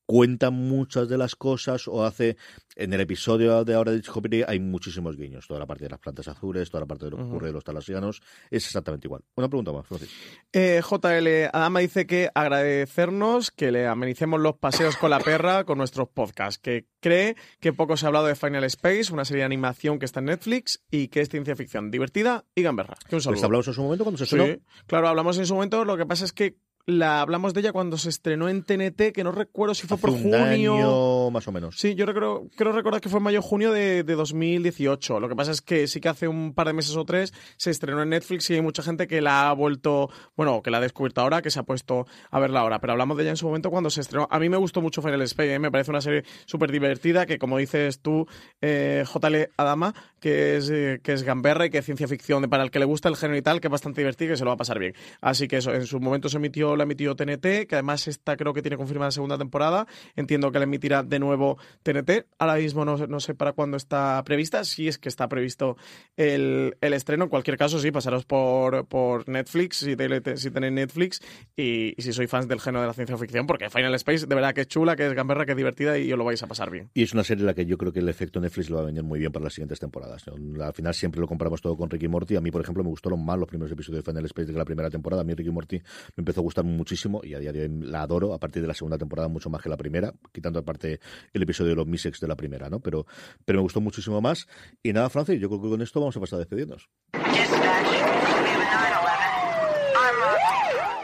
cuenta 0.06 0.50
muchas 0.50 1.08
de 1.08 1.18
las 1.18 1.36
cosas 1.36 1.88
o 1.88 2.04
hace 2.04 2.36
en 2.76 2.92
el 2.92 3.00
episodio 3.00 3.64
de 3.64 3.74
ahora 3.74 3.90
de 3.90 3.98
Discovery 3.98 4.44
hay 4.46 4.60
muchísimos 4.60 5.16
guiños. 5.16 5.46
Toda 5.46 5.60
la 5.60 5.66
parte 5.66 5.84
de 5.84 5.90
las 5.90 5.98
plantas 5.98 6.28
azules 6.28 6.70
toda 6.70 6.82
la 6.82 6.86
parte 6.86 7.06
de 7.06 7.10
lo 7.10 7.16
que 7.16 7.24
ocurre 7.24 7.46
de 7.48 7.52
los 7.52 7.64
talasianos 7.64 8.22
es 8.50 8.64
exactamente 8.66 9.06
igual. 9.06 9.22
Una 9.34 9.48
pregunta 9.48 9.72
más 9.72 9.86
Francis. 9.86 10.10
Eh, 10.52 10.80
JL 10.82 11.50
Adama 11.52 11.80
dice 11.80 12.06
que 12.06 12.30
agradecernos 12.34 13.50
que 13.50 13.72
le 13.72 13.86
amenicemos 13.86 14.40
los 14.40 14.56
paseos 14.56 14.96
con 14.96 15.10
la 15.10 15.18
perra 15.18 15.64
con 15.64 15.78
nuestros 15.78 16.08
podcasts 16.08 16.58
que 16.58 16.86
cree 17.00 17.36
que 17.60 17.72
poco 17.72 17.96
se 17.96 18.06
ha 18.06 18.08
hablado 18.08 18.26
de 18.26 18.36
Final 18.36 18.64
Space 18.64 19.12
una 19.12 19.24
serie 19.24 19.40
de 19.40 19.46
animación 19.46 19.98
que 19.98 20.04
está 20.04 20.20
en 20.20 20.26
Netflix 20.26 20.84
y 20.90 21.08
que 21.08 21.20
es 21.20 21.28
ciencia 21.28 21.56
ficción 21.56 21.90
divertida 21.90 22.44
y 22.54 22.62
gamberra. 22.62 22.96
Que 23.08 23.16
un 23.16 23.22
pues 23.22 23.42
hablamos 23.42 23.66
en 23.68 23.74
su 23.74 23.82
momento 23.82 24.04
cuando 24.04 24.24
se 24.24 24.26
sí, 24.26 24.62
claro 24.86 25.08
hablamos 25.08 25.38
en 25.38 25.46
su 25.46 25.54
momento 25.54 25.84
lo 25.84 25.96
que 25.96 26.06
pasa 26.06 26.24
es 26.24 26.32
que 26.32 26.56
la 26.86 27.20
hablamos 27.20 27.52
de 27.52 27.60
ella 27.60 27.72
cuando 27.72 27.98
se 27.98 28.08
estrenó 28.08 28.48
en 28.48 28.62
TNT, 28.62 29.12
que 29.12 29.24
no 29.24 29.32
recuerdo 29.32 29.74
si 29.74 29.88
fue 29.88 29.98
por 29.98 30.10
junio. 30.10 31.30
más 31.32 31.46
o 31.48 31.52
menos. 31.52 31.78
Sí, 31.78 31.96
yo 31.96 32.06
creo, 32.06 32.48
creo 32.56 32.72
recordar 32.72 33.00
que 33.00 33.08
fue 33.08 33.18
mayo 33.18 33.42
junio 33.42 33.72
de, 33.72 34.04
de, 34.04 34.14
2018. 34.14 35.18
Lo 35.18 35.28
que 35.28 35.34
pasa 35.34 35.50
es 35.50 35.60
que 35.60 35.88
sí 35.88 36.00
que 36.00 36.08
hace 36.08 36.28
un 36.28 36.54
par 36.54 36.68
de 36.68 36.72
meses 36.72 36.96
o 36.96 37.04
tres 37.04 37.34
se 37.56 37.70
estrenó 37.70 38.02
en 38.02 38.10
Netflix 38.10 38.48
y 38.50 38.54
hay 38.54 38.62
mucha 38.62 38.84
gente 38.84 39.08
que 39.08 39.20
la 39.20 39.50
ha 39.50 39.52
vuelto, 39.52 40.10
bueno, 40.36 40.62
que 40.62 40.70
la 40.70 40.78
ha 40.78 40.80
descubierto 40.80 41.20
ahora, 41.20 41.42
que 41.42 41.50
se 41.50 41.58
ha 41.58 41.64
puesto 41.64 42.06
a 42.30 42.38
verla 42.38 42.60
ahora. 42.60 42.78
Pero 42.78 42.92
hablamos 42.92 43.16
de 43.16 43.24
ella 43.24 43.30
en 43.30 43.36
su 43.36 43.46
momento 43.46 43.70
cuando 43.70 43.90
se 43.90 44.00
estrenó. 44.00 44.28
A 44.30 44.38
mí 44.38 44.48
me 44.48 44.56
gustó 44.56 44.80
mucho 44.80 45.02
Final 45.02 45.22
Space, 45.22 45.54
¿eh? 45.54 45.58
me 45.58 45.72
parece 45.72 45.90
una 45.90 46.00
serie 46.00 46.24
súper 46.46 46.70
divertida, 46.70 47.26
que 47.26 47.38
como 47.38 47.58
dices 47.58 48.00
tú, 48.00 48.26
eh, 48.60 49.04
JL 49.12 49.50
Adama, 49.56 49.92
que 50.26 50.56
es, 50.56 50.70
eh, 50.70 50.98
que 51.04 51.12
es 51.12 51.22
gamberra 51.22 51.66
y 51.66 51.70
que 51.70 51.78
es 51.78 51.84
ciencia 51.84 52.08
ficción, 52.08 52.42
para 52.50 52.64
el 52.64 52.72
que 52.72 52.80
le 52.80 52.84
gusta 52.84 53.08
el 53.08 53.14
género 53.14 53.38
y 53.38 53.42
tal, 53.42 53.60
que 53.60 53.68
es 53.68 53.70
bastante 53.70 54.00
divertido 54.00 54.30
y 54.30 54.32
que 54.32 54.36
se 54.36 54.42
lo 54.42 54.50
va 54.50 54.54
a 54.54 54.56
pasar 54.56 54.80
bien. 54.80 54.92
Así 55.20 55.46
que 55.46 55.58
eso, 55.58 55.72
en 55.72 55.86
su 55.86 56.00
momento 56.00 56.28
se 56.28 56.38
emitió 56.38 56.74
la 56.74 56.82
emitió 56.82 57.14
TNT, 57.14 57.68
que 57.68 57.76
además 57.76 58.08
esta 58.08 58.36
creo 58.36 58.52
que 58.52 58.60
tiene 58.60 58.76
confirmada 58.76 59.12
segunda 59.12 59.38
temporada. 59.38 59.86
Entiendo 60.16 60.50
que 60.50 60.58
la 60.58 60.64
emitirá 60.64 61.04
de 61.04 61.20
nuevo 61.20 61.58
TNT. 61.84 62.26
Ahora 62.40 62.56
mismo 62.56 62.84
no, 62.84 62.96
no 63.06 63.20
sé 63.20 63.36
para 63.36 63.52
cuándo 63.52 63.76
está 63.76 64.20
prevista, 64.24 64.64
si 64.64 64.88
es 64.88 64.98
que 64.98 65.08
está 65.08 65.28
previsto 65.28 65.76
el, 66.16 66.76
el 66.80 66.92
estreno. 66.92 67.22
En 67.26 67.30
cualquier 67.30 67.56
caso, 67.56 67.78
sí, 67.78 67.92
pasaros 67.92 68.24
por, 68.24 68.84
por 68.88 69.28
Netflix, 69.28 69.76
si, 69.76 69.94
tenéis 69.94 70.72
Netflix, 70.72 71.22
y, 71.56 71.94
si 71.98 72.12
sois 72.12 72.28
fans 72.28 72.48
del 72.48 72.60
género 72.60 72.80
de 72.80 72.88
la 72.88 72.94
ciencia 72.94 73.16
ficción, 73.16 73.46
porque 73.46 73.70
Final 73.70 73.94
Space 73.94 74.26
de 74.26 74.34
verdad 74.34 74.54
que 74.54 74.62
es 74.62 74.66
chula, 74.66 74.96
que 74.96 75.06
es 75.06 75.12
gamberra, 75.12 75.46
que 75.46 75.52
es 75.52 75.56
divertida 75.56 75.96
y 75.96 76.10
os 76.10 76.18
lo 76.18 76.24
vais 76.24 76.42
a 76.42 76.48
pasar 76.48 76.72
bien. 76.72 76.90
Y 76.94 77.04
es 77.04 77.12
una 77.12 77.22
serie 77.22 77.42
en 77.42 77.46
la 77.46 77.54
que 77.54 77.64
yo 77.64 77.78
creo 77.78 77.92
que 77.92 78.00
el 78.00 78.08
efecto 78.08 78.40
Netflix 78.40 78.70
lo 78.70 78.78
va 78.78 78.82
a 78.82 78.86
venir 78.86 79.04
muy 79.04 79.20
bien 79.20 79.30
para 79.30 79.44
las 79.44 79.54
siguientes 79.54 79.78
temporadas. 79.78 80.15
Al 80.26 80.72
final 80.72 80.94
siempre 80.94 81.20
lo 81.20 81.26
comparamos 81.26 81.60
todo 81.60 81.76
con 81.76 81.90
Ricky 81.90 82.08
Morty. 82.08 82.36
A 82.36 82.40
mí, 82.40 82.50
por 82.50 82.62
ejemplo, 82.62 82.82
me 82.82 82.90
gustaron 82.90 83.24
más 83.24 83.38
los 83.38 83.48
primeros 83.48 83.70
episodios 83.72 84.04
de 84.04 84.10
Final 84.10 84.24
Space 84.26 84.52
de 84.52 84.58
la 84.58 84.64
primera 84.64 84.90
temporada. 84.90 85.22
A 85.22 85.24
mí 85.24 85.34
Ricky 85.34 85.50
Morty 85.50 85.76
me 85.78 86.22
empezó 86.22 86.40
a 86.40 86.42
gustar 86.42 86.64
muchísimo 86.64 87.20
y 87.22 87.34
a 87.34 87.38
día 87.38 87.52
de 87.52 87.62
hoy 87.62 87.68
la 87.68 88.02
adoro 88.02 88.34
a 88.34 88.38
partir 88.38 88.62
de 88.62 88.68
la 88.68 88.74
segunda 88.74 88.98
temporada 88.98 89.28
mucho 89.28 89.50
más 89.50 89.62
que 89.62 89.68
la 89.68 89.76
primera, 89.76 90.12
quitando 90.32 90.58
aparte 90.58 91.00
el 91.32 91.42
episodio 91.42 91.70
de 91.70 91.76
los 91.76 91.86
Misex 91.86 92.20
de 92.20 92.28
la 92.28 92.36
primera, 92.36 92.68
¿no? 92.70 92.80
Pero, 92.80 93.06
pero 93.44 93.58
me 93.58 93.62
gustó 93.62 93.80
muchísimo 93.80 94.20
más. 94.20 94.46
Y 94.82 94.92
nada, 94.92 95.08
Francis, 95.10 95.40
yo 95.40 95.48
creo 95.48 95.62
que 95.62 95.68
con 95.68 95.82
esto 95.82 96.00
vamos 96.00 96.16
a 96.16 96.20
pasar 96.20 96.36
a 96.36 96.40
despedirnos. 96.40 96.88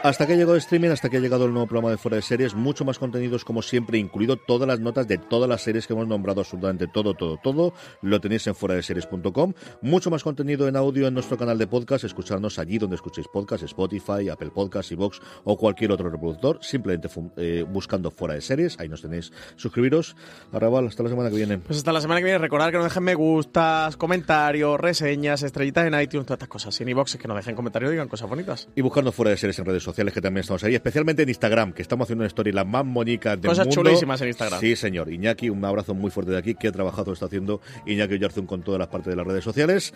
Hasta 0.03 0.27
que 0.27 0.33
ha 0.33 0.35
llegado 0.35 0.55
el 0.55 0.59
streaming, 0.59 0.89
hasta 0.89 1.09
que 1.09 1.15
ha 1.15 1.19
llegado 1.21 1.45
el 1.45 1.53
nuevo 1.53 1.65
programa 1.65 1.89
de 1.89 1.97
Fuera 1.97 2.17
de 2.17 2.23
Series, 2.23 2.55
mucho 2.55 2.83
más 2.83 2.99
contenidos 2.99 3.45
como 3.45 3.61
siempre, 3.61 3.97
incluido 3.97 4.35
todas 4.35 4.67
las 4.67 4.81
notas 4.81 5.07
de 5.07 5.17
todas 5.17 5.47
las 5.47 5.61
series 5.61 5.87
que 5.87 5.93
hemos 5.93 6.09
nombrado, 6.09 6.41
absolutamente 6.41 6.87
todo, 6.87 7.13
todo, 7.13 7.37
todo, 7.37 7.73
lo 8.01 8.19
tenéis 8.19 8.45
en 8.47 8.53
fuera 8.53 8.75
de 8.75 8.83
series.com. 8.83 9.53
Mucho 9.81 10.11
más 10.11 10.21
contenido 10.21 10.67
en 10.67 10.75
audio 10.75 11.07
en 11.07 11.13
nuestro 11.13 11.37
canal 11.37 11.57
de 11.57 11.67
podcast, 11.67 12.03
escucharnos 12.03 12.59
allí 12.59 12.79
donde 12.79 12.97
escuchéis 12.97 13.29
podcast, 13.29 13.63
Spotify, 13.63 14.27
Apple 14.27 14.51
Podcasts, 14.53 14.93
Vox 14.93 15.21
o 15.45 15.55
cualquier 15.55 15.93
otro 15.93 16.09
reproductor, 16.09 16.59
simplemente 16.61 17.07
eh, 17.37 17.63
buscando 17.65 18.11
Fuera 18.11 18.33
de 18.33 18.41
Series, 18.41 18.77
ahí 18.81 18.89
nos 18.89 19.01
tenéis. 19.01 19.31
Suscribiros. 19.55 20.17
Arrabal, 20.51 20.85
hasta 20.85 21.03
la 21.03 21.09
semana 21.11 21.29
que 21.29 21.37
viene. 21.37 21.59
Pues 21.59 21.77
hasta 21.77 21.93
la 21.93 22.01
semana 22.01 22.19
que 22.19 22.25
viene, 22.25 22.39
recordad 22.39 22.71
que 22.71 22.77
nos 22.77 22.87
dejen 22.87 23.03
me 23.03 23.15
gustas, 23.15 23.95
comentarios, 23.95 24.77
reseñas, 24.81 25.43
estrellitas 25.43 25.87
en 25.87 25.97
iTunes, 25.97 26.25
todas 26.25 26.39
estas 26.39 26.49
cosas. 26.49 26.77
Y 26.81 26.83
en 26.83 26.89
iVox 26.89 27.15
es 27.15 27.21
que 27.21 27.27
nos 27.29 27.37
dejen 27.37 27.55
comentarios 27.55 27.89
digan 27.89 28.09
cosas 28.09 28.27
bonitas. 28.27 28.67
Y 28.75 28.81
buscando 28.81 29.13
Fuera 29.13 29.31
de 29.31 29.37
Series 29.37 29.59
en 29.59 29.65
redes 29.65 29.81
sociales 29.81 29.92
sociales 29.93 30.13
que 30.13 30.21
también 30.21 30.41
estamos 30.41 30.63
ahí, 30.63 30.75
especialmente 30.75 31.23
en 31.23 31.29
Instagram, 31.29 31.73
que 31.73 31.81
estamos 31.81 32.05
haciendo 32.05 32.23
una 32.23 32.27
story 32.27 32.51
la 32.51 32.63
más 32.65 32.85
bonita 32.85 33.35
del 33.35 33.47
Cosas 33.49 33.67
mundo. 33.67 33.83
chulísimas 33.83 34.19
en 34.21 34.27
Instagram. 34.29 34.59
Sí, 34.59 34.75
señor. 34.75 35.11
Iñaki, 35.11 35.49
un 35.49 35.63
abrazo 35.63 35.93
muy 35.93 36.09
fuerte 36.11 36.31
de 36.31 36.37
aquí. 36.37 36.55
Qué 36.55 36.71
trabajazo 36.71 37.13
está 37.13 37.27
haciendo 37.27 37.61
Iñaki 37.85 38.15
Oyarzún 38.15 38.47
con 38.47 38.63
todas 38.63 38.79
las 38.79 38.87
partes 38.87 39.11
de 39.11 39.15
las 39.15 39.27
redes 39.27 39.43
sociales. 39.43 39.93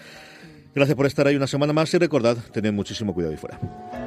Gracias 0.76 0.96
por 0.96 1.08
estar 1.08 1.26
ahí 1.26 1.36
una 1.36 1.48
semana 1.48 1.74
más 1.74 1.92
y 1.94 1.98
recordad, 1.98 2.38
tened 2.52 2.72
muchísimo 2.72 3.14
cuidado 3.14 3.32
ahí 3.32 3.38
fuera. 3.38 4.07